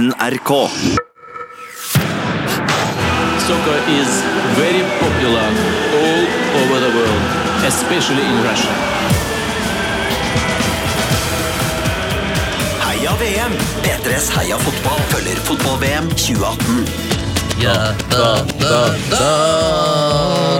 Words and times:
NRK. 0.00 0.50
Soccer 3.46 3.78
is 4.00 4.10
very 4.56 4.82
popular 5.00 5.46
all 6.00 6.22
over 6.60 6.78
the 6.84 6.90
world, 6.96 7.22
especially 7.66 8.24
in 8.24 8.36
Russia. 8.48 8.72
Heia 12.80 13.12
VM! 13.20 13.52
P3s 13.82 14.30
Heia 14.38 14.56
fotball 14.58 15.00
følger 15.12 15.36
fotball-VM 15.36 16.10
2018. 16.16 16.86
Ja, 17.62 17.76
da, 18.10 18.46
da, 18.60 18.94
da. 19.10 19.24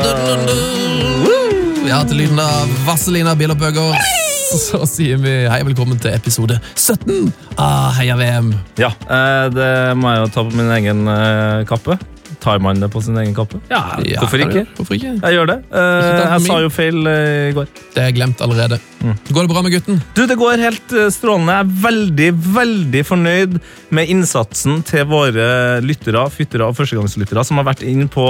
Du, 0.05 0.11
du, 0.27 0.37
du. 0.53 1.89
Ja, 1.89 2.05
til 2.05 2.17
lyden 2.17 2.39
av 2.45 2.69
Vazelina 2.85 3.35
Bilopphøger 3.35 4.20
så 4.59 4.83
sier 4.89 5.21
vi 5.23 5.33
hei 5.47 5.61
og 5.63 5.69
velkommen 5.71 5.99
til 6.03 6.15
episode 6.15 6.57
17 6.75 7.31
av 7.61 7.93
Heia 7.99 8.17
VM. 8.19 8.51
Ja, 8.81 8.91
eh, 9.07 9.47
det 9.55 9.71
må 9.99 10.11
jeg 10.11 10.25
jo 10.25 10.31
ta 10.35 10.45
på 10.47 10.59
min 10.59 10.73
egen 10.75 11.05
eh, 11.11 11.63
kappe. 11.69 11.99
Tar 12.41 12.63
man 12.63 12.81
det 12.81 12.91
på 12.93 13.03
sin 13.05 13.19
egen 13.21 13.35
kappe? 13.37 13.61
Ja, 13.71 13.83
Ja, 14.05 14.23
hvorfor 14.23 14.45
ikke? 14.45 14.67
Hvorfor 14.77 14.97
ikke? 14.97 15.17
Jeg 15.21 15.37
gjør 15.39 15.51
det. 15.53 15.59
Eh, 15.73 16.11
jeg 16.21 16.47
sa 16.47 16.61
jo 16.65 16.71
feil 16.73 17.01
eh, 17.11 17.51
i 17.51 17.57
går. 17.57 17.69
Det 17.95 18.07
er 18.07 18.17
glemt 18.17 18.41
allerede. 18.45 18.81
Går 19.01 19.47
det 19.47 19.51
bra 19.53 19.63
med 19.65 19.73
gutten? 19.73 20.01
Du, 20.17 20.27
Det 20.29 20.37
går 20.41 20.61
helt 20.61 20.93
eh, 20.93 21.09
strålende. 21.13 21.55
Jeg 21.57 21.67
er 21.67 21.77
veldig 21.85 22.31
veldig 22.61 23.05
fornøyd 23.09 23.59
med 23.97 24.13
innsatsen 24.13 24.83
til 24.87 25.07
våre 25.09 25.81
lyttere 25.85 26.27
fyttere 26.31 26.67
og 26.69 26.77
førstegangslyttere 26.79 27.45
som 27.47 27.61
har 27.61 27.69
vært 27.71 27.85
inn 27.87 28.09
på 28.13 28.27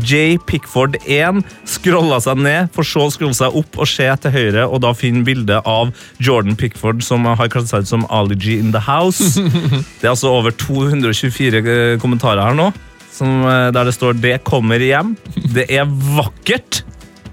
J. 0.00 0.38
Pickford1, 0.48 1.42
scrolla 1.68 2.20
seg 2.24 2.40
ned, 2.44 2.70
for 2.74 2.86
så 2.86 3.06
å 3.08 3.12
scrolle 3.12 3.36
seg 3.36 3.56
opp 3.56 3.78
og 3.80 3.88
se 3.90 4.08
til 4.24 4.34
høyre, 4.34 4.66
og 4.68 4.82
da 4.84 4.94
finne 4.96 5.24
bildet 5.26 5.64
av 5.68 5.92
Jordan 6.22 6.56
Pickford, 6.60 7.02
som 7.04 7.26
har 7.28 7.48
ut 7.54 7.88
som 7.88 8.06
Ali 8.10 8.36
G 8.36 8.58
in 8.58 8.72
the 8.72 8.82
house. 8.82 9.40
Det 10.00 10.08
er 10.08 10.14
altså 10.14 10.32
over 10.34 10.54
224 10.56 11.62
eh, 11.64 11.98
kommentarer 12.02 12.42
her 12.44 12.56
nå, 12.58 12.70
som, 13.14 13.44
eh, 13.46 13.70
der 13.74 13.84
det 13.84 13.94
står 13.94 14.18
'Det 14.18 14.44
kommer 14.44 14.78
hjem'. 14.78 15.16
Det 15.54 15.70
er 15.70 15.84
vakkert! 16.16 16.82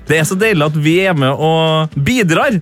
Det 0.08 0.18
er 0.20 0.24
så 0.24 0.36
deilig 0.36 0.66
at 0.66 0.78
vi 0.78 1.00
er 1.00 1.14
med 1.14 1.32
og 1.32 1.90
bidrar 1.96 2.62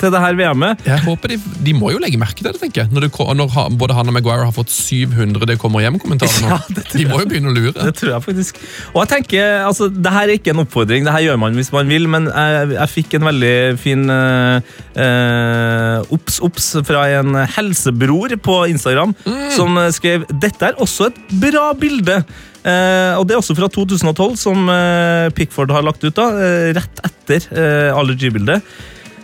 til 0.00 0.12
det 0.14 0.20
her 0.22 0.36
VM-et. 0.38 0.84
Jeg 0.86 1.04
håper 1.04 1.34
de, 1.34 1.38
de 1.66 1.74
må 1.76 1.92
jo 1.94 2.00
legge 2.02 2.20
merke 2.20 2.40
til 2.40 2.48
det, 2.48 2.58
tenker 2.60 2.84
jeg. 2.84 2.92
Når, 2.94 3.06
det, 3.06 3.10
når 3.40 3.76
både 3.80 3.96
han 3.98 4.10
og 4.10 4.16
Maguire 4.16 4.46
har 4.46 4.54
fått 4.56 4.72
700 4.72 5.48
det 5.48 5.58
kommer 5.60 5.84
hjem-kommentarer 5.84 6.44
nå. 6.44 6.58
Ja, 6.58 6.84
de 6.94 7.06
må 7.10 7.22
jo 7.22 7.30
begynne 7.30 7.52
å 7.52 7.56
lure. 7.56 7.74
Det 7.76 7.94
tror 8.00 8.14
jeg 8.14 8.26
faktisk. 8.26 8.60
Og 8.94 9.00
jeg 9.02 9.12
tenker, 9.14 9.46
altså, 9.68 9.88
det 9.92 10.14
her 10.14 10.26
er 10.26 10.34
ikke 10.38 10.54
en 10.54 10.64
oppfordring, 10.64 11.06
det 11.06 11.14
her 11.14 11.26
gjør 11.28 11.40
man 11.44 11.58
hvis 11.58 11.72
man 11.74 11.90
vil, 11.92 12.08
men 12.10 12.28
jeg, 12.30 12.74
jeg 12.76 12.94
fikk 12.94 13.16
en 13.18 13.28
veldig 13.28 13.54
fin 13.80 14.04
eh, 14.14 14.74
eh, 15.06 16.12
obs, 16.14 16.38
obs 16.44 16.70
fra 16.88 17.06
en 17.20 17.40
helsebror 17.56 18.36
på 18.44 18.60
Instagram, 18.74 19.16
som 19.56 19.80
eh, 19.80 19.90
skrev 19.94 20.28
«Dette 20.32 20.70
er 20.70 20.78
også 20.84 21.10
et 21.12 21.26
bra 21.42 21.72
bilde». 21.78 22.22
Uh, 22.68 23.14
og 23.16 23.24
det 23.24 23.36
er 23.36 23.40
også 23.40 23.54
fra 23.56 23.68
2012, 23.70 24.34
som 24.36 24.66
uh, 24.68 25.30
Pickford 25.32 25.70
har 25.72 25.84
lagt 25.86 26.02
ut 26.04 26.16
da, 26.16 26.26
uh, 26.34 26.70
rett 26.76 27.02
etter 27.06 27.46
eh, 27.54 27.90
allergy-bildet. 27.96 28.64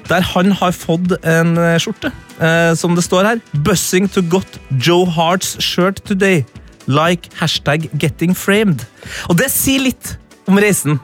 Der 0.08 0.20
han 0.34 0.50
har 0.52 0.72
fått 0.77 1.14
en 1.24 1.55
eh, 1.58 1.78
skjorte, 1.80 2.10
eh, 2.38 2.74
som 2.77 2.94
det 2.97 3.05
står 3.06 3.24
her. 3.30 3.41
Bussing 3.64 4.08
to 4.12 4.20
got 4.22 4.58
Joe 4.77 5.06
Harts 5.08 5.55
shirt 5.64 6.02
today. 6.05 6.44
Like 6.86 7.30
hashtag 7.41 7.88
getting 8.00 8.34
framed. 8.36 8.84
Og 9.32 9.38
det 9.41 9.48
sier 9.55 9.80
litt 9.86 10.16
om 10.50 10.58
reisen, 10.60 10.98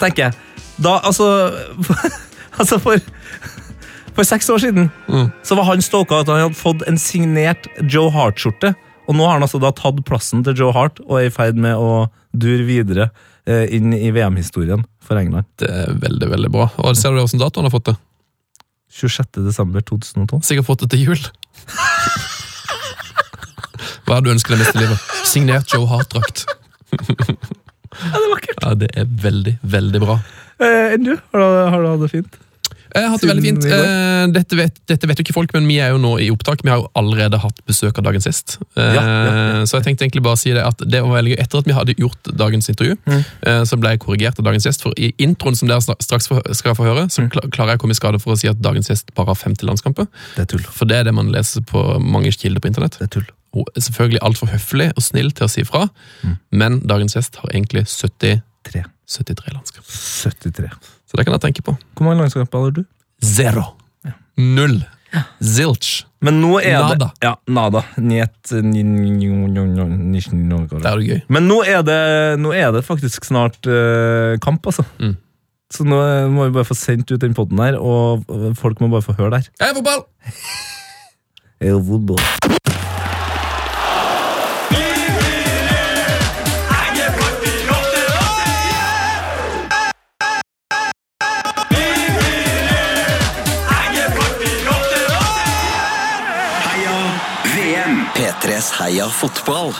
tenker 0.00 0.28
jeg. 0.30 0.38
Da, 0.80 0.98
altså 1.04 1.26
Altså, 2.58 2.78
for 2.80 2.96
For 4.16 4.24
seks 4.24 4.48
år 4.48 4.58
siden 4.62 4.86
Mm. 5.12 5.26
så 5.44 5.54
var 5.58 5.64
han 5.68 5.82
stoka 5.84 6.22
at 6.22 6.28
han 6.32 6.40
hadde 6.40 6.56
fått 6.56 6.82
en 6.88 6.96
signert 6.98 7.66
Joe 7.92 8.08
Hart-skjorte. 8.10 8.70
Og 9.06 9.14
nå 9.14 9.26
har 9.28 9.36
han 9.36 9.44
altså 9.44 9.60
da 9.62 9.68
tatt 9.76 10.00
plassen 10.08 10.40
til 10.42 10.56
Joe 10.56 10.72
Hart 10.72 10.98
og 11.04 11.18
er 11.20 11.28
i 11.28 11.30
ferd 11.34 11.60
med 11.60 11.76
å 11.76 12.06
dure 12.32 12.64
videre 12.66 13.10
eh, 13.46 13.68
inn 13.76 13.92
i 13.94 14.08
VM-historien 14.16 14.82
for 15.04 15.20
England. 15.20 15.44
Det 15.60 15.68
er 15.68 15.92
veldig, 16.00 16.30
veldig 16.32 16.50
bra. 16.56 16.70
Og 16.80 16.96
Ser 16.96 17.12
du 17.12 17.20
hvordan 17.20 17.44
dato 17.44 17.60
han 17.60 17.68
har 17.68 17.76
fått 17.76 17.90
det? 17.92 17.96
26. 18.96 19.42
desember 19.46 19.84
2012. 19.84 20.40
Sikkert 20.46 20.66
fått 20.68 20.84
det 20.86 20.90
til 20.94 21.04
jul. 21.10 21.22
Hva 24.06 24.16
er 24.16 24.22
det 24.22 24.28
du 24.28 24.32
ønsker 24.36 24.54
deg 24.54 24.62
mest 24.62 24.76
i 24.78 24.82
livet? 24.84 25.06
Signert 25.26 25.72
Joe 25.74 25.86
Hart-drakt. 25.90 26.44
Ja, 26.96 28.12
det 28.12 28.22
er 28.22 28.32
vakkert. 28.32 28.58
Ja, 28.62 28.72
det 28.78 28.88
er 29.00 29.06
veldig, 29.22 29.54
veldig 29.76 30.00
bra. 30.02 30.18
Eh, 30.62 30.94
Enn 30.94 31.04
du? 31.06 31.14
Har 31.32 31.40
du, 31.42 31.56
har 31.74 31.82
du 31.82 31.88
hatt 31.90 32.02
det 32.06 32.10
fint? 32.12 32.36
Jeg 32.96 33.04
har 33.04 33.12
hatt 33.12 33.20
det 33.24 33.28
veldig 33.30 33.44
fint. 33.44 33.64
Eh, 33.66 34.26
Dette 34.32 34.56
vet, 34.58 34.78
dette 34.90 35.06
vet 35.06 35.18
jo 35.20 35.24
ikke 35.26 35.34
folk, 35.36 35.52
men 35.54 35.66
vi 35.68 35.76
er 35.84 35.92
jo 35.94 35.98
nå 36.02 36.14
i 36.24 36.30
opptak. 36.32 36.62
Vi 36.64 36.70
har 36.72 36.80
jo 36.80 36.88
allerede 36.98 37.38
hatt 37.42 37.60
besøk 37.68 37.98
av 38.00 38.04
Dagens 38.08 38.26
Gjest. 38.26 38.56
Eh, 38.76 38.82
Ja, 38.96 39.02
ja, 39.02 39.34
ja. 39.60 39.64
Så 39.68 39.76
jeg 39.78 39.84
tenkte 39.86 40.06
egentlig 40.06 40.22
bare 40.26 40.34
å 40.34 40.40
si 40.40 40.52
det 40.56 40.64
at 40.64 40.78
det 40.82 41.02
var 41.04 41.14
veldig 41.20 41.34
gøy. 41.36 41.40
Etter 41.44 41.58
at 41.62 41.68
vi 41.70 41.76
hadde 41.76 41.94
gjort 42.00 42.32
dagens 42.36 42.68
intervju, 42.72 42.96
Mm. 43.06 43.24
eh, 43.42 43.62
så 43.68 43.78
ble 43.78 43.90
jeg 43.94 44.00
korrigert 44.00 44.38
av 44.38 44.44
Dagens 44.48 44.64
Gjest. 44.66 44.82
For 44.82 44.92
i 44.96 45.12
introen 45.18 45.54
som 45.56 45.68
dere 45.68 45.80
straks 45.80 46.26
skal 46.58 46.74
få 46.74 46.84
høre, 46.88 47.06
Mm. 47.06 47.10
så 47.10 47.28
klarer 47.50 47.70
jeg 47.74 47.78
å 47.78 47.82
komme 47.84 47.92
i 47.92 48.00
skade 48.00 48.20
for 48.20 48.32
å 48.34 48.38
si 48.38 48.48
at 48.48 48.60
Dagens 48.60 48.88
Gjest 48.88 49.14
bare 49.14 49.26
har 49.26 49.34
50 49.36 49.66
landskamper. 49.66 50.08
Det 50.36 50.42
er 50.42 50.46
tull. 50.56 50.62
For 50.72 50.84
det 50.86 50.96
er 50.96 51.04
det 51.04 51.14
man 51.14 51.30
leser 51.30 51.60
på 51.62 52.00
mange 52.00 52.32
kilder 52.32 52.60
på 52.60 52.68
internett. 52.72 52.98
Det 52.98 53.02
er 53.06 53.20
tull. 53.20 53.26
Er 53.56 53.80
selvfølgelig 53.80 54.20
altfor 54.20 54.48
høflig 54.52 54.90
og 54.96 55.02
snill 55.02 55.30
til 55.32 55.46
å 55.46 55.50
si 55.50 55.62
fra, 55.64 55.88
Mm. 56.24 56.38
men 56.52 56.80
dagens 56.80 57.14
gjest 57.14 57.36
har 57.36 57.48
egentlig 57.54 57.86
70, 57.88 58.42
Tre. 58.64 58.84
73 59.06 59.52
landskap. 59.54 59.84
73. 59.86 60.68
Så 61.06 61.18
det 61.18 61.26
kan 61.26 61.36
jeg 61.36 61.44
tenke 61.48 61.64
på. 61.66 61.76
Hvor 61.94 62.08
mange 62.08 62.24
landskamper 62.24 62.66
har 62.66 62.76
du? 62.76 62.84
Zero. 63.24 63.70
Null. 64.36 64.80
Zilch. 65.40 66.04
Men 66.20 66.40
nå 66.42 66.56
er 66.60 66.80
Nada. 66.82 66.96
det 66.96 67.26
Ja, 67.28 67.34
nada. 67.46 67.82
Njet 67.96 68.50
Det 70.82 70.90
er 70.90 70.98
jo 71.00 71.14
gøy. 71.14 71.20
Men 71.32 71.46
nå 71.48 71.60
er 71.64 71.84
det, 71.86 72.00
nå 72.42 72.52
er 72.56 72.72
det 72.74 72.82
faktisk 72.86 73.28
snart 73.28 73.58
uh, 73.70 74.34
kamp, 74.42 74.66
altså. 74.66 74.84
Mm. 74.98 75.14
Så 75.72 75.86
nå 75.86 75.98
må 76.30 76.46
vi 76.48 76.56
bare 76.58 76.68
få 76.68 76.76
sendt 76.78 77.10
ut 77.10 77.22
den 77.22 77.34
podden 77.34 77.58
her, 77.62 77.78
og 77.78 78.26
folk 78.58 78.82
må 78.82 78.90
bare 78.92 79.06
få 79.06 79.16
høre 79.18 79.38
der. 79.38 79.50
Hei, 79.62 79.72
fotball! 79.74 80.06
El 81.60 81.82
fotball. 81.82 82.75
P3s 98.66 98.72
Heia 98.80 99.06
fotball. 99.08 99.70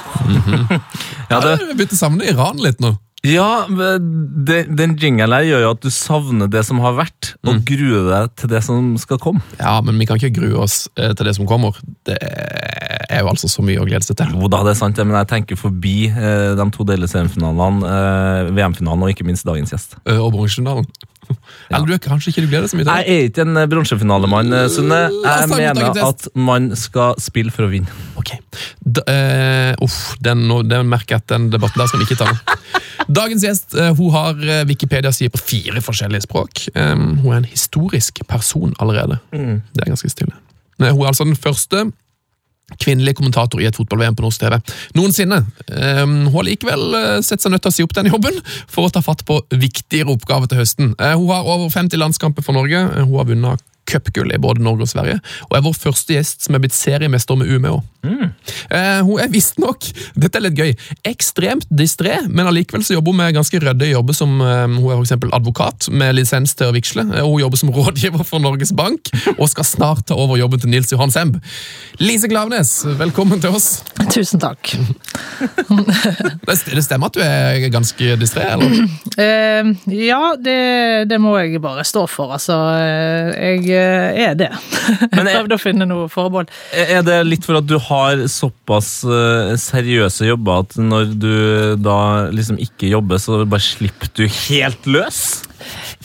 Ja, 1.30 1.40
det, 1.42 1.56
Jeg 1.58 1.74
begynte 1.74 1.96
å 1.96 1.98
savne 1.98 2.26
Iran 2.28 2.60
litt 2.62 2.78
nå. 2.82 2.92
ja 3.26 3.66
det, 3.66 4.60
den 4.78 4.92
jingelen 5.00 5.34
her 5.34 5.46
gjør 5.46 5.64
jo 5.64 5.70
at 5.74 5.80
du 5.82 5.88
savner 5.90 6.50
det 6.50 6.62
som 6.68 6.78
har 6.84 6.94
vært, 6.94 7.32
og 7.42 7.64
gruer 7.66 8.06
deg 8.12 8.36
til 8.38 8.52
det 8.52 8.60
som 8.62 8.92
skal 9.02 9.18
komme. 9.22 9.42
Ja, 9.58 9.80
men 9.82 9.98
vi 9.98 10.06
kan 10.06 10.20
ikke 10.20 10.36
grue 10.38 10.60
oss 10.62 10.84
eh, 10.94 11.10
til 11.18 11.26
det 11.26 11.34
som 11.38 11.48
kommer. 11.50 11.74
Det 12.06 12.18
er 12.20 13.24
jo 13.24 13.32
altså 13.32 13.50
så 13.50 13.64
mye 13.66 13.82
å 13.82 13.88
glede 13.88 14.06
seg 14.06 14.20
til. 14.20 14.36
Jo 14.38 14.50
da, 14.52 14.62
det 14.66 14.76
er 14.76 14.78
sant, 14.78 15.02
men 15.02 15.18
jeg 15.18 15.30
tenker 15.32 15.58
forbi 15.58 15.96
eh, 16.12 16.52
de 16.58 16.68
to 16.76 16.86
deler 16.86 17.10
semifinalene, 17.10 17.90
eh, 17.90 18.54
VM-finalen 18.54 19.08
og 19.08 19.14
ikke 19.16 19.26
minst 19.26 19.48
dagens 19.48 19.74
gjest. 19.74 19.98
Og 20.14 20.30
bronsefinalen. 20.36 20.86
Eller 21.70 21.86
du 21.88 21.94
er 21.96 22.00
kanskje 22.02 22.32
ikke 22.32 22.44
du 22.44 22.50
gleder 22.50 22.70
så 22.70 22.78
mye 22.78 22.86
til? 22.86 22.92
Jeg 22.92 23.16
er 23.16 23.28
ikke 23.30 23.44
en 23.46 23.60
eh, 23.60 23.68
bronsefinalemann, 23.70 24.54
eh, 24.54 24.68
Sunne. 24.72 25.00
Jeg 25.24 25.50
mener 25.52 26.00
at 26.06 26.28
man 26.38 26.70
skal 26.78 27.18
spille 27.22 27.54
for 27.54 27.66
å 27.66 27.70
vinne. 27.72 27.92
Ok. 28.20 28.32
Da, 28.80 29.04
eh, 29.12 29.72
uff, 29.84 30.14
den, 30.24 30.46
den 30.70 30.90
merker 30.90 31.16
jeg 31.16 31.24
at 31.24 31.34
den 31.34 31.50
debatten 31.54 31.82
der 31.82 31.90
skal 31.90 32.02
vi 32.02 32.08
ikke 32.08 32.20
ta. 32.22 32.56
Dagens 33.20 33.44
gjest 33.46 33.76
eh, 33.78 33.92
hun 33.98 34.14
har 34.14 34.40
eh, 34.40 34.64
Wikipedia-sider 34.68 35.34
på 35.34 35.42
fire 35.42 35.84
forskjellige 35.84 36.26
språk. 36.26 36.66
Hun 36.76 37.30
er 37.30 37.38
en 37.42 37.50
historisk 37.50 38.22
person 38.30 38.74
allerede. 38.82 39.20
Det 39.32 39.84
er 39.84 39.92
ganske 39.92 40.10
stille. 40.12 40.34
Hun 40.80 40.88
er 40.88 41.08
altså 41.12 41.24
den 41.24 41.38
første 41.38 41.86
kvinnelige 42.82 43.14
kommentator 43.20 43.62
i 43.62 43.68
et 43.68 43.76
fotball-VM 43.78 44.16
på 44.18 44.24
norsk 44.24 44.42
TV 44.42 44.56
noensinne. 44.98 45.38
Eh, 45.70 46.02
hun 46.02 46.32
har 46.34 46.46
likevel 46.48 46.98
eh, 46.98 47.20
sett 47.22 47.44
seg 47.44 47.54
nødt 47.54 47.62
til 47.66 47.72
å 47.72 47.76
si 47.76 47.86
opp 47.86 47.94
den 47.94 48.10
jobben 48.10 48.40
for 48.66 48.88
å 48.88 48.92
ta 48.92 49.02
fatt 49.06 49.22
på 49.28 49.38
viktigere 49.54 50.10
oppgaver 50.16 50.50
til 50.50 50.62
høsten. 50.64 50.92
Eh, 50.98 51.14
hun 51.14 51.30
har 51.30 51.46
over 51.46 51.70
50 51.70 52.00
landskamper 52.02 52.42
for 52.46 52.58
Norge. 52.58 52.82
Eh, 52.82 53.04
Hun 53.06 53.18
har 53.20 53.30
vunnet 53.30 53.62
cupgull 53.88 54.32
i 54.34 54.40
både 54.42 54.64
Norge 54.64 54.86
og 54.86 54.92
Sverige, 54.92 55.20
og 55.48 55.56
er 55.58 55.64
vår 55.66 55.76
første 55.78 56.16
gjest 56.16 56.46
som 56.46 56.56
er 56.56 56.64
blitt 56.64 56.76
seriemester 56.76 57.38
med 57.38 57.50
Umeå. 57.52 57.80
Eh, 58.06 59.00
hun 59.06 59.18
er 59.22 59.30
visstnok, 59.32 59.88
dette 60.18 60.38
er 60.38 60.44
litt 60.46 60.58
gøy, 60.58 60.72
ekstremt 61.08 61.66
distré, 61.74 62.18
men 62.28 62.46
allikevel 62.46 62.84
så 62.86 62.96
jobber 62.96 63.14
hun 63.14 63.20
med 63.22 63.36
ganske 63.36 63.60
ryddige 63.62 63.94
jobber 63.96 64.16
som 64.16 64.36
eh, 64.42 64.64
hun 64.66 64.78
er 64.84 64.98
for 64.98 65.06
eksempel 65.06 65.32
advokat 65.36 65.88
med 65.90 66.14
lisens 66.18 66.54
til 66.58 66.70
å 66.70 66.74
vigsle. 66.76 67.06
og 67.22 67.32
hun 67.34 67.42
jobber 67.44 67.62
som 67.62 67.72
rådgiver 67.78 68.26
for 68.26 68.42
Norges 68.42 68.74
Bank 68.76 69.10
og 69.36 69.48
skal 69.52 69.66
snart 69.68 70.06
ta 70.10 70.18
over 70.18 70.38
jobben 70.40 70.62
til 70.62 70.72
Nils 70.72 70.92
Johan 70.94 71.14
Semb. 71.14 71.40
Lise 72.02 72.30
Klaveness, 72.30 72.78
velkommen 72.98 73.42
til 73.42 73.56
oss. 73.56 73.80
Tusen 74.12 74.42
takk. 74.42 74.74
Det 76.46 76.76
det 76.76 76.82
stemmer 76.84 77.10
at 77.10 77.16
du 77.16 77.20
er 77.24 77.66
ganske 77.72 78.16
distré, 78.20 78.46
eller? 78.54 78.86
Eh, 79.20 79.68
ja, 80.06 80.20
det, 80.40 80.56
det 81.10 81.18
må 81.22 81.34
jeg 81.40 81.60
bare 81.62 81.84
stå 81.86 82.04
for, 82.10 82.32
altså. 82.36 82.56
Eh, 82.76 83.32
Jeg 83.36 83.68
eh, 83.70 83.75
er 83.80 84.34
det. 84.38 84.48
Jeg 84.86 85.10
jeg- 85.12 85.34
prøvde 85.36 85.56
å 85.56 85.60
finne 85.62 85.86
noe 85.88 86.08
forbehold. 86.12 86.50
Er 86.72 87.02
det 87.06 87.18
litt 87.26 87.44
for 87.46 87.58
at 87.58 87.66
du 87.66 87.76
har 87.88 88.22
såpass 88.30 88.90
eh, 89.04 89.54
seriøse 89.60 90.28
jobber 90.28 90.62
at 90.64 90.76
når 90.78 91.14
du 91.18 91.32
da 91.82 91.98
liksom 92.34 92.58
ikke 92.62 92.90
jobber, 92.92 93.18
så 93.22 93.42
bare 93.44 93.64
slipper 93.64 94.10
du 94.14 94.24
helt 94.28 94.86
løs? 94.86 95.22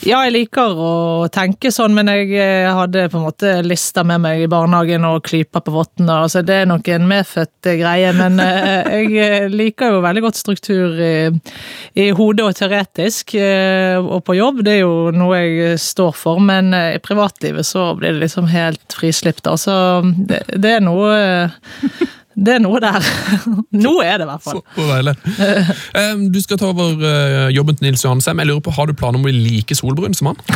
Ja, 0.02 0.24
jeg 0.26 0.32
liker 0.34 0.78
å 0.82 0.92
tenke 1.30 1.70
sånn, 1.70 1.92
men 1.94 2.08
jeg 2.10 2.32
eh, 2.34 2.66
hadde 2.74 3.04
på 3.12 3.20
en 3.20 3.26
måte 3.28 3.52
lista 3.62 4.02
med 4.02 4.24
meg 4.24 4.40
i 4.42 4.48
barnehagen 4.50 5.04
og 5.06 5.20
klypa 5.28 5.60
på 5.62 5.74
vottene. 5.76 6.16
Altså, 6.24 6.40
det 6.42 6.56
er 6.58 6.66
nok 6.66 6.88
en 6.90 7.06
medfødt 7.06 7.68
eh, 7.70 7.76
greie, 7.78 8.08
men 8.16 8.40
eh, 8.42 8.90
jeg 9.06 9.52
liker 9.52 9.94
jo 9.94 10.00
veldig 10.02 10.24
godt 10.24 10.40
struktur 10.40 10.98
i, 10.98 11.12
i 12.02 12.08
hodet 12.18 12.48
og 12.48 12.58
teoretisk. 12.58 13.36
Og 14.02 14.24
på 14.26 14.36
jobb, 14.40 14.64
det 14.66 14.74
er 14.74 14.82
jo 14.82 15.12
noe 15.14 15.38
jeg 15.38 15.78
står 15.78 16.16
for, 16.18 16.42
men 16.42 16.74
i 16.74 16.98
privatlivet 17.02 17.68
så 17.68 17.92
blir 17.94 18.16
det 18.16 18.24
liksom 18.24 18.50
helt 18.50 18.98
frislipp, 18.98 19.38
da. 19.46 19.54
Så 19.54 19.76
det, 20.02 20.42
det 20.58 20.80
er 20.80 20.82
noe 20.82 21.14
Det 22.34 22.54
er 22.56 22.62
noe 22.64 22.80
der. 22.80 23.04
Noe 23.84 24.04
er 24.06 24.18
det 24.20 24.26
i 24.26 24.30
hvert 24.30 24.44
fall. 24.44 24.60
Så, 24.76 24.86
deilig. 24.88 25.14
Du 26.32 26.38
skal 26.42 26.58
ta 26.60 26.70
over 26.72 27.02
eh, 27.04 27.48
jobben 27.54 27.76
til 27.78 27.88
Nils 27.90 28.04
Johan 28.04 28.20
Sem. 28.24 28.38
Jeg 28.40 28.48
lurer 28.48 28.62
på, 28.64 28.72
Har 28.76 28.88
du 28.88 28.94
planer 28.96 29.18
om 29.20 29.24
å 29.26 29.28
bli 29.28 29.36
like 29.58 29.76
solbrun 29.78 30.14
som 30.16 30.32
han? 30.32 30.42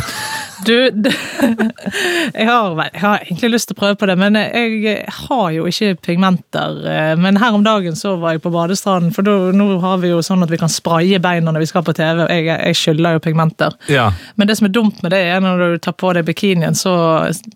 Du, 0.65 0.73
det, 0.89 1.11
jeg, 2.33 2.45
har, 2.47 2.71
jeg 2.89 3.01
har 3.03 3.19
egentlig 3.21 3.49
lyst 3.53 3.69
til 3.69 3.75
å 3.75 3.79
prøve 3.79 3.97
på 4.01 4.07
det, 4.09 4.15
men 4.17 4.33
jeg 4.39 5.03
har 5.27 5.51
jo 5.53 5.67
ikke 5.69 5.91
pigmenter. 6.07 6.79
eh, 6.89 7.11
Men 7.21 7.37
her 7.37 7.53
om 7.53 7.61
dagen 7.63 7.93
så 7.95 8.15
var 8.17 8.33
jeg 8.33 8.41
på 8.41 8.49
badestranden, 8.55 9.11
for 9.13 9.21
då, 9.27 9.35
nå 9.53 9.67
har 9.83 9.99
vi 10.01 10.09
jo 10.09 10.23
sånn 10.25 10.41
at 10.43 10.49
vi 10.49 10.57
kan 10.57 10.71
spraye 10.73 11.19
beina 11.21 11.53
når 11.53 11.61
vi 11.61 11.69
skal 11.69 11.85
på 11.85 11.93
TV. 11.93 12.23
og 12.25 12.31
Jeg, 12.33 12.47
jeg 12.49 12.79
skyller 12.79 13.19
jo 13.19 13.21
pigmenter. 13.27 13.77
Ja. 13.93 14.07
Men 14.35 14.49
det 14.49 14.57
som 14.57 14.65
er 14.65 14.73
dumt 14.73 15.03
med 15.05 15.13
det, 15.13 15.21
er 15.35 15.45
når 15.45 15.61
du 15.61 15.77
tar 15.85 15.93
på 16.01 16.09
deg 16.17 16.25
bikinien, 16.27 16.73
så 16.77 16.95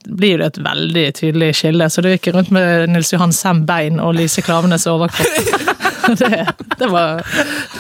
blir 0.06 0.38
det 0.44 0.52
et 0.52 0.62
veldig 0.70 1.08
tydelig 1.18 1.52
skille. 1.58 1.90
Så 1.90 2.06
du 2.06 2.12
gikk 2.14 2.30
rundt 2.38 2.54
med 2.54 2.94
Nils 2.94 3.10
Johan 3.16 3.34
Sem 3.36 3.66
bein 3.66 3.98
og 4.12 4.18
Lise 4.20 4.44
Klavenes 4.46 4.88
overkropp. 4.92 5.78
Det, 6.02 6.28
det, 6.80 6.88
var, 6.90 7.22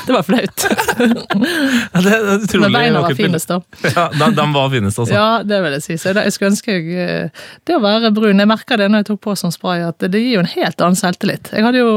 det 0.05 0.13
var 0.13 0.23
flaut. 0.23 0.65
Ja, 1.01 2.01
Det 2.03 2.11
er 2.13 2.27
utrolig 2.35 2.67
Men 2.67 2.75
beina 2.75 3.01
var 3.01 3.15
finest, 3.17 3.49
da. 3.49 3.57
Ja, 3.95 4.03
de, 4.13 4.27
de 4.37 4.45
var 4.53 4.69
finest, 4.71 4.99
altså. 5.01 5.15
Ja, 5.15 5.25
det 5.43 5.57
vil 5.65 5.75
jeg 5.75 5.83
si. 5.83 5.97
Så 5.99 6.13
jeg 6.13 6.35
skulle 6.35 6.51
ønske 6.53 6.75
jeg 6.77 7.01
eh, 7.01 7.47
Det 7.67 7.75
å 7.75 7.81
være 7.83 8.13
brun 8.15 8.39
Jeg 8.39 8.51
merka 8.51 8.77
det 8.79 8.91
når 8.93 9.01
jeg 9.01 9.09
tok 9.09 9.23
på 9.25 9.35
som 9.41 9.51
spray, 9.51 9.81
at 9.89 10.05
det 10.05 10.21
gir 10.21 10.37
jo 10.37 10.43
en 10.45 10.51
helt 10.53 10.85
annen 10.85 10.99
selvtillit. 11.01 11.49
Jeg 11.51 11.65
hadde 11.65 11.81
jo 11.81 11.91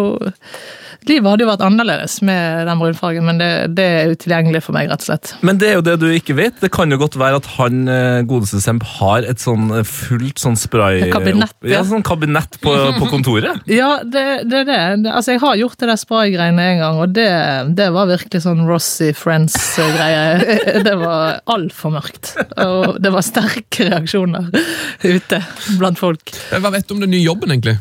Livet 1.05 1.29
hadde 1.29 1.45
jo 1.45 1.51
vært 1.51 1.63
annerledes 1.67 2.17
med 2.25 2.65
den 2.69 2.81
brunfargen, 2.81 3.27
men 3.29 3.41
det, 3.41 3.51
det 3.77 3.85
er 3.85 4.13
utilgjengelig 4.15 4.63
for 4.65 4.77
meg, 4.77 4.89
rett 4.89 5.03
og 5.05 5.09
slett. 5.11 5.35
Men 5.45 5.59
det 5.61 5.69
er 5.69 5.77
jo 5.77 5.85
det 5.85 5.97
du 6.01 6.07
ikke 6.09 6.37
vet. 6.39 6.57
Det 6.63 6.71
kan 6.73 6.93
jo 6.93 6.99
godt 7.01 7.19
være 7.21 7.41
at 7.43 7.49
han 7.59 7.83
eh, 7.91 8.23
godeste 8.29 8.63
Semp 8.65 8.87
har 8.97 9.27
et 9.29 9.43
sånn 9.43 9.69
eh, 9.75 9.85
fullt 9.85 10.41
sånn 10.41 10.57
spray... 10.57 11.03
Et 11.05 11.13
kabinett, 11.13 11.53
ja. 11.61 11.77
ja. 11.77 11.83
sånn 11.89 12.05
kabinett 12.07 12.57
på, 12.65 12.73
på 13.01 13.11
kontoret. 13.13 13.61
Ja, 13.69 13.99
det 14.01 14.25
er 14.25 14.45
det, 14.49 14.65
det. 14.71 14.81
Altså, 15.13 15.35
jeg 15.35 15.43
har 15.45 15.61
gjort 15.61 15.79
det 15.83 15.91
der 15.93 16.01
spraygreiene 16.01 16.69
en 16.73 16.83
gang, 16.85 17.01
og 17.05 17.15
det, 17.17 17.29
det 17.77 17.91
var 17.95 18.09
virkelig 18.09 18.45
sånn 18.47 18.65
Rossi 18.69 19.13
Friends-greie. 19.17 20.23
Det 20.85 20.95
var 21.01 21.41
altfor 21.51 21.93
mørkt. 21.95 22.35
Og 22.61 22.97
det 23.03 23.11
var 23.13 23.25
sterke 23.25 23.87
reaksjoner 23.89 24.51
ute 25.05 25.41
blant 25.79 26.01
folk. 26.01 26.33
Hva 26.51 26.73
vet 26.75 26.89
du 26.89 26.97
om 26.97 27.03
den 27.05 27.13
nye 27.15 27.25
jobben, 27.25 27.55
egentlig? 27.55 27.77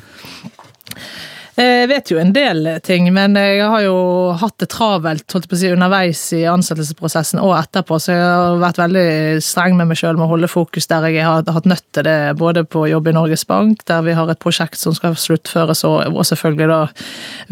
Jeg 1.53 1.89
vet 1.91 2.09
jo 2.09 2.17
en 2.17 2.31
del 2.33 2.65
ting, 2.81 3.05
men 3.13 3.35
jeg 3.37 3.59
har 3.61 3.83
jo 3.85 3.97
hatt 4.41 4.55
det 4.63 4.71
travelt 4.73 5.35
holdt 5.35 5.45
på 5.51 5.53
å 5.53 5.59
si, 5.61 5.69
underveis 5.69 6.21
i 6.33 6.41
ansettelsesprosessen 6.49 7.41
og 7.43 7.53
etterpå, 7.59 7.99
så 8.01 8.15
jeg 8.15 8.23
har 8.23 8.61
vært 8.63 8.81
veldig 8.81 9.05
streng 9.45 9.77
med 9.77 9.91
meg 9.91 9.99
sjøl 9.99 10.17
med 10.17 10.25
å 10.25 10.31
holde 10.31 10.49
fokus 10.49 10.89
der 10.89 11.05
jeg 11.13 11.27
har 11.27 11.45
hatt 11.45 11.69
nødt 11.69 11.85
til 11.93 12.07
det, 12.07 12.17
både 12.41 12.65
på 12.65 12.87
jobb 12.89 13.11
i 13.11 13.15
Norges 13.19 13.45
Bank, 13.45 13.85
der 13.85 14.01
vi 14.07 14.17
har 14.17 14.33
et 14.33 14.41
prosjekt 14.41 14.81
som 14.81 14.97
skal 14.97 15.13
sluttføres, 15.19 15.85
og 15.85 16.23
selvfølgelig 16.25 16.71
da 16.73 16.81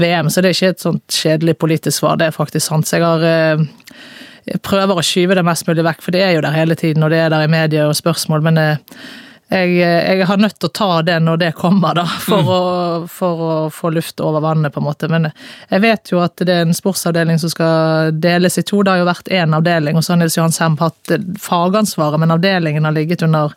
VM. 0.02 0.34
Så 0.34 0.42
det 0.42 0.50
er 0.50 0.58
ikke 0.58 0.74
et 0.74 0.88
sånt 0.88 1.22
kjedelig 1.22 1.60
politisk 1.62 2.00
svar, 2.00 2.18
det 2.18 2.32
er 2.32 2.40
faktisk 2.40 2.72
sant. 2.72 2.90
Så 2.90 2.98
jeg 2.98 3.06
har 3.06 3.28
eh, 3.30 3.68
jeg 4.50 4.64
prøver 4.66 4.98
å 4.98 5.06
skyve 5.06 5.38
det 5.38 5.46
mest 5.46 5.68
mulig 5.70 5.86
vekk, 5.86 6.02
for 6.02 6.16
det 6.16 6.26
er 6.26 6.40
jo 6.40 6.46
der 6.48 6.58
hele 6.58 6.78
tiden, 6.80 7.06
og 7.06 7.14
det 7.14 7.22
er 7.22 7.30
der 7.30 7.46
i 7.46 7.52
media 7.52 7.86
og 7.86 8.00
spørsmål, 8.00 8.50
men 8.50 8.58
eh, 8.58 9.04
jeg, 9.52 9.72
jeg 9.84 10.26
har 10.28 10.40
nødt 10.40 10.56
til 10.60 10.70
å 10.70 10.74
ta 10.76 10.90
det 11.04 11.18
når 11.20 11.40
det 11.42 11.50
kommer, 11.60 11.96
da, 11.98 12.06
for, 12.24 12.52
å, 12.56 12.60
for 13.12 13.42
å 13.44 13.56
få 13.74 13.92
luft 13.92 14.22
over 14.24 14.44
vannet, 14.44 14.72
på 14.72 14.80
en 14.80 14.88
måte. 14.88 15.10
Men 15.12 15.28
jeg 15.28 15.84
vet 15.84 16.14
jo 16.14 16.22
at 16.24 16.40
det 16.40 16.56
er 16.56 16.64
en 16.66 16.78
sportsavdeling 16.78 17.42
som 17.42 17.52
skal 17.52 18.16
deles 18.16 18.56
i 18.62 18.64
to. 18.64 18.80
Det 18.80 18.94
har 18.94 19.02
jo 19.02 19.10
vært 19.10 19.32
én 19.34 19.58
avdeling, 19.58 20.00
og 20.00 20.08
så 20.08 20.16
har 20.16 20.22
Nils 20.22 20.40
Johan 20.40 20.56
Semb 20.56 20.80
hatt 20.80 21.16
fagansvaret, 21.44 22.22
men 22.22 22.32
avdelingen 22.32 22.88
har 22.88 22.96
ligget 22.96 23.28
under 23.28 23.52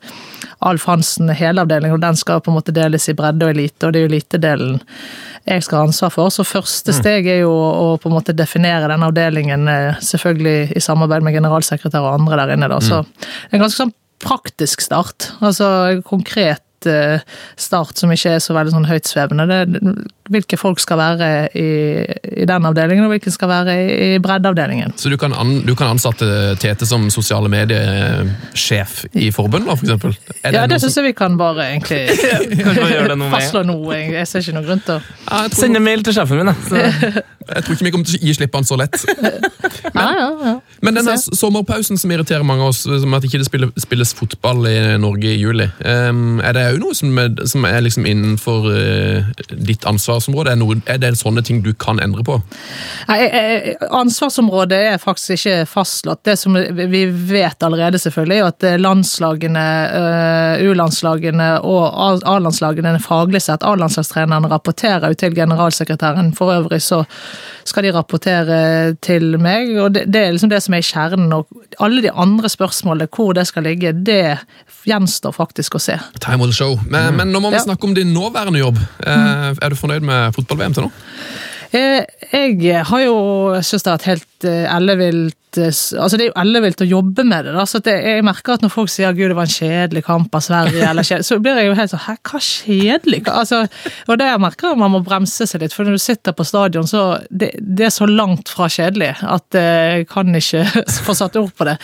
Alf 0.66 0.88
Hansen, 0.90 1.30
hele 1.30 1.62
avdelingen, 1.62 1.98
og 1.98 2.02
den 2.02 2.18
skal 2.18 2.42
på 2.42 2.50
en 2.50 2.58
måte 2.58 2.74
deles 2.74 3.06
i 3.08 3.14
bredde 3.14 3.46
og 3.46 3.54
elite, 3.54 3.86
og 3.86 3.94
det 3.94 4.02
er 4.02 4.08
jo 4.08 4.12
elitedelen 4.12 4.82
jeg 5.44 5.62
skal 5.62 5.82
ha 5.82 5.88
ansvar 5.90 6.10
for. 6.10 6.30
Så 6.32 6.46
første 6.48 6.94
steg 6.96 7.28
er 7.28 7.42
jo 7.42 7.52
å 7.52 7.88
på 8.00 8.08
en 8.08 8.16
måte 8.16 8.34
definere 8.36 8.88
den 8.90 9.04
avdelingen, 9.04 9.68
eh, 9.68 10.00
selvfølgelig 10.00 10.72
i 10.74 10.82
samarbeid 10.82 11.26
med 11.26 11.36
generalsekretær 11.36 12.00
og 12.00 12.14
andre 12.14 12.40
der 12.40 12.54
inne. 12.56 12.70
da, 12.72 12.80
så 12.80 13.02
er 13.04 13.58
en 13.58 13.66
ganske 13.66 13.84
sånn 13.84 13.92
praktisk 14.24 14.84
start. 14.84 15.30
Altså 15.44 15.68
konkret 16.06 16.88
eh, 16.90 17.22
start 17.60 18.00
som 18.00 18.12
ikke 18.14 18.36
er 18.36 18.44
så 18.44 18.56
veldig 18.56 18.74
sånn 18.74 18.88
høytsvevende. 18.88 19.46
Det, 19.50 19.94
hvilke 20.32 20.56
folk 20.56 20.80
skal 20.80 20.98
være 20.98 21.28
i, 21.58 21.66
i 22.42 22.46
den 22.48 22.68
avdelingen, 22.68 23.04
og 23.04 23.12
hvilke 23.12 23.32
skal 23.34 23.50
være 23.50 23.74
i, 23.76 24.14
i 24.14 24.18
breddeavdelingen. 24.24 24.94
Så 24.96 25.12
du 25.12 25.16
kan, 25.20 25.34
an, 25.36 25.58
du 25.66 25.74
kan 25.76 25.92
ansatte 25.92 26.28
Tete 26.60 26.88
som 26.88 27.06
sosiale 27.12 27.50
mediesjef 27.52 29.04
i 29.12 29.30
forbund, 29.34 29.68
da, 29.68 29.76
for 29.76 29.84
eksempel? 29.88 30.16
Er 30.42 30.56
Ja, 30.56 30.66
det 30.70 30.80
syns 30.82 30.96
jeg 31.00 31.10
vi 31.10 31.14
kan 31.18 31.36
bare 31.40 31.68
egentlig 31.74 32.08
fastslå 33.34 33.64
nå. 33.68 33.78
Jeg, 33.92 34.12
jeg 34.16 34.30
ser 34.30 34.44
ikke 34.44 34.58
noe 34.58 34.66
grunn 34.68 34.84
til 34.86 34.96
å 34.96 35.00
Ja, 35.28 35.44
Send 35.54 35.76
en 35.76 35.84
mail 35.84 36.04
til 36.06 36.16
sjefen 36.16 36.40
min, 36.40 36.52
da. 36.52 37.24
Jeg 37.44 37.64
tror 37.64 37.76
ikke 37.76 37.84
vi 37.84 37.92
kommer 37.92 38.08
til 38.08 38.16
å 38.16 38.24
gi 38.24 38.34
slipp 38.38 38.52
på 38.54 38.60
han 38.62 38.68
så 38.68 38.80
lett. 38.80 39.04
Ja, 39.94 40.08
ja, 40.16 40.28
ja. 40.42 40.52
Men 40.82 40.96
denne 40.96 41.14
Se. 41.20 41.36
sommerpausen 41.38 41.98
som 42.00 42.10
irriterer 42.10 42.42
mange 42.46 42.64
av 42.64 42.72
oss, 42.72 42.80
som 42.82 43.14
at 43.14 43.24
ikke 43.26 43.38
det 43.38 43.46
spiller, 43.46 43.70
spilles 43.78 44.10
fotball 44.16 44.64
i 44.66 44.74
Norge 44.98 45.30
i 45.30 45.36
juli, 45.38 45.66
um, 45.84 46.40
er 46.42 46.56
det 46.56 46.64
òg 46.72 46.80
noe 46.82 46.96
som 46.98 47.20
er, 47.20 47.30
som 47.46 47.66
er 47.68 47.84
liksom 47.84 48.08
innenfor 48.10 48.66
uh, 48.72 49.30
ditt 49.54 49.86
ansvarsområde? 50.14 50.52
Er, 50.54 50.56
noe, 50.60 50.76
er 50.86 50.98
det 51.02 51.12
sånne 51.18 51.42
ting 51.44 51.62
du 51.64 51.72
kan 51.74 51.98
endre 52.02 52.24
på? 52.26 52.38
Nei, 53.08 53.18
eh, 53.26 53.74
Ansvarsområdet 53.94 54.78
er 54.94 54.98
faktisk 55.02 55.34
ikke 55.38 55.66
fastslått. 55.68 56.22
Det 56.24 56.36
som 56.38 56.54
vi 56.54 57.04
vet 57.10 57.62
allerede, 57.66 57.98
selvfølgelig, 58.02 58.38
er 58.38 58.50
at 58.52 58.80
landslagene, 58.80 59.64
eh, 60.00 60.64
U-landslagene 60.68 61.48
og 61.64 61.84
A-landslagene 62.24 62.94
faglig 63.02 63.42
sett, 63.42 63.62
A-landslagstrenerne 63.66 64.48
rapporterer 64.52 65.08
jo 65.12 65.18
til 65.24 65.34
generalsekretæren. 65.36 66.32
For 66.36 66.54
øvrig 66.54 66.80
så 66.84 67.02
skal 67.64 67.86
de 67.86 67.92
rapportere 67.96 68.58
til 69.04 69.38
meg, 69.40 69.70
og 69.80 69.92
det, 69.96 70.06
det 70.12 70.20
er 70.26 70.32
liksom 70.36 70.52
det 70.52 70.62
som 70.64 70.74
er 70.76 70.84
kjernen. 70.84 71.32
Og 71.32 71.46
alle 71.82 72.02
de 72.04 72.12
andre 72.12 72.48
spørsmålene, 72.52 73.08
hvor 73.14 73.32
det 73.36 73.46
skal 73.50 73.66
ligge, 73.66 73.92
det 74.04 74.38
gjenstår 74.84 75.32
faktisk 75.32 75.78
å 75.78 75.80
se. 75.80 75.96
Time 76.20 76.42
will 76.44 76.52
show. 76.52 76.76
Men, 76.92 77.16
men 77.16 77.32
nå 77.32 77.40
må 77.40 77.50
vi 77.50 77.56
Ja. 77.56 77.64
snakke 77.64 77.86
om 77.88 77.94
din 77.96 78.12
nåværende 78.12 78.60
jobb. 78.60 78.76
Mm. 79.00 79.58
Er 79.62 79.72
du 79.72 79.76
fornøyd 79.78 80.03
med 80.06 80.36
fotball-VM 80.36 80.76
til 80.76 80.86
nå? 80.86 80.92
Eh, 81.72 82.04
Jeg 82.32 82.84
har 82.90 83.00
jo 83.04 83.16
synes 83.62 83.82
det 83.84 83.90
har 83.90 83.98
vært 83.98 84.12
helt 84.12 84.46
eh, 84.48 84.66
ellevilt 84.76 85.58
eh, 85.58 85.70
Altså, 85.70 86.18
det 86.18 86.24
er 86.24 86.30
jo 86.32 86.40
ellevilt 86.42 86.82
å 86.82 86.88
jobbe 86.88 87.22
med 87.26 87.46
det, 87.46 87.52
da. 87.54 87.62
Så 87.68 87.78
det, 87.84 87.94
jeg 88.02 88.24
merker 88.26 88.56
at 88.56 88.64
når 88.64 88.72
folk 88.74 88.90
sier 88.90 89.14
'gud, 89.14 89.28
det 89.30 89.36
var 89.38 89.46
en 89.46 89.54
kjedelig 89.54 90.02
kamp 90.08 90.34
av 90.34 90.42
Sverige', 90.42 90.82
eller 90.90 91.06
kjedelig, 91.06 91.28
så 91.28 91.38
blir 91.38 91.60
jeg 91.60 91.68
jo 91.68 91.76
helt 91.78 91.92
sånn 91.92 92.02
'hæ, 92.02 92.14
hva 92.26 92.40
kjedelig?' 92.48 93.30
Altså, 93.30 93.60
og 94.08 94.18
det 94.18 94.26
jeg 94.32 94.42
merker 94.42 94.74
man 94.80 94.90
må 94.96 95.02
bremse 95.06 95.46
seg 95.46 95.62
litt, 95.62 95.72
for 95.72 95.86
når 95.86 95.94
du 95.94 96.02
sitter 96.02 96.34
på 96.34 96.48
stadion, 96.48 96.90
så 96.90 97.04
det, 97.30 97.52
det 97.60 97.86
er 97.86 97.94
så 97.94 98.10
langt 98.10 98.50
fra 98.50 98.66
kjedelig 98.66 99.12
at 99.22 99.46
jeg 99.54 100.08
kan 100.10 100.34
ikke 100.34 100.64
få 101.06 101.14
satt 101.14 101.38
ord 101.38 101.54
på 101.54 101.68
det. 101.70 101.78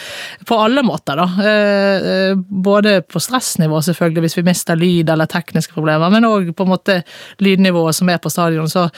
På 0.50 0.58
alle 0.64 0.82
måter, 0.82 1.22
da. 1.22 2.34
Både 2.50 3.02
på 3.06 3.22
stressnivå, 3.22 3.78
selvfølgelig, 3.86 4.26
hvis 4.26 4.38
vi 4.40 4.48
mister 4.50 4.74
lyd 4.74 5.14
eller 5.14 5.30
tekniske 5.30 5.78
problemer, 5.78 6.10
men 6.10 6.26
òg 6.26 6.50
på 6.58 6.66
en 6.66 6.74
måte 6.74 7.02
lydnivået 7.38 7.94
som 7.94 8.10
er 8.10 8.18
på 8.18 8.34
stadion. 8.34 8.68
så 8.68 8.88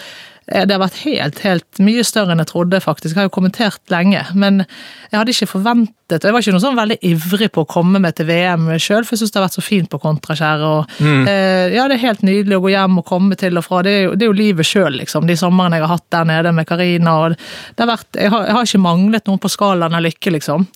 Det 0.52 0.74
har 0.74 0.82
vært 0.82 1.02
helt, 1.06 1.38
helt 1.46 1.80
mye 1.80 2.04
større 2.04 2.34
enn 2.34 2.42
jeg 2.42 2.50
trodde, 2.52 2.80
faktisk. 2.84 3.14
Jeg 3.14 3.22
har 3.22 3.30
jo 3.30 3.36
kommentert 3.38 3.80
lenge, 3.92 4.20
men 4.36 4.64
jeg 5.08 5.16
hadde 5.16 5.34
ikke 5.34 5.54
forventet 5.54 5.98
og 6.12 6.26
Jeg 6.28 6.34
var 6.34 6.42
ikke 6.44 6.52
noe 6.52 6.60
sånn 6.60 6.76
veldig 6.76 6.96
ivrig 7.08 7.46
på 7.54 7.62
å 7.64 7.68
komme 7.68 8.00
med 8.02 8.16
til 8.18 8.26
VM 8.28 8.66
sjøl, 8.76 9.06
for 9.06 9.14
jeg 9.14 9.22
syns 9.22 9.32
det 9.32 9.38
har 9.40 9.46
vært 9.46 9.56
så 9.56 9.64
fint 9.64 9.88
på 9.88 10.00
kontraskjæret. 10.02 10.64
Og, 10.68 10.90
eh, 11.30 11.72
ja, 11.72 11.86
det 11.88 11.96
er 11.96 12.02
helt 12.02 12.24
nydelig 12.26 12.58
å 12.58 12.64
gå 12.66 12.72
hjem 12.74 12.98
og 13.00 13.06
komme 13.08 13.38
til 13.40 13.56
og 13.56 13.64
fra. 13.64 13.80
Det 13.86 13.94
er 13.94 14.02
jo, 14.02 14.10
det 14.12 14.26
er 14.26 14.28
jo 14.28 14.36
livet 14.36 14.68
sjøl, 14.68 14.98
liksom. 15.00 15.24
De 15.26 15.38
somrene 15.40 15.78
jeg 15.78 15.86
har 15.86 15.94
hatt 15.94 16.08
der 16.12 16.28
nede 16.28 16.52
med 16.52 16.68
Karina. 16.68 17.14
og 17.22 17.36
det 17.36 17.80
har 17.80 17.90
vært, 17.94 18.10
jeg, 18.12 18.28
har, 18.34 18.44
jeg 18.44 18.58
har 18.58 18.68
ikke 18.68 18.82
manglet 18.84 19.30
noen 19.30 19.42
på 19.42 19.52
skalaen 19.52 19.96
av 19.96 20.04
lykke, 20.04 20.34
liksom. 20.36 20.68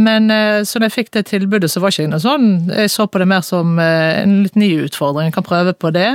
Men 0.00 0.30
eh, 0.32 0.62
så 0.64 0.80
når 0.80 0.88
jeg 0.88 0.96
fikk 0.96 1.12
det 1.18 1.26
tilbudet, 1.28 1.70
så 1.70 1.84
var 1.84 1.92
ikke 1.92 2.08
noe 2.08 2.22
sånn 2.22 2.48
Jeg 2.70 2.90
så 2.90 3.04
på 3.06 3.20
det 3.20 3.28
mer 3.28 3.44
som 3.44 3.76
eh, 3.78 4.22
en 4.22 4.42
litt 4.46 4.56
ny 4.56 4.72
utfordring. 4.86 5.28
Jeg 5.28 5.36
kan 5.36 5.50
prøve 5.50 5.76
på 5.76 5.92
det. 5.92 6.14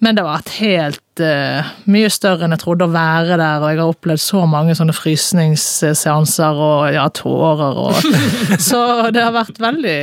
Men 0.00 0.16
det 0.16 0.24
har 0.24 0.38
vært 0.38 0.56
helt 0.58 1.03
eh, 1.22 1.72
mye 1.90 2.10
større 2.12 2.46
enn 2.46 2.54
jeg 2.56 2.62
trodde 2.62 2.88
å 2.88 2.92
være 2.92 3.36
der, 3.38 3.62
og 3.62 3.68
jeg 3.70 3.80
har 3.80 3.92
opplevd 3.92 4.22
så 4.22 4.44
mange 4.50 4.74
sånne 4.78 4.94
frysningsseanser 4.96 6.62
og 6.66 6.88
ja, 6.94 7.04
tårer 7.14 7.80
og 7.84 8.00
Så 8.68 8.80
det 9.14 9.22
har 9.22 9.34
vært 9.34 9.60
veldig 9.62 9.98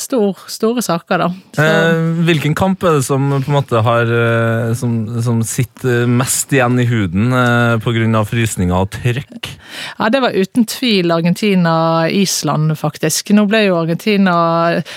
stor, 0.00 0.44
store 0.50 0.84
saker, 0.84 1.24
da. 1.24 1.30
Eh, 1.62 2.02
hvilken 2.28 2.56
kamp 2.58 2.84
er 2.84 2.98
det 2.98 3.06
som 3.06 3.28
på 3.32 3.42
en 3.42 3.56
måte 3.56 3.82
har 3.86 4.10
eh, 4.10 4.72
som, 4.78 5.00
som 5.24 5.40
sitter 5.46 6.08
mest 6.10 6.52
igjen 6.54 6.78
i 6.80 6.88
huden 6.90 7.34
eh, 7.36 7.76
pga. 7.82 8.24
frysninger 8.28 8.76
og 8.76 8.92
trøkk? 8.96 9.54
ja, 9.98 10.08
det 10.08 10.20
var 10.20 10.34
uten 10.34 10.64
tvil 10.66 11.10
Argentina-Island, 11.10 12.74
faktisk. 12.78 13.30
Nå 13.36 13.46
ble 13.50 13.64
jo 13.66 13.78
Argentina 13.78 14.34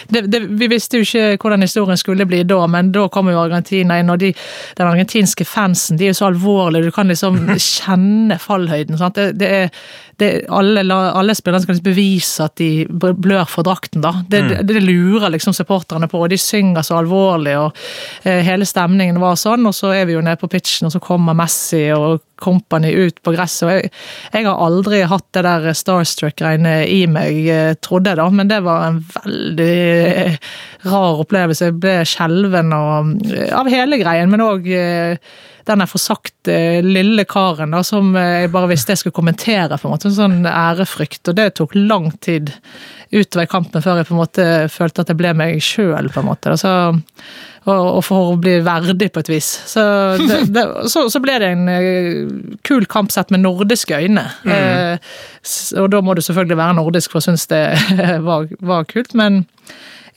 det, 0.10 0.26
det, 0.32 0.42
Vi 0.60 0.70
visste 0.72 1.00
jo 1.00 1.08
ikke 1.08 1.38
hvordan 1.44 1.66
historien 1.66 2.00
skulle 2.00 2.28
bli 2.30 2.44
da, 2.48 2.60
men 2.68 2.92
da 2.96 3.08
kom 3.14 3.30
jo 3.32 3.42
Argentina 3.42 4.00
inn, 4.00 4.12
og 4.14 4.22
de, 4.22 4.34
den 4.78 4.90
argentinske 4.90 5.46
fansen 5.54 6.00
de 6.00 6.08
er 6.08 6.14
jo 6.14 6.20
så 6.22 6.30
alvorlige, 6.32 6.90
du 6.90 6.96
kan 6.96 7.12
liksom 7.12 7.40
kjenne 7.76 8.40
fallhøyden. 8.42 9.00
Det, 9.16 9.28
det 9.40 9.52
er 9.62 9.84
det, 10.18 10.46
alle, 10.50 10.84
alle 10.94 11.36
spillerne 11.36 11.64
skal 11.64 11.76
liksom 11.76 11.88
bevise 11.88 12.46
at 12.46 12.56
de 12.62 12.86
blør 12.90 13.48
for 13.50 13.66
drakten. 13.66 14.04
da. 14.04 14.14
Det, 14.28 14.42
det, 14.50 14.60
det 14.70 14.84
lurer 14.84 15.34
liksom 15.34 15.56
supporterne 15.56 16.10
på, 16.12 16.22
og 16.22 16.30
de 16.30 16.38
synger 16.38 16.86
så 16.86 17.00
alvorlig. 17.00 17.56
og 17.60 17.80
eh, 18.24 18.44
Hele 18.46 18.68
stemningen 18.70 19.22
var 19.22 19.40
sånn, 19.40 19.66
og 19.70 19.76
så 19.76 19.94
er 19.98 20.06
vi 20.10 20.18
jo 20.18 20.24
nede 20.24 20.40
på 20.42 20.52
pitchen, 20.52 20.90
og 20.90 20.96
så 20.96 21.02
kommer 21.04 21.38
Messi 21.38 21.88
og 21.96 22.22
company 22.44 22.92
ut 22.92 23.22
på 23.24 23.34
gresset. 23.36 23.66
og 23.68 23.72
Jeg, 23.74 23.94
jeg 24.34 24.48
har 24.50 24.66
aldri 24.66 25.02
hatt 25.10 25.28
det 25.36 25.46
der 25.48 25.70
starstruck-greiene 25.78 26.76
i 26.90 27.04
meg, 27.10 27.40
eh, 27.48 27.74
trodde 27.82 28.14
jeg 28.14 28.22
da, 28.22 28.28
men 28.30 28.52
det 28.52 28.60
var 28.66 28.90
en 28.90 29.00
veldig 29.16 29.72
eh, 30.28 30.38
rar 30.92 31.24
opplevelse. 31.24 31.72
Jeg 31.72 31.80
ble 31.82 31.98
skjelven 32.10 32.76
eh, 32.76 33.50
av 33.56 33.72
hele 33.72 34.02
greien, 34.02 34.32
men 34.34 34.46
òg 34.46 34.68
den 34.68 35.18
der 35.68 35.88
forsagte 35.88 36.58
lille 36.84 37.26
karen 37.30 37.72
da, 37.76 37.84
som 37.88 38.12
eh, 38.20 38.44
jeg 38.44 38.52
bare 38.54 38.70
visste 38.74 38.94
jeg 38.94 39.04
skulle 39.04 39.16
kommentere. 39.16 39.78
på 39.78 39.88
en 39.88 39.96
måte, 39.96 40.10
en 40.10 40.18
Sånn 40.18 40.44
ærefrykt. 40.50 41.24
Og 41.32 41.38
det 41.40 41.54
tok 41.60 41.76
lang 41.76 42.12
tid 42.24 42.52
utover 43.14 43.46
i 43.46 43.52
kampen 43.52 43.84
før 43.84 44.02
jeg 44.02 44.10
på 44.10 44.16
en 44.16 44.22
måte 44.24 44.46
følte 44.74 45.04
at 45.04 45.12
jeg 45.14 45.20
ble 45.20 45.34
meg 45.38 45.64
sjøl. 45.64 46.10
Altså, 46.12 46.74
og, 47.64 47.80
og 47.80 48.02
for 48.04 48.34
å 48.34 48.40
bli 48.42 48.58
verdig, 48.66 49.12
på 49.14 49.24
et 49.24 49.32
vis. 49.32 49.50
Så, 49.72 49.84
det, 50.20 50.42
det, 50.52 50.66
så, 50.92 51.06
så 51.14 51.22
ble 51.24 51.38
det 51.40 51.54
en 51.54 51.72
eh, 51.72 52.58
kul 52.68 52.88
kamp 52.92 53.14
sett 53.14 53.32
med 53.32 53.46
nordiske 53.46 54.04
øyne. 54.04 54.26
Eh, 54.44 55.16
og 55.80 55.90
da 55.94 56.04
må 56.04 56.18
du 56.18 56.24
selvfølgelig 56.26 56.60
være 56.60 56.78
nordisk 56.82 57.14
for 57.14 57.22
å 57.22 57.28
synes 57.30 57.48
det 57.52 57.64
var, 58.28 58.52
var 58.60 58.88
kult, 58.92 59.16
men 59.16 59.46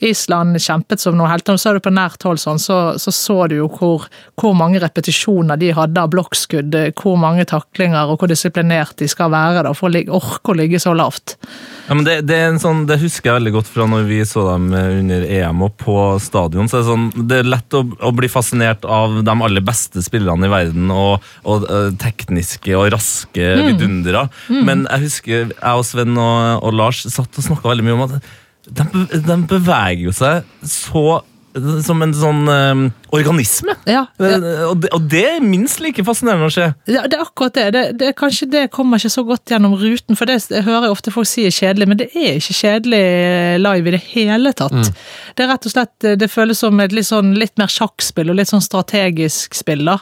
Island 0.05 0.59
kjempet 0.61 1.01
som 1.01 1.17
noe 1.17 1.29
helt. 1.31 1.49
Og 1.49 1.59
så 1.61 1.73
du 1.75 1.81
på 1.83 1.93
nært 1.93 2.23
hold 2.27 2.41
sånn, 2.41 2.61
så, 2.61 2.97
så 3.01 3.13
så 3.13 3.37
du 3.49 3.57
jo 3.59 3.69
hvor, 3.71 4.07
hvor 4.39 4.55
mange 4.57 4.81
repetisjoner 4.83 5.59
de 5.59 5.71
hadde 5.75 6.01
av 6.01 6.11
blokkskudd, 6.13 6.75
hvor 6.97 7.17
mange 7.19 7.47
taklinger 7.49 8.11
og 8.11 8.21
hvor 8.21 8.31
disiplinert 8.31 8.97
de 9.01 9.09
skal 9.09 9.31
være 9.33 9.65
da, 9.67 9.73
for 9.77 9.89
å 9.89 10.03
orke 10.19 10.53
å 10.53 10.57
ligge 10.57 10.81
så 10.81 10.93
lavt. 10.97 11.37
Ja, 11.87 11.95
men 11.95 12.03
det, 12.07 12.19
det, 12.27 12.35
er 12.35 12.51
en 12.51 12.61
sånn, 12.61 12.85
det 12.89 12.99
husker 13.01 13.31
jeg 13.31 13.39
veldig 13.39 13.53
godt 13.57 13.71
fra 13.71 13.87
når 13.89 14.07
vi 14.09 14.21
så 14.27 14.43
dem 14.49 14.69
under 14.75 15.23
EM 15.23 15.63
og 15.65 15.77
på 15.79 15.97
stadion. 16.23 16.67
så 16.67 16.81
er 16.81 16.83
Det, 16.83 16.89
sånn, 16.89 17.27
det 17.29 17.41
er 17.41 17.51
lett 17.53 17.77
å, 17.77 17.83
å 17.83 18.13
bli 18.15 18.29
fascinert 18.31 18.85
av 18.85 19.21
de 19.23 19.37
aller 19.47 19.63
beste 19.65 20.03
spillerne 20.05 20.49
i 20.49 20.51
verden 20.51 20.91
og, 20.93 21.23
og 21.47 21.67
eh, 21.71 21.93
tekniske 22.01 22.75
og 22.77 22.91
raske 22.95 23.53
vidundere. 23.69 24.27
Men 24.51 24.85
jeg 24.89 25.07
husker 25.07 25.39
jeg 25.47 25.79
og 25.79 25.87
Sven 25.87 26.17
og, 26.19 26.65
og 26.67 26.75
Lars 26.75 27.05
satt 27.07 27.39
og 27.39 27.47
snakka 27.47 27.71
veldig 27.71 27.87
mye 27.87 27.97
om 27.97 28.05
at 28.09 28.19
de, 28.69 28.83
be- 28.93 29.23
de 29.29 29.39
beveger 29.55 30.05
jo 30.09 30.15
seg 30.15 30.43
så 30.67 31.07
som 31.81 31.97
en 32.05 32.11
sånn 32.13 32.43
eh, 32.53 32.81
organisme. 33.17 33.73
Ja, 33.89 34.03
ja. 34.21 34.27
Eh, 34.27 34.59
Og, 34.67 34.75
det, 34.83 34.89
og 34.93 35.07
det 35.09 35.21
er 35.25 35.39
minst 35.41 35.79
like 35.81 36.03
fascinerende 36.05 36.51
å 36.51 36.53
se. 36.53 36.67
Ja, 36.85 37.07
det 37.09 37.17
er 37.17 37.23
akkurat 37.23 37.55
det. 37.55 37.63
det, 37.73 37.81
det 37.97 38.11
kanskje 38.19 38.45
det 38.51 38.61
kommer 38.75 39.01
ikke 39.01 39.09
så 39.09 39.23
godt 39.25 39.49
gjennom 39.55 39.73
ruten, 39.81 40.13
for 40.19 40.29
det 40.29 40.35
jeg 40.51 40.67
hører 40.67 40.85
jeg 40.85 40.93
ofte 40.93 41.13
folk 41.15 41.25
si 41.25 41.47
er 41.49 41.55
kjedelig, 41.55 41.87
men 41.89 41.97
det 41.97 42.11
er 42.13 42.37
ikke 42.37 42.57
kjedelig 42.59 43.01
live 43.63 43.89
i 43.89 43.93
det 43.95 44.01
hele 44.11 44.51
tatt. 44.59 44.91
Det 45.33 45.47
er 45.47 45.49
rett 45.55 45.65
og 45.65 45.73
slett, 45.73 46.07
det 46.21 46.29
føles 46.29 46.61
som 46.61 46.77
et 46.83 46.93
litt, 46.93 47.09
sånn, 47.09 47.33
litt 47.41 47.55
mer 47.57 47.73
sjakkspill 47.73 48.29
og 48.29 48.37
litt 48.37 48.51
sånn 48.53 48.61
strategisk 48.61 49.57
spill. 49.57 49.81
da. 49.89 49.97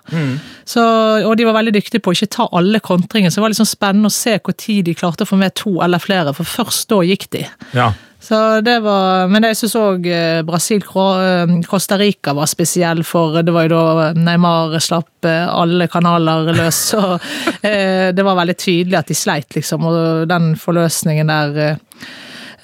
Så, 0.67 0.83
og 1.23 1.37
de 1.39 1.47
var 1.47 1.55
veldig 1.61 1.75
dyktige 1.77 2.03
på 2.03 2.11
å 2.11 2.17
ikke 2.19 2.33
ta 2.35 2.49
alle 2.51 2.83
kontringene, 2.83 3.31
så 3.31 3.39
det 3.39 3.45
var 3.45 3.55
litt 3.55 3.61
sånn 3.63 3.71
spennende 3.77 4.11
å 4.11 4.17
se 4.17 4.35
hvor 4.43 4.57
tid 4.59 4.89
de 4.89 4.97
klarte 4.99 5.23
å 5.23 5.31
få 5.31 5.39
med 5.39 5.55
to 5.55 5.77
eller 5.87 6.03
flere, 6.03 6.35
for 6.35 6.43
først 6.43 6.91
da 6.91 6.99
gikk 7.07 7.29
de. 7.37 7.45
Ja. 7.77 7.93
Så 8.25 8.61
det 8.65 8.79
var, 8.81 9.27
Men 9.29 9.45
jeg 9.45 9.57
syns 9.59 9.75
òg 9.77 10.07
Brasil-Costa 10.47 11.97
Rica 12.01 12.33
var 12.33 12.49
spesiell, 12.49 13.03
for 13.05 13.37
det 13.45 13.53
var 13.53 13.67
jo 13.67 13.75
da 13.75 14.07
Neymar 14.17 14.73
slapp 14.81 15.27
eh, 15.29 15.45
alle 15.45 15.85
kanaler 15.91 16.53
løs. 16.55 16.81
Eh, 17.65 18.11
det 18.13 18.21
var 18.25 18.37
veldig 18.37 18.53
tydelig 18.61 18.97
at 18.99 19.09
de 19.09 19.15
sleit, 19.17 19.55
liksom. 19.55 19.85
Og 19.89 20.27
den 20.29 20.51
forløsningen 20.59 21.29
der 21.31 21.55
eh, 21.63 21.77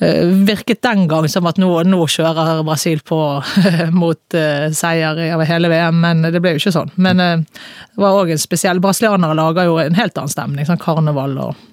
eh, 0.01 0.34
virket 0.50 0.82
den 0.86 1.08
gang 1.10 1.25
som 1.30 1.48
at 1.50 1.58
nå, 1.62 1.70
nå 1.89 2.01
kjører 2.10 2.62
Brasil 2.65 3.01
på 3.06 3.20
mot 4.01 4.38
eh, 4.38 4.68
seier 4.77 5.18
over 5.32 5.50
hele 5.50 5.72
VM, 5.74 6.01
men 6.06 6.25
det 6.27 6.41
ble 6.41 6.56
jo 6.56 6.62
ikke 6.62 6.75
sånn. 6.77 6.94
Men 7.01 7.24
eh, 7.24 7.41
det 7.41 8.01
var 8.01 8.20
òg 8.22 8.34
en 8.34 8.41
spesiell 8.41 8.82
Brasilianere 8.84 9.38
lager 9.38 9.70
jo 9.70 9.77
en 9.82 9.98
helt 9.98 10.18
annen 10.18 10.34
stemning, 10.34 10.70
sånn 10.70 10.82
karneval 10.82 11.38
og 11.48 11.68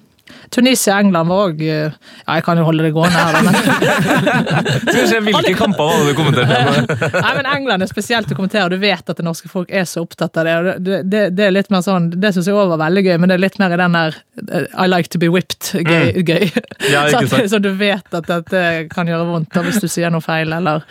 Tunisia-England 0.53 1.29
var 1.29 1.49
òg 1.49 1.61
Ja, 1.63 1.89
jeg 2.35 2.43
kan 2.45 2.59
jo 2.59 2.65
holde 2.67 2.85
det 2.85 2.91
gående 2.95 3.19
her, 3.19 3.39
men 3.45 3.57
Skal 3.59 4.99
vi 4.99 5.07
se, 5.11 5.19
Hvilke 5.25 5.53
kamper 5.59 5.89
var 5.89 6.03
det 6.03 6.13
du 6.13 6.17
kommenterte? 6.17 6.97
Nei, 7.25 7.33
men 7.39 7.49
England 7.49 7.85
er 7.85 7.91
spesielt 7.91 8.31
å 8.31 8.37
kommentere, 8.37 8.67
og 8.67 8.73
du 8.73 8.79
vet 8.81 9.11
at 9.11 9.19
det 9.19 9.25
norske 9.25 9.51
folk 9.51 9.71
er 9.71 9.85
så 9.89 10.03
opptatt 10.05 10.39
av 10.39 10.47
det. 10.47 10.55
og 10.59 10.85
Det, 10.85 11.01
det, 11.09 11.23
det 11.37 11.47
er 11.47 11.55
litt 11.55 11.71
mer 11.73 11.83
sånn, 11.85 12.09
det 12.15 12.33
syns 12.35 12.49
jeg 12.49 12.57
òg 12.57 12.71
var 12.73 12.81
veldig 12.85 13.05
gøy, 13.07 13.15
men 13.21 13.31
det 13.31 13.37
er 13.39 13.45
litt 13.45 13.59
mer 13.61 13.75
i 13.75 13.81
den 13.81 13.97
der 13.99 14.17
eh, 14.47 14.65
I 14.73 14.87
like 14.89 15.11
to 15.13 15.21
be 15.21 15.29
whipped 15.33 15.71
gøy. 15.73 16.23
gøy. 16.25 16.49
Ja, 16.91 17.05
så, 17.29 17.43
så 17.51 17.61
du 17.63 17.71
vet 17.79 18.09
at 18.15 18.29
dette 18.29 18.65
kan 18.93 19.09
gjøre 19.09 19.27
vondt 19.29 19.53
da, 19.55 19.65
hvis 19.67 19.81
du 19.83 19.89
sier 19.91 20.13
noe 20.13 20.23
feil, 20.25 20.53
eller 20.55 20.85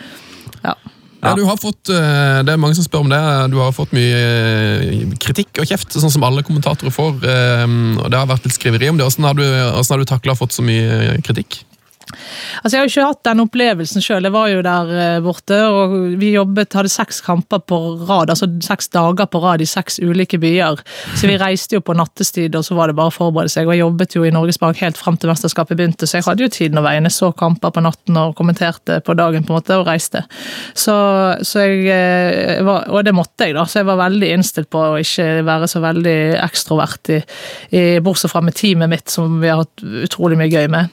ja. 0.63 0.75
Ja, 1.21 1.33
du 1.35 1.43
har 1.43 1.57
fått, 1.59 1.89
eh, 1.91 2.43
Det 2.43 2.53
er 2.53 2.57
mange 2.61 2.75
som 2.75 2.85
spør 2.85 3.03
om 3.03 3.09
det. 3.11 3.19
Du 3.51 3.57
har 3.59 3.73
fått 3.75 3.91
mye 3.95 4.19
eh, 4.19 5.15
kritikk 5.19 5.59
og 5.59 5.67
kjeft, 5.67 5.91
sånn 5.91 6.11
som 6.13 6.23
alle 6.23 6.43
kommentatorer 6.47 6.93
får. 6.95 7.19
eh, 7.23 7.65
og 7.99 8.09
Det 8.09 8.19
har 8.19 8.29
vært 8.29 8.47
litt 8.47 8.55
skriveri 8.55 8.89
om 8.89 8.97
det. 8.97 9.05
Hvordan 9.05 9.27
har 9.27 9.33
du, 9.35 9.43
hvordan 9.43 9.99
du 9.99 10.05
takla 10.05 10.37
fått 10.39 10.55
så 10.55 10.63
mye 10.63 11.19
kritikk? 11.21 11.63
Altså, 12.09 12.75
Jeg 12.75 12.79
har 12.79 12.87
jo 12.87 12.91
ikke 12.91 13.07
hatt 13.09 13.23
den 13.27 13.43
opplevelsen 13.43 14.03
sjøl. 14.03 14.25
Jeg 14.27 14.33
var 14.33 14.49
jo 14.51 14.63
der 14.65 14.91
eh, 14.97 15.19
borte, 15.23 15.59
og 15.69 15.95
vi 16.19 16.33
jobbet, 16.33 16.75
hadde 16.77 16.91
seks 16.91 17.21
kamper 17.25 17.61
på 17.69 17.79
rad, 18.09 18.31
altså 18.33 18.49
seks 18.65 18.89
dager 18.93 19.29
på 19.29 19.41
rad 19.43 19.63
i 19.63 19.67
seks 19.69 19.99
ulike 20.01 20.39
byer. 20.41 20.81
Så 21.15 21.29
vi 21.29 21.37
reiste 21.39 21.77
jo 21.77 21.83
på 21.85 21.95
nattestid, 21.97 22.55
og 22.57 22.65
så 22.65 22.77
var 22.77 22.89
det 22.89 22.97
bare 22.99 23.13
å 23.13 23.15
forberede 23.15 23.53
seg. 23.53 23.67
Og 23.67 23.75
jeg 23.75 23.83
jobbet 23.83 24.17
jo 24.17 24.25
i 24.27 24.33
Norges 24.33 24.59
Bank 24.61 24.81
helt 24.83 24.99
fram 24.99 25.19
til 25.19 25.31
mesterskapet 25.31 25.77
begynte, 25.79 26.09
så 26.09 26.19
jeg 26.19 26.27
hadde 26.27 26.45
jo 26.45 26.53
tiden 26.53 26.81
å 26.81 26.85
veie. 26.85 26.97
Så 27.09 27.31
kamper 27.37 27.71
på 27.73 27.81
natten 27.81 28.17
og 28.19 28.35
kommenterte 28.37 28.99
på 29.05 29.15
dagen 29.17 29.45
på 29.45 29.53
en 29.53 29.59
måte, 29.61 29.77
og 29.79 29.87
reiste. 29.87 30.25
Så, 30.77 30.95
så 31.45 31.65
jeg 31.65 31.85
eh, 31.93 32.63
var, 32.65 32.89
Og 32.89 33.05
det 33.05 33.15
måtte 33.15 33.47
jeg, 33.47 33.55
da, 33.57 33.65
så 33.69 33.81
jeg 33.81 33.89
var 33.89 34.01
veldig 34.01 34.31
innstilt 34.35 34.69
på 34.71 34.81
å 34.91 34.97
ikke 34.99 35.45
være 35.47 35.69
så 35.71 35.81
veldig 35.83 36.17
ekstrovert, 36.43 37.13
i, 37.13 37.19
i, 37.71 37.83
bortsett 38.03 38.33
fra 38.33 38.41
med 38.45 38.57
teamet 38.57 38.91
mitt, 38.91 39.07
som 39.11 39.39
vi 39.41 39.51
har 39.51 39.63
hatt 39.63 39.85
utrolig 40.09 40.37
mye 40.39 40.51
gøy 40.51 40.67
med. 40.71 40.91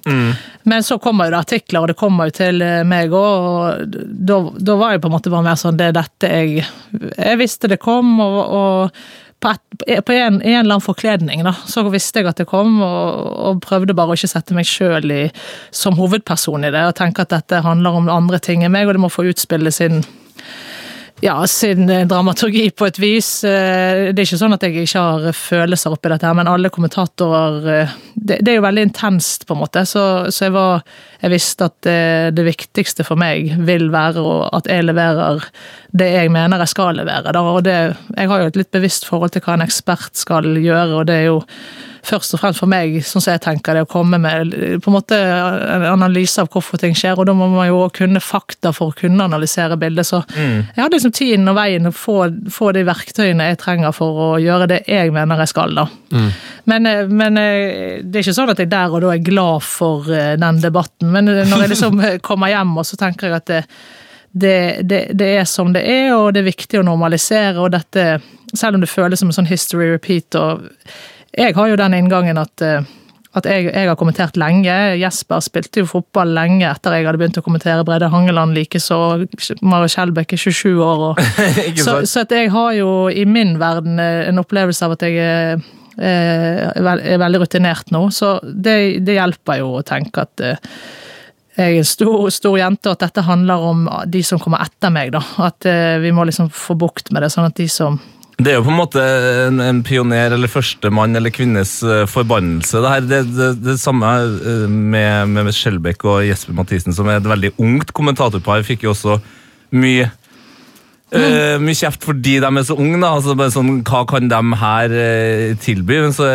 Men 0.66 0.82
så 0.82 0.98
kommer 1.06 1.28
jo 1.28 1.36
det 1.36 1.42
artikler, 1.44 1.82
og 1.84 1.92
det 1.92 1.98
kommer 2.00 2.30
jo 2.30 2.36
til 2.40 2.64
eh, 2.64 2.82
meg 2.88 3.14
òg, 3.14 3.46
og 3.50 3.94
da, 4.26 4.40
da 4.58 4.80
var 4.80 4.96
jeg 4.96 5.04
på 5.04 5.10
en 5.10 5.14
måte 5.14 5.32
bare 5.32 5.46
mer 5.46 5.60
sånn 5.60 5.78
Det 5.78 5.90
er 5.90 5.94
dette 6.00 6.32
jeg 6.32 6.66
Jeg 7.14 7.38
visste 7.40 7.70
det 7.70 7.78
kom, 7.82 8.16
og, 8.22 8.40
og 8.58 8.98
på, 9.42 9.52
et, 9.52 10.04
på 10.06 10.14
en, 10.16 10.40
en 10.40 10.42
eller 10.42 10.76
annen 10.76 10.84
forkledning, 10.84 11.44
da, 11.46 11.52
så 11.68 11.84
visste 11.92 12.22
jeg 12.22 12.30
at 12.30 12.40
det 12.40 12.48
kom, 12.50 12.80
og, 12.82 13.32
og 13.50 13.64
prøvde 13.64 13.94
bare 13.96 14.14
å 14.14 14.18
ikke 14.18 14.32
sette 14.32 14.56
meg 14.56 14.68
sjøl 14.68 15.12
som 15.74 15.98
hovedperson 16.00 16.66
i 16.66 16.72
det, 16.74 16.86
og 16.88 16.96
tenke 16.98 17.26
at 17.26 17.34
dette 17.34 17.64
handler 17.64 18.00
om 18.00 18.12
andre 18.12 18.40
ting 18.42 18.64
enn 18.64 18.74
meg, 18.74 18.88
og 18.88 18.96
det 18.96 19.04
må 19.04 19.12
få 19.12 19.28
utspille 19.30 19.72
sin 19.74 20.02
ja, 21.20 21.46
sin 21.46 21.90
eh, 21.90 22.06
dramaturgi 22.06 22.70
på 22.70 22.86
et 22.86 22.98
vis. 22.98 23.28
Eh, 23.44 24.12
Det 24.12 24.20
er 24.20 24.26
ikke 24.26 24.40
sånn 24.40 24.56
at 24.56 24.66
jeg 24.66 24.84
ikke 24.84 25.04
har 25.04 25.36
følelser 25.36 25.94
oppi 25.94 26.10
dette, 26.12 26.26
her, 26.28 26.36
men 26.36 26.50
alle 26.50 26.70
kommentatorer 26.72 27.68
eh, 27.72 27.94
Det, 28.14 28.40
er 28.48 28.58
jo 28.58 28.66
veldig 28.66 28.86
intenst, 28.88 29.46
på 29.46 29.56
en 29.56 29.62
måte, 29.62 29.84
så, 29.88 30.04
så 30.34 30.46
jeg, 30.46 30.54
var, 30.56 30.84
jeg 31.22 31.32
visste 31.32 31.68
at 31.70 31.76
det, 31.86 32.36
det 32.36 32.46
viktigste 32.46 33.06
for 33.06 33.20
meg 33.20 33.54
vil 33.68 33.88
være 33.94 34.24
at 34.56 34.68
jeg 34.70 34.86
leverer 34.88 35.44
det 35.96 36.08
jeg 36.12 36.32
mener 36.32 36.60
jeg 36.64 36.74
skal 36.74 36.96
levere. 36.98 37.32
Da. 37.32 37.40
Og 37.40 37.62
det, 37.64 37.76
jeg 38.16 38.30
har 38.32 38.42
jo 38.42 38.52
et 38.52 38.60
litt 38.60 38.72
bevisst 38.74 39.08
forhold 39.08 39.32
til 39.32 39.44
hva 39.44 39.56
en 39.56 39.64
ekspert 39.64 40.16
skal 40.18 40.56
gjøre, 40.58 41.00
og 41.00 41.06
det 41.08 41.20
er 41.22 41.28
jo 41.30 41.42
først 42.06 42.36
og 42.36 42.42
fremst 42.42 42.62
for 42.62 42.70
meg, 42.70 42.98
sånn 43.04 43.22
som 43.24 43.34
jeg 43.34 43.42
tenker 43.44 43.76
det, 43.76 43.84
å 43.86 43.90
komme 43.90 44.18
med 44.22 44.54
på 44.82 44.90
en 44.90 44.94
måte 44.94 45.16
en 45.18 45.86
analyse 45.90 46.40
av 46.42 46.50
hvorfor 46.52 46.80
ting 46.80 46.94
skjer, 46.96 47.18
og 47.18 47.28
da 47.28 47.34
må 47.36 47.48
man 47.52 47.68
jo 47.68 47.82
kunne 47.94 48.22
fakta 48.22 48.72
for 48.76 48.92
å 48.92 48.96
kunne 48.96 49.26
analysere 49.26 49.78
bildet. 49.80 50.08
Så 50.08 50.22
jeg 50.36 50.78
hadde 50.78 50.94
liksom 50.96 51.14
tiden 51.16 51.50
og 51.50 51.58
veien 51.58 51.90
å 51.90 51.94
få, 51.94 52.18
få 52.52 52.70
de 52.76 52.84
verktøyene 52.86 53.50
jeg 53.50 53.60
trenger 53.62 53.96
for 53.96 54.22
å 54.28 54.30
gjøre 54.42 54.70
det 54.74 54.80
jeg 54.90 55.12
mener 55.14 55.42
jeg 55.42 55.52
skal, 55.52 55.76
da. 55.76 55.86
Men, 56.70 56.86
eh, 56.86 57.04
men 57.08 57.38
eh, 57.40 58.00
det 58.02 58.20
er 58.20 58.24
ikke 58.24 58.38
sånn 58.40 58.54
at 58.54 58.62
jeg 58.62 58.72
der 58.72 58.94
og 58.94 59.04
da 59.04 59.12
er 59.14 59.26
glad 59.26 59.66
for 59.66 60.08
eh, 60.10 60.34
den 60.40 60.62
debatten, 60.62 61.12
men 61.14 61.30
når 61.30 61.66
jeg 61.66 61.74
liksom 61.74 62.02
kommer 62.26 62.50
hjem, 62.52 62.74
og 62.78 62.88
så 62.88 62.98
tenker 63.00 63.28
jeg 63.28 63.38
at 63.40 63.52
det, 63.52 63.60
det, 64.36 64.56
det, 64.88 65.02
det 65.18 65.28
er 65.40 65.46
som 65.48 65.70
det 65.74 65.84
er, 65.88 66.14
og 66.16 66.32
det 66.34 66.42
er 66.42 66.50
viktig 66.50 66.80
å 66.80 66.86
normalisere, 66.86 67.58
og 67.62 67.74
dette 67.76 68.08
selv 68.54 68.76
om 68.76 68.82
det 68.84 68.90
føles 68.90 69.20
som 69.20 69.30
en 69.30 69.36
sånn 69.36 69.50
history 69.50 69.90
repeat. 69.92 70.34
og 70.38 70.66
Jeg 71.36 71.52
har 71.56 71.68
jo 71.68 71.76
den 71.76 71.94
inngangen 71.98 72.38
at, 72.40 72.62
eh, 72.64 72.84
at 73.36 73.46
jeg, 73.48 73.68
jeg 73.68 73.88
har 73.90 73.98
kommentert 74.00 74.38
lenge. 74.40 74.72
Jesper 74.96 75.42
spilte 75.44 75.82
jo 75.82 75.90
fotball 75.90 76.32
lenge 76.36 76.64
etter 76.70 76.96
jeg 76.96 77.04
hadde 77.04 77.20
begynt 77.20 77.40
å 77.40 77.44
kommentere 77.44 77.84
Brede 77.84 78.08
Hangeland 78.12 78.56
likeså. 78.56 79.00
Mario 79.60 79.90
Skjelbæk 79.92 80.32
er 80.32 80.42
27 80.46 80.70
år. 80.80 81.04
Og, 81.10 81.20
så, 81.84 81.98
så 82.08 82.24
at 82.24 82.32
jeg 82.32 82.52
har 82.54 82.70
jo 82.78 82.92
i 83.12 83.26
min 83.28 83.58
verden 83.60 84.00
eh, 84.00 84.24
en 84.30 84.40
opplevelse 84.40 84.88
av 84.88 84.96
at 84.96 85.04
jeg 85.04 85.20
er, 85.20 85.60
eh, 86.00 86.64
er 86.72 87.20
veldig 87.20 87.44
rutinert 87.44 87.92
nå. 87.92 88.06
Så 88.16 88.38
det, 88.46 89.04
det 89.04 89.20
hjelper 89.20 89.60
jo 89.60 89.74
å 89.76 89.84
tenke 89.84 90.24
at 90.24 90.46
jeg 90.46 91.72
er 91.72 91.78
en 91.80 91.88
stor, 91.88 92.26
stor 92.32 92.56
jente, 92.60 92.88
og 92.88 92.96
at 92.96 93.06
dette 93.06 93.28
handler 93.28 93.62
om 93.64 93.86
de 94.12 94.20
som 94.24 94.40
kommer 94.40 94.64
etter 94.64 94.92
meg. 94.92 95.12
da. 95.12 95.22
At 95.44 95.64
vi 96.02 96.10
må 96.12 96.26
liksom 96.28 96.50
få 96.52 96.76
bukt 96.76 97.08
med 97.16 97.24
det, 97.24 97.30
sånn 97.32 97.48
at 97.48 97.56
de 97.56 97.64
som 97.72 97.96
Det 98.36 98.52
er 98.52 98.58
jo 98.58 98.66
på 98.66 98.72
en 98.72 98.76
måte 98.76 99.02
en, 99.46 99.62
en 99.64 99.78
pioner 99.84 100.34
eller 100.36 100.50
førstemann 100.52 101.16
eller 101.16 101.32
kvinnes 101.32 101.78
eh, 101.80 102.02
forbannelse. 102.10 102.82
Det, 102.84 102.90
her, 102.92 103.06
det, 103.08 103.22
det, 103.32 103.48
det 103.64 103.78
samme 103.80 104.10
eh, 104.12 104.66
med, 104.68 105.32
med 105.32 105.56
Skjelbæk 105.56 106.04
og 106.04 106.20
Jesper 106.26 106.58
Mathisen, 106.58 106.92
som 106.92 107.08
er 107.08 107.22
et 107.22 107.30
veldig 107.32 107.54
ungt 107.56 107.94
kommentatorpar, 107.96 108.66
fikk 108.66 108.84
jo 108.84 108.92
også 108.92 109.16
mye 109.76 110.10
uh, 111.16 111.56
mye 111.62 111.76
kjeft 111.78 112.04
fordi 112.06 112.36
de 112.42 112.50
er 112.50 112.66
så 112.66 112.76
unge. 112.76 113.00
da, 113.00 113.14
altså 113.16 113.34
bare 113.38 113.54
sånn, 113.54 113.80
Hva 113.88 114.02
kan 114.10 114.28
de 114.30 114.60
her 114.60 114.94
uh, 114.94 115.56
tilby? 115.64 115.98
Men 116.04 116.14
så, 116.16 116.28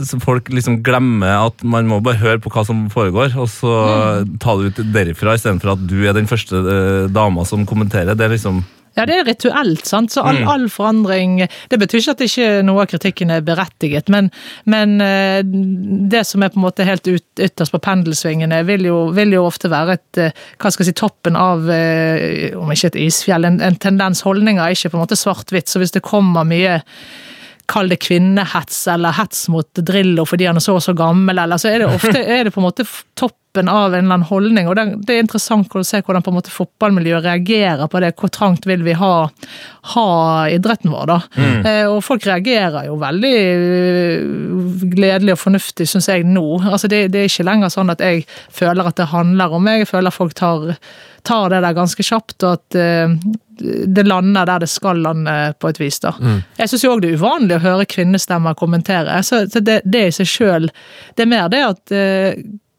så 0.00 0.20
folk 0.24 0.48
liksom 0.48 0.80
glemmer 0.86 1.50
at 1.50 1.60
man 1.60 1.92
må 1.92 2.00
bare 2.04 2.22
høre 2.22 2.40
på 2.42 2.52
hva 2.54 2.64
som 2.66 2.86
foregår, 2.92 3.36
og 3.36 3.52
så 3.52 3.76
ta 4.40 4.56
det 4.56 4.72
ut 4.72 4.82
derifra, 4.96 5.36
istedenfor 5.36 5.76
at 5.76 5.86
du 5.92 6.00
er 6.06 6.16
den 6.16 6.30
første 6.30 6.64
uh, 6.64 7.06
dama 7.12 7.44
som 7.48 7.68
kommenterer. 7.68 8.16
Det 8.16 8.26
er 8.26 8.36
liksom 8.38 8.64
Ja, 8.98 9.04
det 9.06 9.14
er 9.20 9.28
rituelt, 9.28 9.86
sant. 9.86 10.10
Så 10.12 10.24
all, 10.26 10.40
all 10.50 10.66
forandring 10.74 11.36
Det 11.70 11.78
betyr 11.78 12.00
ikke 12.02 12.14
at 12.16 12.24
ikke 12.26 12.48
noe 12.66 12.82
av 12.82 12.90
kritikken 12.90 13.30
er 13.30 13.44
berettiget, 13.46 14.10
men, 14.10 14.28
men 14.66 14.96
eh, 15.04 15.40
det 16.10 16.24
som 16.26 16.42
er 16.42 16.50
på 16.50 16.58
en 16.58 16.66
måte 16.66 16.86
helt 16.88 17.06
ut, 17.06 17.24
ytterst 17.38 17.72
på 17.76 17.80
pendelsvingene, 17.86 18.60
vil 18.68 18.88
jo, 18.90 18.98
vil 19.14 19.32
jo 19.38 19.44
ofte 19.46 19.70
være 19.72 19.96
et 20.00 20.20
eh, 20.26 20.44
Hva 20.58 20.72
skal 20.74 20.84
jeg 20.84 20.90
si, 20.92 20.98
toppen 20.98 21.38
av 21.38 21.68
eh, 21.70 22.50
Om 22.58 22.74
ikke 22.74 22.90
et 22.92 23.00
isfjell, 23.06 23.46
en, 23.48 23.60
en 23.62 23.78
tendens. 23.80 24.24
Holdninger 24.26 24.62
er 24.66 24.74
ikke 24.76 24.90
på 24.92 24.98
en 24.98 25.04
måte 25.06 25.18
svart-hvitt, 25.20 25.70
så 25.70 25.78
hvis 25.82 25.94
det 25.96 26.02
kommer 26.06 26.44
mye 26.48 26.80
Kall 27.68 27.90
det 27.92 27.98
kvinnehets 28.00 28.78
eller 28.88 29.12
hets 29.18 29.42
mot 29.52 29.68
Drillo 29.84 30.24
fordi 30.24 30.46
han 30.48 30.56
er 30.56 30.64
så 30.64 30.78
og 30.78 30.84
så 30.86 30.94
gammel, 30.96 31.36
eller 31.42 31.60
så 31.60 31.68
er 31.68 31.82
det 31.82 31.90
ofte 31.98 32.22
er 32.38 32.46
det 32.48 32.54
på 32.54 32.62
en 32.62 32.66
måte 32.70 32.86
f- 32.88 33.02
toppen 33.58 33.68
av 33.68 33.94
en 33.94 34.04
eller 34.04 34.14
annen 34.14 34.26
holdning. 34.26 34.68
og 34.68 34.76
Det, 34.76 34.84
det 35.06 35.14
er 35.14 35.22
interessant 35.22 35.74
å 35.74 35.84
se 35.84 36.00
hvordan 36.02 36.22
på 36.22 36.30
en 36.30 36.36
måte 36.38 36.50
fotballmiljøet 36.50 37.24
reagerer 37.24 37.88
på 37.88 38.00
det. 38.00 38.14
Hvor 38.16 38.30
trangt 38.30 38.66
vil 38.66 38.82
vi 38.84 38.94
ha, 38.94 39.28
ha 39.94 40.48
idretten 40.48 40.90
vår, 40.92 41.06
da? 41.06 41.18
Eh, 41.68 41.86
og 41.88 42.02
folk 42.04 42.26
reagerer 42.26 42.86
jo 42.86 42.98
veldig 43.00 43.34
eh, 43.34 44.22
gledelig 44.94 45.34
og 45.34 45.42
fornuftig, 45.42 45.88
syns 45.88 46.08
jeg, 46.08 46.24
nå. 46.24 46.60
Altså 46.68 46.88
det, 46.88 47.08
det 47.12 47.24
er 47.24 47.30
ikke 47.30 47.48
lenger 47.48 47.72
sånn 47.72 47.90
at 47.90 48.00
jeg 48.00 48.24
føler 48.50 48.86
at 48.86 48.96
det 48.96 49.10
handler 49.10 49.52
om 49.54 49.64
meg. 49.64 49.82
Jeg 49.82 49.90
føler 49.90 50.14
folk 50.14 50.36
tar, 50.38 50.76
tar 51.26 51.50
det 51.50 51.62
der 51.64 51.76
ganske 51.76 52.06
kjapt, 52.06 52.38
og 52.44 52.58
at 52.58 52.78
eh, 52.78 53.18
det 53.58 54.06
lander 54.06 54.46
der 54.46 54.62
det 54.62 54.70
skal 54.70 55.02
lande 55.02 55.34
på 55.58 55.72
et 55.72 55.80
vis. 55.82 55.98
da. 56.04 56.14
Jeg 56.60 56.70
syns 56.70 56.86
òg 56.86 57.02
det 57.02 57.10
er 57.10 57.18
uvanlig 57.18 57.58
å 57.58 57.64
høre 57.64 57.88
kvinnestemmer 57.90 58.54
kommentere. 58.58 59.18
så 59.26 59.44
det, 59.50 59.80
det 59.84 60.06
i 60.06 60.14
seg 60.14 60.30
sjøl 60.30 60.70
Det 61.16 61.24
er 61.24 61.30
mer 61.30 61.48
det 61.50 61.64
at 61.66 61.94
eh, 61.94 62.38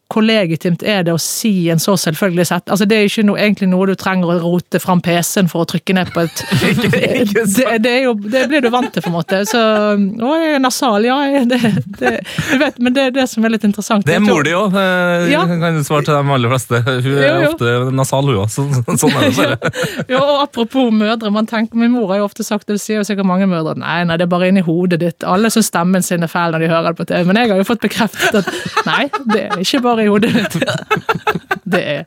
hvor 0.10 0.26
legitimt 0.26 0.82
er 0.82 1.04
det 1.06 1.14
å 1.14 1.20
si 1.22 1.70
en 1.70 1.80
så 1.82 1.94
selvfølgelig 2.00 2.48
sett? 2.50 2.70
Altså, 2.74 2.88
det 2.90 2.98
er 2.98 3.06
ikke 3.06 3.26
noe, 3.28 3.38
egentlig 3.38 3.68
noe 3.70 3.86
du 3.92 3.96
trenger 4.00 4.32
å 4.34 4.38
rote 4.42 4.80
fram 4.82 5.04
PC-en 5.06 5.50
for 5.52 5.62
å 5.62 5.68
trykke 5.70 5.94
ned 5.94 6.10
på 6.16 6.24
et 6.26 6.42
det, 7.56 7.68
det, 7.84 7.94
jo, 8.08 8.16
det 8.18 8.46
blir 8.50 8.64
du 8.66 8.70
vant 8.74 8.90
til, 8.94 9.04
på 9.06 9.12
en 9.12 9.16
måte. 9.20 9.44
Så 9.50 9.60
Å, 9.60 10.32
jeg 10.42 10.56
er 10.58 10.64
nasal, 10.64 11.06
ja. 11.06 11.18
Det, 11.50 11.60
det, 12.00 12.14
du 12.26 12.56
vet, 12.62 12.80
men 12.82 12.96
det 12.96 13.04
er 13.10 13.14
det 13.20 13.28
som 13.30 13.46
er 13.46 13.54
litt 13.54 13.68
interessant. 13.68 14.06
Det 14.08 14.16
er 14.18 14.24
mor 14.26 14.42
di 14.48 14.56
òg, 14.58 14.74
kan 14.74 15.78
du 15.78 15.84
svare 15.86 16.08
til 16.08 16.16
de 16.18 16.34
aller 16.40 16.54
fleste. 16.56 16.82
Hun 16.88 17.12
er 17.14 17.28
Jo, 17.28 17.36
jo. 17.44 17.52
ofte 17.54 17.76
nasal, 18.00 18.32
hun 18.34 18.42
òg. 18.44 18.50
Så, 18.54 18.66
sånn 19.04 19.14
er 19.20 19.30
det 19.30 19.36
bare. 19.38 19.74
ja, 20.10 20.24
og 20.24 20.42
apropos 20.48 20.90
mødre, 20.96 21.30
man 21.34 21.50
tenker, 21.50 21.78
min 21.80 21.94
mor 21.94 22.10
har 22.14 22.24
jo 22.24 22.28
ofte 22.30 22.46
sagt 22.48 22.70
det 22.70 22.80
sier 22.82 23.04
jo 23.04 23.06
sikkert 23.08 23.30
mange 23.30 23.46
mødre, 23.50 23.78
nei, 23.80 24.02
nei, 24.10 24.18
det 24.20 24.26
er 24.26 24.34
bare 24.34 24.50
inni 24.50 24.66
hodet 24.66 25.00
ditt. 25.06 25.26
Alle 25.28 25.54
syns 25.54 25.70
stemmen 25.70 26.02
sin 26.06 26.26
er 26.26 26.32
fæl 26.32 26.56
når 26.56 26.66
de 26.66 26.72
hører 26.74 26.90
det 26.94 27.00
på 27.04 27.08
TV, 27.14 27.30
men 27.30 27.40
jeg 27.44 27.54
har 27.54 27.62
jo 27.62 27.68
fått 27.70 27.86
bekreftet 27.86 28.42
at 28.42 28.86
nei, 28.90 29.04
det 29.30 29.46
er 29.48 29.64
ikke 29.64 29.84
bare 29.86 29.99
i 30.06 30.10
hodet 30.12 30.34
ditt. 30.36 30.60
Det 31.70 31.80
er, 31.86 32.06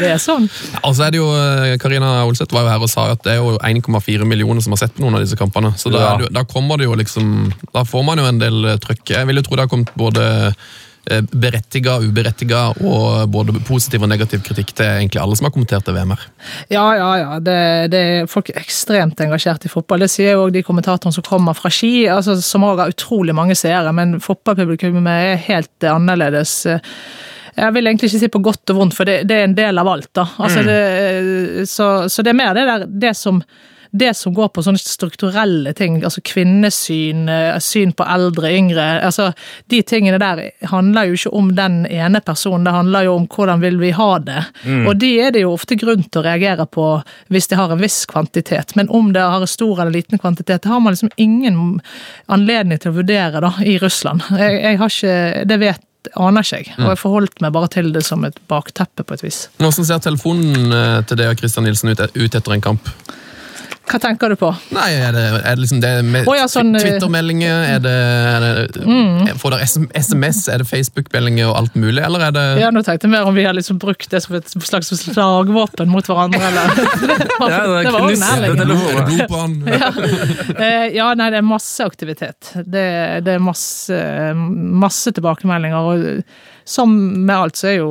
det 0.00 0.06
er 0.08 0.20
sånn. 0.22 0.46
Og 0.88 0.94
så 0.96 1.02
er 1.04 1.10
det 1.12 1.18
jo, 1.18 1.26
eh, 1.36 1.74
Karina 1.82 2.22
Olseth 2.24 2.54
var 2.56 2.62
jo 2.64 2.70
her 2.72 2.84
og 2.86 2.88
sa 2.88 3.02
at 3.12 3.20
det 3.26 3.34
er 3.34 3.42
jo 3.42 3.58
1,4 3.60 4.24
millioner 4.24 4.64
som 4.64 4.72
har 4.72 4.80
sett 4.80 4.94
på 4.96 5.02
noen 5.04 5.18
av 5.18 5.20
disse 5.20 5.36
kampene. 5.36 5.74
Så 5.76 5.92
da, 5.92 6.14
Ja. 6.16 6.30
da 6.32 6.44
kommer 6.48 6.80
det 6.80 6.86
jo 6.88 6.94
liksom 6.96 7.52
Da 7.74 7.82
får 7.84 8.06
man 8.08 8.22
jo 8.22 8.24
en 8.24 8.38
del 8.40 8.64
eh, 8.70 8.78
trøkk. 8.80 9.02
Jeg 9.12 9.28
vil 9.28 9.36
jo 9.36 9.42
tro 9.44 9.58
det 9.58 9.66
har 9.66 9.68
kommet 9.68 9.92
både 10.00 10.24
eh, 11.10 11.20
berettiga, 11.28 11.98
uberettiga 12.00 12.62
og 12.80 13.28
både 13.34 13.60
positiv 13.68 14.06
og 14.06 14.08
negativ 14.14 14.40
kritikk 14.46 14.72
til 14.78 14.86
egentlig 14.86 15.20
alle 15.20 15.36
som 15.36 15.44
har 15.50 15.52
kommentert 15.58 15.84
det 15.84 15.92
VM-er. 15.98 16.24
Ja, 16.72 16.86
ja, 16.96 17.10
ja. 17.20 17.34
Det, 17.44 17.58
det 17.92 18.00
er 18.14 18.30
folk 18.32 18.48
er 18.54 18.62
ekstremt 18.62 19.20
engasjert 19.26 19.66
i 19.68 19.72
fotball. 19.74 20.06
Det 20.06 20.08
sier 20.14 20.38
jo 20.38 20.46
òg 20.46 20.54
de 20.56 20.64
kommentatorene 20.64 21.12
som 21.12 21.26
kommer 21.26 21.52
fra 21.58 21.68
Ski, 21.68 22.06
altså, 22.08 22.38
som 22.40 22.64
òg 22.64 22.80
har 22.86 22.96
utrolig 22.96 23.36
mange 23.36 23.58
seere, 23.60 23.92
men 23.92 24.16
fotballpublikummet 24.24 25.12
er 25.34 25.44
helt 25.50 25.88
annerledes. 25.92 26.62
Jeg 27.56 27.74
vil 27.76 27.86
egentlig 27.86 28.08
ikke 28.08 28.22
si 28.22 28.32
på 28.32 28.44
godt 28.44 28.72
og 28.72 28.78
vondt, 28.78 28.96
for 28.96 29.08
det, 29.08 29.22
det 29.28 29.36
er 29.38 29.50
en 29.50 29.58
del 29.58 29.82
av 29.82 29.90
alt. 29.92 30.08
da. 30.16 30.24
Altså, 30.40 30.64
det, 30.64 31.68
så, 31.68 31.90
så 32.08 32.24
det 32.24 32.32
er 32.32 32.40
mer 32.40 32.56
det 32.56 32.66
der 32.68 32.88
det 32.88 33.14
som 33.18 33.42
det 33.92 34.14
som 34.16 34.32
går 34.34 34.48
på 34.48 34.62
sånne 34.64 34.80
strukturelle 34.80 35.74
ting, 35.76 35.98
altså 36.00 36.22
kvinnesyn, 36.24 37.26
eh, 37.28 37.58
syn 37.60 37.92
på 37.92 38.06
eldre, 38.08 38.48
yngre 38.56 38.86
altså 39.04 39.32
De 39.68 39.82
tingene 39.84 40.16
der 40.20 40.40
handler 40.70 41.10
jo 41.10 41.18
ikke 41.18 41.32
om 41.36 41.50
den 41.56 41.82
ene 41.86 42.22
personen, 42.24 42.64
det 42.64 42.72
handler 42.72 43.04
jo 43.04 43.18
om 43.18 43.26
hvordan 43.28 43.60
vil 43.60 43.76
vi 43.82 43.92
ha 43.92 44.08
det. 44.18 44.40
Og 44.88 44.96
de 44.96 45.12
er 45.20 45.30
det 45.36 45.44
jo 45.44 45.52
ofte 45.52 45.76
grunn 45.76 46.06
til 46.08 46.22
å 46.22 46.24
reagere 46.24 46.66
på 46.66 46.86
hvis 47.32 47.50
de 47.52 47.60
har 47.60 47.72
en 47.72 47.82
viss 47.82 48.06
kvantitet. 48.08 48.72
Men 48.80 48.88
om 48.88 49.12
det 49.12 49.20
har 49.20 49.44
en 49.44 49.50
stor 49.50 49.82
eller 49.82 49.92
liten 49.92 50.18
kvantitet, 50.18 50.62
det 50.64 50.72
har 50.72 50.80
man 50.80 50.96
liksom 50.96 51.12
ingen 51.16 51.80
anledning 52.32 52.80
til 52.80 52.94
å 52.94 53.00
vurdere 53.02 53.44
da, 53.44 53.52
i 53.60 53.76
Russland. 53.82 54.24
Jeg, 54.40 54.60
jeg 54.62 54.80
har 54.80 54.96
ikke 54.96 55.48
Det 55.52 55.60
vet 55.60 55.88
aner 56.18 56.44
ikke 56.44 56.60
jeg, 56.60 56.74
og 56.80 56.88
jeg 56.90 57.00
forholdt 57.00 57.42
meg 57.44 57.54
bare 57.54 57.70
til 57.72 57.92
det 57.94 58.04
som 58.06 58.24
et 58.26 58.38
bakteppe 58.50 59.04
på 59.06 59.18
et 59.18 59.24
vis. 59.24 59.44
Hvordan 59.60 59.88
ser 59.88 60.02
telefonen 60.02 60.74
eh, 60.74 61.00
til 61.06 61.20
deg 61.20 61.32
og 61.32 61.42
Christian 61.42 61.68
Nilsen 61.68 61.92
ut, 61.92 62.02
ut 62.02 62.38
etter 62.38 62.56
en 62.56 62.64
kamp? 62.64 62.90
Hva 63.82 63.98
tenker 63.98 64.30
du 64.32 64.36
på? 64.38 64.48
Nei, 64.76 64.90
er 64.94 65.10
det, 65.14 65.22
er 65.42 65.56
det 65.56 65.62
liksom 65.64 65.80
det 65.82 65.90
med 66.06 66.28
oh, 66.30 66.36
ja, 66.38 66.44
sånn, 66.50 66.70
eh, 66.78 66.84
Twitter-meldinger? 66.84 67.64
Er 67.74 67.80
det, 67.82 67.94
er 68.30 68.44
det 68.46 69.34
Får 69.40 69.56
dere 69.56 69.66
SMS? 69.98 70.44
Er 70.52 70.62
det 70.62 70.68
Facebook-meldinger 70.70 71.50
og 71.50 71.56
alt 71.58 71.74
mulig, 71.78 71.98
eller 72.06 72.28
er 72.28 72.36
det 72.36 72.44
Ja, 72.62 72.70
nå 72.74 72.84
tenkte 72.86 73.08
jeg 73.08 73.14
mer 73.16 73.26
om 73.28 73.34
vi 73.36 73.44
har 73.48 73.56
liksom 73.58 73.80
brukt 73.82 74.06
det 74.12 74.22
som 74.24 74.36
et 74.38 74.54
slags 74.54 74.92
slagvåpen 75.02 75.90
mot 75.92 76.06
hverandre, 76.08 76.40
eller 76.52 76.72
Det 77.22 77.40
var, 77.40 77.50
Ja, 77.50 77.60
det 77.66 77.82
det 77.88 77.92
var 77.96 78.06
også 78.06 78.22
nærliggende. 78.22 79.28
han? 79.34 79.58
Eh, 80.56 80.86
Ja, 80.96 81.10
nei, 81.18 81.28
det 81.34 81.42
er 81.42 81.46
masse 81.46 81.84
aktivitet. 81.84 82.52
Det, 82.62 82.86
det 83.26 83.36
er 83.36 83.42
masse, 83.42 83.98
masse 84.36 85.12
tilbakemeldinger. 85.16 85.92
Og 85.92 86.24
som 86.64 86.92
med 87.26 87.34
alt, 87.36 87.56
så 87.58 87.68
er 87.72 87.76
jo 87.78 87.88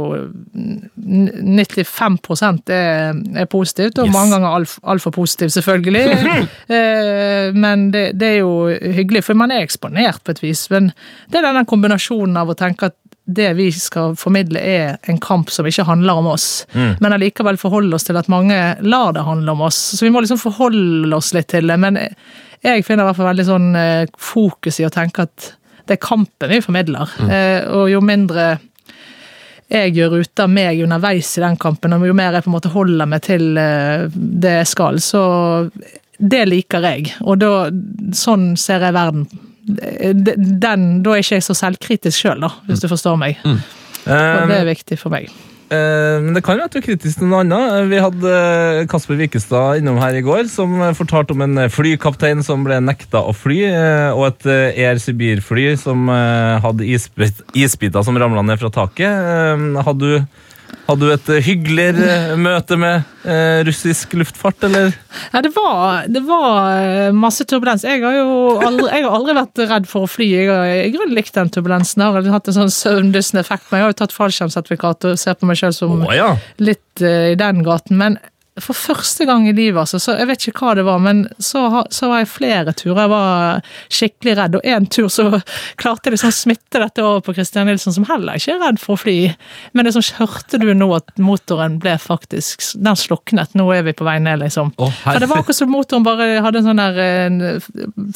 n- 0.56 1.30
95 1.56 2.70
er, 2.70 3.14
er 3.42 3.46
positivt, 3.52 4.00
og 4.00 4.08
Yes. 4.08 4.14
mange 4.14 4.32
ganger 4.38 4.56
altfor 4.56 4.82
alt 4.94 5.08
positivt, 5.16 5.52
selvfølgelig. 5.54 6.06
Eh, 6.72 7.52
Men 7.54 7.92
det, 7.92 8.12
det 8.20 8.28
er 8.28 8.38
jo 8.42 8.68
hyggelig, 8.96 9.24
for 9.28 9.34
man 9.36 9.52
er 9.52 9.64
eksponert 9.66 10.22
på 10.24 10.32
et 10.32 10.42
vis. 10.44 10.68
Men 10.72 10.92
det 11.30 11.40
er 11.42 11.48
denne 11.50 11.66
kombinasjonen 11.68 12.38
av 12.40 12.50
å 12.54 12.56
tenke 12.58 12.92
at 12.92 12.96
det 13.32 13.52
vi 13.56 13.68
skal 13.72 14.16
formidle 14.20 14.60
er 14.60 14.98
en 15.12 15.20
kamp 15.22 15.52
som 15.54 15.68
ikke 15.70 15.86
handler 15.88 16.18
om 16.20 16.28
oss, 16.34 16.66
men 16.74 17.14
allikevel 17.14 17.56
forholde 17.62 17.94
oss 17.96 18.04
til 18.08 18.18
at 18.20 18.28
mange 18.34 18.58
lar 18.82 19.14
det 19.16 19.24
handle 19.28 19.54
om 19.54 19.62
oss. 19.68 19.78
Så 19.96 20.04
vi 20.08 20.10
må 20.12 20.24
liksom 20.24 20.40
forholde 20.42 21.14
oss 21.16 21.30
litt 21.38 21.48
til 21.54 21.68
det. 21.70 21.78
Men 21.80 22.00
jeg 22.66 22.84
finner 22.88 23.06
i 23.06 23.08
hvert 23.12 23.20
fall 23.20 23.30
veldig 23.30 23.46
sånn 23.48 23.70
eh, 23.78 24.06
fokus 24.18 24.80
i 24.82 24.88
å 24.88 24.92
tenke 24.94 25.28
at 25.30 25.52
det 25.88 25.98
er 25.98 26.02
kampen 26.04 26.50
vi 26.52 26.62
formidler. 26.64 27.10
Eh, 27.30 27.66
Og 27.72 27.90
jo 27.92 28.02
mindre 28.02 28.58
jeg 29.72 29.94
gjør 29.96 30.18
ut 30.20 30.40
av 30.44 30.50
meg 30.52 30.82
underveis 30.84 31.30
i 31.40 31.42
den 31.46 31.56
kampen, 31.56 31.94
og 31.96 32.04
jo 32.04 32.14
mer 32.18 32.34
jeg 32.36 32.44
på 32.44 32.50
en 32.52 32.56
måte 32.58 32.72
holder 32.74 33.08
meg 33.08 33.22
til 33.24 33.56
eh, 33.58 34.10
det 34.12 34.52
jeg 34.58 34.68
skal, 34.68 35.00
så 35.00 35.22
det 36.20 36.42
liker 36.52 36.84
jeg. 36.84 37.14
Og 37.24 37.40
da, 37.40 37.52
sånn 38.14 38.58
ser 38.60 38.84
jeg 38.84 38.94
verden. 38.98 39.24
Den, 39.64 40.84
da 41.06 41.14
er 41.16 41.22
ikke 41.24 41.38
jeg 41.40 41.46
så 41.48 41.56
selvkritisk 41.56 42.18
sjøl, 42.26 42.44
da, 42.44 42.50
hvis 42.68 42.84
du 42.84 42.90
forstår 42.92 43.16
meg. 43.22 43.40
Og 44.44 44.50
det 44.52 44.58
er 44.60 44.68
viktig 44.74 45.00
for 45.00 45.14
meg. 45.14 45.32
Eh, 45.72 46.18
men 46.20 46.36
det 46.36 46.42
kan 46.44 46.58
være 46.58 46.68
at 46.68 46.74
du 46.74 46.82
er 46.82 46.84
kritisk 46.84 47.22
til 47.22 47.30
noe 47.32 47.46
annet. 47.46 47.86
Vi 47.88 48.00
hadde 48.04 48.32
eh, 48.36 48.82
Kasper 48.92 49.16
Wikestad 49.22 49.80
innom 49.80 50.02
her 50.02 50.18
i 50.20 50.24
går, 50.26 50.50
som 50.52 50.74
eh, 50.84 50.92
fortalte 50.98 51.32
om 51.32 51.46
en 51.46 51.62
eh, 51.64 51.72
flykaptein 51.72 52.44
som 52.44 52.66
ble 52.68 52.82
nekta 52.84 53.22
å 53.24 53.32
fly, 53.36 53.62
eh, 53.70 54.10
og 54.12 54.26
et 54.28 54.50
eh, 54.52 54.82
Air 54.84 55.00
Sibir-fly 55.00 55.70
som 55.80 56.12
eh, 56.12 56.58
hadde 56.66 56.90
isbit, 56.92 57.40
isbiter 57.56 58.04
som 58.04 58.20
ramla 58.20 58.44
ned 58.44 58.60
fra 58.60 58.74
taket. 58.82 59.08
Eh, 59.08 59.84
Hadde 59.88 60.12
du 60.12 60.42
Hadde 60.88 61.08
du 61.08 61.12
et 61.14 61.30
eh, 61.32 61.44
hyggeligere 61.46 62.08
eh, 62.10 62.34
møte 62.40 62.78
med 62.80 63.06
eh, 63.24 63.62
russisk 63.68 64.16
luftfart, 64.18 64.66
eller? 64.68 64.92
Ja, 65.32 65.42
det 65.46 65.52
var, 65.56 66.08
det 66.12 66.24
var 66.28 67.14
masse 67.16 67.46
turbulens. 67.48 67.86
Jeg 67.88 68.04
har 68.04 68.18
jo 68.18 68.58
aldri, 68.60 68.90
jeg 68.90 69.06
har 69.06 69.16
aldri 69.16 69.38
vært 69.38 69.64
redd 69.72 69.88
for 69.92 70.08
å 70.08 70.12
fly. 70.12 70.28
Jeg 70.32 70.50
har 70.50 70.74
i 70.88 70.92
grunnen 70.94 71.16
likt 71.18 71.38
den 71.38 71.52
turbulensen. 71.54 72.04
Jeg 72.04 72.18
har 72.18 72.30
hatt 72.36 72.52
en 72.52 72.60
sånn 72.62 72.74
søvndyssende 72.74 73.46
effekt, 73.46 73.70
men 73.70 73.82
jeg 73.82 73.88
har 73.88 73.96
jo 73.96 74.00
tatt 74.02 74.18
fallskjermsertifikat 74.18 75.10
og 75.12 75.22
ser 75.22 75.38
på 75.40 75.50
meg 75.50 75.62
sjøl 75.62 75.76
som 75.78 75.96
oh, 76.02 76.14
ja. 76.16 76.34
litt 76.64 77.04
i 77.06 77.38
den 77.40 77.64
gaten. 77.66 78.00
Men 78.02 78.20
for 78.60 78.76
første 78.76 79.24
gang 79.24 79.46
i 79.48 79.54
livet, 79.56 79.80
altså, 79.80 79.96
så 80.02 80.18
jeg 80.20 80.28
vet 80.28 80.46
ikke 80.50 80.66
hva 80.66 80.74
det 80.76 80.84
var, 80.84 81.00
men 81.00 81.22
så, 81.40 81.86
så 81.88 82.10
var 82.12 82.20
jeg 82.20 82.28
flere 82.34 82.74
turer. 82.76 83.06
Jeg 83.06 83.12
var 83.14 83.70
skikkelig 83.88 84.34
redd, 84.36 84.58
og 84.60 84.66
en 84.68 84.88
tur 84.92 85.08
så 85.14 85.28
klarte 85.82 86.10
jeg 86.10 86.18
liksom 86.18 86.34
smitte 86.36 86.82
dette 86.84 87.06
over 87.06 87.24
på 87.24 87.36
Christian 87.38 87.70
Nilsen, 87.72 87.96
som 87.96 88.08
heller 88.10 88.36
ikke 88.36 88.58
er 88.58 88.60
redd 88.66 88.82
for 88.84 88.98
å 88.98 89.02
fly. 89.06 89.16
Men 89.72 89.88
det 89.88 89.94
sånn, 89.96 90.04
hørte 90.20 90.60
du 90.60 90.68
nå 90.76 90.90
at 90.98 91.14
motoren 91.22 91.78
ble 91.82 91.96
faktisk 92.02 92.66
Den 92.82 92.98
sluknet. 93.00 93.56
Nå 93.56 93.70
er 93.72 93.86
vi 93.88 93.96
på 93.96 94.06
vei 94.08 94.18
ned, 94.20 94.42
liksom. 94.44 94.74
Oh, 94.82 94.92
For 95.06 95.24
det 95.24 95.32
var 95.32 95.46
akkurat 95.46 95.62
som 95.62 95.72
motoren 95.72 96.06
bare 96.06 96.28
hadde 96.44 96.60
en 96.60 96.68
sånn 96.68 96.84
der 96.84 97.02
en 97.06 97.40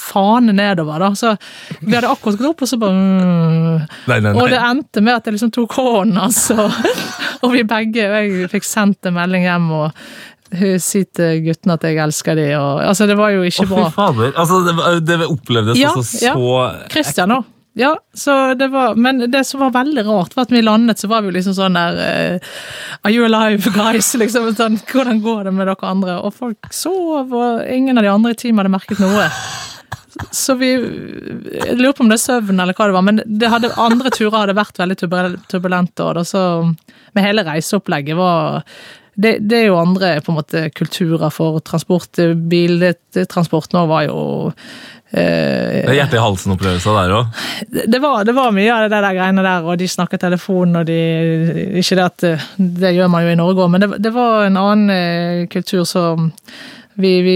fane 0.01 0.55
nedover, 0.55 0.99
da. 0.99 1.13
Så 1.15 1.35
vi 1.79 1.95
hadde 1.95 2.11
akkurat 2.11 2.41
gått 2.41 2.51
opp, 2.51 2.67
og 2.67 2.73
så 2.73 2.81
bare 2.81 2.99
mm. 2.99 3.87
Nei, 4.11 4.19
nei, 4.19 4.35
Og 4.35 4.51
det 4.51 4.59
endte 4.59 5.03
med 5.05 5.15
at 5.15 5.27
jeg 5.27 5.37
liksom 5.37 5.55
tok 5.55 5.79
hånden 5.79 6.19
hans, 6.19 6.43
og, 6.59 6.75
og 7.39 7.55
vi 7.55 7.63
begge 7.67 8.11
og 8.11 8.15
Jeg 8.19 8.53
fikk 8.57 8.67
sendt 8.67 9.07
en 9.07 9.15
melding 9.15 9.47
hjem 9.47 9.71
og 9.79 10.05
hun 10.59 10.79
sier 10.83 11.07
til 11.15 11.41
guttene 11.45 11.75
at 11.77 11.83
jeg 11.87 11.99
elsker 12.03 12.37
dem. 12.39 12.53
Og, 12.59 12.79
altså, 12.85 13.07
det 13.09 13.17
var 13.19 13.33
jo 13.35 13.43
Å, 13.43 13.49
ikke 13.49 13.67
fy 13.71 13.83
fader. 13.95 14.31
Altså, 14.35 14.61
det, 14.67 14.77
var- 14.77 15.01
det 15.05 15.19
opplevdes 15.27 15.79
Ja, 15.81 15.91
altså 15.95 16.23
ja. 16.25 16.33
så 16.37 16.89
Christian 16.93 17.35
òg. 17.39 17.51
Ja, 17.75 17.89
så 18.15 18.53
det 18.55 18.69
var, 18.71 18.93
men 18.95 19.17
det 19.31 19.41
som 19.43 19.59
var 19.59 19.73
veldig 19.75 20.05
rart, 20.07 20.35
var 20.37 20.45
at 20.47 20.51
vi 20.55 20.61
landet, 20.63 20.95
så 21.01 21.09
var 21.11 21.25
vi 21.25 21.27
jo 21.27 21.33
liksom 21.35 21.57
sånn 21.57 21.75
der 21.75 21.97
eh, 21.99 22.53
Are 23.03 23.11
you 23.11 23.25
alive, 23.27 23.67
guys? 23.75 24.13
Liksom, 24.21 24.47
sånn, 24.55 24.77
Hvordan 24.87 25.19
går 25.25 25.41
det 25.49 25.51
med 25.57 25.67
dere 25.67 25.89
andre? 25.89 26.15
Og 26.23 26.31
folk 26.37 26.69
sov, 26.71 27.33
og 27.35 27.65
ingen 27.67 27.99
av 27.99 28.07
de 28.07 28.13
andre 28.13 28.31
i 28.31 28.39
teamet 28.39 28.63
hadde 28.63 28.71
merket 28.77 29.01
noe. 29.03 29.27
Så 30.31 30.55
vi 30.55 30.69
Jeg 30.71 31.75
lurer 31.75 31.91
på 31.97 32.05
om 32.05 32.11
det 32.13 32.15
er 32.21 32.23
søvn 32.23 32.63
eller 32.63 32.77
hva 32.77 32.87
det 32.87 32.95
var, 32.95 33.03
men 33.11 33.19
det 33.27 33.51
hadde, 33.51 33.73
andre 33.75 34.13
turer 34.15 34.37
hadde 34.45 34.55
vært 34.55 34.79
veldig 34.79 34.97
turbulente. 35.51 36.05
Og 36.07 36.15
det, 36.21 36.23
så, 36.31 36.43
med 37.11 37.27
hele 37.27 37.43
reiseopplegget 37.43 38.15
var 38.15 38.63
det, 39.15 39.37
det 39.47 39.61
er 39.61 39.69
jo 39.69 39.79
andre 39.79 40.17
på 40.23 40.33
en 40.33 40.39
måte 40.39 40.65
kulturer 40.75 41.31
for 41.33 41.61
transport. 41.63 42.19
Biltransport 42.51 43.75
nå 43.75 43.85
var 43.87 44.05
jo 44.09 44.19
eh, 45.15 45.81
Det 45.81 45.93
er 45.93 45.99
hjerte 46.01 46.19
i 46.19 46.23
halsen-opplevelser 46.23 46.97
der 46.99 47.15
òg. 47.15 47.41
det, 47.71 48.01
var, 48.03 48.25
det 48.27 48.35
var 48.35 48.55
mye 48.55 48.73
av 48.75 48.85
det 48.85 48.93
der 48.95 49.17
greiene 49.17 49.45
der, 49.45 49.67
og 49.67 49.79
de 49.79 49.89
snakket 49.91 50.25
telefon, 50.27 50.75
og 50.81 50.87
de 50.89 50.99
Ikke 51.79 51.99
det 51.99 52.07
at 52.09 52.27
eh, 52.27 52.47
det 52.57 52.95
gjør 52.97 53.11
man 53.13 53.25
jo 53.25 53.35
i 53.35 53.39
Norge 53.39 53.65
òg, 53.65 53.71
men 53.75 53.85
det, 53.85 53.91
det 54.03 54.15
var 54.15 54.49
en 54.49 54.59
annen 54.61 54.95
eh, 54.95 55.45
kultur 55.51 55.85
som 55.87 56.31
vi, 56.95 57.11
vi 57.21 57.35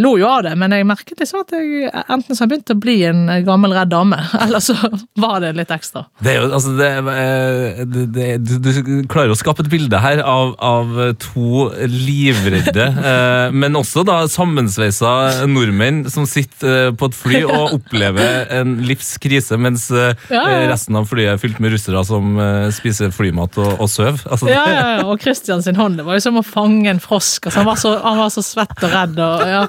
lo 0.00 0.14
jo 0.20 0.28
av 0.28 0.42
det, 0.44 0.52
men 0.60 0.72
jeg 0.74 0.86
merket 0.88 1.20
liksom 1.22 1.42
at 1.44 1.54
jeg 1.56 1.88
enten 1.88 2.36
så 2.36 2.44
har 2.44 2.50
begynt 2.50 2.72
å 2.74 2.76
bli 2.80 2.96
en 3.08 3.22
gammel, 3.46 3.72
redd 3.76 3.92
dame, 3.92 4.18
eller 4.44 4.62
så 4.64 4.76
var 5.20 5.40
det 5.44 5.54
litt 5.56 5.72
ekstra. 5.74 6.04
Det 6.20 6.34
er 6.34 6.40
jo, 6.42 6.50
altså, 6.58 6.74
det, 6.78 6.90
eh, 7.14 7.80
det, 7.88 8.04
det, 8.16 8.28
du, 8.44 8.56
du 8.60 8.92
klarer 9.10 9.32
å 9.32 9.38
skape 9.38 9.64
et 9.64 9.70
bilde 9.72 10.00
her 10.02 10.22
av, 10.24 10.52
av 10.60 10.92
to 11.22 11.68
livredde, 11.88 12.86
eh, 13.12 13.46
men 13.56 13.78
også 13.80 14.04
da 14.08 14.20
sammensveisa 14.30 15.46
nordmenn 15.50 16.04
som 16.12 16.28
sitter 16.28 16.90
eh, 16.90 16.92
på 16.92 17.10
et 17.10 17.18
fly 17.18 17.42
og 17.48 17.78
opplever 17.80 18.50
en 18.60 18.78
livskrise, 18.86 19.58
mens 19.60 19.88
Ja, 19.90 20.12
ja, 20.30 20.42
ja. 20.62 20.68
resten 20.70 20.96
av 20.98 21.08
flyet 21.10 21.34
er 21.34 21.40
fylt 21.40 21.58
med 21.62 21.72
russere 21.74 22.02
som 22.06 22.36
spiser 22.74 23.10
flymat 23.14 23.56
og, 23.60 23.72
og 23.80 23.88
sover. 23.90 24.20
Altså, 24.28 24.48
Ja, 24.50 24.62
ja, 24.68 24.84
ja, 24.98 25.00
og 25.08 25.22
Christian 25.22 25.64
sin 25.64 25.78
hånd, 25.78 25.98
det 25.98 26.06
var 26.06 26.18
jo 26.18 26.24
som 26.24 26.38
å 26.38 26.44
fange 26.46 26.90
en 26.92 27.00
frosk. 27.02 27.48
Altså, 27.48 27.62
han, 27.62 27.68
var 27.68 27.80
så, 27.80 27.94
han 28.04 28.20
var 28.20 28.32
så 28.34 28.44
svett 28.44 28.84
og 28.86 28.89
redd. 28.94 29.18
Og, 29.24 29.44
ja. 29.48 29.60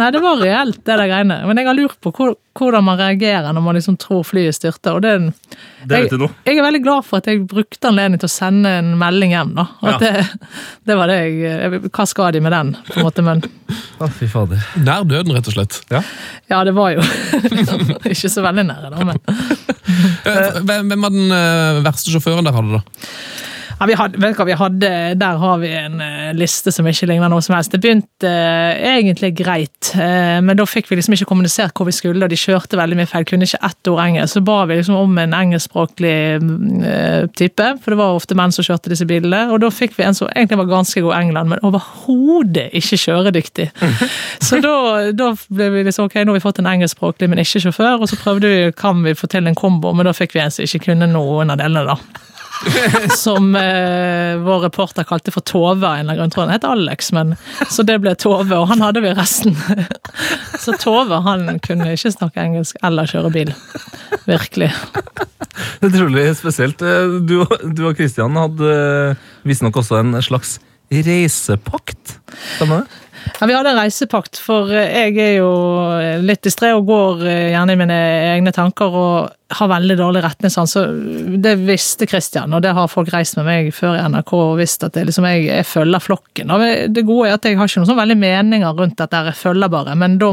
Nei, 0.00 0.10
det 0.14 0.22
var 0.24 0.40
reelt, 0.42 0.78
det 0.84 0.96
der 0.98 1.08
greiene. 1.10 1.40
Men 1.48 1.60
jeg 1.60 1.68
har 1.70 1.78
lurt 1.78 1.98
på 2.02 2.12
hvordan 2.52 2.84
man 2.84 2.98
reagerer 3.00 3.52
når 3.56 3.64
man 3.64 3.76
liksom 3.78 3.94
tror 4.00 4.24
flyet 4.28 4.56
styrter. 4.58 4.98
Og 4.98 5.02
det, 5.04 5.12
Det 5.88 6.02
vet 6.04 6.10
du 6.12 6.18
nå. 6.20 6.28
Jeg, 6.44 6.52
jeg 6.56 6.60
er 6.60 6.66
veldig 6.66 6.82
glad 6.84 7.06
for 7.08 7.22
at 7.22 7.30
jeg 7.30 7.44
brukte 7.48 7.88
anledning 7.88 8.20
til 8.20 8.28
å 8.28 8.32
sende 8.34 8.72
en 8.82 8.90
melding 9.00 9.32
hjem. 9.36 9.54
da. 9.56 9.66
At 9.82 9.92
Ja. 9.92 9.98
det, 10.02 10.50
det 10.90 10.96
var 10.98 11.12
det 11.12 11.18
jeg, 11.22 11.38
jeg 11.72 11.80
Hva 11.92 12.06
skal 12.10 12.32
de 12.36 12.40
med 12.44 12.52
den? 12.56 12.74
på 12.90 12.98
en 13.00 13.06
måte, 13.08 13.24
men 13.24 13.40
Å, 14.02 14.08
fy 14.12 14.26
fader. 14.28 14.60
Nær 14.84 15.04
døden, 15.08 15.32
rett 15.36 15.48
og 15.48 15.56
slett. 15.56 15.80
ja, 15.92 16.64
det 16.64 16.74
var 16.76 16.92
jo 16.96 17.00
ikke 18.12 18.28
så 18.32 18.44
veldig 18.44 18.66
nære, 18.68 18.90
da. 18.92 19.04
men... 19.12 19.22
Eh, 20.26 20.60
Hvem 20.62 20.88
hvem 20.92 21.02
var 21.04 21.12
den 21.14 21.32
eh, 21.36 21.80
verste 21.84 22.12
sjåføren 22.12 22.46
der 22.46 22.54
hadde, 22.56 22.78
da? 22.80 23.08
Ja, 23.82 23.86
vi 23.90 23.96
hadde, 23.98 24.18
vet 24.22 24.36
du 24.36 24.38
hva 24.38 24.44
vi 24.46 24.54
hadde, 24.54 24.88
Der 25.18 25.38
har 25.42 25.56
vi 25.58 25.70
en 25.74 25.96
eh, 26.04 26.28
liste 26.38 26.70
som 26.70 26.86
ikke 26.86 27.08
ligner 27.10 27.26
noe 27.32 27.42
som 27.42 27.56
helst. 27.56 27.72
Det 27.74 27.80
begynte 27.82 28.28
eh, 28.30 28.78
egentlig 28.92 29.32
greit, 29.40 29.88
eh, 29.98 30.38
men 30.38 30.54
da 30.54 30.62
fikk 30.70 30.86
vi 30.86 31.00
liksom 31.00 31.16
ikke 31.16 31.26
kommunisert 31.26 31.74
hvor 31.74 31.88
vi 31.88 31.94
skulle, 31.96 32.22
og 32.22 32.30
de 32.30 32.38
kjørte 32.38 32.78
veldig 32.78 33.00
mye 33.00 33.10
feil. 33.10 33.26
Kunne 33.26 33.48
ikke 33.48 33.58
ett 33.66 33.90
ord 33.90 33.98
engelsk. 34.04 34.36
Så 34.36 34.44
ba 34.46 34.60
vi 34.70 34.76
liksom 34.78 35.00
om 35.00 35.18
en 35.18 35.34
engelskspråklig 35.34 36.14
eh, 36.86 37.26
type, 37.34 37.68
for 37.82 37.90
det 37.90 37.98
var 37.98 38.20
ofte 38.20 38.38
menn 38.38 38.54
som 38.54 38.68
kjørte 38.68 38.92
disse 38.92 39.08
bilene. 39.10 39.48
Og 39.50 39.58
da 39.66 39.74
fikk 39.74 39.98
vi 39.98 40.06
en 40.06 40.14
som 40.14 40.30
egentlig 40.30 40.62
var 40.62 40.70
ganske 40.76 41.02
god 41.02 41.16
i 41.16 41.20
England, 41.24 41.50
men 41.50 41.66
overhodet 41.66 42.68
ikke 42.78 43.02
kjøredyktig. 43.08 43.70
Så 44.46 44.62
da, 44.62 44.76
da 45.10 45.32
ble 45.50 45.72
vi 45.74 45.86
liksom 45.88 46.06
ok, 46.06 46.20
nå 46.22 46.30
har 46.30 46.38
vi 46.38 46.46
fått 46.46 46.62
en 46.62 46.70
engelskspråklig, 46.70 47.34
men 47.34 47.42
ikke 47.42 47.66
sjåfør, 47.66 47.98
og 47.98 48.14
så 48.14 48.22
prøvde 48.22 48.46
vi 48.46 48.62
kan 48.78 49.02
vi 49.02 49.18
få 49.18 49.26
til 49.26 49.50
en 49.50 49.58
kombo, 49.58 49.90
men 49.90 50.06
da 50.06 50.14
fikk 50.14 50.38
vi 50.38 50.46
en 50.46 50.54
som 50.54 50.70
ikke 50.70 50.92
kunne 50.92 51.10
noen 51.10 51.50
av 51.50 51.58
delene, 51.58 51.96
da 51.96 52.30
som 53.24 53.54
eh, 53.58 54.36
vår 54.42 54.60
reporter 54.68 55.06
kalte 55.08 55.32
for 55.34 55.44
Tove 55.46 55.88
en 55.88 56.06
eller 56.06 56.22
annen 56.22 56.32
grunn. 56.34 56.48
Han 56.48 56.54
het 56.54 56.66
Alex, 56.68 57.12
men 57.16 57.34
så 57.70 57.84
det 57.86 57.98
ble 58.02 58.14
Tove, 58.18 58.54
og 58.58 58.68
han 58.70 58.84
hadde 58.84 59.02
vi 59.04 59.12
resten. 59.16 59.56
så 60.62 60.76
Tove 60.80 61.22
han 61.26 61.58
kunne 61.64 61.92
ikke 61.96 62.14
snakke 62.14 62.42
engelsk 62.44 62.78
eller 62.86 63.08
kjøre 63.10 63.32
bil. 63.34 63.52
Virkelig. 64.28 64.70
Utrolig 65.82 66.28
spesielt. 66.38 66.82
Eh, 66.82 67.18
Du, 67.28 67.42
du 67.74 67.86
og 67.88 67.96
Kristian 67.98 68.36
hadde 68.38 68.72
eh, 68.72 69.30
visstnok 69.48 69.76
også 69.82 70.00
en 70.00 70.16
slags 70.24 70.58
reisepakt. 70.92 72.18
Stemmer 72.56 72.82
det? 72.82 72.98
Ja, 73.38 73.46
Vi 73.46 73.54
hadde 73.54 73.70
en 73.70 73.78
reisepakt, 73.78 74.38
for 74.42 74.70
eh, 74.74 75.12
jeg 75.12 75.18
er 75.22 75.36
jo 75.40 75.52
litt 76.24 76.42
distré 76.46 76.72
og 76.76 76.88
går 76.88 77.22
gjerne 77.26 77.76
i 77.76 77.80
mine 77.84 77.98
egne 78.34 78.52
tanker 78.54 78.96
og 78.98 79.30
har 79.58 79.70
veldig 79.70 79.96
dårlig 79.98 80.22
retningssans. 80.24 80.74
Så 80.74 80.84
det 81.42 81.54
visste 81.62 82.06
Christian, 82.08 82.52
og 82.54 82.62
det 82.64 82.72
har 82.76 82.90
folk 82.90 83.12
reist 83.12 83.36
med 83.38 83.46
meg 83.48 83.70
før 83.76 83.96
i 83.98 84.04
NRK 84.12 84.32
og 84.38 84.56
visst 84.60 84.84
at 84.86 84.94
det 84.96 85.06
liksom 85.08 85.26
jeg, 85.28 85.46
jeg 85.48 85.68
følger 85.68 86.02
flokken. 86.02 86.52
Og 86.54 86.64
det 86.92 87.04
gode 87.08 87.30
er 87.30 87.36
at 87.36 87.48
jeg 87.48 87.58
har 87.58 87.70
ikke 87.70 87.82
noen 87.82 87.90
sånn 87.92 88.00
veldig 88.00 88.18
meninger 88.22 88.78
rundt 88.78 88.98
dette, 89.00 89.22
jeg 89.28 89.38
følger 89.38 89.72
bare. 89.72 89.96
Men 89.98 90.18
da, 90.22 90.32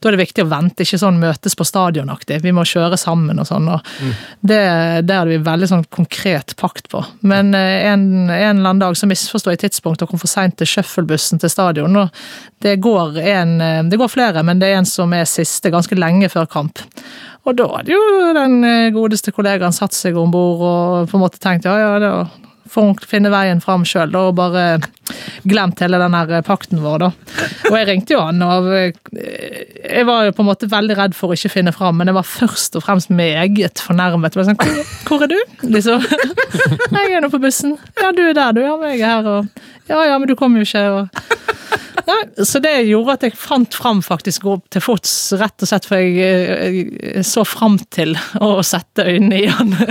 er 0.00 0.16
det 0.16 0.22
viktig 0.22 0.46
å 0.46 0.50
vente, 0.50 0.86
ikke 0.86 1.00
sånn 1.02 1.20
møtes 1.22 1.58
på 1.58 1.66
stadionaktig. 1.68 2.40
Vi 2.44 2.54
må 2.56 2.66
kjøre 2.68 2.98
sammen 3.00 3.42
og 3.42 3.48
sånn. 3.50 3.68
og 3.70 3.86
Det, 4.40 4.60
det 5.06 5.18
hadde 5.18 5.34
vi 5.34 5.42
veldig 5.50 5.70
sånn 5.70 5.86
konkret 5.92 6.56
pakt 6.60 6.90
på. 6.92 7.02
Men 7.26 7.54
eh, 7.56 7.90
en, 7.90 8.06
en 8.28 8.30
eller 8.30 8.70
annen 8.70 8.84
dag 8.84 8.98
så 8.98 9.08
misforsto 9.10 9.52
jeg 9.52 9.64
tidspunktet 9.66 10.06
og 10.06 10.14
kom 10.14 10.22
for 10.22 10.30
seint 10.30 10.58
til 10.60 10.68
shufflebussen 10.68 11.42
til 11.42 11.52
stadion. 11.52 11.96
og 12.04 12.10
det 12.60 12.76
går, 12.84 13.18
en, 13.18 13.60
eh, 13.60 13.82
det 13.88 13.96
går 13.96 14.12
flere, 14.12 14.42
men 14.44 14.60
det 14.60 14.68
er 14.68 14.80
en 14.80 14.88
som 14.88 15.12
er 15.16 15.28
siste 15.28 15.72
ganske 15.72 15.96
lenge 15.96 16.28
før 16.32 16.48
kamp. 16.50 16.82
Og 17.48 17.56
da 17.56 17.66
hadde 17.72 17.94
jo 17.94 18.32
den 18.36 18.60
eh, 18.68 18.92
godeste 18.92 19.32
kollegaen 19.32 19.72
satt 19.72 19.96
seg 19.96 20.18
om 20.20 20.32
bord 20.34 20.60
og 20.60 21.10
på 21.10 21.16
en 21.16 21.24
måte 21.24 21.40
tenkt 21.40 21.68
ja, 21.68 21.78
ja, 21.80 21.94
da 22.02 22.12
får 22.70 23.06
finne 23.10 23.32
veien 23.32 23.60
fram 23.62 23.84
sjøl, 23.88 24.14
og 24.16 24.36
bare 24.38 24.80
glemt 25.50 25.80
hele 25.82 25.98
den 25.98 26.14
her 26.14 26.42
pakten 26.46 26.82
vår, 26.84 27.02
da. 27.02 27.10
Og 27.70 27.76
jeg 27.78 27.88
ringte 27.88 28.14
jo 28.14 28.22
han, 28.22 28.42
og 28.44 28.68
eh, 28.74 28.92
jeg 29.80 30.06
var 30.08 30.28
jo 30.28 30.34
på 30.36 30.44
en 30.44 30.50
måte 30.50 30.70
veldig 30.70 30.98
redd 30.98 31.16
for 31.18 31.32
å 31.32 31.38
ikke 31.38 31.52
finne 31.56 31.74
fram, 31.74 31.98
men 32.00 32.10
jeg 32.10 32.18
var 32.18 32.28
først 32.28 32.78
og 32.78 32.86
fremst 32.86 33.12
meget 33.14 33.82
fornærmet. 33.82 34.38
Sånn, 34.38 34.58
hvor, 34.60 34.94
hvor 35.08 35.26
er 35.26 35.32
du? 35.32 35.38
Liksom. 35.66 36.04
Jeg 37.00 37.16
er 37.16 37.22
nå 37.22 37.30
på 37.32 37.40
bussen. 37.42 37.76
Ja, 37.98 38.10
du 38.14 38.22
er 38.28 38.34
der, 38.36 38.54
du. 38.54 38.60
Ja, 38.62 38.74
men 38.78 38.92
jeg 38.92 39.02
er 39.02 39.20
her, 39.20 39.28
og 39.30 39.90
Ja, 39.90 40.02
ja, 40.06 40.18
men 40.20 40.28
du 40.30 40.36
kommer 40.38 40.60
jo 40.60 40.68
ikke, 40.68 40.82
og 40.90 41.48
Nei, 42.10 42.44
så 42.44 42.58
det 42.62 42.72
gjorde 42.88 43.14
at 43.14 43.24
jeg 43.26 43.36
fant 43.38 43.76
fram 43.76 44.00
faktisk 44.02 44.46
til 44.72 44.82
fots, 44.82 45.12
rett 45.38 45.62
og 45.62 45.70
slett 45.70 45.86
for 45.86 46.00
jeg, 46.00 46.86
jeg 46.96 47.26
så 47.26 47.44
fram 47.46 47.76
til 47.92 48.16
å 48.42 48.52
sette 48.66 49.06
øynene 49.06 49.42
i 49.44 49.50
han. 49.50 49.76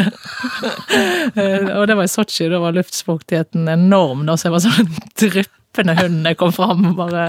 Eh, 1.39 1.67
og 1.77 1.85
det 1.87 1.95
var 1.95 2.07
i 2.07 2.09
Sotsji, 2.09 2.47
da 2.49 2.57
var 2.61 2.68
luftfuktigheten 2.75 3.67
enorm, 3.71 4.25
da, 4.29 4.35
så 4.37 4.49
jeg 4.49 4.55
var 4.57 4.63
sånn 4.67 4.91
dryppende 5.21 5.95
hund 6.01 6.25
jeg 6.27 6.37
kom 6.39 6.51
fram. 6.55 6.85
og 6.91 6.97
bare... 6.99 7.27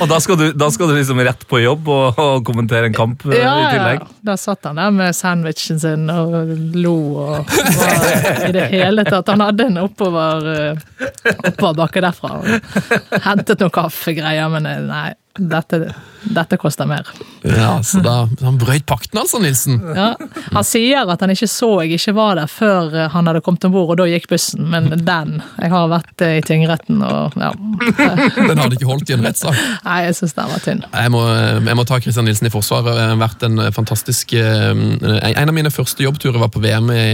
Og 0.00 0.04
da 0.10 0.18
skal, 0.20 0.36
du, 0.36 0.50
da 0.52 0.66
skal 0.70 0.90
du 0.90 0.94
liksom 0.98 1.20
rett 1.24 1.46
på 1.48 1.62
jobb 1.62 1.86
og, 1.88 2.18
og 2.20 2.42
kommentere 2.44 2.90
en 2.90 2.96
kamp 2.96 3.22
eh, 3.30 3.38
Ja, 3.40 3.54
i 3.56 3.70
tillegg? 3.72 4.02
ja. 4.04 4.08
Da 4.28 4.34
satt 4.36 4.68
han 4.68 4.76
der 4.76 4.90
med 4.92 5.16
sandwichen 5.16 5.80
sin 5.80 6.10
og 6.12 6.50
lo 6.76 6.96
og 7.24 7.52
var 7.78 8.48
i 8.48 8.52
det 8.52 8.66
hele 8.74 9.06
tatt. 9.08 9.30
Han 9.32 9.40
hadde 9.46 9.70
en 9.70 9.80
oppover, 9.86 10.50
eh, 10.52 11.06
oppoverbakke 11.48 12.04
derfra. 12.04 12.34
og 12.42 13.22
Hentet 13.24 13.64
noen 13.64 13.72
kaffegreier, 13.80 14.52
men 14.52 14.68
eh, 14.68 14.82
nei. 14.90 15.06
Dette, 15.38 15.92
dette 16.22 16.56
koster 16.60 16.88
mer. 16.88 17.08
Ja, 17.46 17.82
så 17.82 18.00
da 18.02 18.14
Han 18.42 18.58
brøyt 18.58 18.86
pakten, 18.88 19.18
altså, 19.20 19.38
Nilsen. 19.42 19.78
Ja. 19.96 20.08
Han 20.54 20.66
sier 20.66 21.08
at 21.12 21.22
han 21.22 21.32
ikke 21.32 21.48
så 21.50 21.70
jeg 21.84 22.00
ikke 22.00 22.16
var 22.16 22.38
der 22.40 22.50
før 22.50 22.94
eh, 22.94 23.10
han 23.12 23.28
hadde 23.28 23.42
kommet 23.44 23.64
om 23.68 23.74
bord, 23.74 23.92
og 23.94 24.00
da 24.00 24.08
gikk 24.10 24.28
bussen. 24.32 24.66
Men 24.72 24.90
den 24.90 25.40
Jeg 25.60 25.72
har 25.72 25.88
vært 25.92 26.24
eh, 26.24 26.38
i 26.40 26.44
tingretten, 26.46 27.02
og 27.06 27.36
ja. 27.40 27.52
Den 28.50 28.62
hadde 28.62 28.78
ikke 28.78 28.90
holdt 28.90 29.10
i 29.10 29.16
en 29.16 29.24
rettssak. 29.26 29.56
Nei, 29.86 29.98
jeg 30.08 30.18
syns 30.20 30.36
den 30.36 30.52
var 30.52 30.64
tynn. 30.64 30.84
Jeg 30.90 31.14
må, 31.14 31.22
jeg 31.70 31.78
må 31.78 31.86
ta 31.88 32.00
Christian 32.02 32.28
Nilsen 32.28 32.50
i 32.50 32.54
forsvar. 32.54 32.86
Det 32.86 32.96
har 32.98 33.20
vært 33.20 33.46
en 33.46 33.66
fantastisk 33.76 34.36
eh, 34.36 34.72
En 34.72 35.48
av 35.48 35.54
mine 35.56 35.72
første 35.72 36.04
jobbturer 36.06 36.40
var 36.42 36.52
på 36.54 36.62
VM 36.64 36.90
i, 36.94 37.06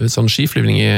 i 0.00 0.12
sånn 0.12 0.30
skiflyvning 0.30 0.80
i, 0.80 0.92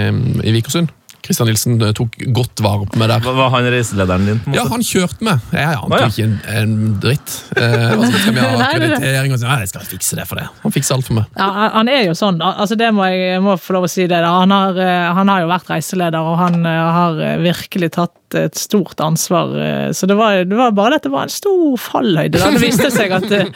i 0.47 0.57
Vikersund. 0.57 0.93
Christian 1.23 1.49
Nilsen 1.51 1.77
eh, 1.83 1.93
tok 1.97 2.17
godt 2.35 2.63
vare 2.65 2.87
på 2.91 2.99
meg 3.01 3.11
der. 3.13 3.23
Var 3.23 3.51
han 3.55 3.69
reiselederen 3.75 4.27
din? 4.27 4.41
på 4.43 4.51
en 4.51 4.57
Ja, 4.59 4.65
han 4.71 4.85
kjørte 4.87 5.27
meg. 5.27 5.43
Jeg 5.55 5.79
ante 5.79 5.99
ah, 5.99 6.03
ja. 6.03 6.09
ikke 6.11 6.27
en, 6.27 6.37
en 6.59 6.75
dritt. 7.03 7.35
Eh, 7.57 7.77
altså, 7.93 8.13
skal 8.25 8.37
vi 8.37 8.43
ha 8.43 8.49
er 8.51 8.65
akkreditering 8.67 9.35
og 9.37 9.41
sånn. 9.43 9.53
Nei, 9.53 9.59
jeg 9.63 9.73
skal 9.73 9.87
fikse 9.93 10.19
det 10.19 10.27
for 10.31 10.41
det. 10.43 10.47
Han 10.65 10.75
fikser 10.75 10.97
alt 10.99 11.09
for 11.09 11.21
meg. 11.21 11.39
Ja, 11.39 11.51
han- 11.77 11.91
er 11.93 12.07
jo 12.07 12.15
sånn, 12.17 12.39
altså 12.41 12.79
det 12.81 12.89
må 12.97 13.05
jeg 13.11 13.43
må 13.45 13.59
få 13.61 13.77
lov 13.77 13.87
å 13.87 13.91
si. 13.93 14.07
det 14.07 14.23
da. 14.25 14.33
Han 14.41 14.51
har, 14.55 14.79
eh, 14.81 15.13
han 15.19 15.29
har 15.29 15.45
jo 15.45 15.51
vært 15.51 15.71
reiseleder, 15.71 16.19
og 16.33 16.39
han 16.41 16.67
eh, 16.67 16.83
har 16.99 17.21
virkelig 17.43 17.93
tatt 17.99 18.15
et 18.39 18.59
stort 18.59 19.01
ansvar. 19.01 19.53
eh, 19.59 19.91
Så 19.93 20.07
det 20.07 20.17
var, 20.19 20.45
det 20.45 20.57
var 20.59 20.73
bare 20.77 20.99
at 20.99 21.07
det 21.07 21.13
var 21.13 21.29
en 21.29 21.33
stor 21.33 21.77
fallhøyde. 21.81 22.39
da. 22.39 22.51
Det 22.55 22.63
viste 22.63 22.91
seg 22.95 23.13
at 23.17 23.29
eh, 23.33 23.51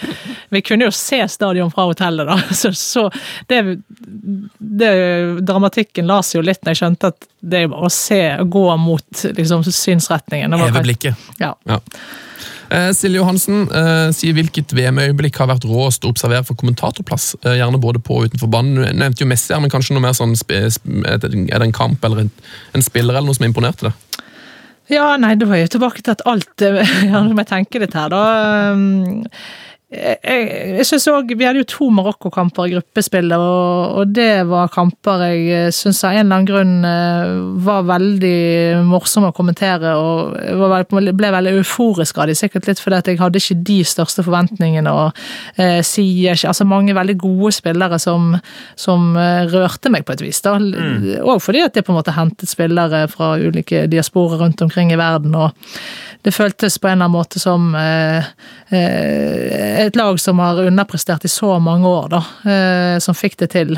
vi 0.54 0.62
kunne 0.62 0.88
jo 0.88 0.94
se 0.94 1.22
stadion 1.28 1.70
fra 1.74 1.88
hotellet, 1.90 2.26
da. 2.28 2.36
Så, 2.60 2.72
så 2.76 3.06
det, 3.48 3.62
det 4.58 4.92
Dramatikken 5.46 6.06
la 6.08 6.20
seg 6.24 6.40
jo 6.40 6.46
litt 6.46 6.62
når 6.64 6.74
jeg 6.74 6.82
skjønte 6.82 7.12
at 7.14 7.26
det 7.46 7.64
er 7.64 7.72
bare 7.72 7.88
å 7.88 7.92
se, 7.92 8.20
gå 8.50 8.68
mot 8.80 9.26
liksom, 9.36 9.64
synsretningen. 9.64 10.56
Heve 10.60 10.82
blikket. 10.86 11.28
Ja. 11.38 11.52
Ja. 11.68 11.80
Eh, 12.70 12.88
Silje 12.96 13.20
Johansen 13.20 13.68
eh, 13.70 14.08
sier 14.16 14.34
hvilket 14.34 14.72
VM-øyeblikk 14.74 15.38
har 15.38 15.50
vært 15.52 15.66
råest 15.68 16.02
å 16.06 16.10
observere 16.10 16.42
for 16.48 16.58
kommentatorplass. 16.58 17.36
Eh, 17.44 17.58
gjerne 17.60 17.78
både 17.82 18.00
på 18.02 18.18
og 18.18 18.26
utenfor 18.32 18.50
banen. 18.50 18.80
Du 18.82 18.98
nevnte 18.98 19.22
jo 19.22 19.28
Messi 19.30 19.54
men 19.54 19.70
kanskje 19.70 19.94
noe 19.94 20.02
mer 20.02 20.16
sånn 20.18 20.34
Er 20.34 21.20
det 21.22 21.60
en 21.60 21.76
kamp 21.76 22.02
eller 22.04 22.24
en, 22.24 22.32
en 22.74 22.82
spiller 22.84 23.14
eller 23.14 23.28
noe 23.28 23.38
som 23.38 23.46
imponerte 23.46 23.86
deg? 23.90 24.24
Ja, 24.92 25.16
nei, 25.18 25.34
da 25.34 25.48
er 25.50 25.64
jeg 25.64 25.72
tilbake 25.74 26.02
til 26.04 26.14
at 26.14 26.22
alt 26.30 26.62
eh, 26.62 26.92
ja, 27.10 27.22
Nå 27.26 27.34
jeg 27.40 27.50
tenker 27.50 27.82
litt 27.82 27.96
her, 27.98 28.12
da. 28.12 28.24
Jeg, 29.86 30.16
jeg, 30.26 30.82
synes 30.88 31.04
også, 31.06 31.34
Vi 31.38 31.44
hadde 31.46 31.60
jo 31.60 31.66
to 31.70 31.86
Marokko-kamper 31.94 32.66
i 32.66 32.72
gruppespillet, 32.72 33.38
og, 33.38 33.92
og 34.00 34.08
det 34.16 34.40
var 34.50 34.66
kamper 34.74 35.20
jeg 35.30 35.68
syns 35.76 36.00
av 36.02 36.16
en 36.16 36.24
eller 36.24 36.40
annen 36.40 36.48
grunn 36.48 36.72
eh, 36.88 37.36
var 37.62 37.84
veldig 37.86 38.80
morsomme 38.88 39.30
å 39.30 39.36
kommentere. 39.36 39.92
og 39.94 40.34
jeg 40.42 40.56
var, 40.58 40.74
vel- 40.90 41.12
ble 41.14 41.30
veldig 41.36 41.52
euforisk 41.60 42.18
av 42.18 42.26
de, 42.26 42.34
sikkert 42.34 42.66
litt 42.66 42.82
fordi 42.82 42.98
at 42.98 43.10
jeg 43.12 43.20
hadde 43.20 43.38
ikke 43.38 43.58
de 43.70 43.76
største 43.86 44.24
forventningene. 44.26 44.90
og 44.90 45.22
eh, 45.62 45.78
sier 45.86 46.34
ikke, 46.34 46.50
altså 46.50 46.66
Mange 46.66 46.96
veldig 46.98 47.16
gode 47.22 47.52
spillere 47.54 48.00
som, 48.02 48.34
som 48.74 49.12
eh, 49.14 49.46
rørte 49.54 49.94
meg 49.94 50.02
på 50.08 50.16
et 50.18 50.26
vis. 50.26 50.42
da, 50.42 50.56
Og 51.22 51.38
fordi 51.46 51.62
at 51.62 51.78
jeg 51.78 51.86
på 51.86 51.94
en 51.94 52.00
måte 52.00 52.16
hentet 52.18 52.50
spillere 52.50 53.04
fra 53.14 53.36
ulike 53.38 53.86
diasporer 53.86 54.42
rundt 54.42 54.66
omkring 54.66 54.90
i 54.90 54.98
verden. 54.98 55.38
og 55.38 55.54
det 56.26 56.32
føltes 56.34 56.74
på 56.82 56.88
en 56.88 56.96
eller 56.96 57.04
annen 57.06 57.14
måte 57.20 57.38
som 57.38 57.68
eh, 57.78 58.24
eh, 58.74 59.75
et 59.76 59.96
lag 59.96 60.18
som 60.20 60.40
har 60.42 60.60
underprestert 60.64 61.24
i 61.24 61.30
så 61.30 61.56
mange 61.62 61.88
år, 61.88 62.08
da. 62.12 62.20
Eh, 62.50 62.98
som 63.02 63.16
fikk 63.16 63.38
det 63.42 63.50
til. 63.54 63.76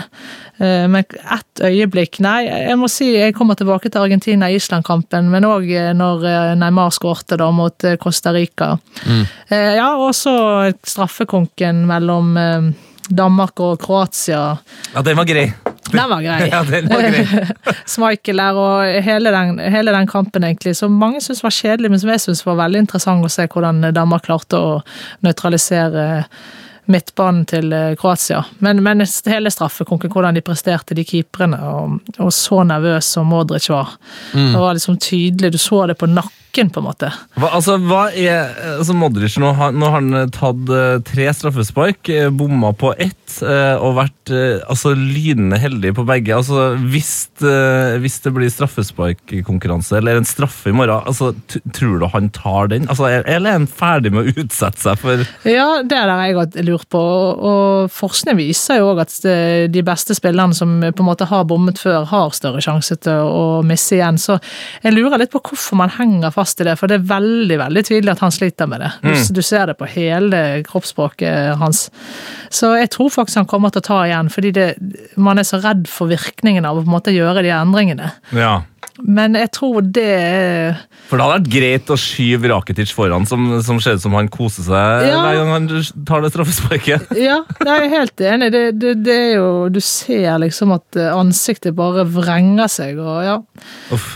Eh, 0.58 0.86
men 0.90 1.04
ett 1.04 1.62
øyeblikk 1.64 2.20
Nei, 2.24 2.46
jeg 2.46 2.78
må 2.80 2.88
si 2.90 3.10
jeg 3.14 3.36
kommer 3.36 3.58
tilbake 3.58 3.90
til 3.90 4.02
Argentina-Island-kampen, 4.02 5.30
men 5.32 5.46
òg 5.48 5.70
når 5.98 6.26
eh, 6.28 6.52
Neymar 6.58 6.94
skårte 6.94 7.38
da 7.40 7.50
mot 7.54 7.88
Costa 8.02 8.32
Rica. 8.34 8.74
Mm. 9.06 9.24
ja, 9.50 9.88
og 9.96 10.14
så 10.16 10.34
straffekonken 10.86 11.84
mellom 11.88 12.36
Danmark 13.08 13.60
og 13.64 13.80
Kroatia. 13.82 14.44
Ja, 14.94 15.02
den 15.02 15.18
var 15.18 15.28
grei. 15.28 15.48
Den 15.92 16.10
var 16.10 16.22
grei. 16.22 16.48
Ja, 16.52 16.62
den 16.64 16.88
var 16.88 17.02
grei. 17.02 17.46
Schmeichel 17.92 18.42
der 18.42 18.60
og 18.60 19.02
hele 19.04 19.32
den, 19.34 19.58
hele 19.58 19.94
den 19.94 20.08
kampen, 20.10 20.44
egentlig, 20.44 20.76
som 20.76 20.94
mange 21.00 21.22
syntes 21.24 21.44
var 21.44 21.54
kjedelig, 21.54 21.90
men 21.92 22.02
som 22.02 22.12
jeg 22.12 22.24
syntes 22.24 22.46
var 22.46 22.60
veldig 22.62 22.86
interessant 22.86 23.24
å 23.24 23.32
se 23.32 23.48
hvordan 23.48 23.90
Danmark 23.96 24.26
klarte 24.28 24.60
å 24.60 24.78
nøytralisere 25.26 26.08
midtbanen 26.88 27.44
til 27.48 27.72
eh, 27.76 27.94
Kroatia. 28.00 28.40
Men, 28.64 28.80
men 28.84 29.04
hele 29.28 29.52
straffekonken, 29.52 30.12
hvordan 30.12 30.38
de 30.38 30.44
presterte, 30.44 30.96
de 30.96 31.04
keeperne, 31.04 31.58
og, 31.68 31.98
og 32.16 32.32
så 32.32 32.62
nervøs 32.64 33.10
som 33.18 33.28
Modric 33.28 33.68
var. 33.68 33.98
Det 34.32 34.56
var 34.56 34.76
liksom 34.76 34.96
tydelig, 34.96 35.52
du 35.52 35.60
så 35.60 35.84
det 35.90 35.98
på 36.00 36.08
nakken, 36.08 36.37
på 36.58 36.80
en 36.80 36.86
måte. 36.88 37.08
Hva, 37.38 37.50
altså, 37.54 37.76
hva 37.78 38.08
er 38.10 38.48
altså 38.78 38.94
Modric 38.96 39.36
nå 39.38 39.52
har, 39.54 39.70
nå 39.76 39.86
har 39.86 40.00
han 40.00 40.14
eh, 40.14 40.30
tatt 40.34 40.70
eh, 40.74 40.96
tre 41.06 41.28
straffespark, 41.36 42.08
eh, 42.10 42.30
bomma 42.34 42.72
på 42.74 42.94
ett 42.98 43.14
og 43.38 43.92
vært 43.98 44.30
altså, 44.32 44.94
lynende 44.96 45.58
heldig 45.60 45.90
på 45.98 46.02
begge. 46.08 46.32
Altså, 46.32 46.70
hvis, 46.88 47.10
hvis 48.00 48.14
det 48.24 48.30
blir 48.32 48.48
straffesparkkonkurranse 48.48 49.98
eller 49.98 50.16
en 50.16 50.24
straffe 50.26 50.70
i 50.70 50.72
morgen, 50.72 51.02
altså, 51.06 51.34
tror 51.76 51.98
du 52.00 52.06
han 52.08 52.30
tar 52.34 52.70
den? 52.72 52.86
Altså, 52.88 53.04
er- 53.10 53.26
eller 53.28 53.50
er 53.50 53.58
han 53.58 53.66
ferdig 53.68 54.14
med 54.14 54.24
å 54.30 54.32
utsette 54.44 54.80
seg 54.80 54.96
for 55.02 55.24
Ja, 55.44 55.82
det 55.84 55.98
er 55.98 56.08
det 56.08 56.16
jeg 56.30 56.38
har 56.38 56.64
lurt 56.70 56.88
på. 56.88 57.02
Og 57.52 57.92
forskning 57.92 58.38
viser 58.40 58.80
jo 58.80 58.94
òg 58.94 59.02
at 59.04 59.12
de 59.76 59.84
beste 59.86 60.16
spillerne 60.16 60.56
som 60.56 60.78
på 60.88 61.04
en 61.04 61.10
måte 61.10 61.28
har 61.28 61.44
bommet 61.44 61.78
før, 61.78 62.06
har 62.08 62.32
større 62.36 62.64
sjanse 62.64 62.96
til 63.04 63.28
å 63.28 63.60
misse 63.66 63.98
igjen. 63.98 64.16
Så 64.18 64.38
jeg 64.82 64.96
lurer 64.96 65.20
litt 65.20 65.32
på 65.36 65.44
hvorfor 65.50 65.76
man 65.84 65.92
henger 65.98 66.32
fast 66.38 66.62
i 66.62 66.68
det, 66.70 66.76
for 66.80 66.88
det 66.90 67.00
er 67.02 67.08
veldig 67.10 67.58
veldig 67.60 67.84
tydelig 67.90 68.14
at 68.14 68.22
han 68.24 68.34
sliter 68.34 68.70
med 68.70 68.80
det. 68.86 68.92
Du, 69.04 69.12
du 69.38 69.42
ser 69.44 69.68
det 69.72 69.76
på 69.82 69.90
hele 69.92 70.42
kroppsspråket 70.68 71.58
hans. 71.60 71.84
Så 72.54 72.72
jeg 72.78 72.92
tror 72.94 73.12
faktisk 73.12 73.42
han 73.42 73.50
kommer 73.50 73.74
til 73.74 73.82
å 73.82 73.88
ta 73.90 74.00
igjen, 74.08 74.30
fordi 74.32 74.54
det, 74.56 74.68
man 75.20 75.38
er 75.42 75.46
så 75.48 75.60
redd 75.64 75.84
for 75.90 76.10
virkningen 76.10 76.64
av 76.68 76.78
å 76.78 76.82
på 76.84 76.88
en 76.90 76.96
måte 76.98 77.14
gjøre 77.14 77.42
de 77.46 77.52
endringene. 77.58 78.12
Ja. 78.38 78.60
Men 78.98 79.36
jeg 79.38 79.52
tror 79.54 79.84
det 79.94 80.06
For 81.06 81.18
det 81.18 81.22
hadde 81.22 81.34
vært 81.36 81.50
greit 81.52 81.90
å 81.94 81.96
skyve 82.00 82.48
Rakitic 82.50 82.90
foran, 82.96 83.26
som, 83.30 83.44
som 83.62 83.78
ser 83.82 83.94
ut 83.98 84.02
som 84.02 84.16
han 84.18 84.30
koser 84.32 84.66
seg 84.66 85.04
Ja. 85.06 85.20
hver 85.22 85.38
gang 85.38 85.52
han 85.54 85.68
tar 86.08 86.24
det 86.24 86.32
straffesparket. 86.34 87.12
Ja, 87.28 87.40
jeg 87.62 87.84
er 87.84 87.92
helt 87.92 88.24
enig. 88.32 88.50
Det, 88.54 88.64
det, 88.82 88.94
det 89.06 89.18
er 89.28 89.34
jo 89.38 89.48
Du 89.70 89.78
ser 89.84 90.40
liksom 90.42 90.74
at 90.74 90.98
eh, 90.98 91.12
ansiktet 91.14 91.76
bare 91.78 92.06
vrenger 92.10 92.70
seg, 92.72 92.98
og 92.98 93.22
ja. 93.26 93.36
Uff. 93.94 94.08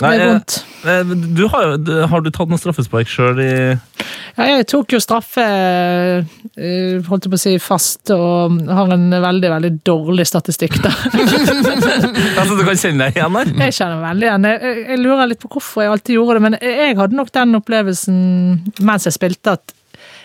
Det 0.00 0.08
Nei, 0.08 0.16
er 0.16 0.22
eh, 0.24 0.30
vondt. 0.32 0.54
eh, 0.88 1.14
Du 1.36 1.42
har, 1.52 1.74
har 2.08 2.22
du 2.24 2.30
tatt 2.32 2.48
noen 2.48 2.60
straffespark 2.60 3.08
sjøl 3.10 3.40
i 3.44 3.50
Ja, 4.38 4.46
jeg 4.56 4.66
tok 4.70 4.94
jo 4.94 5.00
straffe, 5.02 5.42
eh, 5.44 7.00
holdt 7.08 7.26
jeg 7.26 7.32
på 7.34 7.36
å 7.36 7.40
si, 7.42 7.52
fast, 7.60 8.10
og 8.14 8.56
har 8.70 8.92
en 8.94 9.10
veldig, 9.12 9.50
veldig 9.52 9.72
dårlig 9.84 10.24
statistikk, 10.30 10.78
da. 10.84 10.92
Altså, 12.40 12.56
du 12.56 12.62
kan 12.64 12.78
kjenne 12.80 13.08
deg 13.10 13.18
igjen 13.20 13.36
der? 13.36 13.50
Jeg 13.66 13.76
kjenner 13.76 14.00
veldig 14.06 14.28
igjen. 14.28 14.46
Jeg- 14.50 14.84
jeg 14.88 14.98
lurer 15.02 15.28
litt 15.28 15.40
på 15.42 15.50
hvorfor 15.52 15.82
jeg 15.84 15.92
alltid 15.92 16.16
gjorde 16.16 16.38
det, 16.38 16.42
men 16.46 16.56
jeg 16.62 16.96
hadde 16.96 17.18
nok 17.18 17.32
den 17.36 17.54
opplevelsen 17.60 18.16
mens 18.80 19.04
jeg 19.08 19.16
spilte, 19.18 19.58
at 19.58 19.74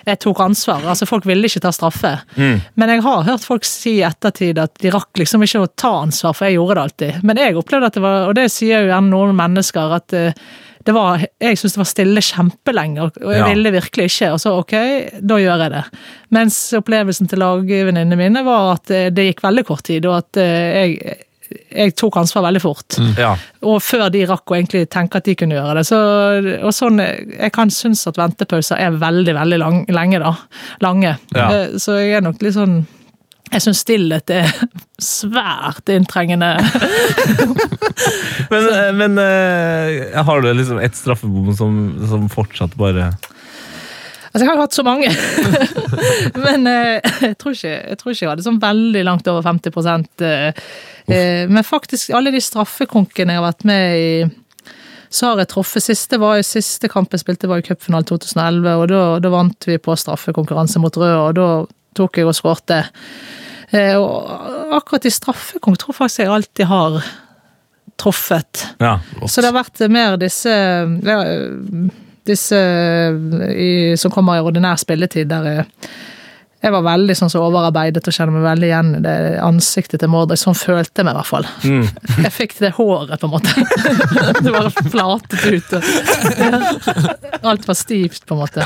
jeg 0.05 0.19
tok 0.21 0.39
ansvar. 0.45 0.83
Altså, 0.85 1.07
folk 1.09 1.25
ville 1.25 1.47
ikke 1.49 1.63
ta 1.65 1.71
straffe. 1.75 2.11
Men 2.37 2.89
jeg 2.93 3.01
har 3.05 3.23
hørt 3.27 3.45
folk 3.47 3.65
si 3.65 3.97
i 3.99 4.05
ettertid 4.05 4.59
at 4.61 4.75
de 4.83 4.91
rakk 4.93 5.17
liksom 5.17 5.43
ikke 5.47 5.63
å 5.65 5.71
ta 5.75 5.95
ansvar, 6.03 6.35
for 6.37 6.45
jeg 6.49 6.59
gjorde 6.59 6.75
det 6.77 6.83
alltid. 6.85 7.23
Men 7.25 7.41
jeg 7.41 7.57
opplevde 7.57 7.89
at 7.89 7.97
det 7.97 8.05
var, 8.05 8.27
og 8.29 8.35
det 8.37 8.49
sier 8.53 8.85
jo 8.85 8.91
gjerne 8.93 9.09
noen 9.13 9.35
mennesker, 9.39 9.95
at 9.97 10.13
eh, 10.13 10.45
det 10.85 10.93
var, 10.93 11.17
jeg 11.41 11.57
syntes 11.57 11.73
det 11.73 11.81
var 11.81 11.87
stille 11.89 12.21
kjempelenge, 12.21 13.01
og 13.07 13.15
og 13.25 13.31
jeg 13.33 13.39
Ja. 13.41 13.45
ville 13.49 13.71
virkelig 13.73 14.05
ikke. 14.11 14.27
Og 14.35 14.39
så 14.43 14.51
ok, 14.59 14.73
da 15.25 15.39
gjør 15.41 15.63
jeg 15.65 15.71
det. 15.73 15.83
Mens 16.37 16.59
opplevelsen 16.77 17.27
til 17.31 17.41
lagvenninnene 17.41 18.19
mine 18.19 18.43
var 18.45 18.75
at 18.75 18.91
eh, 18.93 19.09
det 19.09 19.31
gikk 19.31 19.41
veldig 19.47 19.65
kort 19.65 19.83
tid, 19.89 20.05
og 20.05 20.19
at 20.21 20.37
eh, 20.37 20.93
jeg, 20.93 21.17
jeg 21.51 21.93
tok 21.99 22.17
ansvar 22.17 22.47
veldig 22.47 22.61
fort. 22.63 22.97
Ja. 23.19 23.35
Og 23.67 23.77
før 23.83 24.07
de 24.13 24.23
rakk 24.29 24.49
å 24.51 24.57
egentlig 24.57 24.85
tenke 24.93 25.19
at 25.19 25.27
de 25.27 25.35
kunne 25.37 25.57
gjøre 25.57 25.77
det. 25.79 25.85
Så, 25.87 25.99
og 26.61 26.73
sånn, 26.73 27.01
Jeg 27.01 27.51
kan 27.53 27.71
synes 27.73 28.05
at 28.09 28.17
ventepauser 28.19 28.81
er 28.81 28.97
veldig 29.01 29.35
veldig 29.37 29.59
lang, 29.61 29.79
lenge, 29.93 30.21
da. 30.23 30.33
Lange. 30.85 31.15
Ja. 31.35 31.47
Eh, 31.51 31.77
Så 31.81 31.99
jeg 31.99 32.17
er 32.17 32.25
nok 32.25 32.41
litt 32.41 32.55
sånn 32.57 32.79
Jeg 33.51 33.61
syns 33.61 33.83
stillhet 33.85 34.31
er 34.33 34.49
svært 35.01 35.91
inntrengende. 35.93 36.55
Men, 38.51 38.67
eh, 38.71 38.91
men 38.93 39.17
eh, 39.21 40.17
har 40.25 40.41
du 40.41 40.49
liksom 40.53 40.79
ett 40.81 40.97
straffebom 40.97 41.53
som, 41.55 41.79
som 42.09 42.27
fortsatt 42.29 42.75
bare 42.79 43.11
Altså, 44.35 44.43
jeg 44.43 44.51
har 44.51 44.59
hatt 44.59 44.75
så 44.75 44.83
mange. 44.83 45.07
Men 46.43 46.65
jeg, 46.67 47.37
tror 47.39 47.53
ikke, 47.55 47.69
jeg 47.71 47.99
tror 48.01 48.11
ikke 48.11 48.25
jeg 48.25 48.31
hadde 48.33 48.43
sånn 48.43 48.59
veldig 48.59 49.03
langt 49.07 49.29
over 49.31 49.45
50 49.45 50.25
eh, 50.27 50.65
eh, 51.11 51.45
Men 51.49 51.63
faktisk, 51.63 52.13
alle 52.15 52.33
de 52.33 52.41
straffekonkene 52.43 53.35
jeg 53.35 53.41
har 53.41 53.47
vært 53.47 53.65
med 53.67 53.97
i, 53.99 54.09
så 55.09 55.31
har 55.31 55.43
jeg 55.43 55.51
truffet. 55.53 55.85
Siste 55.85 56.19
var 56.21 56.39
jo 56.39 56.45
siste 56.47 56.89
kamp 56.91 57.13
jeg 57.13 57.23
spilte, 57.23 57.49
var 57.51 57.61
i 57.61 57.67
cupfinalen 57.67 58.07
2011, 58.09 58.71
og 58.75 58.87
da, 58.91 59.01
da 59.23 59.33
vant 59.33 59.67
vi 59.69 59.77
på 59.81 59.97
straffekonkurranse 59.99 60.81
mot 60.83 60.97
Rød, 60.99 61.17
og 61.19 61.35
da 61.37 61.49
tok 61.95 62.19
jeg 62.19 62.29
og 62.29 62.35
skårte. 62.35 62.81
Eh, 63.71 63.95
og 63.97 64.73
akkurat 64.75 65.07
i 65.07 65.13
straffekonk 65.13 65.79
tror 65.81 65.93
jeg 65.93 66.01
faktisk 66.01 66.25
jeg 66.25 66.33
alltid 66.33 66.69
har 66.71 66.97
truffet. 68.01 68.65
Ja. 68.83 68.97
Så 69.23 69.41
det 69.41 69.51
har 69.51 69.61
vært 69.61 69.85
mer 69.91 70.17
disse 70.19 70.51
ja, 70.51 71.19
disse 72.25 72.59
i, 73.53 73.95
som 73.99 74.13
kommer 74.13 74.39
i 74.39 74.43
ordinær 74.45 74.79
spilletid, 74.81 75.29
der 75.29 75.49
jeg, 75.49 75.65
jeg 76.63 76.73
var 76.73 76.85
veldig 76.85 77.15
sånn 77.17 77.29
så 77.29 77.41
overarbeidet 77.45 78.07
og 78.07 78.15
kjenner 78.15 78.33
meg 78.37 78.45
veldig 78.47 78.67
igjen 78.69 78.91
i 78.97 79.01
det 79.03 79.15
ansiktet 79.43 80.01
til 80.01 80.09
Mordrik. 80.09 80.39
Sånn 80.41 80.57
følte 80.57 81.01
jeg 81.01 81.07
meg 81.07 81.13
i 81.13 81.19
hvert 81.19 81.29
fall. 81.29 81.47
Jeg 82.25 82.31
fikk 82.33 82.55
det 82.63 82.71
håret, 82.77 83.19
på 83.21 83.29
en 83.29 83.35
måte. 83.35 83.53
Det 84.45 84.51
bare 84.51 84.71
flatet 84.91 85.45
ut. 85.45 85.73
Alt 87.45 87.67
var 87.67 87.77
stivt, 87.77 88.25
på 88.25 88.35
en 88.35 88.41
måte. 88.41 88.65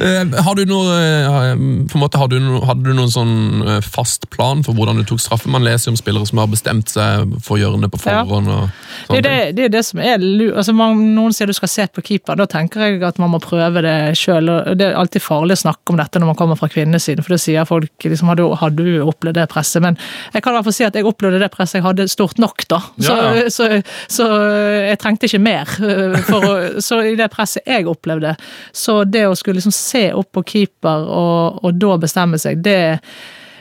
Eh, 0.00 0.42
Har 0.44 0.54
du 0.58 0.64
noe, 0.66 0.94
eh, 0.98 1.54
på 1.88 1.96
en 1.96 2.02
måte, 2.02 2.18
har 2.18 2.28
du 2.28 2.36
no, 2.42 2.58
Hadde 2.66 2.88
du 2.88 2.94
noen 2.96 3.10
sånn 3.12 3.62
eh, 3.62 3.80
fast 3.84 4.26
plan 4.34 4.64
for 4.66 4.76
hvordan 4.76 4.98
du 4.98 5.04
tok 5.08 5.22
straffe? 5.22 5.50
Man 5.52 5.64
leser 5.66 5.88
jo 5.88 5.94
om 5.94 6.00
spillere 6.00 6.26
som 6.28 6.40
har 6.42 6.50
bestemt 6.50 6.90
seg 6.92 7.36
for 7.44 7.56
å 7.56 7.60
gjøre 7.60 7.80
det 7.84 7.90
på 7.94 8.00
forhånd. 8.02 8.50
og 8.50 9.12
Det 9.12 9.20
er 9.20 9.26
det, 9.26 9.36
det, 9.58 9.68
er 9.68 9.74
det 9.76 9.84
som 9.86 10.02
er 10.02 10.18
altså 10.50 10.74
man, 10.76 11.00
Noen 11.14 11.34
sier 11.36 11.50
du 11.50 11.54
skal 11.56 11.70
se 11.70 11.86
på 11.86 12.04
keeper, 12.04 12.38
da 12.40 12.48
tenker 12.50 12.86
jeg 12.86 13.02
at 13.06 13.20
man 13.22 13.32
må 13.34 13.40
prøve 13.42 13.84
det 13.84 13.96
sjøl. 14.18 14.50
Det 14.74 14.90
er 14.90 14.98
alltid 14.98 15.22
farlig 15.24 15.58
å 15.58 15.64
snakke 15.66 15.94
om 15.94 16.00
dette 16.02 16.20
når 16.20 16.32
man 16.32 16.40
kommer 16.40 16.53
fra 16.58 16.68
kvinnesiden, 16.72 17.24
for 17.24 17.34
da 17.34 17.40
sier 17.40 17.68
folk 17.68 18.06
liksom, 18.06 18.30
har, 18.32 18.40
du, 18.40 18.46
har 18.60 18.74
du 18.74 18.86
opplevd 19.04 19.38
det 19.40 19.46
presset? 19.52 19.82
Men 19.84 19.98
jeg 20.32 20.44
kan 20.44 20.54
i 20.54 20.58
hvert 20.58 20.68
fall 20.68 20.76
si 20.78 20.86
at 20.86 20.98
jeg 20.98 21.08
opplevde 21.08 21.42
det 21.42 21.50
presset 21.54 21.80
jeg 21.80 21.86
hadde 21.86 22.08
stort 22.12 22.40
nok, 22.42 22.66
da. 22.70 22.80
Så, 22.98 23.14
Ja, 23.14 23.30
ja. 23.38 23.46
så, 23.52 23.68
så 24.10 24.28
jeg 24.90 24.98
trengte 25.02 25.30
ikke 25.30 25.42
mer. 25.44 25.76
For 26.28 26.48
å, 26.48 26.54
så 26.86 27.00
i 27.04 27.14
det 27.18 27.30
presset 27.34 27.66
jeg 27.68 27.88
opplevde, 27.90 28.34
så 28.74 29.02
det 29.08 29.26
å 29.28 29.38
skulle 29.38 29.60
liksom 29.60 29.74
se 29.74 30.06
opp 30.16 30.32
på 30.34 30.44
keeper 30.54 31.08
og, 31.08 31.64
og 31.64 31.80
da 31.80 31.96
bestemme 32.00 32.40
seg, 32.40 32.62
det 32.64 32.78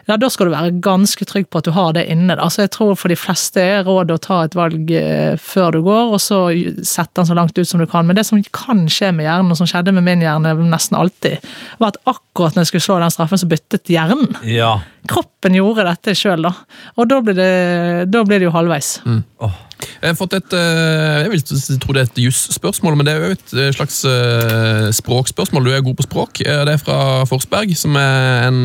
ja, 0.07 0.17
Da 0.19 0.29
skal 0.31 0.49
du 0.49 0.53
være 0.53 0.73
ganske 0.83 1.25
trygg 1.27 1.47
på 1.51 1.61
at 1.61 1.67
du 1.67 1.73
har 1.75 1.93
det 1.95 2.05
inne. 2.11 2.35
da. 2.35 2.43
Altså, 2.43 2.63
jeg 2.65 2.73
tror 2.75 2.95
For 2.99 3.11
de 3.11 3.17
fleste 3.19 3.61
er 3.61 3.85
rådet 3.87 4.17
å 4.17 4.23
ta 4.23 4.41
et 4.43 4.57
valg 4.57 4.91
eh, 4.91 5.35
før 5.39 5.77
du 5.77 5.81
går, 5.85 6.13
og 6.15 6.21
så 6.21 6.45
sette 6.83 7.21
den 7.21 7.29
så 7.29 7.37
langt 7.37 7.57
ut 7.57 7.69
som 7.69 7.81
du 7.81 7.87
kan. 7.89 8.07
Men 8.07 8.19
det 8.19 8.25
som 8.27 8.41
kan 8.53 8.85
skje 8.91 9.13
med 9.15 9.27
hjernen, 9.27 9.53
og 9.53 9.59
som 9.59 9.69
skjedde 9.69 9.95
med 9.95 10.05
min 10.07 10.23
hjerne 10.25 10.55
nesten 10.67 10.99
alltid, 10.99 11.43
var 11.79 11.93
at 11.93 12.01
akkurat 12.09 12.55
når 12.55 12.65
jeg 12.65 12.73
skulle 12.73 12.87
slå 12.87 12.99
den 13.03 13.13
straffen, 13.13 13.41
så 13.41 13.49
byttet 13.49 13.91
hjernen. 13.91 14.35
Ja. 14.47 14.75
Kroppen 15.09 15.55
gjorde 15.57 15.85
dette 15.87 16.15
sjøl, 16.15 16.45
da. 16.47 16.53
Og 16.95 17.07
da 17.11 17.19
blir 17.23 17.37
det, 17.37 17.51
da 18.11 18.23
blir 18.27 18.41
det 18.41 18.47
jo 18.49 18.55
halvveis. 18.55 18.97
Jeg 19.03 20.13
har 20.13 20.15
fått 20.15 20.35
et 20.37 20.53
eh, 20.55 21.23
jeg 21.25 21.31
vil 21.33 21.79
tro 21.83 21.95
det 21.95 22.03
er 22.03 22.11
et 22.11 22.21
jusspørsmål, 22.23 22.95
men 22.99 23.07
det 23.07 23.15
er 23.15 23.25
jo 23.25 23.37
et 23.37 23.55
eh, 23.55 23.71
slags 23.75 24.03
språkspørsmål. 24.99 25.67
Du 25.67 25.73
er 25.75 25.83
god 25.83 25.97
på 25.99 26.07
språk. 26.07 26.43
Det 26.43 26.75
er 26.75 26.79
fra 26.81 27.23
Forsberg, 27.29 27.75
som 27.79 27.95
er 27.99 28.47
en 28.47 28.61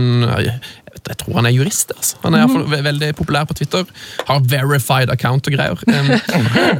jeg, 1.08 1.20
tror 1.22 1.38
han 1.40 1.48
er 1.48 1.54
jurist. 1.54 1.92
Altså. 1.96 2.18
Han 2.24 2.36
er 2.36 2.48
fall 2.50 2.84
veldig 2.84 3.12
populær 3.18 3.48
på 3.48 3.56
Twitter. 3.58 3.88
Har 4.28 4.44
verified 4.48 5.12
account 5.14 5.48
og 5.48 5.56
greier. 5.56 5.82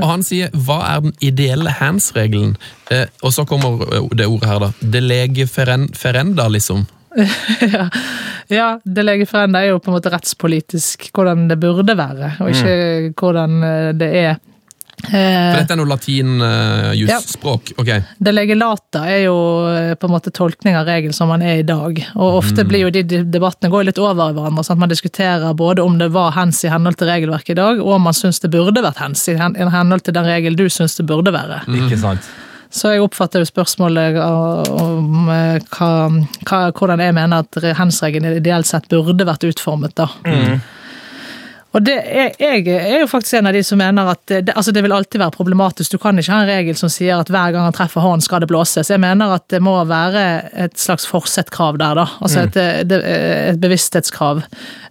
Og 0.01 0.07
han 0.09 0.23
sier 0.27 0.53
'hva 0.53 0.79
er 0.97 1.01
den 1.07 1.15
ideelle 1.21 1.71
hands-regelen'? 1.81 2.57
Eh, 2.91 3.07
og 3.23 3.33
så 3.33 3.45
kommer 3.45 3.83
eh, 3.93 4.09
det 4.17 4.27
ordet 4.27 4.49
her, 4.49 4.59
da. 4.59 4.71
De 4.81 5.01
lege 5.01 5.47
feren, 5.47 5.89
ferenda, 5.95 6.49
liksom. 6.49 6.87
Ja, 8.49 8.79
det 8.85 9.05
legeforeningen 9.05 9.59
er 9.59 9.67
jo 9.73 9.81
på 9.83 9.91
en 9.91 9.99
måte 9.99 10.13
rettspolitisk 10.13 11.11
hvordan 11.13 11.49
det 11.51 11.59
burde 11.61 11.97
være, 11.99 12.31
og 12.41 12.53
ikke 12.53 13.13
hvordan 13.19 13.65
eh, 13.65 13.91
det 13.93 14.09
er. 14.17 14.39
For 14.99 15.17
Eh, 15.19 15.55
dette 15.55 15.73
er 15.73 15.79
noe 15.79 15.89
latinjusspråk? 15.89 17.71
uh, 17.71 17.85
ja. 17.87 17.99
Ok. 18.01 18.09
Det 18.19 18.35
legelata 18.35 19.05
er 19.09 19.23
jo 19.29 19.37
eh, 19.71 19.95
på 19.95 20.09
en 20.09 20.13
måte 20.13 20.33
tolkning 20.35 20.77
av 20.77 20.89
regel 20.89 21.15
som 21.17 21.31
man 21.33 21.43
er 21.43 21.63
i 21.63 21.67
dag. 21.67 22.01
Og 22.17 22.41
ofte 22.43 22.65
blir 22.69 22.87
jo 22.87 22.91
de 22.91 23.05
de 23.09 23.23
debattene 23.25 23.71
går 23.73 23.89
litt 23.89 24.01
over 24.03 24.33
i 24.33 24.37
hverandre. 24.37 24.65
sånn 24.65 24.77
at 24.77 24.85
Man 24.85 24.93
diskuterer 24.93 25.55
både 25.55 25.83
om 25.83 25.99
det 25.99 26.11
var 26.13 26.35
hens 26.37 26.65
i 26.65 26.73
henhold 26.73 26.99
til 26.99 27.09
regelverket 27.09 27.55
i 27.55 27.61
dag, 27.61 27.81
og 27.81 27.95
om 27.95 28.03
man 28.03 28.17
syns 28.17 28.41
det 28.41 28.51
burde 28.51 28.83
vært 28.85 29.01
hens 29.01 29.29
i 29.29 29.37
henhold 29.39 30.05
til 30.05 30.15
den 30.15 30.29
regel 30.29 30.57
du 30.59 30.69
syns 30.69 30.97
det 30.99 31.07
burde 31.07 31.33
være. 31.33 31.63
Ikke 31.69 31.99
sant? 31.99 32.29
Så 32.71 32.93
jeg 32.93 33.01
oppfatter 33.01 33.41
jo 33.41 33.49
spørsmålet 33.49 34.19
om 34.21 35.31
eh, 35.33 35.63
hva, 35.73 35.93
hva, 36.45 36.59
hvordan 36.77 37.01
jeg 37.01 37.15
mener 37.17 37.47
at 37.47 37.63
hens-regelen 37.79 38.37
ideelt 38.37 38.69
sett 38.69 38.91
burde 38.93 39.25
vært 39.25 39.47
utformet. 39.49 39.95
da. 39.97 40.11
Og 41.77 41.83
det 41.85 41.95
er, 42.01 42.31
jeg 42.41 42.63
er 42.73 43.03
jo 43.03 43.07
faktisk 43.11 43.37
en 43.37 43.47
av 43.51 43.53
de 43.53 43.61
som 43.67 43.77
mener 43.79 44.09
at 44.09 44.23
det, 44.31 44.55
altså 44.57 44.73
det 44.73 44.81
vil 44.87 44.95
alltid 44.97 45.21
være 45.21 45.35
problematisk. 45.35 45.93
Du 45.93 45.99
kan 46.01 46.17
ikke 46.19 46.33
ha 46.33 46.39
en 46.47 46.49
regel 46.49 46.79
som 46.81 46.89
sier 46.89 47.21
at 47.21 47.29
hver 47.29 47.53
gang 47.53 47.67
han 47.67 47.77
treffer 47.77 48.01
hånden, 48.01 48.25
skal 48.25 48.41
det 48.41 48.49
blåses. 48.49 48.89
Jeg 48.89 49.03
mener 49.05 49.35
at 49.37 49.45
det 49.53 49.61
må 49.63 49.75
være 49.85 50.23
et 50.65 50.81
slags 50.81 51.05
forsettkrav 51.11 51.77
der, 51.79 52.01
da. 52.01 52.07
Altså 52.25 52.47
et, 52.49 52.57
det- 52.89 53.03
et 53.05 53.61
bevissthetskrav, 53.61 54.41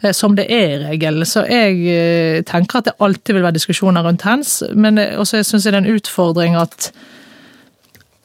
eh, 0.04 0.14
som 0.14 0.38
det 0.38 0.46
er 0.54 0.78
i 0.78 0.80
regelen. 0.94 1.26
Så 1.26 1.48
jeg 1.50 1.82
eh, 1.98 2.44
tenker 2.46 2.78
at 2.84 2.92
det 2.92 2.98
alltid 3.02 3.34
vil 3.40 3.48
være 3.50 3.58
diskusjoner 3.58 4.06
rundt 4.06 4.22
hens, 4.30 4.60
men 4.78 5.02
eh, 5.02 5.18
også 5.18 5.42
syns 5.44 5.66
jeg 5.66 5.74
det 5.74 5.82
er 5.82 5.88
en 5.90 5.98
utfordring 5.98 6.56
at 6.62 6.92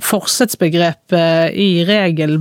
forsettsbegrepet 0.03 1.53
i 1.55 1.85
regel 1.87 2.39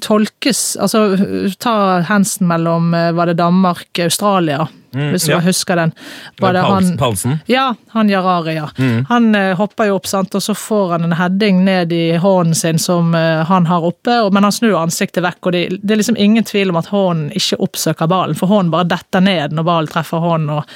tolkes 0.00 0.76
Altså, 0.80 1.16
ta 1.60 1.74
hensen 2.08 2.48
mellom 2.48 2.94
eh, 2.94 3.10
Var 3.12 3.32
det 3.32 3.40
Danmark 3.40 3.98
Australia? 3.98 4.68
hvis 4.92 5.24
du 5.24 5.32
ja. 5.32 5.38
husker 5.40 5.76
den. 5.76 5.92
Var 6.40 6.52
det 6.52 6.60
han, 6.60 6.96
Paulsen? 6.98 7.38
ja, 7.46 7.74
han 7.88 8.10
Jarari, 8.10 8.54
ja. 8.54 8.68
Han 9.08 9.34
eh, 9.34 9.54
hopper 9.56 9.88
jo 9.88 9.96
opp, 9.96 10.06
sant, 10.06 10.34
og 10.36 10.42
så 10.44 10.54
får 10.54 10.90
han 10.96 11.06
en 11.08 11.16
heading 11.16 11.62
ned 11.64 11.92
i 11.96 12.16
hånden 12.20 12.54
sin 12.54 12.80
som 12.82 13.14
eh, 13.16 13.40
han 13.48 13.66
har 13.70 13.86
oppe, 13.88 14.18
og, 14.20 14.32
men 14.36 14.44
han 14.44 14.52
snur 14.52 14.76
ansiktet 14.82 15.24
vekk, 15.24 15.40
og 15.46 15.56
det, 15.56 15.62
det 15.80 15.96
er 15.96 16.02
liksom 16.02 16.20
ingen 16.20 16.44
tvil 16.44 16.74
om 16.74 16.80
at 16.82 16.92
hånden 16.92 17.32
ikke 17.38 17.60
oppsøker 17.64 18.10
ballen, 18.12 18.36
for 18.36 18.52
hånden 18.52 18.74
bare 18.74 18.90
detter 18.92 19.24
ned 19.24 19.56
når 19.56 19.68
ballen 19.70 19.92
treffer 19.92 20.20
hånden. 20.20 20.60
og 20.60 20.68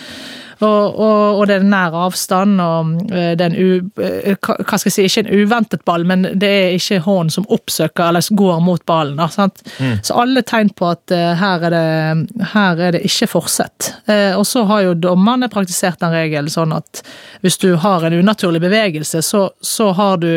og, 0.65 0.97
og, 0.97 1.41
og 1.41 1.43
det 1.49 1.59
er 1.59 1.67
nær 1.69 1.95
avstand, 2.07 2.61
og 2.63 3.13
eh, 3.13 3.35
det 3.37 3.45
er 3.45 3.51
en 3.51 3.57
u, 3.57 3.91
eh, 4.01 4.37
hva 4.41 4.79
skal 4.79 4.89
jeg 4.89 4.95
si, 4.95 5.05
ikke 5.09 5.25
en 5.27 5.43
uventet 5.43 5.85
ball, 5.89 6.07
men 6.09 6.25
det 6.33 6.49
er 6.49 6.77
ikke 6.79 7.03
hånden 7.05 7.35
som 7.35 7.49
oppsøker 7.53 8.09
eller 8.09 8.31
går 8.41 8.63
mot 8.65 8.85
ballen. 8.89 9.21
Da, 9.21 9.29
sant? 9.33 9.61
Så 10.03 10.17
alle 10.17 10.45
tegn 10.47 10.73
på 10.77 10.89
at 10.89 11.13
eh, 11.15 11.35
her, 11.37 11.67
er 11.69 11.77
det, 11.77 12.45
her 12.55 12.83
er 12.89 12.97
det 12.97 13.05
ikke 13.05 13.29
forsett. 13.37 13.93
Og 14.39 14.47
så 14.49 14.65
har 14.71 14.87
jo 14.87 14.97
dommerne 14.97 15.51
praktisert 15.53 16.01
den 16.01 16.15
regelen 16.15 16.53
sånn 16.53 16.73
at 16.77 17.03
hvis 17.45 17.59
du 17.61 17.75
har 17.83 18.07
en 18.07 18.17
unaturlig 18.17 18.63
bevegelse, 18.65 19.21
så, 19.25 19.49
så 19.61 19.91
har 19.97 20.23
du 20.23 20.33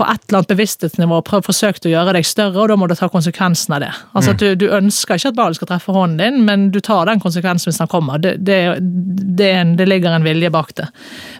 på 0.00 0.06
et 0.08 0.22
eller 0.28 0.38
annet 0.38 0.52
bevissthetsnivå 0.54 1.18
prøv, 1.28 1.42
forsøkt 1.44 1.84
å 1.84 1.90
gjøre 1.92 2.14
deg 2.16 2.24
større, 2.24 2.56
og 2.62 2.70
da 2.70 2.76
må 2.80 2.88
du 2.88 2.94
ta 2.96 3.10
konsekvensen 3.12 3.74
av 3.76 3.82
det. 3.84 3.90
Altså 4.16 4.32
at 4.32 4.40
du, 4.40 4.54
du 4.56 4.66
ønsker 4.72 5.20
ikke 5.20 5.34
at 5.34 5.36
ballen 5.36 5.58
skal 5.58 5.68
treffe 5.68 5.92
hånden 5.92 6.22
din, 6.22 6.38
men 6.46 6.70
du 6.72 6.80
tar 6.80 7.04
den 7.10 7.20
konsekvensen 7.20 7.68
hvis 7.68 7.82
den 7.82 7.90
kommer. 7.92 8.22
Det, 8.22 8.38
det, 8.46 8.60
det, 8.80 9.50
en, 9.58 9.74
det 9.76 9.88
ligger 9.90 10.16
en 10.16 10.24
vilje 10.24 10.52
bak 10.54 10.72
det. 10.80 10.88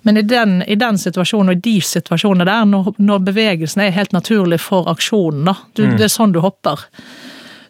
Men 0.05 0.21
i 0.21 0.27
den, 0.29 0.59
i 0.69 0.77
den 0.81 1.01
situasjonen, 1.01 1.55
og 1.55 1.57
i 1.57 1.65
de 1.71 1.77
situasjonene 1.89 2.49
der, 2.51 2.69
når, 2.69 2.93
når 3.01 3.25
bevegelsen 3.31 3.87
er 3.87 3.97
helt 3.97 4.13
naturlig 4.17 4.61
for 4.61 4.91
aksjonen, 4.93 5.49
da, 5.49 5.57
du, 5.73 5.87
det 5.97 6.11
er 6.11 6.13
sånn 6.13 6.37
du 6.37 6.43
hopper, 6.45 6.85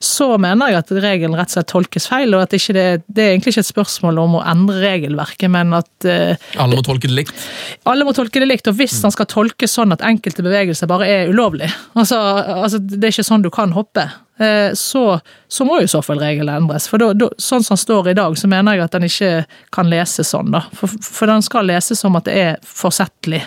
så 0.00 0.38
mener 0.40 0.72
jeg 0.72 0.80
at 0.80 0.90
regelen 1.04 1.36
rett 1.36 1.50
og 1.50 1.58
slett 1.58 1.68
tolkes 1.68 2.06
feil, 2.08 2.32
og 2.32 2.46
at 2.46 2.54
ikke 2.56 2.72
det, 2.72 2.84
det 3.12 3.24
er 3.24 3.34
egentlig 3.34 3.52
ikke 3.52 3.64
et 3.66 3.68
spørsmål 3.68 4.20
om 4.22 4.38
å 4.38 4.44
endre 4.48 4.78
regelverket, 4.80 5.52
men 5.52 5.74
at 5.76 6.06
uh, 6.08 6.46
Alle 6.56 6.78
må 6.78 6.84
tolke 6.86 7.10
det 7.10 7.18
likt. 7.18 7.44
alle 7.84 8.06
må 8.08 8.14
tolke 8.16 8.40
det 8.40 8.48
likt, 8.48 8.70
og 8.70 8.78
hvis 8.78 8.96
han 9.04 9.12
skal 9.12 9.28
tolkes 9.28 9.76
sånn 9.76 9.92
at 9.92 10.04
enkelte 10.06 10.44
bevegelser 10.46 10.88
bare 10.88 11.08
er 11.08 11.34
ulovlig, 11.34 11.68
altså, 11.92 12.16
altså 12.16 12.80
det 12.80 13.02
er 13.02 13.12
ikke 13.12 13.28
sånn 13.28 13.44
du 13.44 13.50
kan 13.52 13.76
hoppe, 13.76 14.06
uh, 14.40 14.72
så, 14.72 15.04
så 15.52 15.68
må 15.68 15.82
jo 15.82 15.90
i 15.90 15.92
så 15.92 16.00
fall 16.06 16.24
regelen 16.24 16.62
endres. 16.62 16.88
For 16.88 17.02
da, 17.02 17.12
da, 17.12 17.28
sånn 17.36 17.66
som 17.66 17.76
han 17.76 17.84
står 17.84 18.12
i 18.14 18.18
dag, 18.22 18.40
så 18.40 18.48
mener 18.48 18.78
jeg 18.78 18.86
at 18.88 18.96
den 18.96 19.08
ikke 19.10 19.32
kan 19.76 19.92
leses 19.92 20.32
sånn, 20.32 20.48
da. 20.56 20.64
For, 20.80 20.96
for 21.04 21.28
den 21.28 21.44
skal 21.44 21.68
leses 21.68 22.00
som 22.00 22.16
at 22.16 22.24
det 22.30 22.40
er 22.40 22.56
forsettlig. 22.64 23.44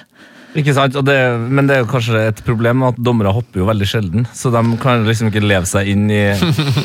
Ikke 0.54 0.74
sant? 0.78 0.94
Og 1.00 1.06
det, 1.08 1.16
men 1.50 1.66
det 1.66 1.76
er 1.76 1.80
jo 1.82 1.88
kanskje 1.90 2.20
et 2.30 2.42
problem 2.46 2.84
at 2.86 2.98
dommere 3.02 3.32
hopper 3.34 3.62
jo 3.64 3.66
veldig 3.66 3.88
sjelden. 3.90 4.28
Så 4.38 4.52
de 4.54 4.62
kan 4.84 5.02
liksom 5.08 5.32
ikke 5.32 5.42
leve 5.42 5.66
seg 5.66 5.88
inn 5.90 6.04
i, 6.14 6.20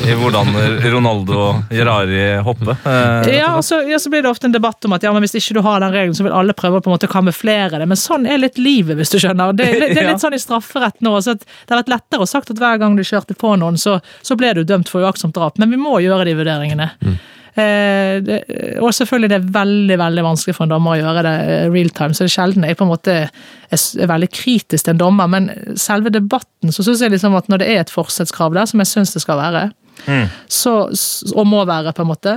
i 0.09 0.15
hvordan 0.17 0.49
Ronaldo 0.89 1.37
og 1.43 1.73
Gerari 1.73 2.23
hopper. 2.45 2.73
Eh, 2.83 3.29
Ja, 3.37 3.51
og 3.59 3.63
så, 3.67 3.81
ja, 3.87 3.99
så 4.01 4.09
blir 4.09 4.25
det 4.25 4.31
ofte 4.31 4.49
en 4.49 4.55
debatt 4.55 4.83
om 4.89 4.95
at 4.97 5.05
ja, 5.05 5.11
men 5.13 5.21
hvis 5.25 5.37
ikke 5.37 5.59
du 5.59 5.61
har 5.67 5.83
den 5.85 5.93
regelen, 5.93 6.17
så 6.17 6.25
vil 6.25 6.33
alle 6.35 6.55
prøve 6.57 6.81
å 6.81 6.83
på 6.85 6.89
en 6.89 6.97
måte 6.97 7.11
kamuflere 7.11 7.77
det. 7.83 7.87
Men 7.93 7.99
sånn 8.01 8.25
er 8.25 8.41
litt 8.41 8.57
livet, 8.57 8.97
hvis 8.97 9.13
du 9.13 9.19
skjønner. 9.21 9.53
Det, 9.53 9.69
er 9.69 9.79
litt- 9.85 9.93
det 9.95 10.01
er 10.03 10.07
Ja. 10.09 10.15
litt 10.15 10.23
sånn 10.25 10.33
i 10.37 10.41
strafferett 10.41 10.97
nå. 11.05 11.13
Så 11.21 11.37
at 11.37 11.45
det 11.45 11.69
har 11.75 11.83
vært 11.83 11.93
lettere 11.93 12.25
å 12.25 12.29
sagt 12.33 12.49
at 12.55 12.57
hver 12.61 12.81
gang 12.81 12.97
du 12.97 13.03
kjørte 13.05 13.37
på 13.37 13.53
noen, 13.61 13.77
så, 13.77 13.99
så 14.25 14.35
ble 14.39 14.55
du 14.57 14.63
dømt 14.65 14.89
for 14.89 15.05
uaktsomt 15.05 15.37
drap. 15.37 15.61
Men 15.61 15.69
vi 15.69 15.77
må 15.77 15.99
gjøre 16.01 16.25
de 16.25 16.33
vurderingene. 16.41 16.89
Eh, 17.05 17.19
det, 17.55 18.39
og 18.79 18.93
selvfølgelig 18.95 19.29
det 19.31 19.37
er 19.39 19.49
veldig 19.55 19.97
veldig 19.99 20.25
vanskelig 20.25 20.55
for 20.57 20.67
en 20.67 20.73
dommer 20.73 20.95
å 20.95 20.99
gjøre 20.99 21.23
det 21.25 21.35
eh, 21.55 21.65
real 21.73 21.91
time, 21.95 22.15
så 22.15 22.23
det 22.23 22.29
er 22.29 22.35
sjelden 22.35 22.67
jeg 22.67 22.79
på 22.79 22.85
en 22.85 22.91
måte 22.93 23.17
er, 23.25 23.83
veldig 24.13 24.29
kritisk 24.33 24.85
til 24.85 24.95
en 24.95 25.01
dommer. 25.01 25.29
Men 25.31 25.51
selve 25.79 26.13
debatten, 26.13 26.73
så 26.75 26.85
syns 26.85 27.03
jeg 27.03 27.13
liksom 27.15 27.37
at 27.39 27.49
når 27.51 27.63
det 27.63 27.69
er 27.73 27.83
et 27.83 27.93
forsettskrav 27.93 28.55
der, 28.57 28.69
som 28.69 28.83
jeg 28.83 28.91
syns 28.93 29.15
det 29.15 29.23
skal 29.25 29.41
være, 29.41 29.69
så, 30.47 30.73
og 31.35 31.47
må 31.47 31.63
være, 31.67 31.91
på 31.95 32.05
en 32.05 32.09
måte, 32.11 32.35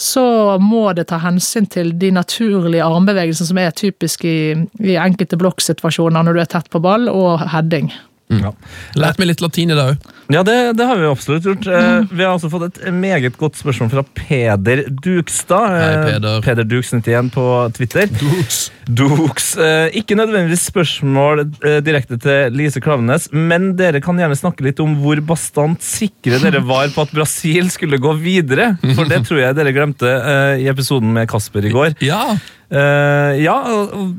så 0.00 0.24
må 0.60 0.88
det 0.96 1.06
ta 1.12 1.20
hensyn 1.22 1.68
til 1.70 1.92
de 1.98 2.10
naturlige 2.14 2.84
armbevegelsene 2.84 3.50
som 3.50 3.60
er 3.62 3.76
typisk 3.76 4.26
i, 4.28 4.54
i 4.82 4.96
enkelte 5.00 5.38
blokksituasjoner 5.40 6.26
når 6.26 6.36
du 6.36 6.42
er 6.42 6.50
tett 6.56 6.70
på 6.72 6.82
ball, 6.84 7.08
og 7.12 7.44
heading. 7.54 7.92
Ja. 8.32 8.54
Lært 8.98 9.20
meg 9.20 9.30
litt 9.30 9.44
latin 9.44 9.74
i 9.74 9.78
dag 9.78 9.94
òg. 9.94 10.12
Ja, 10.32 10.40
det, 10.46 10.72
det 10.78 10.84
har 10.88 10.96
vi 10.96 11.06
absolutt 11.06 11.44
gjort. 11.44 11.66
Mm. 11.68 12.06
Vi 12.16 12.24
har 12.24 12.32
også 12.32 12.48
fått 12.48 12.78
et 12.78 12.86
meget 12.96 13.34
godt 13.36 13.58
spørsmål 13.60 13.90
fra 13.92 14.04
Peder 14.16 14.84
Dukstad. 15.04 15.66
Hei, 15.68 15.90
Eh, 15.94 16.06
Peder. 16.14 16.38
Peder 16.46 16.64
Duks 16.68 16.92
91 16.94 17.28
på 17.34 17.44
Twitter. 17.76 18.06
Duks. 18.08 18.60
Duks. 18.88 19.50
Ikke 19.96 20.16
nødvendigvis 20.16 20.64
spørsmål 20.70 21.44
eh, 21.64 21.78
direkte 21.84 22.16
til 22.20 22.56
Lise 22.56 22.80
Klaveness, 22.84 23.28
men 23.32 23.74
dere 23.76 24.00
kan 24.04 24.16
gjerne 24.20 24.36
snakke 24.38 24.64
litt 24.64 24.80
om 24.84 24.96
hvor 25.02 25.20
bastant 25.28 25.84
sikre 25.84 26.40
dere 26.42 26.64
var 26.64 26.88
på 26.94 27.04
at 27.04 27.12
Brasil 27.14 27.68
skulle 27.72 28.00
gå 28.00 28.16
videre. 28.20 28.72
For 28.96 29.04
det 29.10 29.22
tror 29.28 29.44
jeg 29.44 29.58
dere 29.60 29.76
glemte 29.76 30.08
eh, 30.08 30.64
i 30.64 30.68
episoden 30.72 31.12
med 31.16 31.28
Kasper 31.32 31.68
i 31.68 31.72
går. 31.74 31.98
Ja. 32.04 32.32
Eh, 32.70 33.42
ja, 33.44 33.56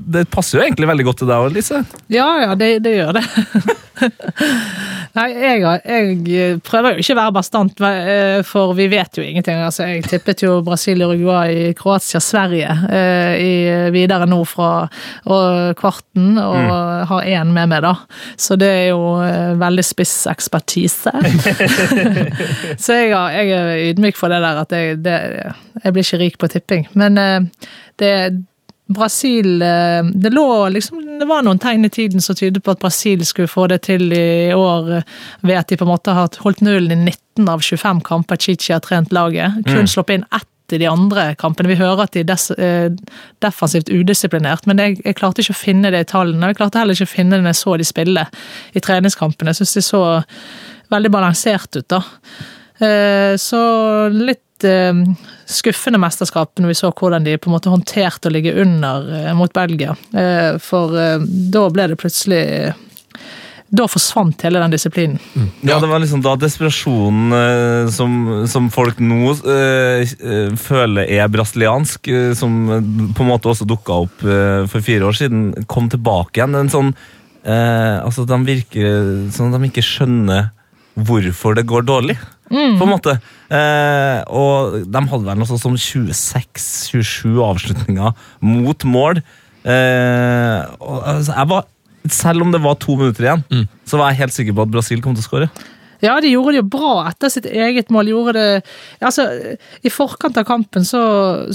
det 0.07 0.27
passer 0.29 0.59
jo 0.59 0.65
egentlig 0.65 0.89
veldig 0.91 1.07
godt 1.07 1.23
til 1.23 1.31
deg 1.31 1.47
òg, 1.47 1.55
Lise. 1.55 1.81
Ja, 2.13 2.27
ja, 2.43 2.53
det, 2.59 2.77
det 2.85 2.97
gjør 2.99 3.17
det. 3.17 3.25
Nei, 5.15 5.29
jeg, 5.31 5.61
jeg 6.27 6.57
prøver 6.67 6.97
jo 6.97 7.03
ikke 7.03 7.15
å 7.15 7.19
være 7.21 7.33
bastant, 7.37 7.81
eh, 7.87 8.41
for 8.47 8.73
vi 8.75 8.89
vet 8.91 9.15
jo 9.17 9.23
ingenting. 9.23 9.61
Altså, 9.63 9.87
jeg 9.87 10.03
tippet 10.09 10.43
jo 10.43 10.57
Brasil, 10.65 11.01
Uruguay, 11.05 11.71
Kroatia, 11.77 12.19
Sverige 12.23 12.73
uh, 12.89 13.33
i, 13.39 13.53
videre 13.95 14.27
nå 14.27 14.41
fra 14.49 14.69
og 15.31 15.77
kvarten, 15.79 16.35
og 16.41 17.07
har 17.09 17.29
én 17.31 17.53
med 17.55 17.71
meg, 17.71 17.85
da. 17.85 17.93
Så 18.35 18.59
det 18.59 18.69
er 18.81 18.85
jo 18.91 19.15
uh, 19.21 19.55
veldig 19.61 19.87
spiss 19.87 20.17
ekspertise. 20.31 21.15
Så 22.83 22.99
jeg, 22.99 23.15
jeg 23.15 23.55
er 23.55 23.73
ydmyk 23.93 24.19
for 24.19 24.33
det 24.33 24.43
der 24.43 24.61
at 24.65 24.75
jeg, 24.75 24.99
det, 25.05 25.17
jeg 25.79 25.95
blir 25.95 26.07
ikke 26.07 26.23
rik 26.25 26.39
på 26.41 26.51
tipping. 26.51 26.87
Men 26.99 27.17
det 28.01 28.43
Brasil 28.87 29.61
eh, 29.65 30.03
Det 30.13 30.29
lå 30.29 30.69
liksom 30.69 30.99
Det 31.19 31.25
var 31.25 31.41
noen 31.41 31.57
tegn 31.59 31.87
i 31.87 31.89
tiden 31.89 32.21
som 32.21 32.35
tydet 32.37 32.61
på 32.63 32.75
at 32.75 32.81
Brasil 32.83 33.23
skulle 33.25 33.49
få 33.49 33.65
det 33.71 33.79
til 33.87 34.11
i 34.13 34.53
år 34.53 34.91
eh, 34.99 35.07
ved 35.41 35.57
at 35.57 35.71
de 35.71 35.77
på 35.79 35.87
en 35.87 35.93
måte 35.95 36.13
har 36.13 36.29
holdt 36.43 36.61
nullen 36.61 36.91
i 36.93 37.13
19 37.39 37.49
av 37.49 37.63
25 37.65 38.03
kamper 38.05 38.37
Chichi 38.37 38.73
har 38.75 38.83
trent 38.85 39.11
laget. 39.15 39.57
Kun 39.65 39.87
sluppet 39.89 40.19
inn 40.19 40.27
ett 40.35 40.73
i 40.73 40.77
de 40.81 40.87
andre 40.89 41.35
kampene. 41.37 41.69
Vi 41.69 41.75
hører 41.77 42.03
at 42.07 42.13
de 42.15 42.21
er 42.25 42.61
eh, 42.61 42.93
defensivt 43.41 43.89
udisiplinert, 43.89 44.65
men 44.65 44.79
jeg, 44.81 44.95
jeg 45.05 45.17
klarte 45.19 45.41
ikke 45.43 45.53
å 45.53 45.59
finne 45.59 45.91
det 45.93 45.99
i 46.01 46.07
tallene. 46.09 46.47
Jeg 46.49 46.57
klarte 46.57 46.79
heller 46.81 46.97
ikke 46.97 47.05
å 47.09 47.15
finne 47.15 47.35
det 47.37 47.43
når 47.45 47.51
jeg 47.53 47.59
så 47.59 47.75
de 47.77 47.85
spille 47.85 48.23
i 48.73 48.81
treningskampene. 48.81 49.53
Jeg 49.53 49.59
syns 49.61 49.75
de 49.77 49.83
så 49.85 50.01
veldig 50.93 51.11
balansert 51.13 51.77
ut, 51.77 51.85
da. 51.93 52.01
Eh, 52.81 53.33
Så 53.37 53.61
litt 54.13 54.41
skuffende 55.45 55.99
mesterskap 56.01 56.57
når 56.59 56.71
vi 56.71 56.77
så 56.79 56.89
hvordan 56.91 57.25
de 57.25 57.37
på 57.37 57.49
en 57.51 57.55
måte 57.57 57.69
håndterte 57.73 58.29
å 58.29 58.33
ligge 58.33 58.53
under 58.61 59.05
eh, 59.13 59.33
mot 59.37 59.53
Belgia. 59.53 59.93
Eh, 60.13 60.57
For 60.63 60.95
eh, 60.97 61.19
da 61.53 61.67
ble 61.69 61.87
det 61.91 61.97
plutselig 62.01 62.73
Da 63.75 63.87
forsvant 63.89 64.43
hele 64.45 64.59
den 64.61 64.71
disiplinen. 64.71 65.17
Ja, 65.65 65.79
det 65.81 65.87
var 65.89 65.99
liksom 65.99 66.21
da 66.23 66.35
desperasjonen 66.39 67.33
eh, 67.35 67.87
som, 67.91 68.45
som 68.47 68.69
folk 68.71 68.99
nå 69.01 69.33
eh, 69.41 70.05
føler 70.61 71.09
er 71.09 71.27
brasiliansk, 71.33 72.07
eh, 72.07 72.31
som 72.37 72.53
på 73.17 73.25
en 73.25 73.31
måte 73.31 73.49
også 73.51 73.65
dukka 73.67 73.97
opp 74.05 74.23
eh, 74.23 74.67
for 74.69 74.85
fire 74.85 75.09
år 75.09 75.17
siden, 75.17 75.47
kom 75.67 75.89
tilbake 75.91 76.39
igjen. 76.39 76.55
En 76.61 76.71
sånn 76.71 76.93
eh, 77.43 77.97
Altså, 78.05 78.23
de 78.29 78.37
virker 78.47 79.25
som 79.35 79.51
de 79.51 79.59
ikke 79.67 79.83
skjønner 79.83 80.51
hvorfor 80.95 81.57
det 81.57 81.65
går 81.67 81.89
dårlig. 81.89 82.15
På 82.79 82.85
en 82.85 82.91
måte. 82.91 83.15
Eh, 83.49 84.19
og 84.29 84.75
de 84.85 85.01
hadde 85.11 85.25
vel 85.25 85.39
noe 85.39 85.49
sånt 85.49 85.63
som 85.63 85.77
26-27 85.77 87.39
avslutninger 87.41 88.11
mot 88.45 88.85
mål. 88.85 89.21
Eh, 89.65 90.59
og, 90.79 90.99
altså, 91.09 91.33
jeg 91.33 91.49
var, 91.49 91.65
selv 92.13 92.45
om 92.45 92.51
det 92.53 92.61
var 92.61 92.77
to 92.77 92.95
minutter 92.99 93.25
igjen, 93.25 93.45
så 93.89 93.97
var 93.97 94.11
jeg 94.13 94.21
helt 94.23 94.35
sikker 94.35 94.53
på 94.53 94.67
at 94.67 94.73
Brasil 94.75 95.01
kom 95.01 95.15
til 95.17 95.25
å 95.25 95.29
skåre. 95.29 95.49
Ja, 96.03 96.17
de 96.21 96.31
gjorde 96.33 96.55
det 96.55 96.61
jo 96.61 96.67
bra 96.75 96.93
etter 97.09 97.31
sitt 97.31 97.47
eget 97.49 97.91
mål. 97.93 98.09
Gjorde 98.11 98.33
det, 98.35 98.61
altså, 98.99 99.27
I 99.81 99.91
forkant 99.93 100.37
av 100.37 100.47
kampen 100.47 100.85
så, 100.87 101.03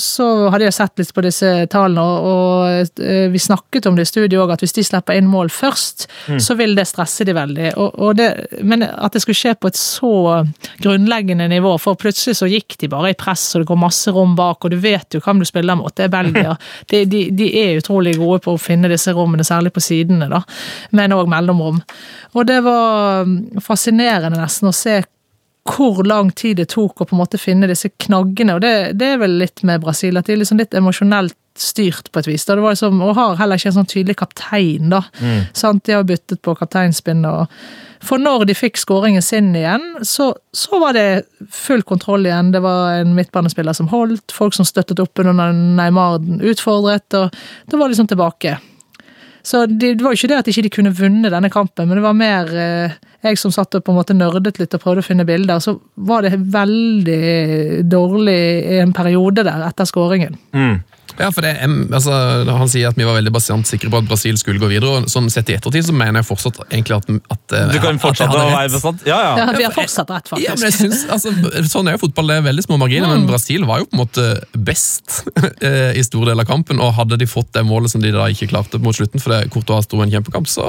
så 0.00 0.26
hadde 0.52 0.66
jeg 0.68 0.76
sett 0.76 1.02
litt 1.02 1.12
på 1.14 1.24
disse 1.24 1.50
tallene, 1.72 2.04
og, 2.04 2.30
og 2.30 3.02
eh, 3.04 3.26
vi 3.32 3.42
snakket 3.42 3.88
om 3.90 3.98
det 3.98 4.08
i 4.08 4.10
studio 4.10 4.44
òg, 4.44 4.54
at 4.54 4.64
hvis 4.64 4.76
de 4.76 4.84
slipper 4.86 5.18
inn 5.18 5.28
mål 5.30 5.52
først, 5.52 6.06
så 6.40 6.56
vil 6.58 6.74
det 6.78 6.86
stresse 6.88 7.26
de 7.26 7.34
veldig. 7.36 7.72
Og, 7.80 7.98
og 8.00 8.16
det, 8.18 8.30
men 8.66 8.84
at 8.86 9.14
det 9.14 9.22
skulle 9.24 9.38
skje 9.38 9.56
på 9.60 9.70
et 9.70 9.78
så 9.78 10.12
grunnleggende 10.82 11.48
nivå, 11.50 11.76
for 11.82 11.98
plutselig 12.00 12.38
så 12.40 12.48
gikk 12.50 12.78
de 12.80 12.90
bare 12.92 13.12
i 13.12 13.18
press, 13.18 13.44
og 13.54 13.64
det 13.64 13.70
går 13.70 13.80
masse 13.82 14.14
rom 14.14 14.36
bak, 14.38 14.64
og 14.64 14.74
du 14.74 14.78
vet 14.80 15.16
jo 15.16 15.22
hvem 15.24 15.42
du 15.42 15.48
spiller 15.48 15.78
mot, 15.78 15.94
det 15.96 16.08
er 16.08 16.14
Belgia. 16.14 16.56
De, 16.90 17.04
de, 17.06 17.20
de 17.36 17.46
er 17.60 17.78
utrolig 17.78 18.16
gode 18.18 18.40
på 18.42 18.54
å 18.54 18.60
finne 18.60 18.88
disse 18.90 19.12
rommene, 19.14 19.44
særlig 19.46 19.70
på 19.74 19.82
sidene, 19.84 20.26
da, 20.30 20.40
men 20.96 21.12
òg 21.14 21.28
mellomrom. 21.30 21.78
Og 22.34 22.46
det 22.48 22.58
var 22.64 23.26
mm, 23.26 23.60
fascinerende 24.30 24.44
nesten 24.44 24.70
å 24.70 24.72
se 24.72 25.02
hvor 25.70 26.02
lang 26.06 26.30
tid 26.32 26.56
det 26.56 26.70
tok 26.72 27.00
å 27.00 27.06
på 27.06 27.14
en 27.14 27.20
måte 27.20 27.38
finne 27.38 27.68
disse 27.68 27.90
knaggene. 28.00 28.56
Og 28.56 28.62
det, 28.62 28.96
det 28.98 29.14
er 29.14 29.20
vel 29.20 29.38
litt 29.38 29.62
med 29.62 29.82
Brasil, 29.82 30.16
at 30.16 30.26
de 30.26 30.32
er 30.32 30.40
liksom 30.40 30.58
litt 30.58 30.74
emosjonelt 30.74 31.36
styrt 31.54 32.10
på 32.10 32.20
et 32.20 32.26
vis. 32.26 32.46
Da. 32.46 32.56
Det 32.56 32.64
var 32.64 32.72
liksom, 32.72 33.02
og 33.04 33.14
har 33.14 33.36
heller 33.36 33.60
ikke 33.60 33.68
en 33.68 33.76
sånn 33.76 33.90
tydelig 33.90 34.16
kaptein, 34.16 34.88
da. 34.90 35.02
Sant? 35.52 35.84
De 35.84 35.94
har 35.94 36.06
byttet 36.08 36.40
på 36.42 36.54
kapteinspinn. 36.56 37.22
og 37.28 37.52
For 38.02 38.18
når 38.18 38.48
de 38.48 38.56
fikk 38.56 38.80
skåringen 38.80 39.22
sin 39.22 39.52
igjen, 39.54 39.84
så, 40.02 40.32
så 40.56 40.80
var 40.80 40.96
det 40.96 41.26
full 41.52 41.84
kontroll 41.86 42.24
igjen. 42.26 42.54
Det 42.56 42.64
var 42.64 43.02
en 43.02 43.12
midtbanespiller 43.18 43.76
som 43.76 43.92
holdt, 43.92 44.32
folk 44.32 44.56
som 44.56 44.66
støttet 44.66 45.02
opp 45.04 45.20
under 45.22 45.52
Neymar 45.52 46.18
utfordret, 46.40 47.06
og 47.20 47.36
det 47.68 47.78
var 47.78 47.92
liksom 47.92 48.08
tilbake. 48.10 48.56
Så 49.42 49.66
det, 49.68 49.94
det 50.00 50.04
var 50.04 50.16
jo 50.16 50.22
ikke 50.22 50.32
det 50.32 50.40
at 50.40 50.48
de 50.48 50.56
ikke 50.56 50.80
kunne 50.80 50.96
vunnet 50.96 51.32
denne 51.32 51.52
kampen, 51.52 51.88
men 51.88 52.00
det 52.00 52.08
var 52.08 52.16
mer 52.16 52.50
eh, 52.56 52.98
jeg 53.22 53.38
som 53.40 53.52
satt 53.52 53.76
og 53.76 53.84
på 53.84 53.92
en 53.92 53.98
måte 54.00 54.16
nerdet 54.16 54.58
litt 54.60 54.74
og 54.76 54.82
prøvde 54.82 55.04
å 55.04 55.06
finne 55.06 55.26
bilder, 55.28 55.60
så 55.60 55.76
var 55.94 56.24
det 56.24 56.38
veldig 56.40 57.84
dårlig 57.90 58.38
i 58.76 58.78
en 58.80 58.94
periode 58.96 59.44
der 59.44 59.66
etter 59.66 59.88
skåringen. 59.88 60.38
Ja, 61.20 61.28
for 61.34 61.44
det, 61.44 61.50
altså, 61.92 62.14
Han 62.48 62.70
sier 62.72 62.88
at 62.90 62.96
vi 62.98 63.04
var 63.04 63.18
veldig 63.18 63.32
bastant 63.34 63.68
sikre 63.68 63.90
på 63.92 63.98
at 64.00 64.08
Brasil 64.08 64.38
skulle 64.40 64.60
gå 64.62 64.70
videre. 64.70 64.88
og 65.02 65.10
sånn 65.12 65.28
Sett 65.30 65.50
i 65.52 65.56
ettertid 65.58 65.84
så 65.86 65.92
mener 65.94 66.20
jeg 66.22 66.28
fortsatt 66.30 66.58
egentlig 66.70 66.96
at, 66.96 67.10
at 67.36 67.54
eh, 67.58 67.72
Du 67.74 67.78
kan 67.84 67.98
fortsette 68.02 68.32
å 68.40 68.46
være 68.54 68.70
bestandt? 68.72 69.04
Ja, 69.08 69.18
ja. 69.26 69.32
Ja, 69.42 69.46
vi 69.58 69.66
har 69.68 69.74
fortsatt 69.76 70.10
rett, 70.14 70.30
Ja, 70.40 70.54
men 70.56 70.66
jeg 70.70 70.72
faktisk. 70.74 70.80
synes, 70.80 71.04
altså, 71.12 71.32
sånn 71.70 71.90
er 71.90 71.96
jo 71.98 72.02
fotball, 72.06 72.30
det 72.32 72.38
er 72.40 72.46
veldig 72.48 72.64
små 72.66 72.78
marginer, 72.80 73.12
men 73.12 73.26
Brasil 73.28 73.66
var 73.68 73.82
jo 73.82 73.88
på 73.90 73.96
en 73.98 74.02
måte 74.02 74.26
best 74.56 75.20
eh, 75.66 75.92
i 76.00 76.04
stor 76.06 76.30
del 76.30 76.40
av 76.42 76.48
kampen, 76.48 76.80
og 76.80 76.94
hadde 76.96 77.18
de 77.20 77.28
fått 77.30 77.52
det 77.56 77.64
målet 77.68 77.92
som 77.92 78.02
de 78.02 78.10
da 78.14 78.26
ikke 78.32 78.48
klarte 78.50 78.80
mot 78.82 78.96
slutten, 78.96 79.20
for 79.22 79.34
det 79.36 79.50
Courtois 79.54 79.84
sto 79.86 80.00
en 80.02 80.10
kjempekamp, 80.12 80.48
så 80.50 80.64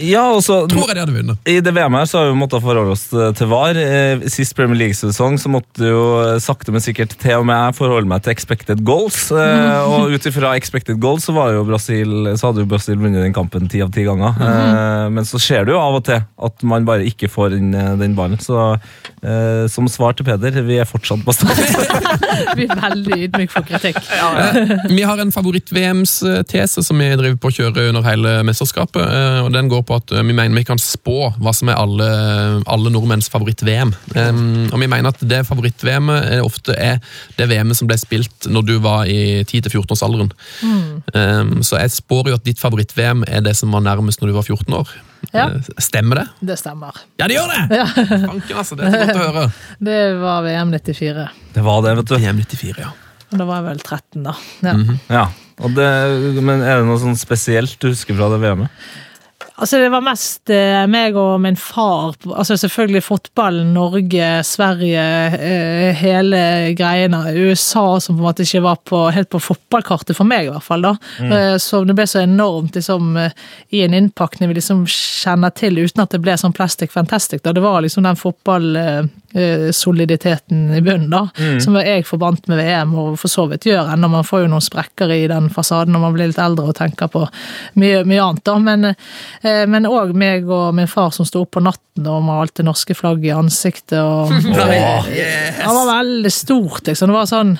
ja 0.00 0.24
også, 0.32 0.62
tror 0.70 0.88
jeg 0.88 0.96
de 0.98 1.04
hadde 1.04 1.16
vunnet. 1.18 1.40
I 1.50 1.58
det 1.64 1.74
VM 1.76 1.98
her 2.00 2.08
så 2.08 2.22
har 2.24 2.30
vi 2.32 2.38
måttet 2.40 2.64
forholde 2.64 2.94
oss 2.96 3.06
til 3.10 3.50
VAR. 3.50 3.76
Eh, 3.80 4.24
Sist 4.32 4.56
Premier 4.58 4.78
League-sesong 4.86 5.36
så 5.40 5.50
måtte 5.52 5.90
jo 5.90 6.02
sakte, 6.42 6.72
men 6.74 6.82
sikkert 6.84 7.16
til 7.20 7.36
og 7.42 7.46
med 7.48 7.58
jeg 7.60 7.78
forholde 7.80 8.08
meg 8.10 8.24
til 8.24 8.32
expected 8.34 8.82
goals. 8.86 9.26
eh, 9.34 9.89
Og 9.90 10.14
ut 10.14 10.26
ifra 10.30 10.52
expected 10.58 11.00
goals 11.02 11.26
så, 11.26 11.34
Brasil, 11.66 12.10
så 12.38 12.50
hadde 12.50 12.64
jo 12.64 12.70
Brasil 12.70 12.98
vunnet 13.00 13.24
den 13.24 13.34
kampen 13.36 13.68
ti 13.70 13.82
av 13.84 13.92
ti 13.94 14.04
ganger. 14.06 14.38
Eh, 14.40 15.06
Men 15.10 15.26
så 15.28 15.40
skjer 15.42 15.66
det 15.66 15.74
jo 15.74 15.80
av 15.82 15.98
og 16.00 16.04
til 16.08 16.22
at 16.22 16.66
man 16.66 16.86
bare 16.88 17.06
ikke 17.08 17.30
får 17.32 17.56
den, 17.56 17.74
eh, 17.74 17.96
den 18.00 18.16
ballen. 18.18 18.40
Så 18.40 18.56
eh, 19.22 19.66
som 19.70 19.88
svar 19.90 20.14
til 20.16 20.26
Peder, 20.26 20.60
vi 20.66 20.78
er 20.80 20.88
fortsatt 20.88 21.24
bastant. 21.26 21.58
Vi 22.56 22.66
er 22.66 22.78
veldig 22.80 23.16
ydmyke 23.26 23.52
for 23.52 23.66
kritikk. 23.66 23.98
Vi 24.96 25.02
har 25.06 25.20
en 25.20 25.32
favoritt-VMs-tese 25.32 26.82
som 26.84 26.98
vi 26.98 27.08
driver 27.18 27.36
på 27.40 27.50
å 27.50 27.54
kjøre 27.54 27.86
under 27.90 28.04
hele 28.04 28.32
mesterskapet. 28.46 29.00
Uh, 29.00 29.44
og 29.44 29.52
Den 29.54 29.70
går 29.70 29.84
på 29.86 29.98
at 30.00 30.14
eh, 30.14 30.24
vi 30.26 30.34
mener 30.36 30.56
vi 30.56 30.64
kan 30.66 30.80
spå 30.80 31.30
hva 31.40 31.52
som 31.56 31.70
er 31.70 31.78
alle, 31.80 32.08
alle 32.70 32.92
nordmenns 32.92 33.30
favoritt-VM. 33.32 33.92
Um, 34.16 34.40
og 34.70 34.78
vi 34.82 34.90
mener 34.90 35.12
at 35.12 35.22
det 35.22 35.44
favoritt-VM-et 35.48 36.36
er 36.38 36.46
ofte 36.46 36.74
er 36.76 36.98
det 37.38 37.48
VM-et 37.50 37.78
som 37.78 37.90
ble 37.90 37.98
spilt 38.00 38.48
når 38.50 38.66
du 38.68 38.74
var 38.82 39.08
i 39.10 39.42
10-14-årsalderen. 39.44 40.32
Um, 41.14 41.60
så 41.66 41.80
jeg 41.80 41.94
spår 42.00 42.32
jo 42.32 42.40
at 42.40 42.46
ditt 42.46 42.60
favoritt-VM 42.62 43.24
er 43.28 43.44
det 43.46 43.56
som 43.58 43.72
var 43.74 43.84
nærmest 43.86 44.22
når 44.22 44.32
du 44.32 44.38
var 44.40 44.48
14 44.48 44.80
år. 44.80 44.98
Ja. 45.34 45.44
Eh, 45.50 45.68
Stemmer 45.82 46.20
det? 46.22 46.24
Det 46.50 46.56
stemmer. 46.58 46.96
Ja, 47.20 47.28
det 47.30 47.36
gjør 47.36 47.52
det! 47.52 47.82
Fanken, 48.26 48.56
altså. 48.62 48.78
Det 48.78 48.88
er 48.88 48.96
godt 49.04 49.20
å 49.20 49.26
høre. 49.28 49.44
Det 49.90 50.00
var 50.20 50.42
VM 50.46 50.72
94. 50.74 51.28
Det 51.54 51.62
var 51.66 51.84
det, 51.86 51.94
vet 52.00 52.10
du. 52.10 52.16
VM 52.18 52.42
94, 52.42 52.74
ja. 52.82 52.90
Og 53.30 53.38
da 53.38 53.46
var 53.46 53.60
jeg 53.60 53.66
vel 53.68 53.84
13, 53.84 54.24
da. 54.26 54.34
Ja. 54.66 54.74
Ja. 55.14 55.24
Og 55.60 55.74
det, 55.76 55.86
men 56.40 56.62
er 56.64 56.80
det 56.80 56.88
noe 56.88 56.98
sånn 56.98 57.18
spesielt 57.20 57.76
du 57.82 57.90
husker 57.92 58.16
fra 58.18 58.30
det 58.32 58.40
VM-et? 58.42 58.90
Altså, 59.60 59.76
det 59.76 59.90
var 59.92 60.04
mest 60.04 60.50
eh, 60.54 60.86
meg 60.88 61.16
og 61.20 61.34
min 61.44 61.56
far. 61.60 62.14
Altså 62.32 62.56
selvfølgelig 62.56 63.02
fotballen, 63.04 63.74
Norge, 63.76 64.28
Sverige, 64.48 65.02
eh, 65.36 65.90
hele 66.00 66.40
greiene. 66.78 67.20
USA 67.36 68.00
som 68.00 68.16
på 68.16 68.22
en 68.22 68.28
måte 68.30 68.46
ikke 68.46 68.64
var 68.64 68.80
på, 68.88 69.02
helt 69.12 69.28
på 69.32 69.42
fotballkartet 69.50 70.16
for 70.16 70.28
meg, 70.28 70.48
i 70.48 70.54
hvert 70.54 70.64
fall. 70.64 70.88
da. 70.88 70.94
Eh, 71.20 71.56
så 71.60 71.82
det 71.84 71.96
ble 71.98 72.08
så 72.08 72.22
enormt 72.24 72.78
liksom, 72.78 73.12
i 73.20 73.84
en 73.84 73.98
innpakning 74.00 74.48
vi 74.48 74.56
liksom 74.62 74.86
kjenner 74.88 75.52
til, 75.52 75.76
uten 75.76 76.06
at 76.06 76.16
det 76.16 76.22
ble 76.24 76.38
sånn 76.40 76.56
plastic 76.56 76.96
fantastic. 76.96 77.44
da. 77.44 77.52
Det 77.52 77.64
var 77.64 77.82
liksom 77.84 78.08
den 78.08 78.20
fotball... 78.20 78.72
Eh, 79.34 79.42
eh, 79.42 79.70
soliditeten 79.70 80.74
i 80.74 80.80
bunnen, 80.80 81.10
da. 81.10 81.28
Som 81.60 81.76
jeg 81.76 82.06
forbandt 82.06 82.48
med 82.48 82.58
VM, 82.58 82.94
og 82.98 83.18
for 83.18 83.30
så 83.30 83.46
vidt 83.50 83.68
gjør 83.68 83.92
ennå. 83.94 84.10
Man 84.10 84.26
får 84.26 84.44
jo 84.44 84.50
noen 84.50 84.64
sprekker 84.64 85.12
i 85.14 85.26
den 85.30 85.48
fasaden 85.50 85.94
når 85.94 86.04
man 86.04 86.16
blir 86.16 86.30
litt 86.30 86.40
eldre 86.42 86.70
og 86.70 86.78
tenker 86.78 87.10
på 87.12 87.26
mye, 87.80 88.02
mye 88.08 88.24
annet, 88.24 88.44
da. 88.44 88.58
Men, 88.58 88.84
eh, 89.42 89.90
òg 89.90 90.14
meg 90.14 90.48
og 90.48 90.74
min 90.74 90.90
far 90.90 91.10
som 91.10 91.26
sto 91.26 91.44
opp 91.44 91.52
på 91.52 91.62
natten 91.62 92.06
og 92.06 92.24
malte 92.24 92.62
norske 92.66 92.94
flagg 92.94 93.24
i 93.24 93.34
ansiktet. 93.34 93.98
og 93.98 94.30
Det 94.42 95.66
var 95.66 95.94
veldig 95.94 96.32
stort, 96.32 96.86
liksom. 96.86 97.08
Det 97.08 97.18
var 97.20 97.30
sånn 97.30 97.58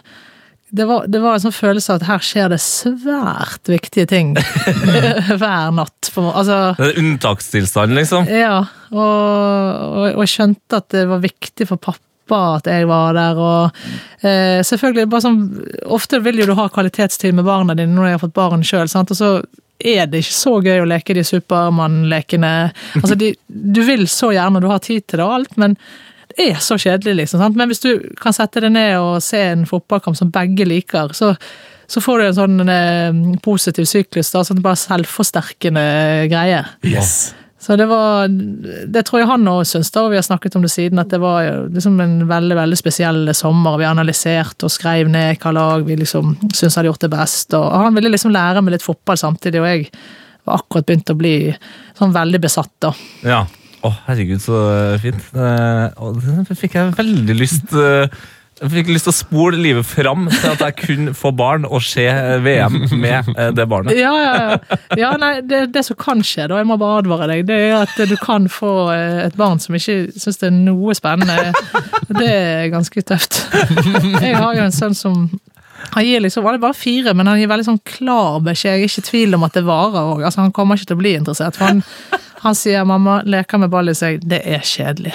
det 0.71 0.85
var, 0.87 1.07
det 1.11 1.19
var 1.23 1.35
en 1.37 1.43
sånn 1.43 1.55
følelse 1.55 1.93
av 1.93 2.01
at 2.01 2.07
her 2.09 2.23
skjer 2.25 2.51
det 2.53 2.61
svært 2.63 3.71
viktige 3.71 4.07
ting 4.11 4.35
hver 5.41 5.73
natt. 5.75 6.11
på 6.15 6.23
Altså, 6.31 6.61
Det 6.79 6.93
er 6.93 7.01
unntakstilstand, 7.03 7.97
liksom. 7.99 8.29
ja, 8.31 8.61
og, 8.91 9.01
og, 9.01 10.05
og 10.15 10.23
jeg 10.23 10.33
skjønte 10.37 10.81
at 10.83 10.89
det 10.95 11.07
var 11.11 11.25
viktig 11.25 11.67
for 11.71 11.83
pappa 11.83 12.07
at 12.61 12.69
jeg 12.71 12.87
var 12.87 13.17
der, 13.17 13.39
og 13.43 13.81
eh, 14.23 14.61
selvfølgelig 14.63 15.09
bare 15.11 15.25
sånn 15.25 15.41
Ofte 15.91 16.21
vil 16.23 16.39
jo 16.39 16.47
du 16.47 16.53
ha 16.55 16.69
kvalitetstid 16.71 17.35
med 17.35 17.49
barna 17.49 17.75
dine 17.75 17.91
når 17.97 18.07
jeg 18.07 18.15
har 18.15 18.23
fått 18.23 18.37
barn 18.37 18.63
sjøl, 18.63 18.87
og 18.87 19.17
så 19.19 19.33
er 19.81 20.07
det 20.07 20.21
ikke 20.23 20.37
så 20.37 20.53
gøy 20.63 20.83
å 20.83 20.87
leke 20.87 21.17
de 21.17 21.25
Supermann-lekene. 21.25 22.53
Altså, 23.01 23.17
de, 23.19 23.33
du 23.49 23.81
vil 23.87 24.05
så 24.13 24.31
gjerne, 24.37 24.61
du 24.63 24.69
har 24.71 24.83
tid 24.85 25.07
til 25.09 25.19
det 25.23 25.27
og 25.27 25.39
alt, 25.41 25.57
men 25.59 25.75
er 26.47 26.63
så 26.65 26.79
kjedelig, 26.81 27.17
liksom. 27.23 27.43
Sant? 27.43 27.59
Men 27.59 27.71
hvis 27.71 27.83
du 27.85 27.91
kan 28.21 28.37
sette 28.37 28.63
deg 28.65 28.73
ned 28.75 28.95
og 29.01 29.21
se 29.25 29.41
en 29.53 29.67
fotballkamp 29.69 30.19
som 30.19 30.33
begge 30.35 30.67
liker, 30.69 31.13
så, 31.17 31.35
så 31.91 32.03
får 32.05 32.21
du 32.21 32.29
en 32.29 32.39
sånn 32.39 32.73
eh, 32.73 33.21
positiv 33.45 33.89
syklus, 33.91 34.33
da, 34.35 34.45
sånn 34.47 34.63
bare 34.65 34.81
selvforsterkende 34.81 35.85
greie. 36.33 36.65
Yes. 36.87 37.33
Så 37.61 37.77
det 37.77 37.87
var 37.91 38.29
Det 38.29 39.03
tror 39.05 39.21
jeg 39.21 39.29
han 39.29 39.49
òg 39.53 39.67
syns, 39.69 39.91
da, 39.93 40.07
og 40.07 40.15
vi 40.15 40.17
har 40.17 40.25
snakket 40.25 40.57
om 40.57 40.65
det 40.65 40.73
siden, 40.73 41.03
at 41.03 41.11
det 41.13 41.21
var 41.21 41.69
liksom 41.69 41.99
en 42.01 42.17
veldig 42.31 42.57
veldig 42.57 42.79
spesiell 42.79 43.35
sommer. 43.37 43.77
Vi 43.83 43.89
analyserte 43.89 44.65
og 44.65 44.73
skrev 44.73 45.11
ned 45.13 45.37
hva 45.43 45.53
lag 45.53 45.85
vi 45.85 45.99
liksom 46.01 46.33
syntes 46.49 46.79
hadde 46.79 46.89
gjort 46.89 47.05
det 47.05 47.13
best. 47.13 47.53
Og 47.59 47.69
han 47.85 47.99
ville 47.99 48.13
liksom 48.15 48.33
lære 48.33 48.65
meg 48.65 48.79
litt 48.79 48.87
fotball 48.87 49.21
samtidig, 49.21 49.61
og 49.61 49.69
jeg 49.69 49.91
var 50.49 50.63
akkurat 50.63 50.89
begynt 50.89 51.13
å 51.13 51.19
bli 51.21 51.35
sånn 51.99 52.17
veldig 52.17 52.41
besatt, 52.41 52.73
da. 52.81 52.95
Ja. 53.29 53.43
Å, 53.81 53.95
herregud, 54.11 54.43
så 54.45 54.59
fint. 55.01 55.23
Eh, 55.33 55.87
og 56.05 56.21
det 56.21 56.59
fikk 56.59 56.77
jeg 56.77 56.93
veldig 56.99 57.37
lyst 57.39 57.73
eh, 57.73 58.13
Jeg 58.61 58.73
fikk 58.75 58.91
lyst 58.93 59.07
til 59.09 59.15
å 59.15 59.17
spole 59.17 59.57
livet 59.57 59.89
fram 59.89 60.27
til 60.29 60.51
at 60.51 60.61
jeg 60.67 60.77
kunne 60.83 61.15
få 61.17 61.33
barn 61.33 61.65
og 61.65 61.81
se 61.85 62.05
VM 62.45 62.77
med 63.01 63.31
eh, 63.33 63.49
det 63.57 63.65
barnet. 63.71 63.97
Ja, 63.97 64.13
ja, 64.21 64.35
ja. 64.43 64.79
ja 65.01 65.15
nei, 65.21 65.33
det, 65.49 65.63
det 65.73 65.87
som 65.87 65.97
kan 66.01 66.21
skje, 66.21 66.51
da, 66.53 66.61
jeg 66.61 66.69
må 66.69 66.77
bare 66.81 67.01
advare 67.01 67.31
deg, 67.33 67.47
det 67.49 67.57
er 67.71 67.79
at 67.79 67.97
du 68.11 68.17
kan 68.21 68.51
få 68.53 68.75
eh, 68.93 69.23
et 69.25 69.39
barn 69.41 69.63
som 69.65 69.79
ikke 69.79 70.13
syns 70.13 70.43
det 70.43 70.51
er 70.51 70.59
noe 70.59 70.97
spennende. 70.99 71.55
Det 72.11 72.29
er 72.29 72.69
ganske 72.73 73.07
tøft. 73.07 73.47
Jeg 74.21 74.37
har 74.37 74.57
jo 74.59 74.67
en 74.67 74.77
sønn 74.77 74.99
som 74.99 75.29
han 75.95 76.05
gir 76.07 76.21
liksom, 76.21 76.45
var 76.45 76.53
det 76.57 76.63
bare 76.63 76.77
fire, 76.77 77.15
men 77.15 77.27
han 77.27 77.39
gir 77.41 77.49
veldig 77.51 77.67
sånn 77.67 77.81
klar 77.85 78.41
beskjed. 78.45 78.77
Jeg 78.79 78.85
er 78.85 78.91
ikke 78.91 79.03
i 79.05 79.09
tvil 79.11 79.35
om 79.39 79.47
at 79.47 79.57
det 79.59 79.65
varer 79.67 80.13
òg. 80.15 80.25
Altså, 80.25 80.45
han 80.45 80.53
kommer 80.57 80.77
ikke 80.79 80.91
til 80.93 80.99
å 80.99 81.03
bli 81.03 81.15
interessert. 81.19 81.57
For 81.59 81.65
han, 81.71 81.83
han 82.45 82.55
sier 82.59 82.85
'mamma, 82.85 83.23
leker 83.25 83.59
med 83.59 83.71
ball 83.73 83.89
i 83.89 83.97
seg'. 83.97 84.21
Det 84.23 84.43
er 84.45 84.61
kjedelig. 84.61 85.15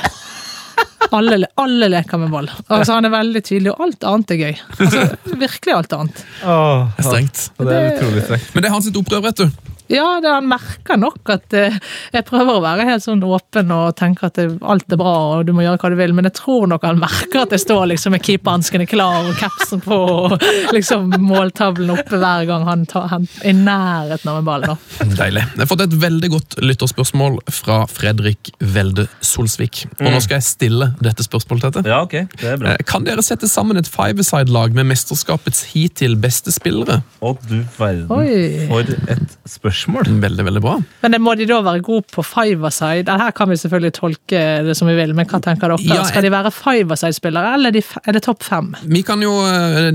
Alle, 1.14 1.46
alle 1.62 1.88
leker 1.94 2.18
med 2.18 2.32
ball. 2.34 2.50
Altså, 2.68 2.94
han 2.98 3.06
er 3.06 3.14
veldig 3.14 3.44
tydelig, 3.46 3.72
og 3.72 3.84
alt 3.86 4.04
annet 4.10 4.32
er 4.32 4.42
gøy. 4.42 4.56
Altså, 4.80 5.06
virkelig 5.46 5.76
alt 5.76 5.94
annet. 5.94 6.26
Åh, 6.44 6.88
Det 6.98 7.06
er 7.06 7.10
strengt. 7.10 7.44
det 7.60 7.76
er 7.78 7.88
utrolig 7.94 8.24
strengt. 8.26 8.50
Men 8.56 8.64
det 8.64 8.70
er 8.70 8.74
hans 8.74 8.90
opprør, 8.92 9.22
vet 9.30 9.44
du. 9.44 9.75
Ja, 9.92 10.06
det, 10.24 10.32
han 10.34 10.48
merker 10.50 10.98
nok 10.98 11.30
at 11.30 11.54
eh, 11.54 11.76
jeg 12.14 12.26
prøver 12.26 12.58
å 12.58 12.62
være 12.64 12.86
helt 12.88 13.04
sånn 13.06 13.22
åpen 13.26 13.70
og 13.76 13.92
tenke 14.00 14.28
at 14.30 14.38
det, 14.40 14.48
alt 14.66 14.90
er 14.92 14.98
bra 15.00 15.14
og 15.38 15.44
du 15.46 15.52
må 15.54 15.62
gjøre 15.66 15.78
hva 15.82 15.92
du 15.94 15.98
vil, 16.00 16.14
men 16.18 16.26
jeg 16.30 16.36
tror 16.40 16.66
nok 16.72 16.86
han 16.88 16.98
merker 17.02 17.44
at 17.44 17.54
jeg 17.54 17.62
står 17.66 17.86
liksom 17.92 18.16
med 18.16 18.24
keeperhanskene 18.26 18.88
klar 18.90 19.28
og 19.30 19.36
capsen 19.40 19.84
på 19.86 19.98
og 20.16 20.36
liksom 20.74 21.14
måltavlen 21.22 21.92
oppe 21.94 22.18
hver 22.22 22.48
gang 22.50 22.66
han, 22.68 22.86
tar, 22.90 23.08
han 23.12 23.28
er 23.44 23.52
i 23.52 23.54
nærheten 23.58 24.32
av 24.32 24.40
en 24.42 24.48
ball. 24.48 24.66
da. 24.66 24.76
Deilig. 25.20 25.44
Jeg 25.54 25.62
har 25.64 25.70
fått 25.70 25.86
et 25.86 25.96
veldig 26.02 26.32
godt 26.34 26.58
lytterspørsmål 26.66 27.38
fra 27.54 27.78
Fredrik 27.92 28.52
Velde 28.60 29.06
Solsvik. 29.26 29.84
Og 30.00 30.10
nå 30.10 30.22
skal 30.24 30.40
jeg 30.40 30.48
stille 30.50 30.90
dette 31.04 31.26
spørsmålet 31.26 31.68
til 31.68 31.76
dette. 31.78 31.94
Ja, 31.94 32.02
ok, 32.06 32.18
det 32.42 32.50
er 32.56 32.60
bra. 32.62 32.74
Eh, 32.76 32.86
Kan 32.90 33.06
dere 33.08 33.24
sette 33.26 33.50
sammen 33.52 33.78
et 33.82 33.90
five-a-side-lag 33.92 34.74
med 34.78 34.90
mesterskapets 34.90 35.64
hittil 35.76 36.18
beste 36.22 36.54
spillere? 36.56 37.02
Å, 37.22 37.36
du 37.46 37.58
verden. 37.78 38.10
Oi. 38.16 38.68
For 38.72 38.82
et 39.14 39.38
spørsmål. 39.46 39.74
Veldig, 39.76 40.46
veldig 40.48 40.62
bra. 40.64 40.76
Men 41.04 41.12
det 41.16 41.20
må 41.22 41.36
de 41.38 41.46
da 41.50 41.62
være 41.66 41.82
gode 41.86 42.06
på 42.14 42.24
five-a-side? 42.26 43.08
Her 43.22 43.32
kan 43.36 43.50
vi 43.50 43.56
selvfølgelig 43.62 43.94
tolke 43.98 44.42
det 44.66 44.76
som 44.78 44.88
vi 44.88 44.96
vil, 44.98 45.14
men 45.18 45.26
hva 45.28 45.40
tenker 45.44 45.68
dere? 45.74 45.80
Ja, 45.84 45.96
jeg- 46.02 46.06
Skal 46.14 46.24
de 46.24 46.32
være 46.32 46.52
five-a-side-spillere, 46.52 47.54
eller 47.58 47.68
er 47.70 47.72
de 47.72 47.84
er 48.08 48.12
det 48.18 48.24
topp 48.24 48.44
fem? 48.44 48.74
Vi 48.86 49.02
kan 49.04 49.22
jo 49.22 49.32
eh, 49.46 49.92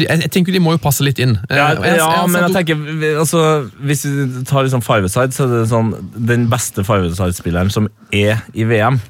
Jeg 0.00 0.30
tenker 0.30 0.52
de 0.52 0.60
må 0.60 0.72
jo 0.76 0.78
passe 0.78 1.04
litt 1.04 1.18
inn. 1.18 1.36
Eh, 1.50 1.56
Ja, 1.56 1.68
jeg- 1.74 1.96
ja 1.98 2.10
jeg 2.22 2.30
men 2.30 2.42
jeg 2.42 2.66
tenker 2.66 3.18
altså, 3.20 3.70
Hvis 3.80 4.04
vi 4.04 4.44
tar 4.44 4.62
liksom 4.64 4.82
five-a-side, 4.82 5.32
så 5.34 5.44
er 5.44 5.60
det 5.60 5.68
sånn 5.70 5.94
den 6.26 6.48
beste 6.48 6.84
five-a-side-spilleren 6.84 7.70
som 7.70 7.88
er 8.12 8.42
i 8.54 8.64
VM. 8.64 9.00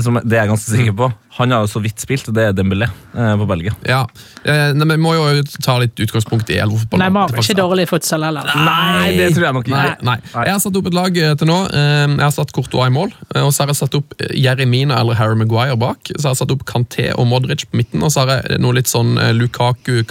Som, 0.00 0.14
det 0.24 0.32
er 0.38 0.46
jeg 0.46 0.48
ganske 0.54 0.70
sikker 0.72 0.92
på. 0.96 1.12
Han 1.38 1.50
har 1.54 1.62
jo 1.64 1.68
så 1.72 1.80
vidt 1.80 1.98
spilt, 2.02 2.26
og 2.28 2.34
det 2.36 2.42
er 2.44 2.52
Dembélé 2.52 2.84
eh, 2.90 3.34
på 3.40 3.46
Belgia. 3.48 3.72
Ja, 3.88 4.02
eh, 4.44 4.72
nei, 4.76 4.84
men 4.84 4.98
Vi 4.98 5.02
må 5.02 5.14
jo 5.16 5.42
ta 5.64 5.78
litt 5.80 5.96
utgangspunkt 6.04 6.50
i 6.52 6.58
elvefotball. 6.60 7.00
Nei, 7.00 7.08
Mark 7.14 7.32
er 7.32 7.40
ikke 7.40 7.56
dårlig 7.56 7.86
i 7.86 7.88
futsal 7.88 8.26
heller. 8.26 8.44
Nei, 8.66 9.14
det 9.16 9.30
tror 9.32 9.46
jeg 9.46 9.56
nok 9.56 9.70
ikke. 9.70 9.94
nei. 10.04 10.16
Jeg 10.34 10.52
har 10.52 10.60
satt 10.60 10.76
opp 10.76 10.90
et 10.90 10.96
lag 10.98 11.16
eh, 11.22 11.32
til 11.40 11.48
nå. 11.48 11.56
Eh, 11.72 12.04
Jeg 12.12 12.20
har 12.26 12.34
satt 12.36 12.52
Courtois 12.52 12.90
i 12.90 12.92
mål. 12.92 13.14
eh, 13.34 13.40
Og 13.46 13.48
så 13.56 13.62
har 13.64 13.72
jeg 13.72 13.80
satt 13.80 13.96
opp 13.96 14.12
Jeremina 14.36 15.00
eller 15.00 15.16
Harry 15.22 15.38
Maguire 15.40 15.76
bak. 15.80 16.12
Så 16.12 16.20
har 16.28 16.34
jeg 16.36 16.42
satt 16.42 16.52
opp 16.52 16.66
Kanté 16.68 17.08
og 17.16 17.26
Modric 17.32 17.64
på 17.70 17.80
midten. 17.80 18.04
Og 18.04 18.12
så 18.12 18.26
har 18.26 18.34
jeg 18.42 18.60
noe 18.60 18.76
litt 18.76 18.92
sånn 18.92 19.16
Lukaku, 19.38 20.02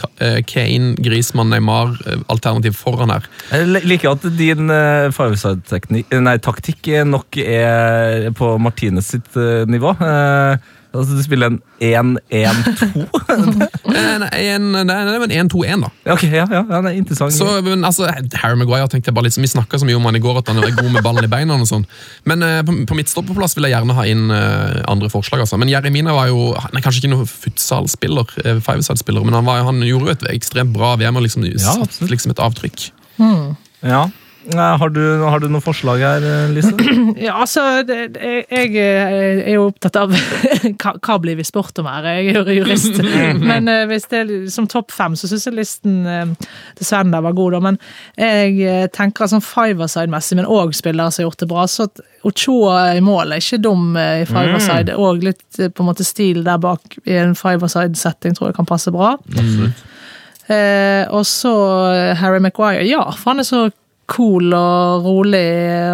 Kane, 0.50 0.96
Griezmann, 1.06 1.54
Neymar-alternativ 1.54 2.74
foran 2.82 3.14
her. 3.14 3.30
Jeg 3.54 3.86
liker 3.86 4.16
at 4.18 4.26
din 4.42 4.74
five-side-taktikk 5.14 6.92
nok 7.08 7.38
er 7.44 8.30
på 8.38 8.56
Martines 8.62 9.12
sitt 9.14 9.36
nivå. 9.70 9.94
Eh, 10.02 10.58
altså 10.94 11.16
Du 11.18 11.24
spiller 11.24 11.52
en 11.52 11.60
1-1-2. 11.80 13.06
Eh, 13.92 14.16
nei, 14.24 14.30
en, 14.52 14.68
nei, 14.76 14.84
det 14.86 15.16
er 15.16 15.26
en 15.26 15.50
1-2-1, 15.50 15.86
da. 15.86 15.92
ok, 16.14 16.26
ja, 16.28 16.46
ja, 16.46 16.62
ja, 16.62 16.82
det 16.84 16.92
er 16.92 16.98
interessant. 17.00 17.36
Så, 17.36 17.48
men, 17.66 17.86
altså, 17.88 18.10
Harry 18.42 18.60
Maguire 18.60 18.90
tenkte 18.92 19.12
jeg 19.12 19.18
bare 19.18 19.30
litt, 19.30 19.40
Vi 19.40 19.50
snakka 19.52 19.80
så 19.82 19.88
mye 19.88 20.00
om 20.00 20.08
han 20.10 20.20
i 20.20 20.24
går 20.24 20.42
at 20.42 20.52
han 20.52 20.62
er 20.62 20.76
god 20.76 20.92
med 20.92 21.04
ballen 21.06 21.28
i 21.28 21.32
beina. 21.32 21.56
og 21.56 21.70
sånn. 21.70 21.86
Men 22.30 22.44
eh, 22.48 22.60
på, 22.68 22.76
på 22.90 22.98
midtstopperplass 23.00 23.56
vil 23.58 23.70
jeg 23.70 23.76
gjerne 23.78 23.98
ha 23.98 24.08
inn 24.10 24.28
eh, 24.36 24.82
andre 24.92 25.12
forslag. 25.14 25.46
altså. 25.46 25.60
Men 25.62 25.72
Jeremina 25.72 26.16
var 26.18 26.32
jo 26.32 26.52
han 26.60 26.78
er 26.78 26.84
kanskje 26.84 27.06
ikke 27.06 27.14
noen 27.16 27.30
futsal-spiller, 27.30 28.36
eh, 28.46 28.64
five-side-spiller, 28.64 29.24
men 29.28 29.38
han, 29.40 29.48
var, 29.48 29.64
han 29.68 29.84
gjorde 29.88 30.12
jo 30.12 30.18
et 30.18 30.28
ekstremt 30.36 30.76
bra 30.76 30.94
VM 31.00 31.20
og 31.20 31.28
liksom, 31.28 31.48
satt 31.62 32.02
liksom 32.12 32.36
et 32.36 32.44
avtrykk. 32.44 32.90
ja. 33.88 34.06
Eh, 34.50 34.58
Har 34.58 34.90
du, 34.90 35.02
har 35.22 35.40
du 35.40 35.46
noen 35.52 35.62
forslag 35.62 36.02
her, 36.02 36.24
eh, 36.26 36.54
Lise? 36.56 36.72
Ja, 37.22 37.36
altså, 37.44 37.84
det, 37.86 38.16
det, 38.16 38.32
jeg 38.50 38.72
eh, 38.80 39.42
er 39.46 39.54
jo 39.54 39.68
opptatt 39.68 40.00
av 40.00 40.14
hva, 40.82 41.18
blir 41.22 41.38
vi 41.38 41.46
spurt 41.46 41.78
om 41.78 41.90
her? 41.90 42.08
Jeg 42.18 42.32
er 42.32 42.40
jo 42.40 42.56
jurist. 42.62 42.98
Men 43.52 43.70
eh, 43.70 43.84
hvis 43.92 44.08
det 44.10 44.22
er 44.24 44.32
som 44.54 44.66
topp 44.72 44.94
fem, 44.96 45.14
så 45.20 45.30
syns 45.30 45.46
jeg 45.46 45.58
listen 45.60 46.00
eh, 46.10 46.32
til 46.80 46.90
Svenda 46.90 47.22
var 47.22 47.36
god. 47.38 47.58
Da. 47.58 47.62
Men 47.68 47.78
jeg 48.18 48.58
eh, 48.66 48.88
tenker 48.96 49.30
sånn 49.30 49.46
five-a-side-messig, 49.46 50.40
men 50.40 50.50
òg 50.50 50.74
spillere 50.78 51.14
som 51.14 51.22
har 51.22 51.30
gjort 51.30 51.44
det 51.44 51.50
bra. 51.52 51.68
Så 51.70 51.88
Ochoa 52.26 52.80
i 52.98 53.04
mål 53.06 53.36
er 53.36 53.44
ikke 53.44 53.62
dum 53.62 53.94
eh, 54.00 54.24
i 54.24 54.28
five-a-side. 54.30 54.98
Og 54.98 55.22
litt 55.28 55.62
eh, 55.62 55.70
på 55.70 55.86
en 55.86 55.92
måte 55.92 56.08
stil 56.08 56.42
der 56.48 56.58
bak 56.62 56.98
i 57.06 57.20
en 57.22 57.38
five-a-side-setting 57.38 58.38
tror 58.38 58.50
jeg 58.50 58.58
kan 58.58 58.70
passe 58.70 58.94
bra. 58.94 59.14
Eh, 60.52 61.06
og 61.14 61.24
så 61.30 61.54
eh, 61.94 62.18
Harry 62.18 62.42
Maguire. 62.42 62.82
Ja, 62.90 63.06
for 63.14 63.36
han 63.36 63.46
er 63.46 63.48
så 63.48 63.68
cool 64.12 64.52
og 64.58 65.06
rolig. 65.06 65.42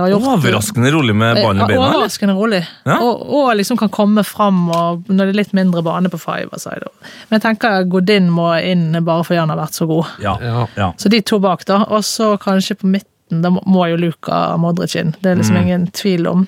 Og 0.01 0.07
gjort 0.11 0.25
Overraskende 0.33 0.91
rolig 0.95 1.13
med 1.15 1.37
barn 1.43 1.59
i 1.61 1.67
beina. 1.69 1.83
Overraskende 1.91 2.33
rolig. 2.37 2.61
Ja. 2.89 2.97
Og, 3.05 3.21
og 3.39 3.51
liksom 3.59 3.77
kan 3.77 3.91
komme 3.93 4.23
fram 4.25 4.63
og, 4.73 5.03
når 5.09 5.29
det 5.29 5.33
er 5.35 5.39
litt 5.41 5.53
mindre 5.57 5.83
bane 5.85 6.09
på 6.13 6.19
five-a-side. 6.21 6.89
Men 7.29 7.37
jeg 7.37 7.45
tenker 7.45 7.85
Godin 7.93 8.31
må 8.33 8.49
inn 8.61 8.89
bare 9.05 9.23
fordi 9.27 9.39
han 9.43 9.53
har 9.53 9.61
vært 9.61 9.77
så 9.77 9.87
god. 9.89 10.15
Ja. 10.23 10.33
Ja. 10.75 10.89
Så 10.97 11.11
de 11.13 11.21
to 11.21 11.39
bak, 11.43 11.65
da. 11.69 11.83
Og 11.93 12.01
så 12.07 12.33
kanskje 12.41 12.79
på 12.81 12.89
midten, 12.95 13.41
da 13.43 13.49
må- 13.53 13.87
jo 13.91 13.97
Luka 14.01 14.41
Modric 14.57 14.95
inn. 14.95 15.13
Det 15.21 15.31
er 15.31 15.35
liksom 15.41 15.57
ingen 15.61 15.87
tvil 15.91 16.27
om. 16.31 16.47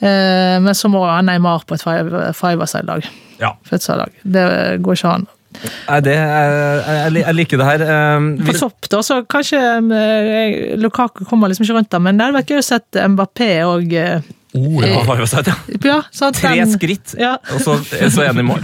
Eh, 0.00 0.58
men 0.60 0.74
så 0.76 0.90
må 0.92 1.04
Neymar 1.24 1.62
på 1.66 1.74
et 1.78 1.82
five- 1.86 2.32
five-a-side-lag. 2.34 3.06
ja. 3.40 3.54
Futsal-lag. 3.68 4.10
Det 4.24 4.82
går 4.82 4.92
ikke 4.98 5.12
an. 5.14 5.26
Nei, 5.86 5.98
det, 6.06 6.14
jeg, 6.16 7.12
jeg, 7.20 7.34
liker 7.38 7.60
det 7.62 7.66
her. 7.68 7.84
Eh, 7.86 8.28
På 8.48 8.54
topp, 8.58 8.88
da, 8.92 9.00
så 9.06 9.20
kanskje 9.30 9.60
eh, 9.60 10.76
Lukaku 10.80 11.24
kommer 11.30 11.50
liksom 11.52 11.66
ikke 11.66 11.78
rundt 11.78 11.90
der, 11.94 12.02
men 12.02 12.18
det 12.18 12.26
hadde 12.26 12.38
vært 12.40 12.52
gøy 12.54 12.62
å 12.62 12.66
sette 12.66 13.06
Mbappé 13.14 13.50
og 13.68 13.94
eh, 13.96 14.32
Oh, 14.56 14.80
ja, 14.80 15.02
ja. 15.04 15.26
sagt, 15.28 15.50
ja. 15.50 15.56
Ja, 15.84 15.96
sant? 16.16 16.38
Tre 16.40 16.54
den- 16.56 16.70
skritt, 16.72 17.12
Ja. 17.20 17.34
og 17.52 17.60
så, 17.60 17.74
så 17.84 18.24
han 18.24 18.38
i 18.40 18.44
mål. 18.46 18.62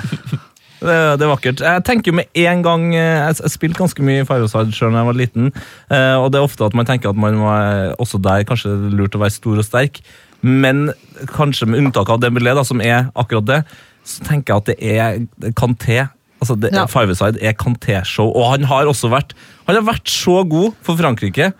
Det, 0.82 0.95
det 1.20 1.26
er 1.26 1.30
vakkert. 1.30 1.61
Jeg 1.62 1.82
tenker 1.86 2.11
jo 2.11 2.16
med 2.16 2.30
en 2.43 2.62
gang 2.64 2.86
eh, 2.97 3.28
Jeg, 3.28 3.51
spilte 3.53 3.78
ganske 3.78 4.03
mye 4.03 4.24
Fireside 4.26 4.72
sjøl 4.74 4.90
da 4.97 5.03
jeg 5.03 5.09
var 5.11 5.18
liten, 5.20 5.51
eh, 5.93 6.16
og 6.18 6.30
det 6.32 6.40
er 6.40 6.47
ofte 6.49 6.64
at 6.66 6.74
man 6.78 6.88
tenker 6.88 7.12
at 7.12 7.20
man 7.20 7.36
var 7.43 7.93
også 8.03 8.18
der 8.24 8.47
kanskje 8.49 8.72
lurt 8.97 9.14
å 9.14 9.20
være 9.22 9.36
stor 9.36 9.61
og 9.61 9.68
sterk, 9.68 10.01
men 10.43 10.88
kanskje 11.36 11.68
med 11.70 11.84
unntak 11.84 12.09
av 12.11 12.18
Dembélé, 12.24 12.57
som 12.66 12.80
er 12.82 13.12
akkurat 13.14 13.47
det. 13.53 13.61
så 14.03 14.24
tenker 14.26 14.55
jeg 14.55 14.59
at 14.59 14.66
det 14.72 14.76
er 14.97 15.53
Kanté. 15.55 16.01
Altså 16.43 16.57
det, 16.59 16.72
Ja. 16.74 16.86
Five-a-side 16.90 17.38
er 17.40 17.55
Canté-show, 17.55 18.32
og 18.34 18.49
han 18.57 18.64
har 18.66 18.90
også 18.90 19.09
vært 19.12 19.36
Han 19.68 19.78
har 19.78 19.84
vært 19.86 20.11
så 20.11 20.40
god 20.51 20.72
for 20.82 20.99
Frankrike 20.99 21.53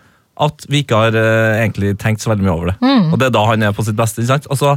at 0.43 0.65
vi 0.67 0.79
ikke 0.81 0.97
har 0.97 1.13
uh, 1.13 1.61
egentlig 1.61 1.91
tenkt 2.01 2.23
så 2.23 2.31
veldig 2.31 2.43
mye 2.43 2.53
over 2.55 2.69
det. 2.71 2.75
Mm. 2.81 3.11
Og 3.13 3.19
det 3.21 3.27
er 3.27 3.33
da 3.35 3.43
han 3.45 3.63
er 3.63 3.71
på 3.77 3.83
sitt 3.85 3.95
beste. 3.95 4.19
ikke 4.23 4.31
sant? 4.33 4.47
Altså, 4.49 4.71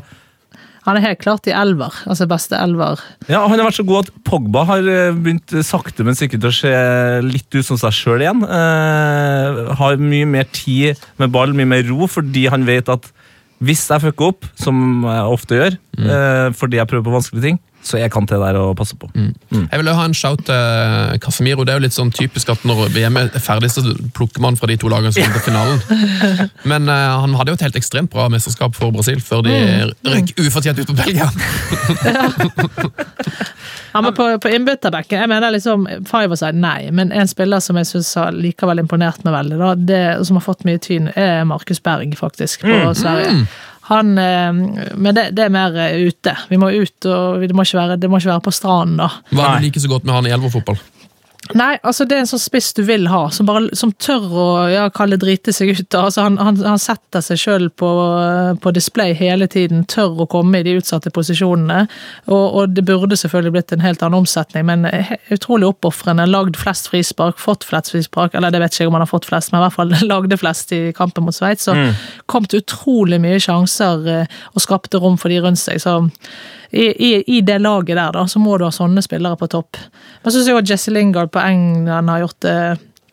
Han 0.86 0.98
er 0.98 1.02
helt 1.02 1.18
klart 1.24 1.48
i 1.48 1.54
elver. 1.56 1.96
Altså 2.06 2.26
beste 2.30 2.54
elver. 2.60 3.00
ja, 3.26 3.40
Han 3.48 3.58
har 3.58 3.66
vært 3.66 3.78
så 3.80 3.86
god 3.88 4.04
at 4.06 4.12
Pogba 4.28 4.62
har 4.68 4.84
eh, 4.86 5.16
begynt 5.16 5.50
sakte, 5.66 6.04
men 6.06 6.14
sikkert 6.14 6.44
å 6.46 6.52
se 6.54 6.70
litt 7.26 7.48
ut 7.56 7.64
som 7.66 7.80
seg 7.80 7.96
sjøl 7.96 8.22
igjen. 8.22 8.44
Eh, 8.44 9.74
har 9.80 9.96
mye 9.98 10.28
mer 10.28 10.44
tid 10.52 11.00
med 11.18 11.32
ball, 11.34 11.56
mye 11.56 11.66
mer 11.72 11.82
ro, 11.88 12.06
fordi 12.06 12.46
han 12.52 12.68
vet 12.68 12.92
at 12.92 13.08
hvis 13.64 13.86
jeg 13.88 14.04
fucker 14.04 14.34
opp, 14.34 14.44
som 14.60 15.02
jeg 15.08 15.32
ofte 15.32 15.56
gjør, 15.58 15.78
eh, 16.04 16.48
fordi 16.52 16.76
jeg 16.78 16.86
prøver 16.92 17.08
på 17.08 17.16
vanskelige 17.16 17.46
ting, 17.48 17.58
så 17.86 18.00
jeg 18.00 18.10
kan 18.12 18.26
til 18.26 18.42
der 18.42 18.58
og 18.58 18.74
passe 18.78 18.96
på. 18.98 19.08
Jeg 19.14 19.78
vil 19.78 19.90
jo 19.90 19.94
ha 19.94 20.06
en 20.08 20.16
shout 20.16 20.42
til 20.48 21.20
Casemiro. 21.22 21.64
Det 21.64 21.74
er 21.74 21.80
jo 21.80 21.86
litt 21.86 21.96
sånn 21.96 22.10
typisk 22.14 22.50
at 22.52 22.64
når 22.66 22.90
VM 22.94 23.20
er 23.20 23.30
ferdig, 23.38 23.70
så 23.70 23.84
plukker 24.16 24.42
man 24.42 24.58
fra 24.58 24.68
de 24.70 24.78
to 24.80 24.90
lagene 24.90 25.14
som 25.14 25.22
er 25.22 25.36
til 25.36 25.46
finalen. 25.46 25.78
Men 26.70 26.90
uh, 26.90 27.22
han 27.22 27.36
hadde 27.38 27.54
jo 27.54 27.60
et 27.60 27.66
helt 27.68 27.78
ekstremt 27.78 28.10
bra 28.12 28.26
mesterskap 28.32 28.74
for 28.76 28.94
Brasil 28.94 29.22
før 29.22 29.46
de 29.46 29.54
røk 30.06 30.34
ufortjent 30.42 30.82
ut 30.82 30.90
på 30.90 30.98
Belgia. 31.04 31.30
Ja, 33.96 34.02
men 34.02 34.12
på, 34.14 34.24
på 34.38 34.50
innbytterbekken, 34.52 35.22
jeg 35.22 35.28
mener 35.30 35.54
liksom 35.54 35.86
Five-a-side, 36.04 36.58
nei. 36.60 36.90
Men 36.92 37.14
en 37.16 37.28
spiller 37.30 37.62
som 37.64 37.78
jeg 37.80 37.88
syns 37.88 38.10
har 38.18 38.34
likevel 38.36 38.82
imponert 38.82 39.22
meg 39.24 39.32
veldig, 39.32 39.56
da, 39.62 39.70
det, 39.88 40.00
som 40.28 40.36
har 40.36 40.44
fått 40.44 40.66
mye 40.68 40.80
tyn, 40.84 41.08
er 41.16 41.46
Markus 41.48 41.80
Berg, 41.80 42.12
faktisk, 42.18 42.66
på 42.66 42.92
Sverige. 42.98 43.46
Han, 43.86 44.16
eh, 44.18 44.52
men 44.98 45.14
det, 45.14 45.28
det 45.38 45.44
er 45.46 45.52
mer 45.54 45.76
eh, 45.78 46.08
ute. 46.08 46.34
Vi 46.50 46.58
må 46.58 46.72
ut, 46.74 47.06
og 47.06 47.44
det 47.46 47.54
må 47.54 47.66
ikke 47.66 47.78
være, 47.78 47.98
det 48.02 48.10
må 48.10 48.18
ikke 48.18 48.32
være 48.32 48.46
på 48.48 48.54
stranden, 48.54 48.98
da. 48.98 49.10
Hva 49.30 49.44
er 49.44 49.46
det 49.46 49.60
det 49.60 49.68
like 49.68 49.82
så 49.84 49.90
godt 49.92 50.08
med 50.08 50.16
han 50.16 50.26
i 50.26 50.34
elverfotball? 50.34 50.80
Nei, 51.54 51.76
altså 51.86 52.06
det 52.08 52.16
er 52.16 52.24
en 52.24 52.28
sånn 52.30 52.42
spiss 52.42 52.72
du 52.74 52.80
vil 52.88 53.06
ha, 53.10 53.26
som, 53.30 53.46
bare, 53.46 53.68
som 53.78 53.92
tør 54.02 54.24
å 54.26 54.46
ja, 54.70 54.86
kalle 54.94 55.18
drite 55.20 55.52
seg 55.54 55.76
ut. 55.76 55.94
Altså 55.94 56.24
han, 56.24 56.38
han, 56.42 56.58
han 56.64 56.80
setter 56.82 57.22
seg 57.22 57.38
sjøl 57.38 57.68
på, 57.70 57.90
på 58.62 58.72
display 58.74 59.14
hele 59.14 59.46
tiden, 59.50 59.84
tør 59.86 60.24
å 60.24 60.28
komme 60.30 60.60
i 60.60 60.66
de 60.66 60.76
utsatte 60.80 61.12
posisjonene. 61.14 61.84
Og, 62.26 62.44
og 62.44 62.74
det 62.74 62.86
burde 62.88 63.18
selvfølgelig 63.20 63.54
blitt 63.54 63.76
en 63.76 63.84
helt 63.84 64.02
annen 64.02 64.24
omsetning, 64.24 64.66
men 64.66 64.88
utrolig 65.34 65.70
oppofrende. 65.70 66.26
Lagd 66.30 66.58
flest 66.58 66.90
frispark, 66.90 67.38
fått 67.42 67.66
flest 67.68 67.94
frispark, 67.94 68.34
eller 68.34 68.54
det 68.54 68.64
vet 68.64 68.74
ikke 68.74 68.86
jeg 68.86 68.92
om 68.92 68.98
han 68.98 69.06
har 69.06 69.12
fått 69.12 69.30
flest, 69.30 69.52
men 69.52 69.62
i 69.62 69.66
hvert 69.66 69.78
fall 69.78 69.96
lagde 70.12 70.40
flest 70.40 70.74
i 70.74 70.82
kampen 70.96 71.28
mot 71.28 71.36
Sveits. 71.36 71.70
Og 71.70 72.26
kom 72.30 72.48
til 72.50 72.64
utrolig 72.64 73.22
mye 73.22 73.38
sjanser 73.42 74.06
eh, 74.10 74.38
og 74.54 74.64
skapte 74.64 74.98
rom 75.02 75.18
for 75.20 75.32
de 75.32 75.42
rundt 75.44 75.62
seg. 75.62 75.78
så 75.82 76.00
i, 76.70 76.90
i, 76.90 77.12
I 77.38 77.40
det 77.46 77.60
laget 77.62 77.96
der, 77.96 78.12
da, 78.16 78.26
så 78.28 78.42
må 78.42 78.58
du 78.58 78.66
ha 78.66 78.72
sånne 78.74 79.04
spillere 79.04 79.38
på 79.38 79.48
topp. 79.52 79.78
Men 80.22 80.32
så 80.32 80.40
syns 80.40 80.50
jeg 80.50 80.70
Jesse 80.72 80.94
Lingard 80.94 81.32
på 81.34 81.42
England 81.42 82.10
har 82.12 82.24
gjort 82.26 82.40
det 82.46 82.58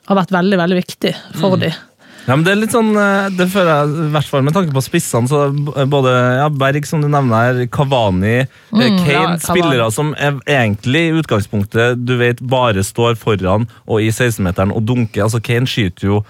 har 0.09 0.19
vært 0.19 0.33
veldig 0.35 0.59
veldig 0.59 0.77
viktig 0.81 1.15
for 1.39 1.59
dem. 1.61 1.75
Ja, 2.23 2.37
men 2.37 2.45
Det 2.45 2.53
er 2.53 2.59
litt 2.61 2.71
sånn, 2.71 2.93
eh, 2.95 3.29
det 3.35 3.49
føler 3.51 3.69
jeg, 3.73 3.95
i 4.05 4.11
hvert 4.13 4.29
fall 4.31 4.45
med 4.47 4.55
tanke 4.55 4.71
på 4.71 4.83
spissene. 4.83 5.27
så 5.27 5.49
Både 5.91 6.11
ja, 6.39 6.47
Berg, 6.47 6.85
som 6.87 7.01
du 7.03 7.09
nevner 7.11 7.35
her, 7.35 7.65
Kavani, 7.67 8.45
mm, 8.71 8.79
Kane. 8.79 9.01
Mm, 9.01 9.11
ja, 9.11 9.25
Spillere 9.43 9.89
som 9.91 10.13
er, 10.15 10.39
egentlig 10.47 11.01
i 11.09 11.17
utgangspunktet 11.19 11.99
du 12.05 12.15
vet, 12.21 12.39
bare 12.39 12.83
står 12.83 13.19
foran 13.19 13.67
og 13.87 13.99
i 13.99 14.07
16-meteren 14.07 14.71
og 14.71 14.85
dunker. 14.87 15.25
altså 15.25 15.43
Kane 15.43 15.67
skyter 15.67 16.07
jo 16.07 16.23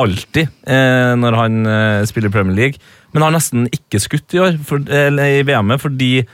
alltid 0.00 0.48
eh, 0.66 1.14
når 1.14 1.36
han 1.36 1.66
eh, 1.66 2.04
spiller 2.08 2.32
Premier 2.32 2.56
League, 2.56 2.80
men 3.12 3.22
har 3.22 3.34
nesten 3.34 3.68
ikke 3.70 4.00
skutt 4.00 4.34
i 4.34 4.40
år, 4.42 4.58
for, 4.64 4.82
eller 4.82 5.38
i 5.38 5.42
VM-et, 5.46 5.82
fordi 5.82 6.26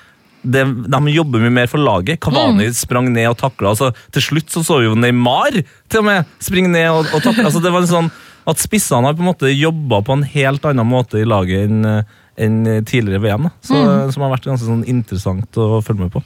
det, 0.46 0.62
de 0.92 1.00
jobber 1.14 1.42
mye 1.42 1.54
mer 1.58 1.70
for 1.70 1.82
laget. 1.82 2.20
Kavani 2.22 2.68
sprang 2.76 3.10
ned 3.12 3.28
og 3.32 3.38
takla. 3.40 3.72
Altså, 3.74 3.90
til 4.14 4.24
slutt 4.24 4.54
så 4.54 4.62
så 4.66 4.78
vi 4.80 4.88
jo 4.88 4.94
Neymar 4.98 5.58
til 5.58 6.00
og 6.02 6.06
med 6.08 6.30
springe 6.42 6.70
ned 6.72 6.88
og, 6.92 7.10
og 7.10 7.24
takle. 7.24 7.48
Altså, 7.48 7.62
det 7.64 7.72
var 7.74 7.84
en 7.84 7.90
sånn 7.90 8.10
at 8.46 8.62
Spissene 8.62 9.08
har 9.08 9.16
på 9.18 9.24
en 9.24 9.30
måte 9.32 9.50
jobba 9.50 10.02
på 10.06 10.14
en 10.14 10.26
helt 10.36 10.66
annen 10.70 10.86
måte 10.86 11.18
i 11.18 11.26
laget 11.26 11.66
enn 11.66 11.82
en 12.36 12.84
tidligere 12.84 13.22
VM. 13.24 13.48
Da. 13.48 13.52
Så, 13.64 13.78
Som 14.12 14.26
har 14.26 14.34
vært 14.34 14.46
ganske 14.46 14.68
sånn 14.68 14.84
interessant 14.86 15.56
å 15.56 15.80
følge 15.84 16.06
med 16.06 16.12
på. 16.12 16.22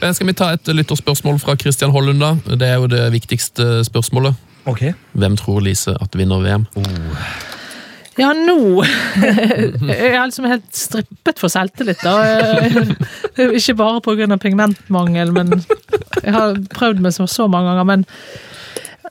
Eh, 0.00 0.12
Skal 0.16 0.30
vi 0.30 0.36
ta 0.38 0.52
et 0.54 0.70
lytterspørsmål 0.72 1.40
fra 1.42 1.56
Christian 1.60 1.92
Hollund, 1.94 2.22
da? 2.24 2.56
Det 2.56 2.68
er 2.70 2.80
jo 2.80 2.88
det 2.90 3.04
viktigste 3.14 3.84
spørsmålet. 3.86 4.34
Ok. 4.70 4.86
Hvem 5.12 5.36
tror 5.36 5.60
Lise 5.60 5.92
at 6.00 6.16
vinner 6.16 6.40
VM? 6.40 6.64
Ja, 8.20 8.30
nå 8.36 8.84
Jeg 8.84 10.12
er 10.12 10.24
liksom 10.24 10.46
helt 10.48 10.70
strippet 10.76 11.40
for 11.42 11.52
selvtillit, 11.52 12.02
da. 12.04 12.14
Ikke 13.58 13.76
bare 13.78 14.02
pga. 14.04 14.38
pigmentmangel, 14.38 15.34
men 15.34 15.54
jeg 16.22 16.34
har 16.34 16.58
prøvd 16.74 17.02
meg 17.04 17.14
så, 17.16 17.48
mange 17.50 17.72
ganger. 17.72 17.88
men 17.90 18.06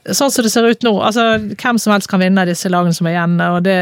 Sånn 0.04 0.32
som 0.34 0.44
det 0.44 0.50
ser 0.52 0.66
ut 0.68 0.82
nå, 0.84 0.92
altså 1.00 1.38
hvem 1.40 1.78
som 1.80 1.94
helst 1.94 2.10
kan 2.12 2.20
vinne 2.20 2.44
disse 2.50 2.68
lagene 2.68 2.96
som 2.96 3.08
er 3.08 3.14
igjen. 3.14 3.38
og 3.40 3.62
det, 3.64 3.76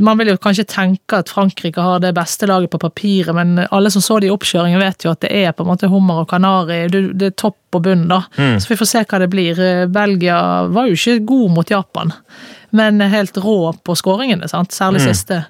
Man 0.00 0.16
vil 0.16 0.30
jo 0.32 0.38
kanskje 0.40 0.64
tenke 0.70 1.18
at 1.20 1.28
Frankrike 1.28 1.82
har 1.84 2.00
det 2.00 2.14
beste 2.16 2.48
laget 2.48 2.72
på 2.72 2.80
papiret, 2.80 3.34
men 3.36 3.66
alle 3.66 3.92
som 3.92 4.04
så 4.04 4.16
det 4.20 4.30
i 4.30 4.32
oppkjøringen, 4.32 4.80
vet 4.80 5.04
jo 5.04 5.12
at 5.12 5.20
det 5.20 5.32
er 5.44 5.52
på 5.52 5.66
en 5.66 5.72
måte 5.74 5.92
hummer 5.92 6.22
og 6.22 6.30
kanari. 6.32 6.86
Det, 6.88 7.28
er 7.28 7.36
topp 7.36 7.76
og 7.76 7.84
bunn, 7.84 8.06
da. 8.08 8.22
Så 8.56 8.70
vi 8.70 8.80
får 8.80 8.92
se 8.94 9.04
hva 9.04 9.20
det 9.20 9.28
blir. 9.32 9.60
Belgia 9.92 10.40
var 10.72 10.88
jo 10.88 10.96
ikke 10.96 11.20
god 11.28 11.56
mot 11.58 11.74
Japan, 11.76 12.14
men 12.74 13.00
helt 13.12 13.38
rå 13.38 13.72
på 13.86 13.96
skåringene, 13.98 14.50
sant? 14.50 14.74
særlig 14.74 15.04
siste. 15.04 15.44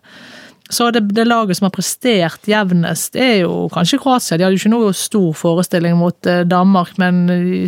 Så 0.70 0.90
det, 0.90 1.00
det 1.12 1.26
laget 1.28 1.58
som 1.58 1.66
har 1.66 1.74
prestert 1.74 2.48
jevnest, 2.48 3.16
er 3.20 3.42
jo 3.42 3.66
kanskje 3.72 3.98
Kroatia. 4.00 4.38
De 4.38 4.46
hadde 4.46 4.56
jo 4.56 4.62
ikke 4.62 4.72
noe 4.72 4.94
stor 4.96 5.34
forestilling 5.36 5.98
mot 6.00 6.28
eh, 6.30 6.40
Danmark, 6.48 6.96
men 6.98 7.26
de 7.28 7.60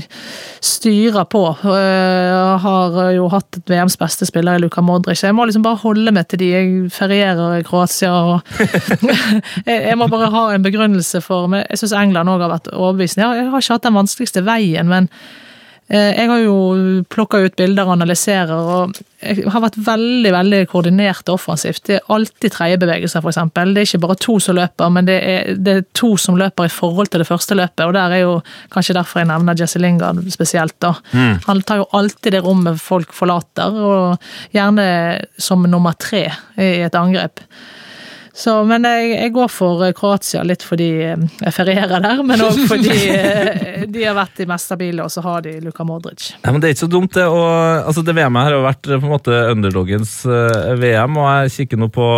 styrer 0.65 1.29
på. 1.29 1.43
Jeg 1.61 2.57
har 2.65 2.99
jo 3.13 3.29
hatt 3.33 3.61
et 3.61 3.75
VMs 3.75 3.99
beste 4.01 4.29
spiller 4.29 4.57
i 4.57 4.65
Luka 4.65 4.81
Modric. 4.81 5.23
Jeg 5.23 5.37
må 5.37 5.45
liksom 5.45 5.65
bare 5.67 5.83
holde 5.85 6.17
meg 6.17 6.31
til 6.33 6.41
de. 6.41 6.51
Jeg 6.57 6.93
ferierer 6.97 7.61
i 7.61 7.67
Kroatia 7.69 8.15
og 8.17 8.63
jeg, 9.69 9.97
må 10.01 10.09
bare 10.09 10.33
ha 10.33 10.47
en 10.55 10.65
begrunnelse 10.65 11.21
for 11.25 11.53
men 11.53 11.67
Jeg 11.69 11.85
syns 11.85 11.99
England 12.01 12.33
òg 12.33 12.47
har 12.47 12.57
vært 12.57 12.73
overbevisende. 12.73 13.29
Jeg 13.43 13.51
har 13.53 13.61
ikke 13.61 13.77
hatt 13.77 13.91
den 13.91 14.01
vanskeligste 14.01 14.49
veien, 14.49 14.89
men 14.89 15.13
Eh, 15.13 15.45
Jeg 15.87 16.27
har 16.27 16.41
jo 16.43 16.55
plukka 17.13 17.39
ut 17.45 17.55
bilder 17.55 17.87
og 17.87 17.93
analyserer, 17.95 18.51
og 18.51 18.97
jeg 19.23 19.45
har 19.55 19.63
vært 19.63 19.77
veldig 19.87 20.33
veldig 20.35 20.59
koordinert 20.73 21.29
og 21.31 21.37
offensivt. 21.39 21.85
Det 21.87 21.99
er 22.01 22.11
alltid 22.13 22.53
tredjebevegelser, 22.57 23.23
f.eks. 23.23 23.39
Det 23.55 23.63
er 23.63 23.87
ikke 23.87 24.01
bare 24.03 24.17
to 24.25 24.35
som 24.43 24.59
løper, 24.59 24.91
men 24.93 25.07
det 25.07 25.17
er, 25.23 25.53
det 25.55 25.77
er 25.77 25.87
to 25.97 26.11
som 26.19 26.39
løper 26.41 26.67
i 26.67 26.75
forhold 26.75 27.13
til 27.13 27.23
det 27.23 27.29
første 27.29 27.55
løpet. 27.55 27.85
og 27.87 27.95
Der 27.95 28.17
er 28.17 28.25
jo 28.25 28.35
kanskje 28.75 28.99
derfor 28.99 29.23
jeg 29.23 29.31
nevner 29.31 29.63
Jesse 29.63 29.79
Lingard 29.79 30.21
spesielt. 30.35 30.75
da. 30.83 30.97
Han 31.47 31.63
tar 31.63 31.85
jo 31.85 31.89
alltid 31.95 32.35
det 32.35 32.43
rommet 32.45 32.83
folk 32.83 33.15
forlater, 33.15 33.79
og 33.79 34.19
gjerne 34.55 34.89
som 35.39 35.63
nummer 35.71 35.95
tre 35.95 36.27
i 36.59 36.83
et 36.83 36.99
angrep. 36.99 37.41
Så, 38.37 38.53
men 38.69 38.85
jeg, 38.85 39.13
jeg 39.15 39.33
går 39.33 39.49
for 39.49 39.83
eh, 39.87 39.95
Kroatia, 39.97 40.43
litt 40.45 40.65
fordi 40.67 40.91
eh, 41.07 41.27
jeg 41.41 41.55
ferierer 41.57 42.03
der, 42.05 42.21
men 42.27 42.43
òg 42.45 42.59
fordi 42.73 42.97
eh, 43.09 43.85
de 43.89 44.03
har 44.05 44.17
vært 44.19 44.43
de 44.43 44.49
mest 44.51 44.69
stabile, 44.69 45.07
og 45.07 45.13
så 45.13 45.25
har 45.25 45.47
de 45.47 45.55
Luka 45.65 45.87
Modric. 45.89 46.35
Ja, 46.43 46.53
men 46.53 46.61
Det 46.61 46.69
er 46.69 46.77
ikke 46.77 46.85
så 46.85 46.93
dumt, 46.93 47.15
det. 47.17 47.25
Og, 47.25 47.47
altså, 47.81 48.05
det 48.05 48.17
VM-et 48.17 48.49
her 48.49 48.59
har 48.59 48.67
vært 48.67 48.91
på 48.91 48.99
en 49.01 49.15
måte 49.15 49.39
underdogens 49.55 50.19
VM, 50.27 51.17
og 51.17 51.31
jeg 51.31 51.55
kikker 51.61 51.81
nå 51.81 51.89
på 51.95 52.11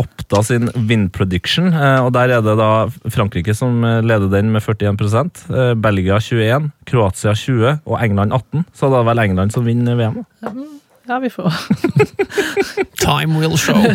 Oppda 0.00 0.40
sin 0.44 0.70
win 0.88 1.10
prediction, 1.12 1.66
og 1.74 2.14
der 2.16 2.30
er 2.32 2.44
det 2.44 2.54
da 2.56 2.86
Frankrike 3.12 3.52
som 3.52 3.82
leder 3.84 4.30
den 4.32 4.48
med 4.54 4.64
41 4.64 5.02
eh, 5.52 5.74
Belgia 5.76 6.16
21, 6.16 6.70
Kroatia 6.88 7.34
20 7.36 7.82
og 7.84 7.98
England 8.00 8.32
18. 8.32 8.64
Så 8.72 8.88
da 8.88 9.00
er 9.00 9.04
det 9.04 9.10
vel 9.10 9.24
England 9.26 9.52
som 9.52 9.68
vinner 9.68 10.00
VM. 10.00 10.22
da. 10.40 10.54
Ja, 11.08 11.18
vi 11.18 11.30
får 11.30 11.52
Time 13.02 13.38
will 13.40 13.58
show. 13.58 13.78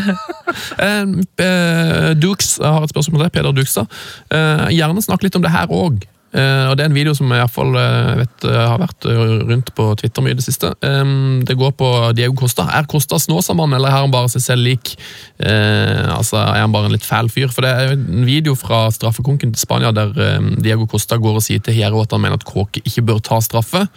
Eh, 0.80 1.02
eh, 1.46 2.12
Dukes 2.18 2.58
har 2.64 2.84
et 2.84 2.90
spørsmål 2.90 3.20
til 3.20 3.26
deg, 3.26 3.34
Peder 3.36 3.54
Dukstad. 3.54 3.90
da. 4.32 4.70
gjerne 4.74 5.02
snakk 5.04 5.24
litt 5.26 5.36
om 5.38 5.44
det 5.44 5.52
her 5.54 5.70
òg. 5.70 6.06
Og 6.36 6.76
Det 6.78 6.84
er 6.84 6.90
en 6.90 6.96
video 6.96 7.14
som 7.16 7.30
jeg 7.32 7.40
i 7.40 7.44
hvert 7.46 7.54
fall 7.56 7.76
eh, 7.80 8.18
vet 8.20 8.46
eh, 8.50 8.58
har 8.60 8.82
vært 8.82 9.06
eh, 9.08 9.34
rundt 9.48 9.72
på 9.78 9.86
Twitter 10.02 10.26
mye 10.26 10.36
i 10.36 10.40
det 10.40 10.46
siste. 10.46 10.74
Eh, 10.84 11.14
det 11.48 11.56
går 11.58 11.72
på 11.80 11.92
Diego 12.18 12.36
Costa. 12.36 12.68
Er 12.76 12.88
Costa 12.90 13.20
Snåsamann, 13.20 13.74
eller 13.78 13.90
er 13.90 14.04
han 14.04 14.14
bare 14.14 14.32
seg 14.34 14.44
selv 14.44 14.68
lik? 14.68 14.94
Eh, 15.40 16.04
altså, 16.12 16.40
Er 16.42 16.66
han 16.66 16.76
bare 16.76 16.90
en 16.92 16.96
litt 16.98 17.08
fæl 17.08 17.32
fyr? 17.32 17.48
For 17.54 17.66
Det 17.66 17.72
er 17.72 17.96
en 17.96 18.26
video 18.28 18.56
fra 18.60 18.88
straffekonken 18.92 19.54
til 19.56 19.64
Spania 19.64 19.94
der 19.96 20.12
eh, 20.16 20.50
Diego 20.64 20.88
Costa 20.92 21.20
går 21.22 21.40
og 21.40 21.46
sier 21.46 21.64
til 21.64 21.78
Hierro 21.78 22.04
at 22.04 22.12
han 22.12 22.24
mener 22.24 22.42
at 22.42 22.48
Kåke 22.48 22.84
ikke 22.84 23.06
bør 23.08 23.24
ta 23.24 23.40
straffe. 23.44 23.88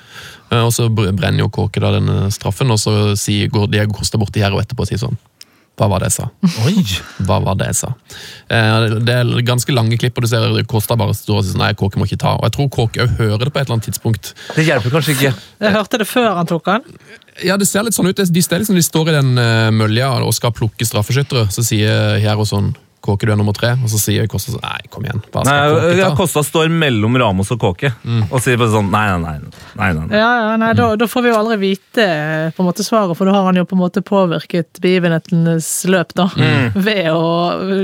Eh, 0.51 0.63
og 0.63 0.73
Så 0.77 0.89
brenner 0.95 1.43
jo 1.45 1.51
Kåke 1.51 1.83
da 1.83 1.97
denne 1.99 2.31
straffen, 2.35 2.71
og 2.71 2.79
så 2.79 3.13
går 3.51 3.73
Diego 3.75 3.99
Costa 3.99 4.19
bort 4.19 4.33
til 4.35 4.45
Hierro 4.45 4.63
etterpå 4.63 4.87
og 4.87 4.93
sier 4.93 5.03
sånn 5.03 5.19
Hva 5.81 5.87
var 5.89 6.03
det 6.03 6.11
jeg 6.11 6.17
sa? 6.19 6.27
Oi! 6.67 6.83
Hva 7.25 7.39
var 7.41 7.57
det 7.57 7.71
jeg 7.71 7.79
sa? 7.79 7.89
Eh, 8.53 8.99
Det 9.01 9.15
er 9.17 9.31
ganske 9.49 9.73
lange 9.73 9.97
klipp, 10.01 10.19
og 10.21 10.27
du 10.27 10.29
ser 10.29 10.59
Kosta 10.69 10.97
bare 11.01 11.15
står 11.17 11.39
og 11.39 11.47
sier 11.47 11.55
sånn, 11.55 11.63
nei, 11.65 11.73
Kåke 11.79 11.97
må 11.97 12.05
ikke 12.05 12.21
ta. 12.21 12.35
Og 12.37 12.45
jeg 12.45 12.55
tror 12.59 12.69
Kåke 12.75 13.07
òg 13.07 13.15
hører 13.17 13.47
det 13.49 13.55
på 13.55 13.63
et 13.63 13.65
eller 13.65 13.79
annet 13.79 13.89
tidspunkt. 13.89 14.35
Det 14.59 14.67
hjelper 14.67 14.93
kanskje 14.93 15.17
ikke. 15.17 15.33
Jeg 15.65 15.73
hørte 15.79 16.03
det 16.03 16.09
før 16.11 16.35
han 16.37 16.51
tok 16.51 16.69
den. 16.69 16.85
Ja, 17.49 17.57
det 17.57 17.71
ser 17.71 17.87
litt 17.87 17.97
sånn 17.97 18.11
ut. 18.11 18.21
De, 18.21 18.29
de, 18.29 18.45
liksom, 18.45 18.77
de 18.77 18.85
står 18.85 19.09
i 19.09 19.17
den 19.17 19.33
uh, 19.41 19.71
mølja 19.73 20.13
og 20.21 20.37
skal 20.37 20.53
plukke 20.53 20.85
straffeskyttere. 20.85 21.47
Så 21.55 21.65
sier 21.65 22.21
Hierro 22.21 22.45
sånn 22.45 22.75
Kåke, 23.05 23.27
du 23.27 23.33
er 23.33 23.39
nummer 23.41 23.57
tre. 23.57 23.73
Og 23.81 23.91
så 23.93 24.01
sier 24.01 24.29
Kosta 24.31 24.55
sånn 24.55 24.65
Nei, 24.65 24.83
kom 24.93 25.07
igjen. 25.07 25.23
bare 25.33 25.49
Nei, 25.49 25.57
skal 25.57 25.77
Kåke 25.77 25.97
ja, 25.99 26.11
ta? 26.11 26.19
Kosta 26.19 26.43
står 26.47 26.73
mellom 26.83 27.17
Ramos 27.21 27.53
og 27.55 27.61
Kåke 27.63 27.93
og 28.29 28.37
sier 28.45 28.61
bare 28.61 28.73
sånn 28.75 28.91
Nei, 28.93 29.05
nei, 29.11 29.21
nei. 29.23 29.35
nei, 29.81 29.89
nei, 29.97 30.05
nei. 30.05 30.21
Ja, 30.21 30.31
ja, 30.45 30.53
nei, 30.61 30.71
da, 30.79 30.91
da 31.01 31.09
får 31.11 31.27
vi 31.27 31.33
jo 31.33 31.39
aldri 31.41 31.59
vite 31.65 32.07
eh, 32.07 32.51
på 32.57 32.65
en 32.65 32.71
måte 32.71 32.87
svaret, 32.87 33.17
for 33.19 33.29
da 33.29 33.35
har 33.37 33.49
han 33.49 33.61
jo 33.61 33.67
på 33.69 33.79
en 33.79 33.83
måte 33.83 34.05
påvirket 34.07 34.81
begivenhetenes 34.85 35.69
løp, 35.91 36.15
da. 36.19 36.29
Ved 36.89 37.11
å 37.15 37.25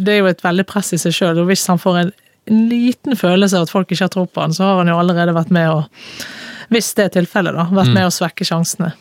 Det 0.04 0.14
er 0.14 0.22
jo 0.22 0.30
et 0.30 0.44
veldig 0.44 0.66
press 0.68 0.92
i 0.96 1.00
seg 1.00 1.16
sjøl, 1.16 1.42
og 1.42 1.50
hvis 1.50 1.66
han 1.70 1.80
får 1.82 2.00
en, 2.04 2.14
en 2.50 2.64
liten 2.70 3.18
følelse 3.18 3.58
av 3.58 3.66
at 3.66 3.74
folk 3.74 3.90
ikke 3.90 4.06
har 4.06 4.14
tro 4.14 4.26
på 4.28 4.44
han, 4.44 4.54
så 4.56 4.68
har 4.68 4.82
han 4.82 4.92
jo 4.92 4.98
allerede 5.00 5.36
vært 5.36 5.54
med 5.54 5.72
å 5.72 5.84
hvis 6.72 6.94
det 6.98 7.04
er 7.04 7.12
tilfellet, 7.20 7.54
da. 7.54 7.68
Vært 7.70 7.92
med 7.94 8.08
å 8.08 8.14
svekke 8.14 8.46
sjansene. 8.46 8.92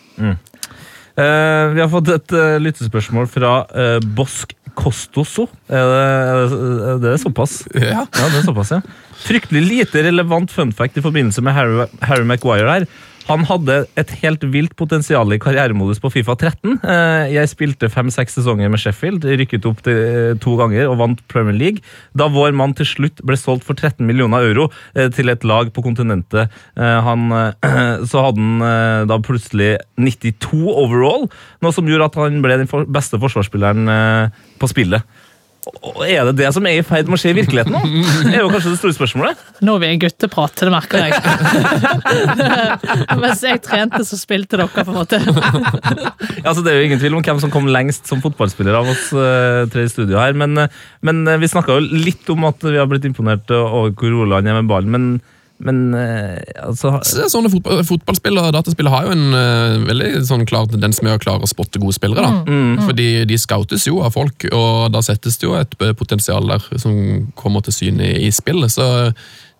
Eh, 1.15 1.65
vi 1.73 1.81
har 1.81 1.89
fått 1.91 2.11
et 2.13 2.35
uh, 2.35 2.57
lyttespørsmål 2.61 3.29
fra 3.31 3.51
uh, 3.71 3.97
Bosk 4.17 4.53
Kostoso. 4.75 5.47
Er 5.71 5.89
det, 5.91 6.03
er 6.03 6.39
det, 6.53 6.69
er 6.91 7.01
det 7.05 7.17
såpass? 7.23 7.57
Ja. 7.73 8.05
Ja, 8.05 8.29
det 8.31 8.41
er 8.41 8.47
såpass, 8.47 8.73
ja. 8.75 8.81
Fryktelig 9.25 9.63
lite 9.65 10.03
relevant 10.05 10.51
fun 10.53 10.73
fact 10.75 10.99
i 10.99 11.03
forbindelse 11.05 11.43
med 11.45 11.55
Harry, 11.55 11.85
Harry 12.05 12.27
Maguire 12.27 12.67
her. 12.69 12.87
Han 13.25 13.41
hadde 13.49 13.75
et 13.97 14.11
helt 14.21 14.43
vilt 14.53 14.75
potensial 14.77 15.31
i 15.33 15.39
karrieremodus 15.41 15.97
på 16.01 16.11
Fifa 16.13 16.35
13. 16.37 16.75
Eh, 16.77 17.33
Jeg 17.33 17.49
spilte 17.49 17.89
fem-seks 17.89 18.37
sesonger 18.37 18.69
med 18.69 18.81
Sheffield, 18.81 19.25
rykket 19.25 19.65
opp 19.65 19.81
eh, 19.89 20.35
to 20.41 20.53
ganger 20.59 20.91
og 20.91 20.99
vant 21.01 21.23
Premier 21.31 21.57
League. 21.57 21.81
Da 22.13 22.27
vår 22.29 22.53
mann 22.53 22.75
til 22.77 22.85
slutt 22.85 23.23
ble 23.25 23.37
solgt 23.39 23.65
for 23.65 23.73
13 23.73 24.05
millioner 24.05 24.45
euro 24.45 24.67
eh, 24.93 25.09
til 25.09 25.33
et 25.33 25.45
lag 25.47 25.73
på 25.73 25.81
kontinentet, 25.85 26.53
han, 26.75 27.29
så 28.09 28.21
hadde 28.27 28.41
han 28.41 29.07
da 29.09 29.17
plutselig 29.23 29.75
92 29.97 30.61
overall, 30.69 31.25
noe 31.63 31.73
som 31.73 31.87
gjorde 31.89 32.09
at 32.11 32.17
han 32.19 32.41
ble 32.43 32.59
den 32.61 32.69
beste 32.93 33.19
forsvarsspilleren 33.21 33.89
på 34.61 34.69
spillet. 34.69 35.05
Er 36.05 36.27
det 36.29 36.35
det 36.37 36.49
som 36.53 36.65
er 36.69 36.79
i 36.79 36.83
ferd 36.85 37.09
med 37.09 37.17
å 37.17 37.21
skje 37.21 37.31
i 37.33 37.37
virkeligheten 37.39 37.73
nå? 37.73 37.81
Det 38.27 38.35
er 38.35 38.43
jo 38.43 38.51
kanskje 38.53 38.73
det 38.73 38.79
store 38.79 38.95
spørsmålet. 38.97 39.43
Nå 39.65 39.75
er 39.77 39.81
vi 39.81 39.89
i 39.95 39.99
gutteprat, 40.03 40.53
det 40.61 40.73
merker 40.73 41.05
jeg. 41.05 41.11
Mens 43.23 43.43
jeg 43.45 43.61
trente, 43.65 44.01
så 44.07 44.19
spilte 44.19 44.59
dere, 44.59 44.69
på 44.69 44.83
en 44.93 44.99
måte. 44.99 45.21
Ja, 45.25 46.51
altså, 46.51 46.61
det 46.65 46.73
er 46.73 46.79
jo 46.79 46.89
ingen 46.89 47.01
tvil 47.01 47.17
om 47.17 47.25
hvem 47.25 47.41
som 47.41 47.53
kom 47.53 47.69
lengst 47.71 48.09
som 48.09 48.21
fotballspiller 48.23 48.77
av 48.77 48.91
oss 48.93 49.07
eh, 49.17 49.63
tre 49.73 49.87
i 49.87 49.91
studio 49.91 50.19
her, 50.21 50.35
men, 50.37 50.57
eh, 50.61 50.81
men 51.05 51.23
eh, 51.29 51.39
vi 51.41 51.49
snakka 51.51 51.79
jo 51.79 52.03
litt 52.05 52.29
om 52.33 52.45
at 52.49 52.61
vi 52.65 52.77
har 52.77 52.89
blitt 52.91 53.07
imponert 53.09 53.49
over 53.55 53.95
hvor 53.95 54.13
rolig 54.13 54.37
han 54.37 54.51
er 54.51 54.59
med 54.59 54.69
ballen, 54.69 54.93
men, 54.93 55.07
men 55.63 55.93
eh, 55.95 56.41
altså 56.59 56.97
Sånne 57.31 57.49
fotball, 57.51 57.79
fotballspill 57.87 58.39
og 58.41 58.51
dataspill 58.57 58.89
har 58.91 59.07
jo 59.07 59.13
en 59.15 59.29
uh, 59.31 59.85
veldig 59.87 60.09
sånn 60.27 60.43
klar 60.49 60.67
tendens 60.71 60.99
med 61.05 61.15
å 61.15 61.21
klare 61.21 61.47
å 61.47 61.49
spotte 61.49 61.79
gode 61.79 61.95
spillere. 61.95 62.27
da. 62.27 62.83
Fordi 62.83 63.07
de 63.29 63.39
scoutes 63.39 63.87
jo 63.87 64.01
av 64.03 64.15
folk, 64.17 64.47
og 64.51 64.91
da 64.91 65.01
settes 65.05 65.39
det 65.39 65.47
jo 65.47 65.55
et 65.57 65.75
eh, 65.79 65.95
potensial 65.97 66.47
der 66.51 66.67
som 66.81 66.97
kommer 67.39 67.63
til 67.65 67.77
syne 67.77 68.11
i, 68.11 68.27
i 68.27 68.31
spillet. 68.35 68.75
Så 68.75 68.85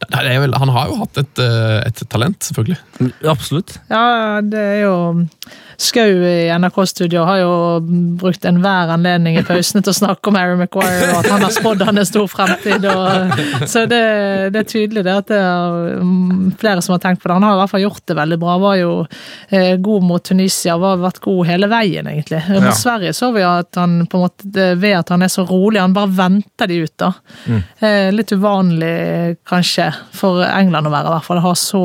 det 0.05 0.21
er 0.27 0.41
vel, 0.43 0.55
han 0.59 0.73
har 0.75 0.91
jo 0.91 0.99
hatt 0.99 1.21
et, 1.21 1.41
et 1.87 2.03
talent, 2.11 2.43
selvfølgelig. 2.43 2.77
Absolutt. 3.31 3.77
Ja, 3.87 4.41
det 4.43 4.59
er 4.59 4.81
jo 4.83 4.95
Skau 5.81 6.21
i 6.25 6.47
NRK-studio 6.55 7.23
har 7.27 7.39
jo 7.41 7.51
brukt 8.19 8.45
enhver 8.47 8.91
anledning 8.93 9.37
i 9.39 9.43
pausene 9.45 9.83
til 9.83 9.91
å 9.91 9.97
snakke 9.97 10.31
om 10.31 10.37
Harry 10.39 10.55
Maguire, 10.59 11.09
og 11.11 11.19
at 11.23 11.29
han 11.33 11.43
har 11.43 11.53
spådd 11.55 11.83
han 11.87 11.99
en 12.01 12.07
stor 12.07 12.27
fremtid. 12.31 12.85
Og, 12.91 13.67
så 13.71 13.83
det, 13.91 14.01
det 14.55 14.61
er 14.61 14.69
tydelig 14.69 15.03
det 15.07 15.15
at 15.19 15.29
det 15.31 15.39
er 15.41 15.99
mm, 16.01 16.55
flere 16.61 16.83
som 16.85 16.95
har 16.95 17.03
tenkt 17.03 17.23
på 17.23 17.29
det. 17.29 17.37
Han 17.39 17.47
har 17.47 17.57
i 17.57 17.61
hvert 17.63 17.73
fall 17.73 17.85
gjort 17.85 18.05
det 18.07 18.17
veldig 18.21 18.39
bra. 18.41 18.57
Var 18.65 18.79
jo 18.81 18.91
eh, 19.49 19.75
god 19.83 20.07
mot 20.07 20.23
Tunisia, 20.25 20.77
har 20.81 21.01
vært 21.03 21.21
god 21.25 21.41
hele 21.51 21.71
veien, 21.71 22.11
egentlig. 22.11 22.43
Mot 22.53 22.69
Ja. 22.71 22.75
Sverige 22.75 23.13
så 23.15 23.31
vi 23.35 23.43
at 23.45 23.77
han 23.79 24.01
på 24.09 24.19
en 24.19 24.25
måte, 24.27 24.67
ved 24.79 24.97
at 24.99 25.11
han 25.13 25.23
er 25.25 25.31
så 25.31 25.45
rolig, 25.47 25.81
han 25.81 25.95
bare 25.95 26.13
venter 26.15 26.69
de 26.71 26.81
ut, 26.85 26.95
da. 27.01 27.11
Eh, 27.79 28.11
litt 28.15 28.31
uvanlig, 28.35 29.37
kanskje, 29.47 29.91
for 30.15 30.43
England 30.47 30.87
å 30.89 30.93
være, 30.93 31.09
i 31.11 31.15
hvert 31.17 31.27
fall. 31.29 31.43
Ha 31.45 31.55
så 31.59 31.83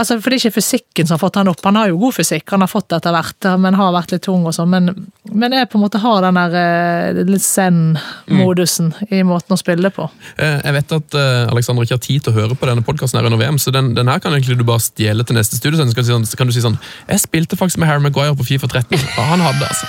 Altså, 0.00 0.16
for 0.22 0.32
Det 0.32 0.38
er 0.38 0.42
ikke 0.48 0.56
fysikken 0.58 1.06
som 1.08 1.16
har 1.18 1.20
fått 1.26 1.36
han 1.36 1.50
opp. 1.52 1.60
Han 1.66 1.76
har 1.76 1.90
jo 1.90 1.98
god 2.00 2.14
fysikk, 2.16 2.46
han 2.54 2.64
har 2.64 2.70
fått 2.72 2.86
det 2.88 2.98
etter 3.02 3.12
hvert, 3.12 3.48
men 3.60 3.76
har 3.76 3.90
vært 3.92 4.14
litt 4.14 4.22
tung 4.24 4.46
og 4.48 4.54
sånn. 4.56 4.70
Men, 4.72 4.90
men 5.36 5.52
jeg 5.52 5.68
på 5.68 5.76
en 5.76 5.84
måte 5.84 6.00
har 6.00 6.22
den 6.24 6.38
der 6.40 6.56
eh, 6.60 7.20
litt 7.28 7.44
zen-modusen 7.44 8.92
i 9.12 9.20
måten 9.26 9.54
å 9.54 9.58
spille 9.60 9.90
på. 9.94 10.06
Eh, 10.40 10.60
Jeg 10.64 10.74
vet 10.76 10.94
at 10.96 11.16
eh, 11.20 11.50
Alexander 11.52 11.84
ikke 11.84 11.98
har 11.98 12.02
tid 12.04 12.24
til 12.24 12.32
å 12.32 12.36
høre 12.38 12.56
på 12.58 12.68
denne 12.70 12.84
podkasten 12.86 13.20
under 13.20 13.38
VM, 13.40 13.58
så 13.60 13.72
den, 13.74 13.92
den 13.96 14.08
her 14.10 14.22
kan 14.22 14.32
egentlig 14.36 14.56
du 14.60 14.64
bare 14.68 14.82
stjele 14.84 15.24
til 15.26 15.36
neste 15.38 15.58
studio. 15.60 15.78
Så 15.80 15.84
kan 15.92 16.00
du 16.00 16.08
si 16.08 16.12
sånn- 16.14 16.36
kan 16.40 16.48
du 16.48 16.54
si 16.56 16.62
sånn 16.64 16.78
Jeg 17.10 17.20
spilte 17.20 17.56
faktisk 17.60 17.78
med 17.82 17.88
Harry 17.90 18.00
Maguire 18.04 18.34
på 18.38 18.46
Fifa 18.48 18.68
13. 18.70 18.96
Ja, 18.96 19.26
han 19.34 19.42
hadde 19.44 19.66
altså 19.68 19.86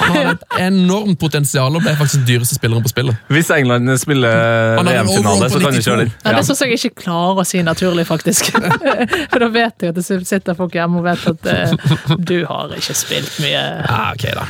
Han 0.00 0.16
hadde 0.16 0.32
et 0.38 0.58
enormt 0.70 1.18
potensial 1.20 1.76
og 1.76 1.84
ble 1.84 1.92
faktisk 1.98 2.22
den 2.22 2.28
dyreste 2.30 2.56
spilleren 2.56 2.84
på 2.86 2.92
spillet. 2.92 3.20
Hvis 3.28 3.50
England 3.54 3.90
spiller 4.00 4.80
VM-finale, 4.80 5.50
så 5.52 5.60
kan 5.60 5.74
du 5.74 5.80
92. 5.80 5.84
kjøre 5.86 6.04
den. 6.06 6.12
Ja, 6.24 6.34
det 6.38 6.44
syns 6.48 6.62
jeg 6.64 6.78
ikke 6.78 7.04
klarer 7.04 7.42
å 7.42 7.46
si 7.48 7.60
naturlig, 7.66 8.06
faktisk. 8.08 8.50
For 8.54 9.38
da 9.44 9.49
vet 9.54 9.84
jeg 9.84 9.92
at 9.92 9.98
det 9.98 10.04
sitter 10.28 10.56
folk 10.58 10.74
hjemme 10.76 11.00
og 11.00 11.06
vet 11.06 11.26
at 11.30 11.50
uh, 11.50 12.16
du 12.30 12.36
har 12.48 12.72
ikke 12.76 12.96
spilt 12.98 13.36
mye. 13.44 13.62
Ja, 13.84 14.00
ok 14.14 14.24
da. 14.38 14.46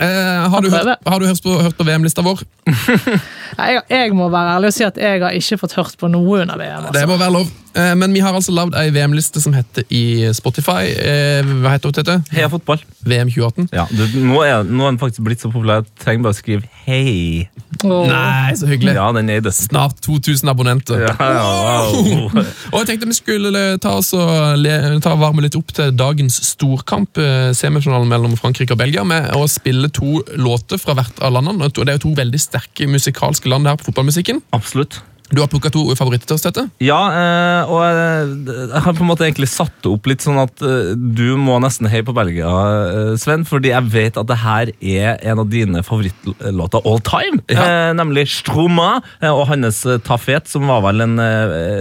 Uh, 0.00 0.46
har, 0.54 0.60
du 0.64 0.70
hørt, 0.72 1.06
har 1.06 1.20
du 1.22 1.26
hørt 1.28 1.42
på, 1.44 1.56
på 1.78 1.86
VM-lista 1.88 2.24
vår? 2.26 2.42
Jeg, 2.66 3.82
jeg 3.90 4.16
må 4.16 4.28
være 4.32 4.56
ærlig 4.56 4.72
og 4.72 4.76
si 4.76 4.84
at 4.86 4.98
jeg 5.00 5.22
har 5.22 5.36
ikke 5.36 5.58
fått 5.62 5.76
hørt 5.78 5.96
på 6.00 6.10
noe 6.12 6.42
under 6.44 6.58
VM. 6.60 6.88
Det 6.90 7.02
Altså. 7.02 7.06
må 7.12 7.16
være 7.20 7.36
lov. 7.38 7.52
Eh, 7.76 7.94
men 7.98 8.14
vi 8.14 8.22
har 8.24 8.36
altså 8.36 8.54
lagd 8.56 8.76
ei 8.78 8.88
VM-liste 8.94 9.42
som 9.42 9.54
heter 9.56 9.84
i 9.92 10.32
Spotify. 10.36 10.88
Eh, 10.96 11.44
hva 11.62 11.74
heter 11.74 11.92
det? 11.92 12.04
Tete? 12.06 12.16
Heia 12.32 12.48
fotball. 12.52 12.80
VM 13.06 13.30
2018? 13.30 13.68
Ja, 13.76 13.84
du, 13.90 14.04
nå, 14.24 14.40
er, 14.46 14.64
nå 14.64 14.86
er 14.86 14.94
den 14.94 15.00
faktisk 15.00 15.24
blitt 15.26 15.44
så 15.44 15.50
populær 15.52 15.84
at 15.84 15.90
jeg 15.90 16.04
trenger 16.04 16.26
bare 16.26 16.36
å 16.36 16.38
skrive 16.38 16.70
'hei'. 16.86 17.48
Oh. 17.84 18.06
Nei, 18.08 18.54
så 18.56 18.68
hyggelig. 18.70 18.94
Ja, 18.96 19.08
den 19.12 19.30
er 19.30 19.40
i 19.40 19.44
døsten. 19.44 19.68
Snart 19.68 20.00
2000 20.04 20.50
abonnenter. 20.50 21.02
Ja, 21.04 21.14
wow. 21.20 22.30
Og 22.72 22.78
jeg 22.80 22.88
tenkte 22.90 23.10
vi 23.10 23.18
skulle 23.18 23.64
ta, 23.82 23.96
oss 24.00 24.12
og 24.16 24.60
le, 24.60 24.76
ta 25.04 25.12
og 25.12 25.20
varme 25.20 25.44
litt 25.44 25.58
opp 25.58 25.74
til 25.76 25.92
dagens 25.96 26.38
storkamp, 26.52 27.20
eh, 27.20 27.50
semifinalen 27.56 28.08
mellom 28.10 28.38
Frankrike 28.40 28.76
og 28.76 28.80
Belgia, 28.80 29.04
med 29.04 29.28
å 29.36 29.44
spille 29.50 29.90
to 29.92 30.22
låter 30.40 30.80
fra 30.80 30.96
hvert 30.96 31.20
av 31.20 31.36
landene. 31.36 31.68
Det 31.68 31.84
er 31.84 31.98
jo 31.98 32.06
to 32.08 32.14
veldig 32.16 32.40
sterke 32.40 32.88
musikalske 32.88 33.52
land 33.52 33.68
her 33.68 33.76
på 33.80 33.90
fotballmusikken. 33.90 34.40
Absolutt. 34.56 35.02
Du 35.30 35.40
har 35.40 35.48
plukka 35.50 35.72
to 35.74 35.82
favoritter 35.98 36.28
til 36.28 36.36
oss, 36.36 36.44
dette? 36.46 36.62
Ja, 36.82 36.98
eh, 37.10 37.70
og 37.72 37.80
jeg, 37.82 38.82
har 38.84 38.94
på 38.94 39.02
en 39.02 39.08
måte 39.08 39.26
egentlig 39.26 39.48
satt 39.50 39.74
det 39.82 39.90
opp 39.90 40.06
litt 40.06 40.22
sånn 40.22 40.38
at 40.38 40.62
eh, 40.62 40.92
du 40.94 41.34
må 41.40 41.58
nesten 41.62 41.88
heie 41.90 42.06
på 42.06 42.14
Belgia, 42.16 42.46
eh, 42.46 43.12
Sven, 43.18 43.46
fordi 43.48 43.72
jeg 43.72 43.90
vet 43.90 44.20
at 44.20 44.30
det 44.30 44.38
her 44.44 44.70
er 44.78 45.24
en 45.26 45.42
av 45.42 45.50
dine 45.50 45.82
favorittlåter 45.86 46.86
all 46.86 47.02
time. 47.06 47.42
Ja. 47.50 47.92
nemlig 47.96 48.26
Stroma 48.30 49.00
og 49.26 49.42
hans 49.50 49.82
Tafet, 50.06 50.46
som 50.50 50.66
var 50.70 50.82
vel 50.84 51.02
en, 51.04 51.16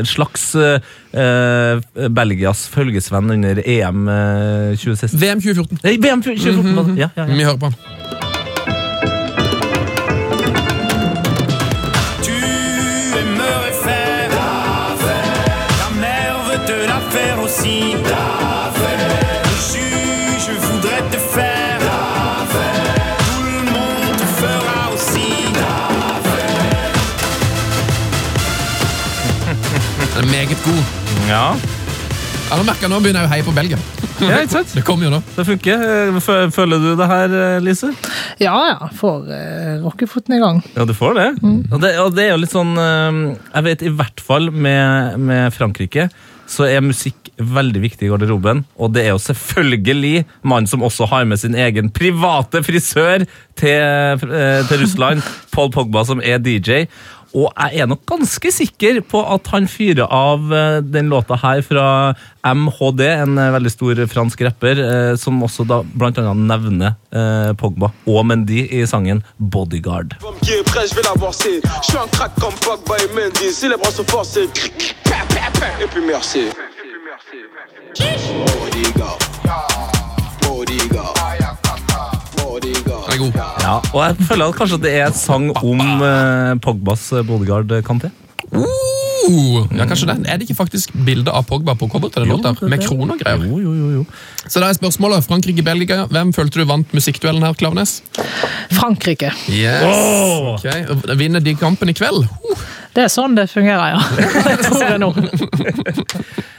slags 0.07 0.53
Belgias 2.15 2.65
følgesvenn 2.71 3.35
under 3.37 3.61
EM 3.61 4.09
eh, 4.11 4.73
2016. 4.79 5.19
VM 5.21 5.43
2014. 5.43 5.83
Nei, 5.85 5.97
VM 6.01 6.25
2014! 6.25 6.65
Mm 6.65 6.79
-hmm. 6.79 6.99
ja, 6.99 7.09
ja. 7.15 7.25
Vi 7.25 7.43
hører 7.43 7.57
på 7.57 7.69
den. 7.69 8.04
Faire 17.66 19.43
aussi 19.45 19.80
Le 19.80 20.39
juge 20.39 20.57
voudrait 20.59 21.03
te 21.11 21.18
faire 21.18 21.80
Tout 23.26 23.43
le 23.43 23.61
monde 23.72 24.18
te 24.18 24.26
fera 24.41 24.93
aussi 24.93 25.32
Den 30.16 30.24
er 30.24 30.28
meget 30.32 30.63
god. 30.63 30.84
ja. 31.30 31.55
Nå 32.55 32.63
merker 32.63 32.88
nå 32.88 32.99
begynner 33.03 33.26
jeg 33.26 33.28
å 33.28 33.32
heie 33.34 33.43
på 33.43 33.51
Belgia. 33.51 33.78
ja 34.22 34.38
ikke 34.45 34.53
sant? 34.53 34.70
Det 34.78 34.84
kommer 34.88 35.07
jo 35.07 35.16
nå. 35.16 35.18
Det 35.36 35.43
funker. 35.47 35.82
Eh, 36.16 36.49
Føler 36.55 36.80
du 36.80 36.91
det 36.95 37.07
her, 37.09 37.34
eh, 37.36 37.57
Lise? 37.66 37.89
Ja 38.39 38.53
ja, 38.70 38.88
får 38.95 39.26
uh, 39.28 39.84
rockefoten 39.84 40.38
i 40.38 40.39
gang. 40.39 40.61
Ja, 40.76 40.86
du 40.86 40.93
får 40.95 41.18
det. 41.18 41.28
Og, 41.72 41.82
det 41.82 41.91
og 41.99 42.13
det 42.16 42.28
er 42.28 42.32
jo 42.36 42.39
litt 42.43 42.53
sånn 42.53 42.78
eh, 42.80 43.20
Jeg 43.55 43.68
vet 43.68 43.84
i 43.84 43.91
hvert 43.91 44.24
fall 44.24 44.51
med, 44.53 45.20
med 45.20 45.51
Frankrike 45.55 46.07
så 46.49 46.67
er 46.67 46.83
musikk 46.85 47.31
veldig 47.35 47.81
viktig 47.83 48.07
i 48.07 48.11
garderoben. 48.11 48.63
Og 48.79 48.93
det 48.95 49.05
er 49.05 49.13
jo 49.13 49.21
selvfølgelig 49.21 50.25
mannen 50.45 50.69
som 50.69 50.85
også 50.85 51.07
har 51.11 51.25
med 51.27 51.41
sin 51.41 51.55
egen 51.55 51.89
private 51.93 52.61
frisør 52.63 53.25
til, 53.59 53.75
eh, 53.75 54.67
til 54.69 54.81
Russland, 54.81 55.23
Paul 55.51 55.71
Pogba, 55.71 56.03
som 56.05 56.21
er 56.23 56.37
DJ. 56.37 56.85
Og 57.36 57.51
jeg 57.51 57.83
er 57.83 57.89
nok 57.91 58.05
ganske 58.07 58.51
sikker 58.53 59.01
på 59.03 59.19
at 59.36 59.49
han 59.51 59.67
fyrer 59.67 60.07
av 60.07 60.53
eh, 60.55 60.77
den 60.79 61.11
låta 61.11 61.36
her 61.41 61.59
fra 61.67 61.88
MHD, 62.45 63.01
en 63.09 63.38
eh, 63.41 63.51
veldig 63.57 63.71
stor 63.73 63.99
fransk 64.11 64.45
rapper, 64.47 64.79
eh, 64.79 65.15
som 65.19 65.43
også 65.43 65.65
da 65.67 65.81
blant 65.83 66.21
annet 66.21 66.45
nevner 66.45 66.95
Pogba 67.59 67.91
og 68.11 68.25
Mendy 68.27 68.65
i 68.75 68.81
sangen 68.88 69.21
Bodyguard. 69.38 70.17
Comme 70.21 70.39
qui 70.41 70.51
est 70.51 70.63
prêt, 70.63 70.88
je 70.88 70.95
vais 70.95 71.03
l'avancer. 71.03 71.61
Je 71.63 71.88
suis 71.88 71.97
un 71.97 72.07
crack 72.11 72.31
comme 72.39 72.55
Pogba 72.55 72.97
et 72.97 73.13
Mendy. 73.15 73.51
Si 73.51 73.69
les 73.69 73.77
bras 73.77 73.91
sont 73.91 74.03
forcés, 74.03 74.47
cric, 74.53 74.95
pa, 75.03 75.23
pa, 75.29 75.51
pa, 75.59 75.67
et 75.81 75.88
puis 75.88 76.03
merci. 76.05 76.49
Bodyguard. 77.95 79.19
Bodyguard. 80.41 81.64
Den 82.63 82.75
er 83.13 83.17
god. 83.19 83.33
Ja, 83.61 83.73
og 83.93 83.99
jeg 84.05 84.27
føler 84.29 84.45
at 84.45 84.55
kanskje 84.55 84.77
det 84.85 84.93
er 84.95 85.09
et 85.09 85.17
sang 85.19 85.49
om 85.59 85.81
eh, 85.81 86.53
Pogbas 86.63 87.09
bodyguard 87.27 87.73
Kanté. 87.87 88.11
Uh, 88.53 89.65
ja, 89.73 89.85
kanskje 89.89 90.07
det. 90.11 90.15
Er 90.29 90.37
det 90.37 90.45
ikke 90.45 90.57
faktisk 90.59 90.91
bilde 91.05 91.31
av 91.33 91.47
Pogba 91.49 91.73
på 91.79 91.87
cover 91.91 92.11
til 92.13 92.23
den 92.25 92.31
låta? 92.35 92.51
Med 92.69 92.83
kroner 92.85 93.15
og 93.15 93.21
greier. 93.23 93.41
Jo, 93.47 93.57
jo, 93.63 93.73
jo, 93.73 93.89
jo. 93.99 94.03
Så 94.45 94.61
da 94.61 94.69
er 94.69 94.77
spørsmålet 94.77 95.25
Frankrike-Belgia. 95.25 96.05
Hvem 96.13 96.33
følte 96.35 96.61
du 96.61 96.69
vant 96.69 96.93
musikkduellen 96.95 97.43
her, 97.45 97.55
Klaveness? 97.57 97.97
Frankrike. 98.75 99.31
Yes. 99.49 99.85
Ok, 100.55 101.15
Vinner 101.17 101.41
de 101.43 101.55
kampen 101.59 101.89
i 101.89 101.97
kveld? 101.97 102.27
Uh, 102.45 102.65
Det 102.95 103.07
er 103.07 103.11
sånn 103.11 103.33
det 103.35 103.49
fungerer, 103.51 103.97
ja. 103.97 104.03
Det 104.47 104.59
tror 104.69 104.83
jeg 104.85 105.01
nå. 105.01 105.09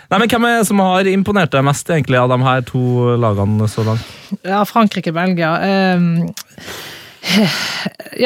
Nei, 0.07 0.19
men 0.21 0.29
Hvem 0.31 0.45
er 0.47 0.59
det 0.61 0.67
som 0.69 0.83
har 0.85 1.09
imponert 1.11 1.55
deg 1.55 1.65
mest 1.67 1.89
egentlig 1.91 2.19
av 2.21 2.29
de 2.35 2.37
her 2.45 2.61
to 2.69 2.83
lagene 3.19 3.67
så 3.71 3.87
langt? 3.87 4.13
Ja, 4.47 4.61
Frankrike-Belgia. 4.69 5.55
ehm, 5.67 6.11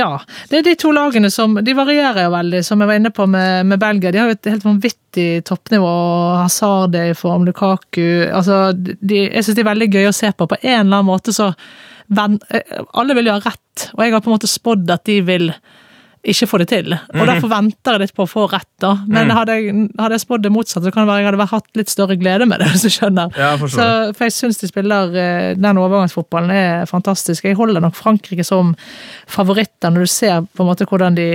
ja, 0.01 0.09
det 0.51 0.59
er 0.59 0.64
de 0.66 0.74
to 0.78 0.92
lagene 0.94 1.30
som 1.32 1.57
De 1.64 1.74
varierer 1.76 2.26
jo 2.26 2.32
veldig, 2.34 2.62
som 2.66 2.80
jeg 2.80 2.90
var 2.90 3.01
inne 3.01 3.12
på 3.14 3.26
med, 3.30 3.66
med 3.70 3.80
Belgia. 3.82 4.12
De 4.12 4.20
har 4.20 4.30
jo 4.30 4.36
et 4.36 4.51
helt 4.53 4.66
vanvittig 4.66 5.28
toppnivå. 5.48 5.92
Hazard 6.40 6.96
i 6.98 7.11
form, 7.18 7.46
Lukaku 7.48 8.28
altså, 8.28 8.70
de, 8.74 9.26
Jeg 9.26 9.44
syns 9.44 9.59
de 9.59 9.64
er 9.64 9.70
veldig 9.72 9.90
gøy 9.90 10.11
å 10.11 10.16
se 10.16 10.32
på. 10.32 10.48
På 10.51 10.59
en 10.61 10.86
eller 10.86 11.01
annen 11.01 11.11
måte 11.11 11.34
så 11.36 11.51
eh, 11.51 12.80
Alle 12.98 13.16
vil 13.18 13.30
jo 13.30 13.36
ha 13.36 13.44
rett, 13.44 13.90
og 13.94 14.05
jeg 14.05 14.14
har 14.14 14.24
på 14.24 14.32
en 14.32 14.38
måte 14.38 14.51
spådd 14.51 14.96
at 14.96 15.07
de 15.09 15.20
vil 15.26 15.51
ikke 16.20 16.46
få 16.50 16.58
det 16.60 16.66
til. 16.68 16.92
Og 16.92 17.22
derfor 17.24 17.48
venter 17.48 17.96
jeg 17.96 18.02
litt 18.02 18.14
på 18.16 18.26
å 18.26 18.28
få 18.28 18.44
rett, 18.52 18.68
da. 18.82 18.92
Men 19.08 19.30
hadde 19.32 19.54
jeg, 19.56 19.86
hadde 19.96 20.18
jeg 20.18 20.24
spådd 20.26 20.42
det 20.44 20.52
motsatte, 20.52 20.84
så 20.84 20.92
kan 20.92 21.06
det 21.06 21.14
være 21.14 21.22
jeg 21.22 21.28
hadde 21.30 21.46
hatt 21.54 21.80
litt 21.80 21.92
større 21.92 22.16
glede 22.20 22.48
med 22.50 22.60
det, 22.60 22.68
hvis 22.74 22.84
du 22.84 22.92
skjønner. 22.92 23.32
Ja, 23.40 23.54
jeg 23.54 23.72
så, 23.72 23.86
for 24.16 24.26
jeg 24.28 24.36
syns 24.36 24.60
de 24.60 24.68
spiller 24.68 25.16
eh, 25.16 25.46
Den 25.56 25.80
overgangsfotballen 25.80 26.52
er 26.52 26.84
fantastisk. 26.90 27.48
Jeg 27.48 27.56
holder 27.56 27.80
nok 27.84 27.96
Frankrike 27.96 28.44
som 28.44 28.74
favoritter 29.30 29.94
når 29.94 30.04
du 30.04 30.12
ser 30.12 30.44
på 30.44 30.64
en 30.64 30.70
måte 30.72 30.88
hvordan 30.90 31.16
de 31.16 31.30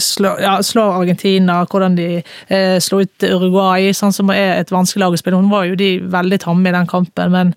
slår, 0.00 0.40
ja, 0.40 0.56
slår 0.64 1.00
Argentina, 1.02 1.60
hvordan 1.68 1.96
de 2.00 2.10
eh, 2.22 2.76
slo 2.80 3.02
ut 3.04 3.28
Uruguay, 3.28 3.92
sånn 3.96 4.14
som 4.16 4.32
er 4.32 4.62
et 4.62 4.72
vanskelig 4.72 5.04
lag 5.04 5.16
å 5.16 5.20
spille. 5.20 5.40
Hun 5.40 5.52
var 5.52 5.68
jo 5.68 5.76
de 5.76 5.98
veldig 6.12 6.40
tamme 6.48 6.70
i 6.70 6.76
den 6.80 6.88
kampen, 6.88 7.34
men 7.34 7.56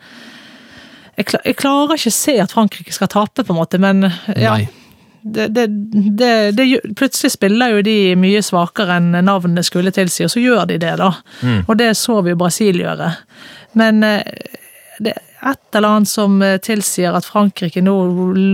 jeg, 1.15 1.29
jeg 1.31 1.55
klarer 1.55 1.95
ikke 1.95 2.11
å 2.11 2.17
se 2.17 2.41
at 2.43 2.51
Frankrike 2.51 2.91
skal 2.91 3.11
tape, 3.13 3.45
på 3.45 3.55
en 3.55 3.61
måte, 3.63 3.79
men 3.79 4.09
ja. 4.35 4.57
Nei. 4.57 4.65
Det, 5.25 5.47
det, 5.55 5.65
det, 6.53 6.65
plutselig 6.93 7.31
spiller 7.33 7.71
jo 7.73 7.85
de 7.85 7.97
mye 8.19 8.43
svakere 8.45 8.99
enn 8.99 9.15
navnene 9.25 9.63
skulle 9.65 9.93
tilsi, 9.95 10.27
og 10.27 10.33
så 10.35 10.43
gjør 10.43 10.67
de 10.69 10.77
det, 10.83 10.91
da. 11.01 11.11
Og 11.65 11.73
det 11.79 11.95
så 11.97 12.19
vi 12.21 12.35
jo 12.35 12.37
Brasil 12.37 12.77
gjøre. 12.83 13.09
Men 13.79 14.03
eh, 14.05 14.21
det 15.01 15.15
et 15.45 15.77
eller 15.77 15.87
annet 15.99 16.09
som 16.09 16.39
eh, 16.41 16.57
tilsier 16.63 17.13
at 17.15 17.25
Frankrike 17.27 17.81
nå 17.85 17.93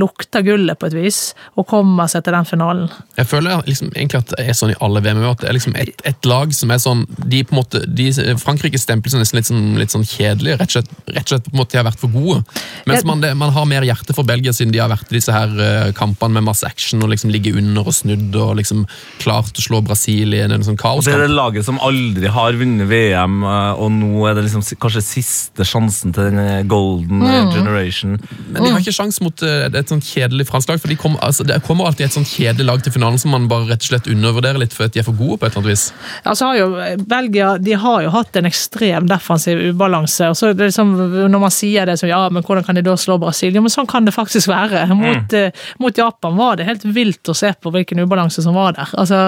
lukter 0.01 0.43
gullet 0.45 0.79
på 0.79 0.89
et 0.89 0.95
vis, 0.97 1.19
og 1.55 1.67
kommer 1.69 2.09
seg 2.11 2.25
til 2.25 2.35
den 2.35 2.47
finalen. 2.49 2.89
Jeg 3.17 3.29
føler 3.31 3.61
liksom 3.67 3.91
egentlig 3.95 4.21
at 4.23 4.33
det 4.35 4.47
er 4.51 4.57
sånn 4.57 4.73
i 4.73 4.77
alle 4.83 5.01
VM-er, 5.05 5.29
at 5.31 5.43
det 5.43 5.49
er 5.51 5.55
liksom 5.57 5.75
et, 5.79 6.03
et 6.09 6.27
lag 6.29 6.51
som 6.55 6.73
er 6.73 6.81
sånn 6.83 7.05
de 7.21 7.43
på 7.47 7.55
en 7.55 7.61
måte, 7.61 7.83
de, 7.87 8.09
Frankrike 8.41 8.79
stemples 8.81 9.15
nesten 9.17 9.39
litt 9.39 9.49
sånn, 9.49 9.63
litt 9.79 9.93
sånn 9.95 10.05
kjedelige, 10.07 10.57
rett 10.59 10.71
og 10.71 10.77
slett, 10.79 10.91
rett 11.15 11.23
og 11.27 11.33
slett 11.35 11.47
på 11.49 11.53
en 11.55 11.61
måte 11.61 11.75
de 11.75 11.81
har 11.81 11.87
vært 11.87 12.01
for 12.01 12.11
gode. 12.13 12.41
Mens 12.89 12.99
Jeg- 13.01 13.07
man, 13.07 13.21
det, 13.23 13.33
man 13.37 13.53
har 13.55 13.65
mer 13.69 13.87
hjerte 13.87 14.15
for 14.17 14.27
Belgia 14.27 14.51
siden 14.53 14.73
de 14.73 14.81
har 14.83 14.89
vært 14.91 15.11
i 15.11 15.17
disse 15.19 15.31
her 15.35 15.53
eh, 15.61 15.91
kampene 15.97 16.33
med 16.39 16.47
masse 16.49 16.67
action 16.67 17.01
og 17.05 17.09
liksom 17.13 17.31
ligge 17.33 17.53
under 17.57 17.87
og 17.87 17.95
snudd 17.95 18.35
og 18.35 18.55
liksom 18.59 18.83
klart 19.21 19.55
å 19.57 19.63
slå 19.63 19.81
Brasil 19.85 20.33
i 20.35 20.41
en, 20.43 20.51
en 20.57 20.63
sånn 20.65 20.77
kaoskamp. 20.79 21.07
det 21.13 21.17
er 21.21 21.27
det 21.27 21.35
laget 21.37 21.65
som 21.67 21.79
aldri 21.83 22.27
har 22.31 22.57
vunnet 22.59 22.89
VM, 22.91 23.41
eh, 23.47 23.71
og 23.81 23.91
nå 23.95 24.27
er 24.29 24.35
det 24.39 24.47
liksom 24.49 24.65
kanskje 24.81 25.03
siste 25.05 25.65
sjansen 25.67 26.13
til 26.15 26.29
den 26.31 26.39
eh, 26.41 26.63
golden 26.81 27.21
mm. 27.21 27.51
generation. 27.55 28.17
Men 28.49 28.63
de 28.63 28.71
har 28.73 28.81
ikke 28.81 28.93
sjans 28.95 29.19
mot 29.23 29.43
eh, 29.45 29.67
et 29.69 29.91
sånt 29.91 30.05
kjedelig 30.05 30.47
fransk 30.49 30.71
lag, 30.71 30.81
for 30.81 30.91
de 30.91 30.97
kom, 30.99 31.17
altså, 31.23 31.45
det 31.47 31.59
kommer 31.67 31.89
alltid 31.89 32.07
et 32.07 32.17
sånt 32.17 32.29
kjedelig 32.29 32.67
lag 32.67 32.83
til 32.83 32.95
finalen 32.95 33.21
som 33.21 33.33
man 33.35 33.47
bare 33.51 33.69
rett 33.71 33.85
og 33.85 33.91
slett 33.91 34.09
undervurderer 34.11 34.61
litt 34.61 34.75
for 34.75 34.87
at 34.87 34.95
de 34.95 35.01
er 35.01 35.07
for 35.07 35.17
gode 35.17 35.39
på 35.39 35.47
et 35.47 35.51
eller 35.51 35.63
annet 35.63 35.73
vis. 35.73 35.87
Altså 36.23 36.51
har 36.51 36.59
jo, 36.59 36.69
Belgia 37.11 37.51
de 37.61 37.75
har 37.85 38.05
jo 38.05 38.13
hatt 38.15 38.39
en 38.39 38.49
ekstrem 38.49 39.09
defensiv 39.09 39.61
ubalanse. 39.71 40.31
og 40.31 40.37
så 40.37 40.51
er 40.51 40.59
liksom, 40.59 40.93
Når 41.31 41.43
man 41.45 41.53
sier 41.53 41.89
det, 41.89 41.97
så 41.99 42.09
ja, 42.09 42.21
men 42.29 42.45
hvordan 42.45 42.65
kan 42.67 42.79
de 42.79 42.85
da 42.85 42.95
slå 42.97 43.17
Brasil? 43.21 43.55
Jo, 43.55 43.65
men 43.65 43.71
Sånn 43.73 43.89
kan 43.89 44.05
det 44.05 44.15
faktisk 44.15 44.49
være. 44.51 44.83
Mot, 44.91 45.31
mm. 45.31 45.61
mot 45.79 45.97
Japan 45.97 46.35
var 46.37 46.59
det 46.59 46.67
helt 46.67 46.83
vilt 46.85 47.29
å 47.31 47.35
se 47.37 47.53
på 47.53 47.71
hvilken 47.73 48.03
ubalanse 48.03 48.43
som 48.43 48.57
var 48.57 48.75
der. 48.77 48.91
Altså 48.99 49.21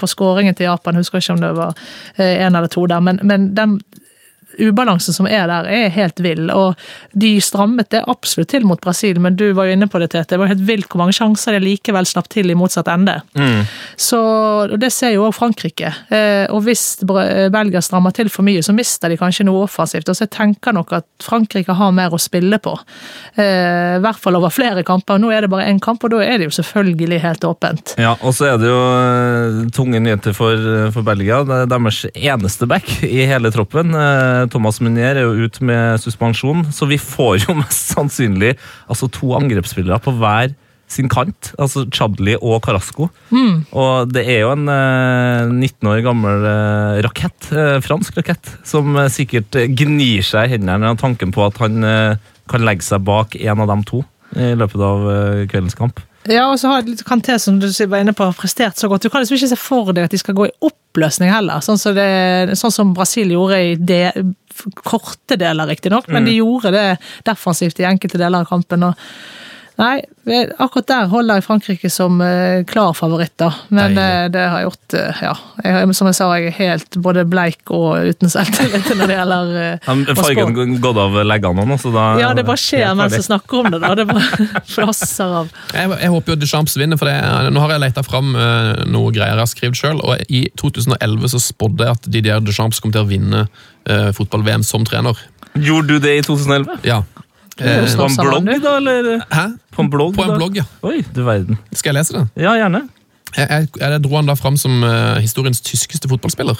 På 0.00 0.08
skåringen 0.08 0.56
til 0.56 0.70
Japan, 0.70 0.96
husker 0.98 1.20
jeg 1.20 1.28
ikke 1.28 1.36
om 1.36 1.44
det 1.44 1.52
var 1.58 1.84
én 2.20 2.50
en 2.50 2.56
eller 2.56 2.70
to 2.72 2.86
der, 2.90 3.00
men, 3.04 3.20
men 3.22 3.54
den 3.54 3.78
ubalansen 4.58 5.14
som 5.14 5.26
er 5.30 5.46
der, 5.50 5.68
er 5.70 5.88
helt 5.94 6.20
vill. 6.24 6.50
Og 6.50 6.74
de 7.12 7.36
strammet 7.44 7.90
det 7.94 8.02
absolutt 8.10 8.50
til 8.50 8.64
mot 8.66 8.80
Brasil, 8.82 9.20
men 9.22 9.36
du 9.38 9.52
var 9.56 9.68
jo 9.68 9.76
inne 9.76 9.86
på 9.90 10.00
det, 10.02 10.10
Tete. 10.12 10.34
Det 10.34 10.38
var 10.42 10.50
helt 10.50 10.64
vilt 10.66 10.88
hvor 10.90 11.02
mange 11.04 11.14
sjanser 11.16 11.54
de 11.56 11.60
likevel 11.64 12.06
slapp 12.08 12.28
til 12.32 12.50
i 12.50 12.56
motsatt 12.58 12.88
ende. 12.92 13.18
Så, 14.00 14.18
og 14.72 14.78
Det 14.80 14.90
ser 14.92 15.14
jo 15.14 15.26
også 15.28 15.38
Frankrike. 15.40 15.92
Eh, 16.10 16.46
og 16.50 16.62
hvis 16.66 16.98
Bra- 17.06 17.48
Belgia 17.52 17.80
strammer 17.84 18.12
til 18.16 18.28
for 18.32 18.42
mye, 18.46 18.62
så 18.64 18.74
mister 18.76 19.08
de 19.12 19.18
kanskje 19.20 19.46
noe 19.48 19.64
offensivt. 19.66 20.08
Og 20.10 20.16
så 20.18 20.26
jeg 20.26 20.34
tenker 20.36 20.74
nok 20.76 20.92
at 20.98 21.06
Frankrike 21.22 21.74
har 21.76 21.92
mer 21.96 22.10
å 22.16 22.20
spille 22.20 22.58
på. 22.62 22.74
Eh, 23.36 23.96
I 23.98 24.02
hvert 24.02 24.20
fall 24.20 24.36
over 24.38 24.52
flere 24.54 24.82
kamper. 24.86 25.18
Nå 25.20 25.30
er 25.34 25.44
det 25.46 25.50
bare 25.52 25.68
én 25.70 25.80
kamp, 25.82 26.02
og 26.04 26.10
da 26.14 26.22
er 26.24 26.38
det 26.40 26.48
jo 26.50 26.56
selvfølgelig 26.60 27.20
helt 27.24 27.44
åpent. 27.48 27.94
Ja, 28.00 28.16
og 28.20 28.34
så 28.36 28.50
er 28.52 28.58
det 28.60 28.70
jo 28.70 28.80
eh, 28.80 29.60
tunge 29.76 30.00
nyheter 30.02 30.34
for, 30.36 30.56
for 30.94 31.06
Belgia. 31.06 31.42
Det 31.46 31.62
er 31.64 31.70
deres 31.70 32.02
eneste 32.14 32.68
back 32.70 32.88
i 33.06 33.24
hele 33.30 33.50
troppen. 33.54 33.94
Eh, 34.40 34.48
Thomas 34.52 34.80
Munier 34.82 35.20
er 35.20 35.26
jo 35.28 35.46
ute 35.46 35.64
med 35.66 36.00
suspensjon, 36.02 36.66
så 36.72 36.88
vi 36.90 36.98
får 37.00 37.44
jo 37.44 37.56
mest 37.62 37.94
sannsynlig 37.94 38.56
altså 38.90 39.10
to 39.12 39.34
angrepsspillere 39.38 40.00
på 40.02 40.16
hver 40.20 40.56
sin 40.90 41.06
kant, 41.06 41.52
altså 41.60 41.84
Chadli 41.94 42.34
og 42.40 42.64
Carasco. 42.64 43.06
Og 43.78 44.10
det 44.10 44.24
er 44.26 44.40
jo 44.42 44.50
en 44.56 44.66
eh, 44.72 45.46
19 45.46 45.86
år 45.92 46.02
gammel 46.02 46.46
eh, 46.50 46.98
rakett, 47.06 47.50
eh, 47.54 47.78
fransk 47.84 48.18
rakett, 48.18 48.56
som 48.66 48.96
eh, 48.98 49.10
sikkert 49.12 49.54
gnir 49.78 50.26
seg 50.26 50.48
i 50.48 50.56
hendene 50.56 50.90
av 50.90 50.98
tanken 50.98 51.30
på 51.34 51.46
at 51.46 51.60
han 51.62 51.86
eh, 51.86 52.32
kan 52.50 52.66
legge 52.66 52.82
seg 52.82 53.04
bak 53.06 53.38
en 53.38 53.62
av 53.62 53.70
dem 53.70 53.86
to 53.86 54.02
i 54.34 54.52
løpet 54.54 54.82
av 54.86 55.06
kveldens 55.50 55.74
kamp. 55.74 55.98
Ja, 56.28 56.50
og 56.50 56.58
så 56.60 56.68
har 56.68 56.88
Kanté, 57.08 57.38
som 57.40 57.56
du 57.62 57.66
var 57.88 58.02
inne 58.02 58.12
på, 58.12 58.26
har 58.28 58.36
prestert 58.36 58.76
så 58.76 58.90
godt. 58.90 59.06
Du 59.06 59.12
kan 59.12 59.22
liksom 59.22 59.38
ikke 59.38 59.52
se 59.54 59.56
for 59.56 59.94
deg 59.96 60.04
at 60.04 60.12
de 60.12 60.20
skal 60.20 60.36
gå 60.36 60.50
i 60.50 60.54
oppløsning 60.68 61.32
heller, 61.32 61.62
sånn 61.64 61.80
som, 61.80 61.96
det, 61.96 62.58
sånn 62.60 62.74
som 62.74 62.94
Brasil 62.96 63.32
gjorde 63.32 63.60
i 63.64 63.74
de, 63.78 64.02
korte 64.84 65.38
deler, 65.40 65.70
riktignok, 65.70 66.10
men 66.12 66.26
de 66.28 66.36
gjorde 66.36 66.74
det 66.74 66.86
defensivt 67.24 67.80
i 67.80 67.88
enkelte 67.88 68.20
deler 68.20 68.44
av 68.44 68.50
kampen. 68.50 68.90
og 68.90 69.39
Nei, 69.80 70.02
akkurat 70.60 70.88
der 70.90 71.06
holder 71.08 71.38
jeg 71.38 71.44
Frankrike 71.46 71.88
som 71.88 72.18
eh, 72.20 72.60
klar 72.68 72.90
favoritt, 72.92 73.32
da. 73.40 73.48
Men 73.72 73.94
Deilig. 73.96 74.02
eh, 74.04 74.26
det 74.34 74.42
har 74.52 74.60
jeg 74.60 74.66
gjort 74.68 74.96
eh, 74.98 75.22
Ja. 75.24 75.30
Jeg, 75.64 75.94
som 75.96 76.10
jeg 76.10 76.18
sa, 76.18 76.26
jeg 76.36 76.50
er 76.50 76.56
helt 76.58 76.98
både 77.00 77.24
bleik 77.30 77.72
og 77.72 78.10
uten 78.10 78.28
selvtillit 78.32 78.90
når 78.98 79.08
det 79.08 79.16
gjelder 79.16 79.48
ja, 79.56 79.94
fargen 80.18 80.52
har 80.58 80.74
gått 80.84 81.00
av 81.00 81.16
leggene 81.24 81.64
nå, 81.70 81.78
så 81.80 81.92
da 81.94 82.04
Ja, 82.20 82.34
det 82.36 82.44
bare 82.48 82.60
skjer 82.60 82.92
mens 82.98 83.16
jeg 83.16 83.24
snakker 83.30 83.62
om 83.62 83.70
det. 83.72 83.80
da. 83.86 83.94
Det 83.96 84.06
bare 84.10 84.50
flasser 84.76 85.34
av. 85.40 85.50
Jeg, 85.72 85.94
jeg 86.04 86.12
håper 86.12 86.34
jo 86.34 86.38
Deschamps 86.44 86.76
vinner, 86.76 87.00
for 87.00 87.08
det, 87.08 87.16
nå 87.56 87.64
har 87.64 87.74
jeg 87.78 87.84
leta 87.86 88.04
fram 88.04 88.34
noe 88.36 89.14
greier 89.16 89.32
jeg 89.38 89.44
har 89.46 89.50
skrevet 89.54 89.80
sjøl. 89.80 90.04
Og 90.04 90.28
i 90.28 90.44
2011 90.60 91.32
så 91.32 91.40
spådde 91.46 91.88
jeg 91.88 91.96
at 91.98 92.10
Didier 92.12 92.44
Deschamps 92.44 92.82
kom 92.84 92.92
til 92.92 93.06
å 93.06 93.08
vinne 93.08 93.46
eh, 93.88 94.10
fotball-VM 94.16 94.64
som 94.66 94.84
trener. 94.84 95.16
Gjorde 95.56 95.96
du 95.96 96.04
det 96.04 96.18
i 96.20 96.22
2011? 96.26 96.84
Ja. 96.86 97.00
Eh, 97.60 97.96
På 97.96 98.06
en 98.08 98.16
blogg, 98.16 98.46
da? 98.62 98.76
eller? 98.76 99.24
hæ? 99.28 99.46
På 99.74 99.82
en 99.84 99.90
blogg? 99.92 100.14
På 100.16 100.24
en 100.24 100.32
da? 100.32 100.38
blogg, 100.40 100.56
ja. 100.56 100.64
Oi, 100.82 101.04
du 101.16 101.22
verden. 101.26 101.58
Skal 101.72 101.92
jeg 101.92 102.00
lese 102.00 102.16
det? 102.16 102.24
Ja, 102.40 102.54
gjerne. 102.56 102.86
Jeg, 103.36 103.46
jeg, 103.50 103.68
jeg 103.80 104.02
dro 104.04 104.16
han 104.16 104.30
da 104.30 104.34
fram 104.34 104.56
som 104.58 104.82
uh, 104.82 105.20
historiens 105.22 105.60
tyskeste 105.60 106.08
fotballspiller. 106.10 106.58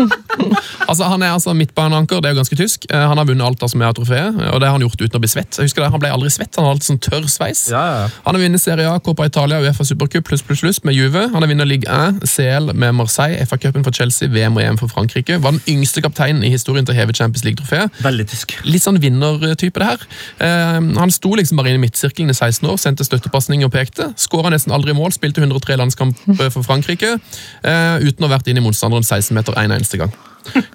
altså 0.90 1.04
Han 1.10 1.22
er 1.22 1.34
altså 1.34 1.52
midtbaneanker, 1.56 2.20
det 2.20 2.30
er 2.30 2.34
jo 2.34 2.40
ganske 2.40 2.56
tysk. 2.58 2.86
Eh, 2.90 3.06
han 3.10 3.18
har 3.18 3.26
vunnet 3.28 3.46
alt 3.46 3.64
som 3.70 3.82
er 3.82 3.90
av 3.90 3.96
trofé, 3.98 4.20
og 4.30 4.60
det 4.62 4.68
har 4.68 4.76
han 4.76 4.84
gjort 4.84 5.00
uten 5.00 5.18
å 5.18 5.22
bli 5.22 5.30
svett. 5.30 5.58
Jeg 5.58 5.68
husker 5.68 5.84
det, 5.84 5.90
Han 5.92 6.02
ble 6.02 6.12
aldri 6.14 6.30
svett, 6.32 6.54
han 6.56 6.66
har 6.66 6.76
alltid 6.76 6.88
sånn 6.90 7.02
tørr 7.04 7.26
sveis. 7.30 7.66
Ja, 7.72 7.82
ja. 7.90 8.08
Han 8.24 8.36
har 8.36 8.44
vunnet 8.44 8.62
Serie 8.62 8.88
A, 8.90 9.00
Copa 9.04 9.26
Italia, 9.28 9.60
Uefa 9.60 9.86
Supercup 9.86 10.26
pluss 10.28 10.44
pluss 10.46 10.62
pluss 10.64 10.82
med 10.86 10.96
Juve. 10.96 11.26
Han 11.32 11.42
har 11.42 11.50
vunnet 11.50 11.68
Ligue 11.68 11.90
1, 11.90 12.22
CL 12.30 12.72
med 12.74 12.96
Marseille, 12.98 13.40
FA-cupen 13.46 13.84
for 13.86 13.96
Chelsea, 13.96 14.30
VM 14.32 14.56
og 14.56 14.64
EM 14.64 14.80
for 14.80 14.92
Frankrike. 14.92 15.40
Var 15.42 15.56
den 15.56 15.62
yngste 15.70 16.02
kapteinen 16.04 16.44
i 16.46 16.52
historien 16.54 16.86
til 16.86 16.96
å 16.96 16.98
heve 17.00 17.16
Champions 17.16 17.44
League-trofeet. 17.46 18.00
Veldig 18.04 18.26
tysk. 18.32 18.56
Litt 18.68 18.84
sånn 18.84 19.00
vinnertype, 19.02 19.80
det 19.80 19.88
her. 19.88 20.06
Eh, 20.46 20.80
han 21.00 21.14
sto 21.14 21.34
liksom 21.38 21.60
bare 21.60 21.72
inne 21.72 21.80
i 21.80 21.84
midtsirkelen 21.86 22.32
i 22.32 22.36
16 22.36 22.68
år, 22.70 22.78
sendte 22.80 23.06
støttepasning 23.06 23.64
og 23.66 23.72
pekte. 23.74 24.10
Skåra 24.20 24.52
nesten 24.52 24.74
aldri 24.76 24.94
mål, 24.96 25.12
spilte 25.16 25.42
103 25.42 25.78
landskamper 25.80 26.50
for 26.50 26.66
Frankrike, 26.66 27.16
eh, 27.62 27.96
uten 28.04 28.24
å 28.24 28.28
ha 28.28 28.36
vært 28.36 28.50
inne 28.50 28.62
i 28.62 28.66
motstanderen 28.66 29.06
16 29.06 29.34
meter 29.36 29.56
en 29.66 29.76
eneste 29.76 30.00
gang. 30.00 30.12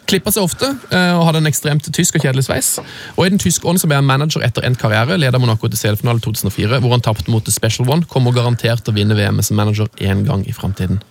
Klippa 0.10 0.32
seg 0.32 0.46
ofte 0.46 0.68
eh, 0.94 1.14
og 1.18 1.26
hadde 1.28 1.42
en 1.42 1.50
ekstremt 1.50 1.88
tysk 1.96 2.20
og 2.20 2.26
kjedelig 2.26 2.46
sveis. 2.48 2.76
Og 3.16 3.26
I 3.26 3.32
den 3.34 3.42
tyske 3.42 3.68
ånd 3.68 3.82
så 3.82 3.90
ble 3.90 3.98
han 4.00 4.08
manager 4.08 4.46
etter 4.46 4.66
endt 4.68 4.80
karriere, 4.82 5.18
leda 5.20 5.42
Monaco 5.42 5.70
til 5.72 5.80
CL-finale 5.80 6.22
2004, 6.24 6.80
hvor 6.84 6.94
han 6.94 7.04
tapte 7.06 7.34
mot 7.34 7.46
The 7.46 7.54
Special 7.56 7.90
One. 7.90 8.06
Kommer 8.12 8.36
garantert 8.36 8.86
til 8.86 8.94
å 8.94 8.98
vinne 9.00 9.18
VM 9.18 9.42
som 9.46 9.58
manager 9.60 9.90
én 9.98 10.24
gang 10.28 10.46
i 10.48 10.56
framtiden. 10.56 11.02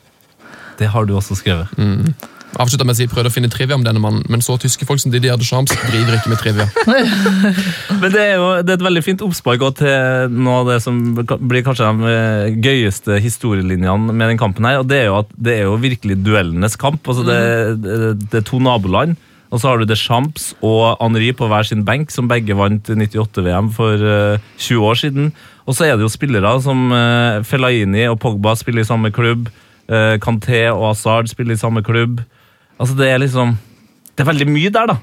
Det 0.78 0.90
har 0.90 1.06
du 1.06 1.14
også 1.18 1.36
skrevet. 1.38 1.70
Avslutta 2.60 2.86
med 2.86 2.94
å 2.94 2.98
si 2.98 3.06
prøvde 3.10 3.30
å 3.32 3.34
finne 3.34 3.50
trivia 3.52 3.76
om 3.76 3.84
denne 3.86 4.02
mannen, 4.02 4.22
men 4.30 4.42
så 4.44 4.56
tyske 4.60 4.86
folk 4.88 5.02
som 5.02 5.12
Didier 5.12 5.38
Deschamps 5.40 5.74
driver 5.88 6.16
ikke 6.18 6.32
med 6.32 6.40
trivia. 6.42 6.66
Men 8.02 8.12
det 8.12 8.20
er 8.20 8.34
jo 8.36 8.48
det 8.62 8.74
er 8.74 8.78
et 8.78 8.84
veldig 8.84 9.02
fint 9.04 9.22
oppspark 9.24 9.62
til 9.78 10.34
noe 10.34 10.62
av 10.62 10.70
det 10.72 10.78
som 10.84 10.98
blir 11.16 11.64
kanskje 11.66 11.88
de 11.88 12.10
eh, 12.10 12.56
gøyeste 12.62 13.18
historielinjene 13.22 14.12
med 14.12 14.32
den 14.32 14.40
kampen 14.40 14.66
her, 14.68 14.82
og 14.82 14.90
det 14.90 15.02
er 15.02 15.06
jo 15.08 15.20
at 15.22 15.30
det 15.34 15.54
er 15.58 15.62
jo 15.68 15.78
virkelig 15.80 16.18
duellenes 16.22 16.76
kamp. 16.80 17.06
Altså 17.08 17.24
det, 17.26 17.38
det, 17.84 18.00
det 18.28 18.42
er 18.42 18.46
to 18.48 18.60
naboland. 18.62 19.16
Og 19.54 19.60
så 19.62 19.70
har 19.70 19.78
du 19.78 19.86
Deschamps 19.86 20.48
og 20.66 20.96
Henri 20.98 21.30
på 21.36 21.46
hver 21.46 21.66
sin 21.66 21.84
benk, 21.86 22.10
som 22.10 22.26
begge 22.30 22.56
vant 22.58 22.88
98-VM 22.90 23.70
for 23.76 24.02
uh, 24.02 24.42
20 24.58 24.88
år 24.88 24.98
siden. 24.98 25.28
Og 25.64 25.76
så 25.78 25.86
er 25.86 25.94
det 25.94 26.02
jo 26.02 26.10
spillere 26.10 26.56
som 26.64 26.88
uh, 26.90 27.38
Fellaini 27.46 28.08
og 28.10 28.18
Pogba 28.24 28.56
spiller 28.58 28.82
i 28.82 28.88
samme 28.88 29.12
klubb. 29.14 29.46
Uh, 29.86 30.16
Kanté 30.18 30.66
og 30.72 30.88
Hazard 30.88 31.30
spiller 31.30 31.54
i 31.54 31.60
samme 31.60 31.84
klubb. 31.86 32.24
Altså, 32.78 32.94
det 32.98 33.08
er 33.10 33.18
liksom 33.22 33.56
Det 34.14 34.22
er 34.22 34.30
veldig 34.30 34.46
mye 34.50 34.70
der, 34.70 34.92
da. 34.92 34.96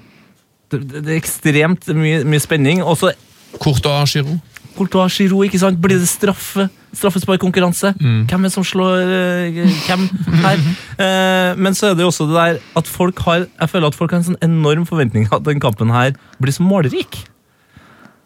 Det, 0.71 0.79
det, 0.87 1.09
er 1.09 1.19
ekstremt 1.19 1.87
mye, 1.95 2.23
mye 2.23 2.39
spenning. 2.39 2.83
Og 2.83 2.97
så 2.97 3.11
Courtois 3.59 4.13
Giroud. 4.13 4.37
Courtois 4.77 5.17
Giroud, 5.17 5.43
ikke 5.49 5.59
sant? 5.59 5.79
Blir 5.83 5.99
det 5.99 6.07
straffe? 6.07 6.69
Straffesparkkonkurranse? 6.95 7.91
Hvem 7.99 8.39
er 8.39 8.47
det 8.47 8.53
som 8.53 8.63
slår 8.67 9.03
uh, 9.03 9.59
hvem 9.87 10.05
her? 10.45 10.63
Uh, 10.95 11.59
men 11.63 11.75
så 11.75 11.89
er 11.89 11.97
det 11.99 12.05
jo 12.05 12.11
også 12.11 12.27
det 12.29 12.37
der 12.37 12.61
at 12.79 12.87
folk 12.87 13.19
har 13.27 13.45
Jeg 13.45 13.69
føler 13.69 13.91
at 13.91 13.95
folk 13.99 14.11
har 14.11 14.21
en 14.21 14.29
sånn 14.31 14.39
enorm 14.43 14.87
forventning 14.87 15.27
at 15.31 15.43
den 15.47 15.59
kampen 15.63 15.91
her 15.91 16.15
blir 16.39 16.55
så 16.55 16.63
målrik. 16.63 17.19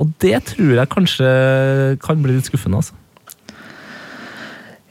Og 0.02 0.12
det 0.22 0.38
tror 0.52 0.76
jeg 0.76 0.92
kanskje 0.92 1.28
kan 2.04 2.22
bli 2.22 2.38
litt 2.38 2.50
skuffende, 2.50 2.84
altså. 2.84 2.98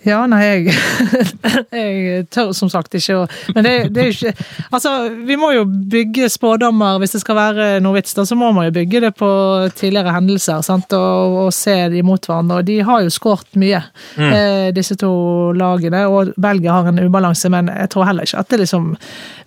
Ja, 0.05 0.19
nei, 0.29 0.41
jeg, 0.45 0.75
jeg 1.73 2.25
tør 2.33 2.53
som 2.57 2.69
sagt 2.73 2.93
ikke 2.99 3.23
å 3.23 3.25
Men 3.57 3.65
det, 3.65 3.73
det 3.95 4.03
er 4.03 4.11
jo 4.11 4.15
ikke 4.15 4.49
Altså, 4.75 4.93
vi 5.25 5.37
må 5.41 5.51
jo 5.55 5.65
bygge 5.65 6.29
spådommer 6.33 6.99
hvis 7.01 7.15
det 7.17 7.23
skal 7.23 7.39
være 7.39 7.69
noe 7.85 7.97
vits, 7.97 8.15
da, 8.17 8.25
så 8.29 8.37
må 8.39 8.51
man 8.55 8.69
jo 8.69 8.75
bygge 8.77 9.01
det 9.07 9.13
på 9.17 9.29
tidligere 9.79 10.15
hendelser 10.17 10.65
sant? 10.67 10.93
Og, 10.97 11.39
og 11.45 11.53
se 11.55 11.75
de 11.93 12.03
mot 12.07 12.21
hverandre. 12.21 12.61
Og 12.61 12.69
de 12.69 12.79
har 12.87 13.05
jo 13.05 13.13
skåret 13.13 13.59
mye, 13.61 13.81
eh, 14.19 14.69
disse 14.75 14.97
to 15.01 15.13
lagene. 15.57 16.05
Og 16.11 16.35
Belgia 16.41 16.75
har 16.77 16.91
en 16.91 17.01
ubalanse, 17.01 17.51
men 17.53 17.71
jeg 17.73 17.93
tror 17.95 18.09
heller 18.09 18.27
ikke 18.27 18.43
at 18.43 18.51
det 18.53 18.61
liksom 18.65 18.91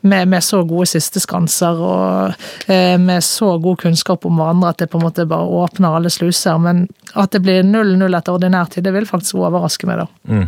med, 0.08 0.28
med 0.32 0.46
så 0.46 0.62
gode 0.68 0.88
sisteskanser 0.94 1.82
og 1.84 2.70
eh, 2.72 2.96
med 3.02 3.24
så 3.26 3.56
god 3.62 3.82
kunnskap 3.84 4.26
om 4.28 4.40
hverandre 4.40 4.74
at 4.74 4.84
det 4.84 4.92
på 4.92 5.02
en 5.02 5.08
måte 5.10 5.28
bare 5.30 5.64
åpner 5.64 5.98
alle 5.98 6.14
sluser. 6.14 6.62
Men 6.62 6.86
at 7.14 7.36
det 7.36 7.44
blir 7.46 7.66
0-0 7.68 8.08
etter 8.08 8.38
ordinær 8.38 8.72
tid, 8.72 8.88
det 8.88 8.96
vil 8.96 9.10
faktisk 9.10 9.42
overraske 9.42 9.90
meg, 9.90 10.06
da. 10.06 10.47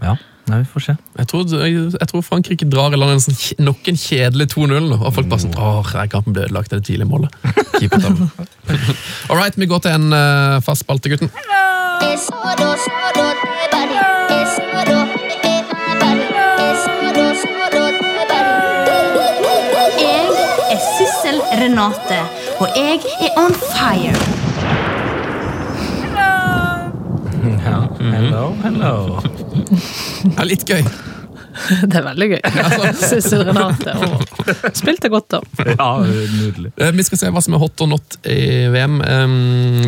Ja, 0.00 0.14
nei, 0.48 0.58
vi 0.62 0.68
får 0.72 0.84
se. 0.84 0.94
Jeg 1.18 1.28
tror, 1.28 1.44
jeg, 1.66 1.92
jeg 1.92 2.08
tror 2.10 2.22
Frankrike 2.24 2.68
drar 2.72 2.94
i 2.94 3.00
land 3.00 3.12
en 3.18 3.22
sånn, 3.24 3.38
nok 3.66 3.90
en 3.92 4.00
kjedelig 4.00 4.46
2-0. 4.54 4.72
nå, 4.88 4.98
Og 4.98 5.14
folk 5.16 5.28
bare 5.30 5.44
sånn 5.44 5.56
Åh, 5.60 5.92
kampen 6.12 6.36
ble 6.36 6.46
ødelagt 6.48 6.72
av 6.72 6.80
det 6.80 6.88
tidlige 6.88 7.10
målet. 7.10 7.34
Keep 7.78 7.96
it 7.98 8.04
up. 8.04 8.16
All 9.30 9.36
right, 9.36 9.56
vi 9.56 9.68
går 9.68 9.84
til 9.84 9.96
en 9.96 10.12
uh, 10.12 10.60
fast 10.64 10.86
spalte, 10.86 11.12
gutten. 11.12 11.30
Jeg 20.00 20.26
er 20.74 20.84
Sissel 20.96 21.40
Renate, 21.60 22.22
og 22.60 22.68
jeg 22.76 23.00
er 23.20 23.36
on 23.40 23.54
fire. 23.54 24.49
Hello, 27.64 28.54
hello. 28.64 29.20
Ja, 30.36 30.44
litt 30.48 30.64
gøy. 30.68 30.80
Det 31.90 31.96
er 31.98 32.04
veldig 32.06 32.26
gøy. 32.30 32.38
Sissel 32.96 33.42
Renate. 33.48 33.92
Spilte 34.76 35.10
godt, 35.12 35.34
da. 35.34 35.40
Ja, 35.74 35.88
nydelig. 36.06 36.70
Eh, 36.80 36.92
vi 36.96 37.04
skal 37.04 37.20
se 37.20 37.30
hva 37.34 37.42
som 37.44 37.56
er 37.56 37.60
hot 37.60 37.82
og 37.84 37.90
not 37.90 38.16
i 38.28 38.68
VM. 38.72 39.00
Um, 39.02 39.34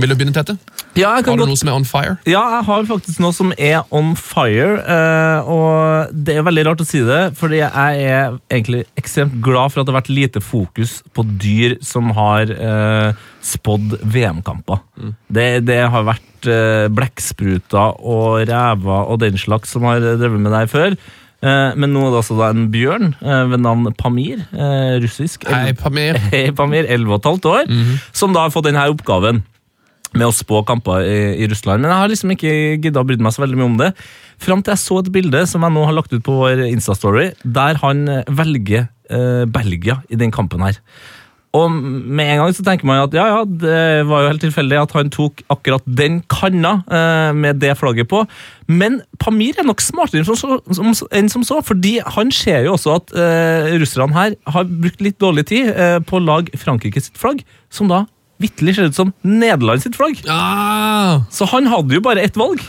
vil 0.02 0.12
du 0.12 0.16
begynne, 0.18 0.34
Tete? 0.36 0.56
Ja, 0.98 1.14
jeg 1.16 1.24
kan 1.24 1.32
Har 1.32 1.38
du 1.38 1.44
godt 1.46 1.52
noe 1.54 1.60
som 1.62 1.70
er 1.72 1.76
on 1.78 1.86
fire? 1.88 2.16
Ja, 2.28 2.42
jeg 2.58 2.66
har 2.68 2.88
faktisk 2.90 3.22
noe 3.24 3.36
som 3.36 3.54
er 3.56 3.78
on 3.94 4.12
fire. 4.20 4.74
eh, 4.96 5.52
og 5.54 6.12
det 6.12 6.36
er 6.36 6.44
veldig 6.48 6.66
rart 6.68 6.82
å 6.84 6.88
si 6.88 7.00
det, 7.06 7.22
fordi 7.38 7.62
jeg 7.62 8.10
er 8.10 8.36
egentlig 8.52 8.82
ekstremt 9.00 9.38
glad 9.44 9.72
for 9.72 9.80
at 9.80 9.88
det 9.88 9.94
har 9.94 10.02
vært 10.02 10.12
lite 10.12 10.42
fokus 10.44 10.98
på 11.16 11.24
dyr 11.40 11.78
som 11.84 12.12
har 12.18 12.52
uh, 12.52 13.24
spådd 13.44 13.96
VM-kamper. 14.12 14.82
Det, 15.32 15.48
det 15.70 15.80
har 15.94 16.04
vært 16.10 16.28
uh, 16.48 16.88
blekkspruter 16.92 17.98
og 18.00 18.46
rever 18.48 19.10
og 19.10 19.20
den 19.22 19.38
slags 19.40 19.74
som 19.74 19.86
har 19.88 20.00
drevet 20.02 20.40
med 20.40 20.52
det 20.52 20.64
her 20.64 20.72
før. 20.72 20.96
Eh, 21.42 21.72
men 21.74 21.90
nå 21.90 22.04
er 22.06 22.12
det 22.12 22.18
altså 22.20 22.36
da 22.38 22.52
en 22.54 22.68
bjørn 22.70 23.16
eh, 23.18 23.46
ved 23.50 23.62
navn 23.64 23.88
Pamir, 23.98 24.44
eh, 24.54 24.98
russisk. 25.02 25.48
Hei, 25.50 25.72
Pamir. 25.74 26.18
Hei, 26.30 26.50
Pamir, 26.54 26.86
11 26.86 27.18
15 27.18 27.48
år, 27.50 27.72
som 28.14 28.34
da 28.34 28.44
har 28.46 28.54
fått 28.54 28.68
denne 28.68 28.84
oppgaven 28.92 29.42
med 30.12 30.28
å 30.28 30.34
spå 30.34 30.60
kamper 30.68 31.06
i, 31.08 31.16
i 31.42 31.48
Russland. 31.50 31.82
Men 31.82 31.90
jeg 31.90 32.02
har 32.02 32.12
liksom 32.12 32.34
ikke 32.34 32.52
gidda 32.84 33.02
å 33.02 33.08
bry 33.08 33.16
meg 33.22 33.34
så 33.34 33.42
veldig 33.42 33.58
mye 33.58 33.70
om 33.70 33.80
det. 33.80 33.90
Fram 34.42 34.62
til 34.62 34.74
jeg 34.74 34.82
så 34.84 35.00
et 35.00 35.10
bilde 35.14 35.42
som 35.48 35.64
jeg 35.64 35.74
nå 35.74 35.86
har 35.88 35.96
lagt 35.96 36.14
ut 36.14 36.22
på 36.26 36.36
vår 36.36 36.66
Insta-story, 36.68 37.30
der 37.42 37.80
han 37.82 38.04
eh, 38.12 38.32
velger 38.42 38.86
eh, 39.10 39.42
Belgia 39.50 39.98
i 40.12 40.20
den 40.20 40.34
kampen 40.34 40.62
her. 40.62 40.78
Og 41.52 41.68
med 41.74 42.30
en 42.32 42.38
gang 42.40 42.54
så 42.56 42.64
tenker 42.64 42.88
man 42.88 43.02
at 43.02 43.12
ja, 43.12 43.26
ja, 43.28 43.40
det 43.44 44.06
var 44.08 44.22
jo 44.24 44.28
helt 44.30 44.40
tilfeldig 44.40 44.78
at 44.80 44.94
han 44.96 45.10
tok 45.12 45.42
akkurat 45.52 45.84
den 45.84 46.22
kanna 46.32 46.78
eh, 46.88 47.32
med 47.36 47.60
det 47.60 47.74
flagget 47.76 48.08
på. 48.08 48.22
Men 48.72 49.02
Pamir 49.20 49.58
er 49.60 49.66
nok 49.68 49.84
smartere 49.84 50.22
enn 50.22 50.28
som, 50.30 50.38
så- 50.40 50.62
som, 50.78 50.94
enn 51.12 51.28
som 51.28 51.44
så, 51.44 51.60
fordi 51.60 51.98
han 52.16 52.32
ser 52.32 52.64
jo 52.64 52.72
også 52.78 52.94
at 52.96 53.12
eh, 53.20 53.68
russerne 53.82 54.16
her 54.16 54.38
har 54.56 54.64
brukt 54.64 55.04
litt 55.04 55.18
dårlig 55.20 55.44
tid 55.52 55.68
eh, 55.76 55.98
på 56.00 56.16
å 56.16 56.24
lage 56.24 56.56
Frankrike 56.56 57.04
sitt 57.04 57.20
flagg, 57.20 57.44
som 57.68 57.92
da 57.92 58.06
vitterlig 58.42 58.74
ser 58.74 58.88
ut 58.88 58.96
som 58.96 59.12
Nederland 59.22 59.84
sitt 59.84 59.94
flagg. 59.94 60.24
Ah, 60.32 61.20
Så 61.30 61.46
han 61.52 61.68
hadde 61.70 61.94
jo 61.94 62.00
bare 62.02 62.24
ett 62.24 62.34
valg, 62.40 62.64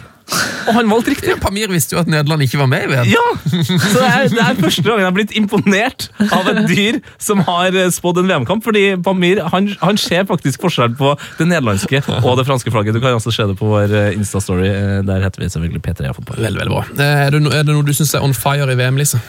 og 0.63 0.69
han 0.77 0.87
valgte 0.87 1.11
riktig. 1.11 1.27
ja, 1.33 1.35
Pamir 1.41 1.67
visste 1.73 1.95
jo 1.95 1.99
at 1.99 2.07
Nederland 2.07 2.45
ikke 2.45 2.59
var 2.61 2.69
med 2.71 2.85
i 2.85 2.89
VM. 2.93 3.09
Ja! 3.11 3.23
Så 3.43 3.99
det 3.99 4.07
er, 4.07 4.27
det 4.31 4.43
er 4.45 4.59
første 4.61 4.83
gangen 4.85 5.01
jeg 5.03 5.07
har 5.09 5.15
blitt 5.17 5.33
imponert 5.35 6.05
av 6.31 6.47
et 6.53 6.61
dyr 6.69 6.99
som 7.21 7.41
har 7.43 7.75
eh, 7.75 7.89
spådd 7.91 8.21
en 8.23 8.29
VM-kamp. 8.31 8.63
Fordi 8.63 8.85
Pamir 9.03 9.41
han, 9.51 9.67
han 9.81 9.99
ser 9.99 10.23
faktisk 10.29 10.63
forskjell 10.63 10.95
på 10.99 11.11
det 11.41 11.49
nederlandske 11.51 12.03
og 12.23 12.37
det 12.39 12.47
franske 12.47 12.71
flagget. 12.71 12.95
Du 12.95 13.01
kan 13.03 13.17
også 13.19 13.33
se 13.35 13.49
det 13.51 13.57
på 13.59 13.67
vår 13.73 13.91
eh, 13.91 14.15
Insta-story. 14.15 14.69
eh, 14.71 15.01
Der 15.09 15.25
heter 15.27 15.43
vi 15.43 15.51
selvfølgelig 15.51 15.83
P3 15.89 16.13
Fotball. 16.15 16.39
Veldig, 16.47 16.63
veldig 16.63 16.77
bra. 16.77 16.85
Er 17.03 17.35
det 17.35 17.43
noe 17.73 17.83
du 17.83 17.93
syns 17.93 18.15
er 18.15 18.23
on 18.23 18.33
fire 18.37 18.69
i 18.71 18.79
VM, 18.79 18.97
Lise? 19.03 19.19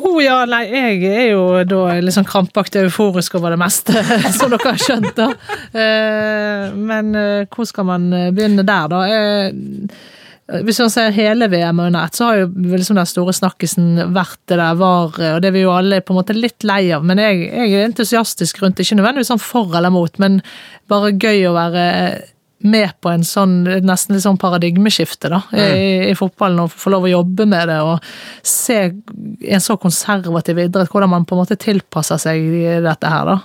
Oh 0.00 0.16
ja, 0.22 0.38
nei, 0.48 0.62
jeg 0.70 1.02
er 1.10 1.26
jo 1.34 1.42
da 1.68 1.98
litt 2.00 2.14
sånn 2.16 2.28
krampaktig 2.28 2.86
euforisk 2.86 3.34
over 3.36 3.52
det 3.52 3.60
meste, 3.60 3.92
som 4.38 4.52
dere 4.52 4.72
har 4.72 4.80
skjønt, 4.80 5.12
da. 5.18 5.28
Eh, 5.76 6.72
Men 6.72 7.12
eh, 7.18 7.44
hvor 7.52 7.68
skal 7.68 7.88
man 7.90 8.08
eh, 8.16 8.30
begynne 8.34 8.64
der, 8.64 8.88
da? 8.92 9.02
Hvis 10.52 10.80
man 10.82 10.90
ser 10.92 11.14
hele 11.16 11.46
VM 11.48 11.78
under 11.80 12.04
ett, 12.04 12.16
så 12.18 12.26
har 12.26 12.40
jo 12.42 12.48
liksom 12.74 12.98
den 12.98 13.08
store 13.08 13.32
snakkisen 13.36 14.10
vært 14.12 14.40
det 14.50 14.58
der 14.58 14.74
var, 14.80 15.14
og 15.14 15.38
det 15.40 15.48
er 15.48 15.54
vi 15.54 15.62
jo 15.62 15.70
alle 15.72 16.02
på 16.04 16.12
en 16.12 16.18
måte 16.18 16.36
litt 16.36 16.66
lei 16.66 16.90
av. 16.92 17.06
Men 17.08 17.20
jeg, 17.22 17.46
jeg 17.46 17.72
er 17.78 17.86
entusiastisk 17.86 18.60
rundt, 18.60 18.82
ikke 18.82 18.98
nødvendigvis 18.98 19.30
sånn 19.32 19.40
for 19.40 19.72
eller 19.78 19.94
mot, 19.94 20.18
men 20.20 20.42
bare 20.92 21.14
gøy 21.14 21.46
å 21.48 21.54
være 21.56 21.86
med 22.62 22.92
på 23.02 23.10
en 23.12 23.24
sånn, 23.26 23.62
nesten 23.84 24.16
litt 24.16 24.24
sånn 24.24 24.38
paradigmeskifte 24.40 25.30
da, 25.32 25.40
i, 25.56 26.10
i 26.10 26.14
fotballen, 26.18 26.64
og 26.64 26.72
få 26.72 26.92
lov 26.94 27.06
å 27.08 27.12
jobbe 27.12 27.46
med 27.50 27.68
det, 27.70 27.78
og 27.82 28.04
se 28.46 28.78
en 28.86 29.64
så 29.64 29.76
konservativ 29.82 30.60
idrett, 30.62 30.90
hvordan 30.92 31.12
man 31.12 31.26
på 31.28 31.36
en 31.36 31.42
måte 31.42 31.58
tilpasser 31.60 32.20
seg 32.22 32.42
i 32.62 32.64
dette 32.84 33.12
her 33.12 33.28
da. 33.28 33.36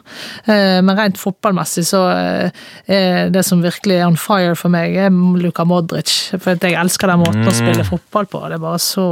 Eh, 0.45 0.79
Men 0.85 0.97
rent 0.97 1.21
fotballmessig 1.21 1.85
så 1.89 2.03
eh, 2.13 2.65
er 2.87 3.31
det 3.33 3.45
som 3.47 3.63
virkelig 3.63 3.99
er 3.99 4.07
on 4.07 4.19
fire 4.19 4.55
for 4.59 4.73
meg, 4.73 4.95
er 4.95 5.13
Luka 5.41 5.65
Modric, 5.67 6.13
for 6.37 6.55
jeg 6.55 6.77
elsker 6.77 7.13
den 7.13 7.23
måten 7.25 7.47
å 7.47 7.55
spille 7.55 7.87
fotball 7.87 8.29
på, 8.29 8.43
det 8.47 8.59
er 8.59 8.67
bare 8.67 8.81
så 8.83 9.07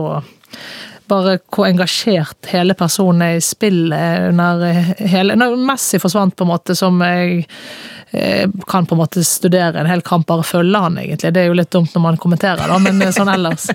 bare 1.09 1.37
hvor 1.53 1.67
engasjert 1.67 2.49
hele 2.51 2.75
personen 2.77 3.23
er 3.25 3.39
i 3.39 3.43
spillet 3.43 4.29
under 4.29 4.63
hele 4.99 5.35
Når 5.39 5.57
Messi 5.67 5.99
forsvant, 6.01 6.35
på 6.35 6.45
en 6.45 6.51
måte, 6.51 6.75
som 6.77 7.01
jeg 7.03 7.45
eh, 8.11 8.49
kan 8.69 8.85
på 8.85 8.95
en 8.95 9.01
måte 9.01 9.23
studere 9.25 9.81
en 9.81 9.89
hel 9.89 10.03
kamp, 10.05 10.27
bare 10.27 10.45
følge 10.45 10.81
han, 10.81 10.99
egentlig. 11.01 11.33
Det 11.35 11.43
er 11.43 11.49
jo 11.49 11.57
litt 11.57 11.71
dumt 11.73 11.93
når 11.95 12.05
man 12.07 12.21
kommenterer, 12.21 12.67
da, 12.69 12.79
men 12.81 13.01
sånn 13.15 13.31
ellers 13.31 13.69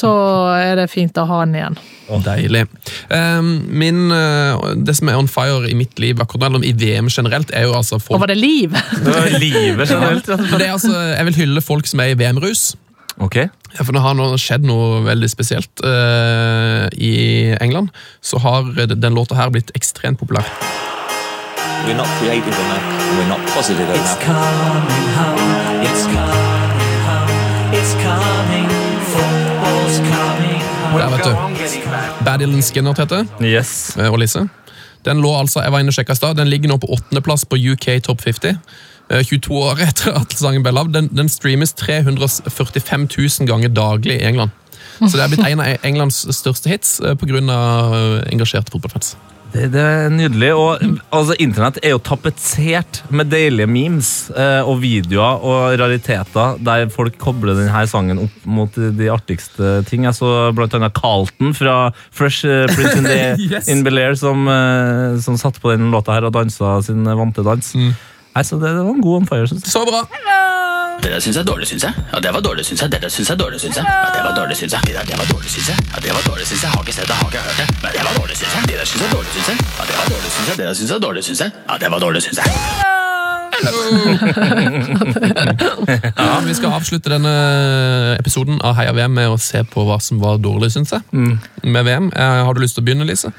så 0.00 0.12
er 0.58 0.76
det 0.82 0.90
fint 0.92 1.18
å 1.18 1.26
ha 1.28 1.42
han 1.44 1.56
igjen. 1.58 1.80
Deilig. 2.22 2.66
Um, 3.08 3.52
min, 3.72 4.04
eh, 4.12 4.66
det 4.84 4.96
som 4.98 5.08
er 5.08 5.16
on 5.16 5.30
fire 5.30 5.70
i 5.70 5.76
mitt 5.78 5.98
liv, 6.02 6.20
akkurat 6.20 6.50
nå, 6.50 6.58
eller 6.58 6.68
i 6.68 6.74
VM 6.76 7.08
generelt, 7.12 7.52
er 7.56 7.68
jo 7.68 7.76
altså 7.78 8.00
folk 8.02 8.18
Og 8.18 8.24
var 8.26 8.32
det 8.32 8.40
liv? 8.40 8.74
Det 8.92 9.16
var 9.16 9.32
livet 9.38 9.88
generelt. 9.88 10.28
det 10.28 10.66
er 10.66 10.74
altså, 10.74 10.92
Jeg 10.92 11.28
vil 11.30 11.40
hylle 11.44 11.64
folk 11.64 11.88
som 11.88 12.02
er 12.04 12.12
i 12.12 12.18
VM-rus. 12.20 12.72
Ok. 13.22 13.44
Ja, 13.78 13.84
For 13.86 13.92
det 13.96 14.02
har 14.04 14.14
nå 14.18 14.26
skjedd 14.40 14.66
noe 14.68 15.00
veldig 15.06 15.28
spesielt 15.32 15.80
eh, 15.86 16.86
i 17.00 17.12
England. 17.64 17.88
Så 18.20 18.38
har 18.44 18.68
den 18.92 19.14
låta 19.16 19.34
her 19.38 19.50
blitt 19.54 19.72
ekstremt 19.78 20.20
populær. 20.20 20.44
We're 21.86 21.96
not 21.98 22.06
creative 22.20 22.54
enough. 22.54 22.86
We're 23.16 23.28
not 23.28 23.40
positive 23.54 23.88
It's 23.90 23.98
enough. 23.98 24.24
coming 24.24 25.08
home. 25.16 25.82
It's 25.88 26.04
coming 26.06 27.00
home. 27.08 27.74
It's 27.74 27.94
coming. 28.04 28.68
Football's 29.12 29.98
coming 30.12 30.60
home. 30.92 30.98
Der, 31.00 31.08
vet 31.16 31.24
du. 31.24 32.24
Bad 32.24 32.38
Dylan 32.44 32.62
Skinner 32.62 32.94
heter 32.94 33.24
det. 33.24 33.48
Yes. 33.48 33.96
eh, 33.96 34.12
og 34.12 34.18
Lise. 34.22 34.44
Den 35.04 35.18
lå 35.24 35.32
altså, 35.34 35.64
jeg 35.64 35.72
var 35.74 35.82
inne 35.82 35.90
og 35.90 35.96
sjekket 35.96 36.14
i 36.14 36.20
stad, 36.20 36.36
den 36.38 36.46
ligger 36.52 36.70
nå 36.70 36.76
på 36.78 36.86
åttendeplass 36.94 37.42
på 37.50 37.58
UK 37.58 37.88
Top 38.06 38.20
50. 38.22 38.54
eh, 39.12 39.24
22 39.28 39.58
år 39.60 39.82
etter 39.86 40.16
at 40.18 40.34
sangen 40.38 40.64
ble 40.64 40.74
lagd. 40.74 40.94
Den, 40.96 41.10
den 41.14 41.30
streames 41.32 41.76
345 41.78 43.08
000 43.12 43.50
ganger 43.50 43.72
daglig 43.72 44.20
i 44.20 44.26
England. 44.28 44.56
Så 45.00 45.16
det 45.16 45.24
er 45.24 45.32
blitt 45.32 45.46
en 45.48 45.62
av 45.62 45.84
Englands 45.86 46.22
største 46.36 46.70
hits 46.72 46.98
eh, 47.00 47.16
pga. 47.18 47.42
engasjerte 48.32 48.74
fotballfans. 48.74 49.14
Det, 49.52 49.66
det 49.74 49.80
er 49.80 50.12
nydelig. 50.12 50.50
Og 50.56 50.84
altså, 51.12 51.36
Internett 51.42 51.80
er 51.82 51.94
jo 51.94 52.00
tapetsert 52.04 53.02
med 53.12 53.28
deilige 53.32 53.68
memes 53.68 54.10
eh, 54.32 54.60
og 54.64 54.80
videoer 54.82 55.42
og 55.44 55.76
rariteter 55.80 56.56
der 56.64 56.88
folk 56.92 57.18
kobler 57.20 57.58
denne 57.58 57.84
sangen 57.90 58.22
opp 58.24 58.46
mot 58.48 58.76
de, 58.76 59.10
artigste 59.12 59.82
ting. 59.88 60.06
Jeg 60.08 60.16
så 60.16 60.32
annet 60.52 60.96
Carlton 60.96 61.52
fra 61.56 61.76
Fresh 62.10 62.48
eh, 62.48 62.64
Prince 62.72 62.96
in, 62.96 63.08
the, 63.08 63.18
Yes. 63.52 63.68
in 63.68 63.84
Bel-Air 63.84 64.16
som, 64.18 64.48
eh, 64.48 65.20
som 65.24 65.36
satt 65.40 65.60
på 65.60 65.74
den 65.74 65.90
låta 65.92 66.16
her 66.16 66.28
og 66.28 66.34
dansa 66.36 66.78
sin 66.86 67.04
vante 67.04 67.44
dans. 67.44 67.74
Nei, 68.34 68.42
så 68.48 68.56
det, 68.56 68.68
det 68.76 68.82
var 68.84 68.94
en 68.96 69.02
god 69.04 69.16
on 69.20 69.26
fire, 69.28 69.46
synes 69.48 69.62
jeg. 69.64 69.70
Så 69.72 69.82
bra! 69.88 70.00
Det 71.02 71.10
der 71.12 71.20
syns 71.20 71.36
jeg 71.36 71.42
er 71.42 71.48
dårlig, 71.50 71.66
syns 71.68 71.82
jeg. 71.84 71.92
Ja, 72.12 72.18
det 72.24 72.30
var 72.34 72.40
dårlig, 72.46 72.64
syns 72.66 72.80
jeg. 72.82 72.90
Det 72.92 73.00
der 73.02 73.08
syns 73.12 73.28
jeg 73.28 73.34
er 73.34 73.40
dårlig, 73.42 73.58
syns 73.60 73.76
jeg. 73.76 73.84
Ja, 73.90 74.08
det 74.16 74.22
var 74.26 74.34
dårlig, 74.38 74.56
syns 74.60 74.72
jeg. 74.72 74.80
Det 74.86 74.94
der, 74.96 75.04
det 75.10 75.16
var 75.20 75.26
dårlig, 75.32 75.50
syns 75.54 75.68
jeg. 75.72 75.78
Ja, 75.92 75.98
det 76.04 76.10
var 76.16 76.22
dårlig, 76.30 76.46
syns 76.50 76.62
jeg. 76.62 76.70
Har 76.74 76.80
ikke 76.86 76.94
sett 76.98 77.08
det, 77.10 77.16
har 77.20 77.26
ikke 77.32 77.42
hørt 77.46 77.58
det. 77.60 77.66
Men 77.82 77.90
det 77.96 78.02
var 78.06 78.14
dårlig, 78.20 78.36
syns 78.40 78.52
jeg. 78.54 78.62
Det 78.70 78.76
der 78.80 78.86
syns 78.90 79.00
jeg 79.02 79.08
er 79.10 79.14
dårlig, 79.16 79.30
syns 79.34 79.48
jeg. 79.50 79.56
Ja, 79.78 79.82
det 79.90 79.94
var 79.98 80.06
dårlig, 80.12 80.30
syns 80.36 80.48
jeg. 80.48 80.56
Det 80.60 80.66
der 80.68 80.74
syns 80.78 80.90
jeg 80.90 80.96
er 80.96 81.04
dårlig, 81.06 81.22
syns 81.28 81.40
jeg. 81.44 81.50
Ja, 81.68 81.74
det 81.82 81.88
var 81.94 81.98
dårlig, 82.06 82.20
syns 82.22 82.38
jeg. 82.38 82.48
Ja, 86.16 86.40
Vi 86.46 86.54
skal 86.54 86.72
avslutte 86.78 87.10
denne 87.12 87.32
episoden 88.18 88.60
av 88.64 88.74
Heia 88.78 88.92
VM 88.96 89.14
med 89.18 89.28
å 89.34 89.38
se 89.40 89.62
på 89.68 89.84
hva 89.88 89.98
som 90.02 90.20
var 90.22 90.38
dårlig, 90.42 90.70
syns 90.74 90.94
jeg. 90.94 91.02
Med 91.12 91.82
VM. 91.86 92.10
Eh, 92.14 92.44
Har 92.46 92.54
du 92.54 92.60
lyst 92.62 92.74
til 92.78 92.84
å 92.84 92.86
begynne, 92.88 93.06
Lise? 93.08 93.32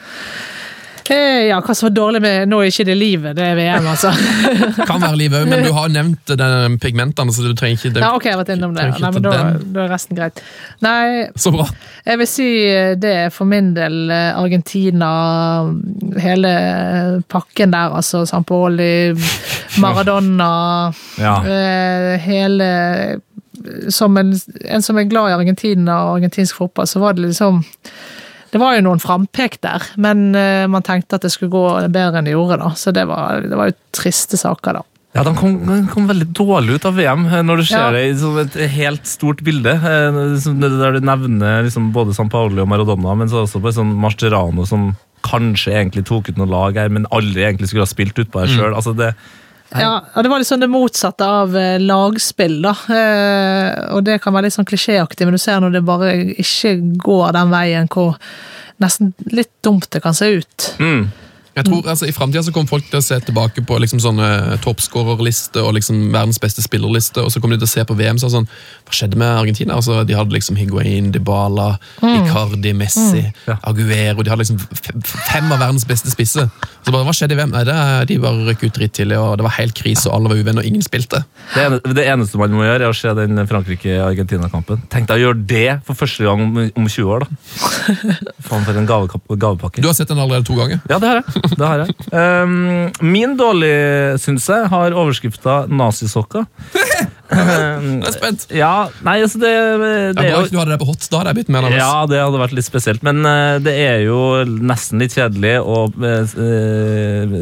Eh, 1.12 1.48
Ja, 1.50 1.58
hva 1.60 1.74
som 1.76 1.90
var 1.90 1.94
dårlig 1.98 2.22
med 2.24 2.48
Nå 2.48 2.62
er 2.64 2.70
ikke 2.72 2.86
det 2.88 2.96
livet, 2.96 3.36
det 3.36 3.44
er 3.44 3.58
VM, 3.58 3.88
altså. 3.92 4.12
Kan 4.90 5.02
være 5.04 5.18
livet 5.20 5.42
òg, 5.44 5.50
men 5.52 5.66
du 5.66 5.72
har 5.76 5.90
nevnt 5.92 6.32
den 6.40 6.78
pigmentene, 6.80 7.34
så 7.36 7.44
du 7.44 7.52
trenger 7.60 7.76
ikke 7.80 7.92
det. 7.98 8.04
Ja, 8.06 8.14
ok, 8.16 8.28
jeg 8.30 8.36
har 8.38 8.42
vært 8.44 8.54
innom 8.56 8.76
det. 8.78 8.86
Nei, 9.02 9.12
men 9.18 9.26
da, 9.26 9.34
da 9.76 9.84
er 9.84 9.92
resten 9.92 10.16
greit. 10.20 10.40
Nei, 10.86 11.28
Så 11.36 11.52
bra. 11.56 11.66
jeg 12.08 12.22
vil 12.24 12.30
si 12.32 12.48
eh, 12.70 12.94
det 13.00 13.14
er 13.26 13.34
for 13.36 13.50
min 13.52 13.74
del 13.76 14.00
eh, 14.16 14.32
Argentina, 14.40 15.12
hele 16.24 16.54
pakken 17.32 17.76
der, 17.76 17.94
altså 18.00 18.24
Sampoli, 18.30 19.12
Maradona 19.84 20.52
Ja. 21.20 21.36
eh, 21.44 22.18
Hele 22.24 22.72
Som 23.94 24.18
en, 24.18 24.34
en 24.66 24.82
som 24.84 24.98
er 25.00 25.08
glad 25.12 25.30
i 25.32 25.36
Argentina 25.38 26.00
og 26.08 26.18
argentinsk 26.18 26.58
fotball, 26.64 26.88
så 26.90 27.00
var 27.04 27.14
det 27.18 27.28
liksom 27.30 27.62
det 28.54 28.60
var 28.62 28.76
jo 28.78 28.84
noen 28.86 29.02
frampek 29.02 29.56
der, 29.66 29.82
men 29.98 30.28
eh, 30.38 30.68
man 30.70 30.84
tenkte 30.86 31.18
at 31.18 31.24
det 31.26 31.32
skulle 31.34 31.50
gå 31.54 31.66
bedre 31.90 32.20
enn 32.22 32.28
det 32.30 32.36
gjorde. 32.36 32.60
da, 32.62 32.70
Så 32.78 32.94
det 32.94 33.08
var, 33.10 33.42
det 33.42 33.58
var 33.58 33.72
jo 33.72 33.78
triste 33.98 34.38
saker, 34.38 34.78
da. 34.80 34.84
Ja, 35.14 35.22
De 35.28 35.34
kom, 35.38 35.60
de 35.68 35.76
kom 35.92 36.08
veldig 36.10 36.28
dårlig 36.34 36.76
ut 36.80 36.86
av 36.90 36.96
VM, 36.98 37.26
eh, 37.30 37.42
når 37.46 37.58
du 37.62 37.66
ser 37.70 37.84
Ja. 37.84 37.92
det 37.94 38.04
i 38.12 38.14
som 38.18 38.38
et 38.42 38.54
helt 38.78 39.06
stort 39.10 39.44
bilde. 39.46 39.74
eh, 39.74 40.22
Der 40.46 40.92
du 40.94 41.02
nevner 41.06 41.64
liksom 41.66 41.92
både 41.94 42.14
San 42.16 42.30
Paolo 42.30 42.62
og 42.64 42.70
Maradona, 42.70 43.16
men 43.18 43.28
så 43.30 43.44
også 43.46 43.62
på 43.62 43.74
sånn 43.74 43.94
Marcerano 43.94 44.66
som 44.70 44.96
kanskje 45.24 45.72
egentlig 45.74 46.06
tok 46.06 46.30
ut 46.30 46.38
noen 46.38 46.50
lag 46.50 46.76
her, 46.76 46.90
men 46.90 47.06
aldri 47.12 47.46
egentlig 47.46 47.70
skulle 47.70 47.86
ha 47.86 47.94
spilt 47.94 48.18
utpå 48.20 48.42
her 48.42 48.48
sjøl. 48.52 48.74
Altså 48.76 48.94
det, 48.98 49.14
Ja, 49.82 49.94
og 50.14 50.24
det 50.24 50.30
var 50.30 50.42
liksom 50.42 50.62
det 50.62 50.70
motsatte 50.72 51.28
av 51.42 51.58
eh, 51.58 51.80
lagspill, 51.82 52.60
da. 52.64 52.74
Eh, 52.94 53.70
og 53.96 54.04
det 54.08 54.20
kan 54.24 54.36
være 54.36 54.48
litt 54.48 54.58
sånn 54.58 54.70
klisjéaktig, 54.70 55.26
men 55.26 55.38
du 55.38 55.42
ser 55.42 55.64
når 55.64 55.78
det 55.78 55.86
bare 55.88 56.14
ikke 56.44 56.76
går 57.04 57.34
den 57.38 57.54
veien 57.54 57.90
hvor 57.94 58.18
nesten 58.84 59.14
litt 59.32 59.52
dumt 59.66 59.90
det 59.94 60.04
kan 60.04 60.18
se 60.18 60.32
ut. 60.40 60.74
mm. 60.80 61.04
Jeg 61.54 61.68
tror 61.68 61.86
altså, 61.86 62.08
I 62.10 62.14
framtida 62.16 62.52
kommer 62.54 62.70
folk 62.72 62.88
til 62.90 62.98
å 62.98 63.04
se 63.06 63.20
tilbake 63.28 63.62
på 63.68 63.78
liksom 63.82 64.00
sånne 64.02 64.58
toppskårerliste 64.64 65.62
og 65.62 65.76
liksom 65.78 66.08
verdens 66.14 66.40
beste 66.42 66.64
spillerliste, 66.66 67.22
og 67.22 67.30
så 67.30 67.42
kommer 67.42 67.58
de 67.58 67.62
til 67.64 67.70
å 67.70 67.74
se 67.76 67.84
på 67.90 67.98
VM 68.00 68.18
så 68.22 68.32
sånn 68.34 68.48
Hva 68.88 68.96
skjedde 68.98 69.20
med 69.22 69.30
Argentina? 69.30 69.78
Altså, 69.78 70.00
de 70.08 70.18
hadde 70.18 70.34
liksom 70.34 70.58
Higuain, 70.58 71.12
Dybala, 71.14 71.76
Icardi, 72.02 72.74
Messi, 72.78 73.28
Ja. 73.48 73.60
Aguero 73.70 74.24
De 74.24 74.32
hadde 74.34 74.42
liksom 74.42 74.60
fem 75.04 75.52
av 75.52 75.60
verdens 75.62 75.86
beste 75.88 76.10
spisser. 76.10 76.50
Så 76.84 76.92
bare, 76.92 77.06
Hva 77.06 77.14
skjedde 77.16 77.38
i 77.38 77.40
VM? 77.40 77.54
Nei, 77.54 77.64
det, 77.68 77.78
De 78.10 78.18
bare 78.24 78.48
røk 78.50 78.66
ut 78.66 78.74
drittidlig, 78.80 79.20
og 79.20 79.38
det 79.38 79.46
var 79.46 79.56
helt 79.60 79.78
krise, 79.78 80.08
og 80.10 80.18
alle 80.18 80.34
var 80.34 80.42
uvenner, 80.42 80.64
og 80.64 80.70
ingen 80.70 80.86
spilte. 80.86 81.22
Det, 81.54 81.68
ene, 81.68 81.80
det 81.94 82.08
eneste 82.10 82.42
man 82.42 82.56
må 82.58 82.66
gjøre, 82.66 82.88
er 82.88 82.90
å 82.90 82.98
se 82.98 83.14
den 83.20 83.44
Frankrike-Argentina-kampen. 83.50 84.84
Tenk 84.94 85.10
deg 85.12 85.22
å 85.22 85.26
gjøre 85.28 85.46
det 85.54 85.68
for 85.86 86.00
første 86.02 86.26
gang 86.26 86.42
om, 86.48 86.58
om 86.66 86.90
20 86.90 87.14
år, 87.14 87.28
da. 87.28 87.38
Faen, 88.48 88.66
for 88.66 88.82
en 88.82 88.90
gavepakke. 88.90 89.84
Du 89.84 89.90
har 89.92 89.98
sett 89.98 90.10
den 90.10 90.22
allerede 90.24 90.48
to 90.50 90.58
ganger. 90.58 90.82
Ja, 90.90 90.98
det 90.98 91.12
har 91.12 91.22
jeg. 91.22 91.43
Det 91.44 91.66
har 91.68 91.84
jeg. 91.84 91.96
Um, 92.12 92.92
min 93.04 93.36
dårlig, 93.40 93.74
syns 94.24 94.48
jeg, 94.50 94.70
har 94.72 94.96
overskrifta 94.96 95.64
'nazisokker'. 95.68 96.48
Jeg 97.34 98.04
er 98.08 98.14
spent. 98.14 98.46
Ja, 98.54 98.72
nei, 99.06 99.16
altså 99.24 99.40
det, 99.42 99.52
det 100.18 100.26
er 100.26 100.34
jo 100.34 100.42
du 100.52 100.58
hadde 100.60 100.74
det 100.74 100.80
på 100.82 100.88
hot, 100.90 101.06
da 101.10 101.22
hadde 101.22 101.32
jeg 101.32 101.40
blitt 101.40 101.52
mer 101.54 101.66
nervøs. 101.66 101.80
Ja, 101.80 102.04
det 102.10 102.20
hadde 102.22 102.42
vært 102.42 102.56
litt 102.58 102.68
spesielt, 102.68 103.04
men 103.06 103.24
eh, 103.28 103.56
det 103.64 103.74
er 103.80 104.04
jo 104.06 104.20
nesten 104.46 105.02
litt 105.02 105.16
kjedelig 105.18 105.56
å 105.62 105.80
eh, 106.04 106.36
eh, 106.48 107.38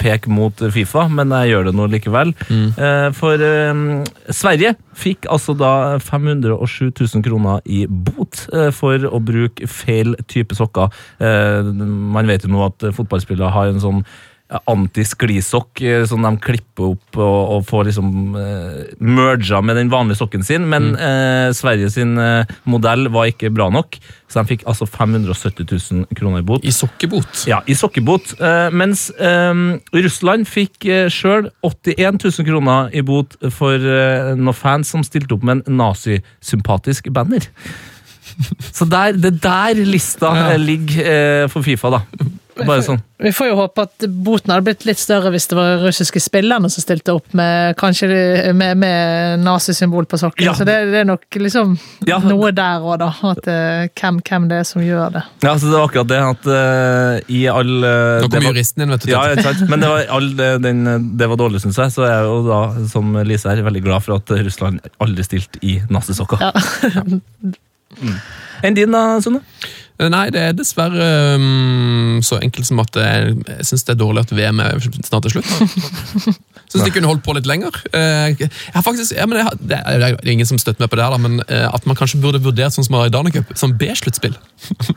peke 0.00 0.32
mot 0.32 0.64
Fifa, 0.74 1.06
men 1.12 1.34
jeg 1.36 1.52
gjør 1.52 1.68
det 1.68 1.74
nå 1.78 1.88
likevel. 1.92 2.32
Eh, 2.48 3.08
for 3.16 3.46
eh, 3.46 3.82
Sverige 4.34 4.74
fikk 4.96 5.28
altså 5.32 5.54
da 5.58 5.72
507 6.02 6.90
000 6.96 7.24
kroner 7.26 7.60
i 7.68 7.84
bot 7.86 8.46
for 8.72 9.02
å 9.04 9.18
bruke 9.20 9.66
feil 9.68 10.14
type 10.24 10.56
sokker. 10.56 10.88
Man 11.20 12.30
vet 12.30 12.46
jo 12.46 12.52
nå 12.54 12.62
at 12.64 12.86
fotballspillere 12.96 13.45
har 13.54 13.72
en 13.72 13.82
sånn 13.82 14.02
antisklisokk 14.70 15.80
eh, 15.82 16.04
som 16.06 16.22
de 16.22 16.30
klipper 16.38 16.92
opp 16.92 17.16
og, 17.18 17.38
og 17.56 17.64
får 17.66 17.88
liksom 17.88 18.10
eh, 18.38 18.76
merga 19.02 19.58
med 19.64 19.74
den 19.80 19.88
vanlige 19.90 20.20
sokken 20.20 20.44
sin, 20.46 20.68
men 20.70 20.92
eh, 20.94 21.48
Sverige 21.56 21.88
sin 21.90 22.12
eh, 22.22 22.46
modell 22.70 23.08
var 23.10 23.26
ikke 23.32 23.50
bra 23.50 23.66
nok, 23.74 23.98
så 24.30 24.44
de 24.44 24.52
fikk 24.52 24.62
altså 24.70 24.86
570 24.86 25.66
000 25.66 26.06
kroner 26.14 26.44
i 26.44 26.46
bot. 26.46 26.62
I 26.62 26.74
sokkebot. 26.74 27.42
Ja, 27.50 27.58
i 27.66 27.74
sokkebot. 27.74 28.36
Eh, 28.38 28.68
mens 28.70 29.08
eh, 29.18 29.50
Russland 29.98 30.46
fikk 30.46 30.86
eh, 30.94 31.08
sjøl 31.10 31.50
81 31.66 32.22
000 32.28 32.46
kroner 32.46 32.94
i 32.94 33.02
bot 33.06 33.34
for 33.58 33.74
eh, 33.82 34.30
noen 34.38 34.54
fans 34.56 34.94
som 34.94 35.02
stilte 35.06 35.34
opp 35.34 35.42
med 35.46 35.64
en 35.66 35.82
nazisympatisk 35.82 37.10
banner. 37.18 37.50
Så 38.70 38.86
der, 38.90 39.18
det 39.18 39.34
er 39.40 39.42
der 39.74 39.84
lista 39.90 40.30
Ja. 40.36 40.56
ligger 40.60 41.48
for 41.50 41.66
Fifa, 41.66 41.96
da. 41.98 42.04
Bare 42.64 42.82
sånn. 42.86 43.02
Vi 43.20 43.32
får 43.32 43.48
jo 43.50 43.56
håpe 43.58 43.84
at 43.84 44.04
boten 44.08 44.52
hadde 44.52 44.64
blitt 44.66 44.84
litt 44.88 45.00
større 45.00 45.30
hvis 45.32 45.46
det 45.50 45.56
var 45.58 45.82
russiske 45.82 46.20
spillerne 46.20 46.68
som 46.72 46.84
stilte 46.84 47.14
opp 47.16 47.34
med 47.36 47.76
kanskje 47.80 48.08
med, 48.56 48.76
med 48.80 49.42
nazisymbol 49.44 50.08
på 50.08 50.20
sokken. 50.20 50.44
Ja. 50.46 50.54
Så 50.56 50.64
det, 50.68 50.76
det 50.92 51.02
er 51.02 51.08
nok 51.08 51.24
liksom 51.40 51.76
Ja. 52.08 52.18
noe 52.24 52.52
der 52.56 52.84
òg, 52.84 52.98
da. 53.02 53.10
At, 53.30 53.48
uh, 53.48 53.86
hvem, 53.96 54.20
hvem 54.24 54.48
det 54.52 54.60
er 54.62 54.68
som 54.68 54.84
gjør 54.84 55.16
det. 55.18 55.24
Ja, 55.44 55.54
så 55.56 55.68
det 55.68 55.76
var 55.76 55.88
akkurat 55.88 56.10
det 56.12 56.22
at 56.30 56.48
uh, 56.48 57.32
i 57.32 57.42
all 57.52 57.72
uh, 57.84 58.24
Nå 58.24 58.30
kom 58.32 58.48
juristen 58.48 58.84
inn, 58.84 58.92
vet 58.96 59.04
du. 59.04 59.12
Ja, 59.12 59.24
jeg, 59.32 59.44
sant? 59.44 59.64
Men 59.70 59.82
det 59.82 59.88
var, 59.92 60.04
all, 60.16 60.28
eh, 60.40 60.56
den, 60.62 60.86
eh, 60.86 61.00
det 61.20 61.28
var 61.30 61.40
dårlig, 61.40 61.60
syns 61.64 61.78
jeg. 61.80 61.92
Så 61.94 62.04
jeg 62.06 62.14
er 62.14 62.28
jo 62.28 62.38
da, 62.46 62.60
som 62.92 63.16
Lise 63.26 63.50
er, 63.52 63.62
veldig 63.66 63.82
glad 63.84 64.04
for 64.04 64.18
at 64.18 64.32
eh, 64.34 64.44
Russland 64.46 64.80
aldri 65.02 65.24
stilte 65.26 65.60
i 65.66 65.78
nazisokker. 65.92 66.40
Ja. 66.40 66.52
Enn 68.66 68.76
din, 68.76 68.92
da, 68.92 69.18
Sunne? 69.24 69.42
Eh, 69.98 70.08
Nei, 70.12 70.26
det 70.34 70.42
er 70.50 70.56
dessverre 70.56 71.06
um, 71.36 72.18
så 72.24 72.38
enkelt 72.42 72.68
som 72.68 72.80
at 72.82 72.96
jeg, 73.00 73.36
jeg 73.48 73.68
syns 73.70 73.86
det 73.88 73.94
er 73.96 74.00
dårlig 74.02 74.26
at 74.26 74.34
VM 74.36 74.60
er 74.64 74.82
snart 75.06 75.26
til 75.28 75.36
slutt. 75.36 75.48
Syns 76.66 76.82
de 76.82 76.90
kunne 76.92 77.08
holdt 77.08 77.22
på 77.24 77.34
litt 77.36 77.46
lenger. 77.48 77.76
Eh, 77.94 78.34
Jeg 78.42 78.50
har 78.74 78.82
faktisk, 78.84 79.14
ja, 79.16 79.26
men 79.30 79.38
jeg 79.40 79.46
har, 79.48 79.56
det, 79.60 79.78
er, 79.78 80.02
det 80.18 80.26
er 80.26 80.32
ingen 80.34 80.48
som 80.48 80.58
støtter 80.60 80.82
meg 80.82 80.90
på 80.92 80.98
det, 80.98 81.06
her, 81.06 81.14
da, 81.14 81.20
men 81.22 81.40
eh, 81.46 81.66
at 81.70 81.86
man 81.88 81.96
kanskje 81.98 82.20
burde 82.22 82.40
vurdert 82.42 82.74
sånn 82.74 82.86
som 82.86 82.96
Maridana 82.98 83.30
Cup, 83.34 83.52
som 83.58 83.72
B-sluttspill. 83.78 84.34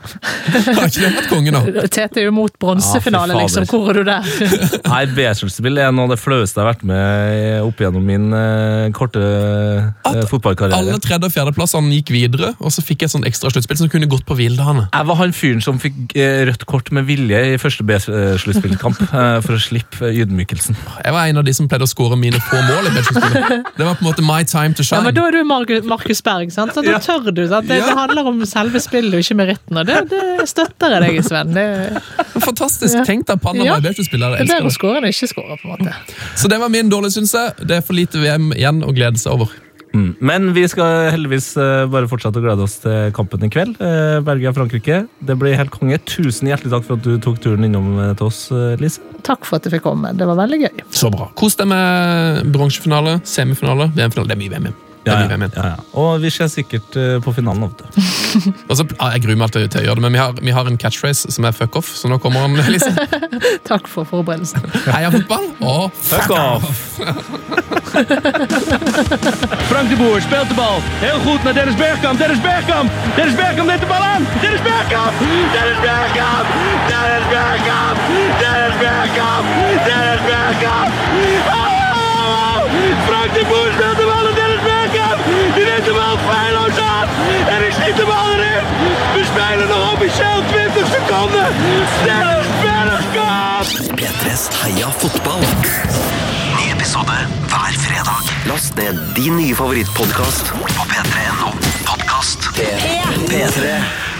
har 0.10 0.88
ikke 0.88 1.04
det 1.04 1.12
vært 1.14 1.30
konge 1.30 1.54
nå? 1.54 1.62
Tete 1.94 2.20
er 2.22 2.26
jo 2.28 2.34
mot 2.34 2.52
bronsefinale, 2.60 3.36
Ja, 3.38 3.44
liksom. 3.46 3.68
Hvor 3.70 3.92
er 3.94 4.00
du 4.00 4.08
der? 4.08 4.26
Nei, 4.92 5.02
B-sluttspill 5.16 5.78
er 5.80 5.94
noe 5.94 6.08
av 6.08 6.14
det 6.16 6.20
flaueste 6.20 6.58
jeg 6.60 6.66
har 6.66 6.72
vært 6.74 6.84
med 6.90 7.64
opp 7.64 7.80
gjennom 7.84 8.04
min 8.04 8.28
uh, 8.34 8.90
korte 8.96 9.22
fotballkarriere 10.30 10.76
Alle 10.80 10.98
tredje- 11.02 11.30
og 11.30 11.34
fjerdeplassene 11.34 11.94
gikk 12.00 12.12
videre, 12.14 12.52
og 12.58 12.74
så 12.74 12.82
fikk 12.84 13.04
jeg 13.04 13.10
et 13.12 13.14
sånn 13.14 13.28
ekstra 13.30 13.52
sluttspill 13.54 13.78
som 13.80 13.90
kunne 13.92 14.10
gått 14.10 14.26
på 14.28 14.36
hviledagene. 14.38 14.89
Jeg 14.90 15.06
var 15.06 15.16
han 15.20 15.32
fyren 15.36 15.60
som 15.62 15.78
fikk 15.80 16.14
eh, 16.18 16.40
rødt 16.48 16.64
kort 16.66 16.88
med 16.94 17.04
vilje 17.06 17.38
i 17.52 17.58
første 17.62 17.84
B-sluttspillkamp 17.86 19.00
eh, 19.06 19.36
for 19.44 19.54
å 19.54 19.60
slippe 19.62 20.10
ydmykelsen. 20.10 20.76
Jeg 21.04 21.14
var 21.14 21.30
en 21.30 21.40
av 21.40 21.46
de 21.46 21.54
som 21.54 21.68
pleide 21.70 21.86
å 21.86 21.90
skåre 21.90 22.18
mine 22.18 22.40
få 22.42 22.58
mål 22.66 22.88
i 22.90 22.92
B-sluttspillet. 22.96 23.70
Det 23.76 23.86
var 23.86 23.94
på 24.00 24.04
en 24.04 24.08
måte 24.08 24.24
my 24.26 24.40
time 24.50 24.74
to 24.74 24.82
shine. 24.86 24.98
Ja, 25.00 25.06
men 25.06 25.16
Da 25.16 25.28
er 25.28 25.38
du 25.38 25.86
Markus 25.90 26.22
Berg, 26.26 26.50
sant? 26.54 26.74
Så 26.74 26.82
da 26.86 26.98
tør 27.04 27.30
du. 27.30 27.44
Sant? 27.50 27.68
Det, 27.70 27.78
det 27.86 27.96
handler 28.00 28.30
om 28.32 28.42
selve 28.50 28.82
spillet 28.82 29.14
og 29.14 29.24
ikke 29.24 29.38
meritten. 29.38 29.80
Og 29.80 29.86
det, 29.88 30.00
det 30.10 30.48
støtter 30.50 30.96
jeg 30.96 31.06
deg 31.06 31.20
i, 31.20 31.24
Sven. 31.30 31.54
Det, 31.56 31.66
Fantastisk. 32.40 32.98
Ja. 33.00 33.06
Tenk 33.06 33.26
deg 33.30 33.40
Panama 33.46 33.68
Ja. 33.70 33.78
i 33.80 33.86
B-sluttspillet. 33.86 34.38
det 34.40 34.46
er 34.48 34.52
bedre 34.56 34.70
å 34.72 34.74
skåre 34.74 35.00
enn 35.04 35.10
ikke 35.12 35.30
skåre, 35.30 35.58
på 35.62 35.70
en 35.70 35.76
måte. 35.76 35.96
Så 36.40 36.50
det 36.50 36.58
var 36.62 36.72
min 36.72 36.90
dårlige, 36.92 37.20
syns 37.20 37.34
jeg. 37.38 37.56
Det 37.70 37.78
er 37.80 37.86
for 37.86 37.94
lite 37.98 38.20
VM 38.22 38.50
igjen 38.56 38.82
å 38.86 38.94
glede 38.96 39.20
seg 39.22 39.38
over. 39.38 39.54
Mm. 39.94 40.10
Men 40.22 40.50
vi 40.56 40.64
skal 40.70 41.10
heldigvis 41.14 41.52
eh, 41.60 41.84
bare 41.90 42.08
fortsette 42.10 42.40
å 42.40 42.44
glede 42.44 42.66
oss 42.66 42.78
til 42.84 43.10
kampen 43.16 43.46
i 43.46 43.50
kveld. 43.52 43.80
Eh, 43.82 44.18
Belgia-Frankrike. 44.26 45.02
Det 45.26 45.38
blir 45.40 45.58
helt 45.58 45.74
konge. 45.74 45.98
Tusen 46.10 46.50
hjertelig 46.50 46.74
takk 46.74 46.86
for 46.86 46.98
at 46.98 47.06
du 47.06 47.16
tok 47.22 47.40
turen 47.42 47.66
innom 47.66 47.92
eh, 47.98 48.12
til 48.18 48.30
oss, 48.30 48.44
Lise. 48.80 49.02
Takk 49.26 49.48
for 49.48 49.58
at 49.58 49.66
jeg 49.66 49.78
fikk 49.78 49.88
komme. 49.88 50.14
Det 50.16 50.28
var 50.28 50.38
veldig 50.40 50.62
gøy. 50.66 50.86
Så 50.94 51.10
bra. 51.12 51.30
Kos 51.38 51.58
deg 51.60 51.70
med 51.72 52.54
bronsefinale, 52.54 53.18
semifinale, 53.28 53.90
VM-finale. 53.96 54.30
Det 54.30 54.38
er 54.38 54.44
mye 54.44 54.54
VM. 54.56 54.70
Det 55.00 55.08
er 55.12 55.30
ja, 55.32 55.64
ja. 55.64 55.76
Og 55.96 56.20
vi 56.20 56.28
ser 56.28 56.44
sikkert 56.52 56.92
eh, 57.00 57.16
på 57.24 57.32
finalen. 57.32 57.72
Altså, 58.68 58.84
ja, 59.00 59.06
jeg 59.14 59.22
gruer 59.24 59.36
meg 59.40 59.46
alltid 59.46 59.70
til 59.72 59.80
å 59.80 59.84
gjøre 59.86 59.96
det, 59.96 60.02
men 60.04 60.12
vi 60.12 60.20
har, 60.20 60.34
vi 60.44 60.52
har 60.52 60.68
en 60.68 60.76
catchphrase 60.80 61.30
som 61.32 61.44
er 61.48 61.52
fuck 61.56 61.72
off, 61.80 61.88
så 61.96 62.04
nå 62.10 62.18
kommer 62.20 62.40
han, 62.44 62.52
Lise. 62.68 62.92
Takk 63.70 63.88
for 63.88 64.04
forberedelsen. 64.08 64.60
Heia 64.92 65.08
fotball 65.14 65.46
og 65.64 65.88
Fuck 66.04 66.30
off! 66.36 67.00
Frank 69.70 69.88
de 69.88 69.96
Boer 69.96 70.20
speelt 70.20 70.48
de 70.52 70.56
bal. 70.58 70.84
Heel 71.00 71.16
goed 71.24 71.40
naar 71.48 71.54
Dennis 71.56 71.76
Bergkamp. 71.80 72.20
Dennis 72.20 72.42
Bergkamp. 72.44 72.92
Dennis 73.16 73.36
Bergkamp 73.40 73.68
neemt 73.72 73.80
de 73.80 73.88
bal 73.88 74.04
aan. 74.12 74.28
Dennis 74.44 74.60
Bergkamp. 74.68 75.16
Dennis 75.56 75.80
Bergkamp. 75.86 76.46
Dennis 76.92 77.24
Bergkamp. 77.32 77.98
Dennis 78.42 78.76
Bergkamp. 78.84 79.44
Dennis 79.88 80.22
Bergkamp. 80.28 80.92
Oh! 81.56 82.68
Frank 83.08 83.30
de 83.34 83.42
Boer 83.48 83.72
speelt 83.78 83.96
de 83.96 84.04
bal. 84.12 84.29
De 85.84 85.92
bal 85.92 86.18
feilloos 86.28 86.78
aan. 86.78 87.08
En 87.48 87.60
die 87.62 87.72
schiet 87.72 87.96
de 87.96 88.04
bal 88.04 88.32
erin. 88.32 88.64
We 89.14 89.24
spelen 89.32 89.68
nog 89.68 89.92
officieel 89.92 90.42
20 90.48 90.86
seconden. 90.94 91.46
Dennis 92.04 92.46
Bergkamp. 92.62 94.00
P3s 94.00 94.60
Heia 94.62 94.90
fotball. 94.90 95.40
Ny 96.56 96.70
episode 96.72 97.16
hver 97.46 97.74
fredag. 97.78 98.22
Last 98.44 98.74
ned 98.74 99.14
din 99.14 99.34
nye 99.36 99.54
favorittpodkast 99.54 100.52
på 100.76 100.84
p3.no 100.92 101.50
podkast. 101.84 102.50
P3. 103.28 104.19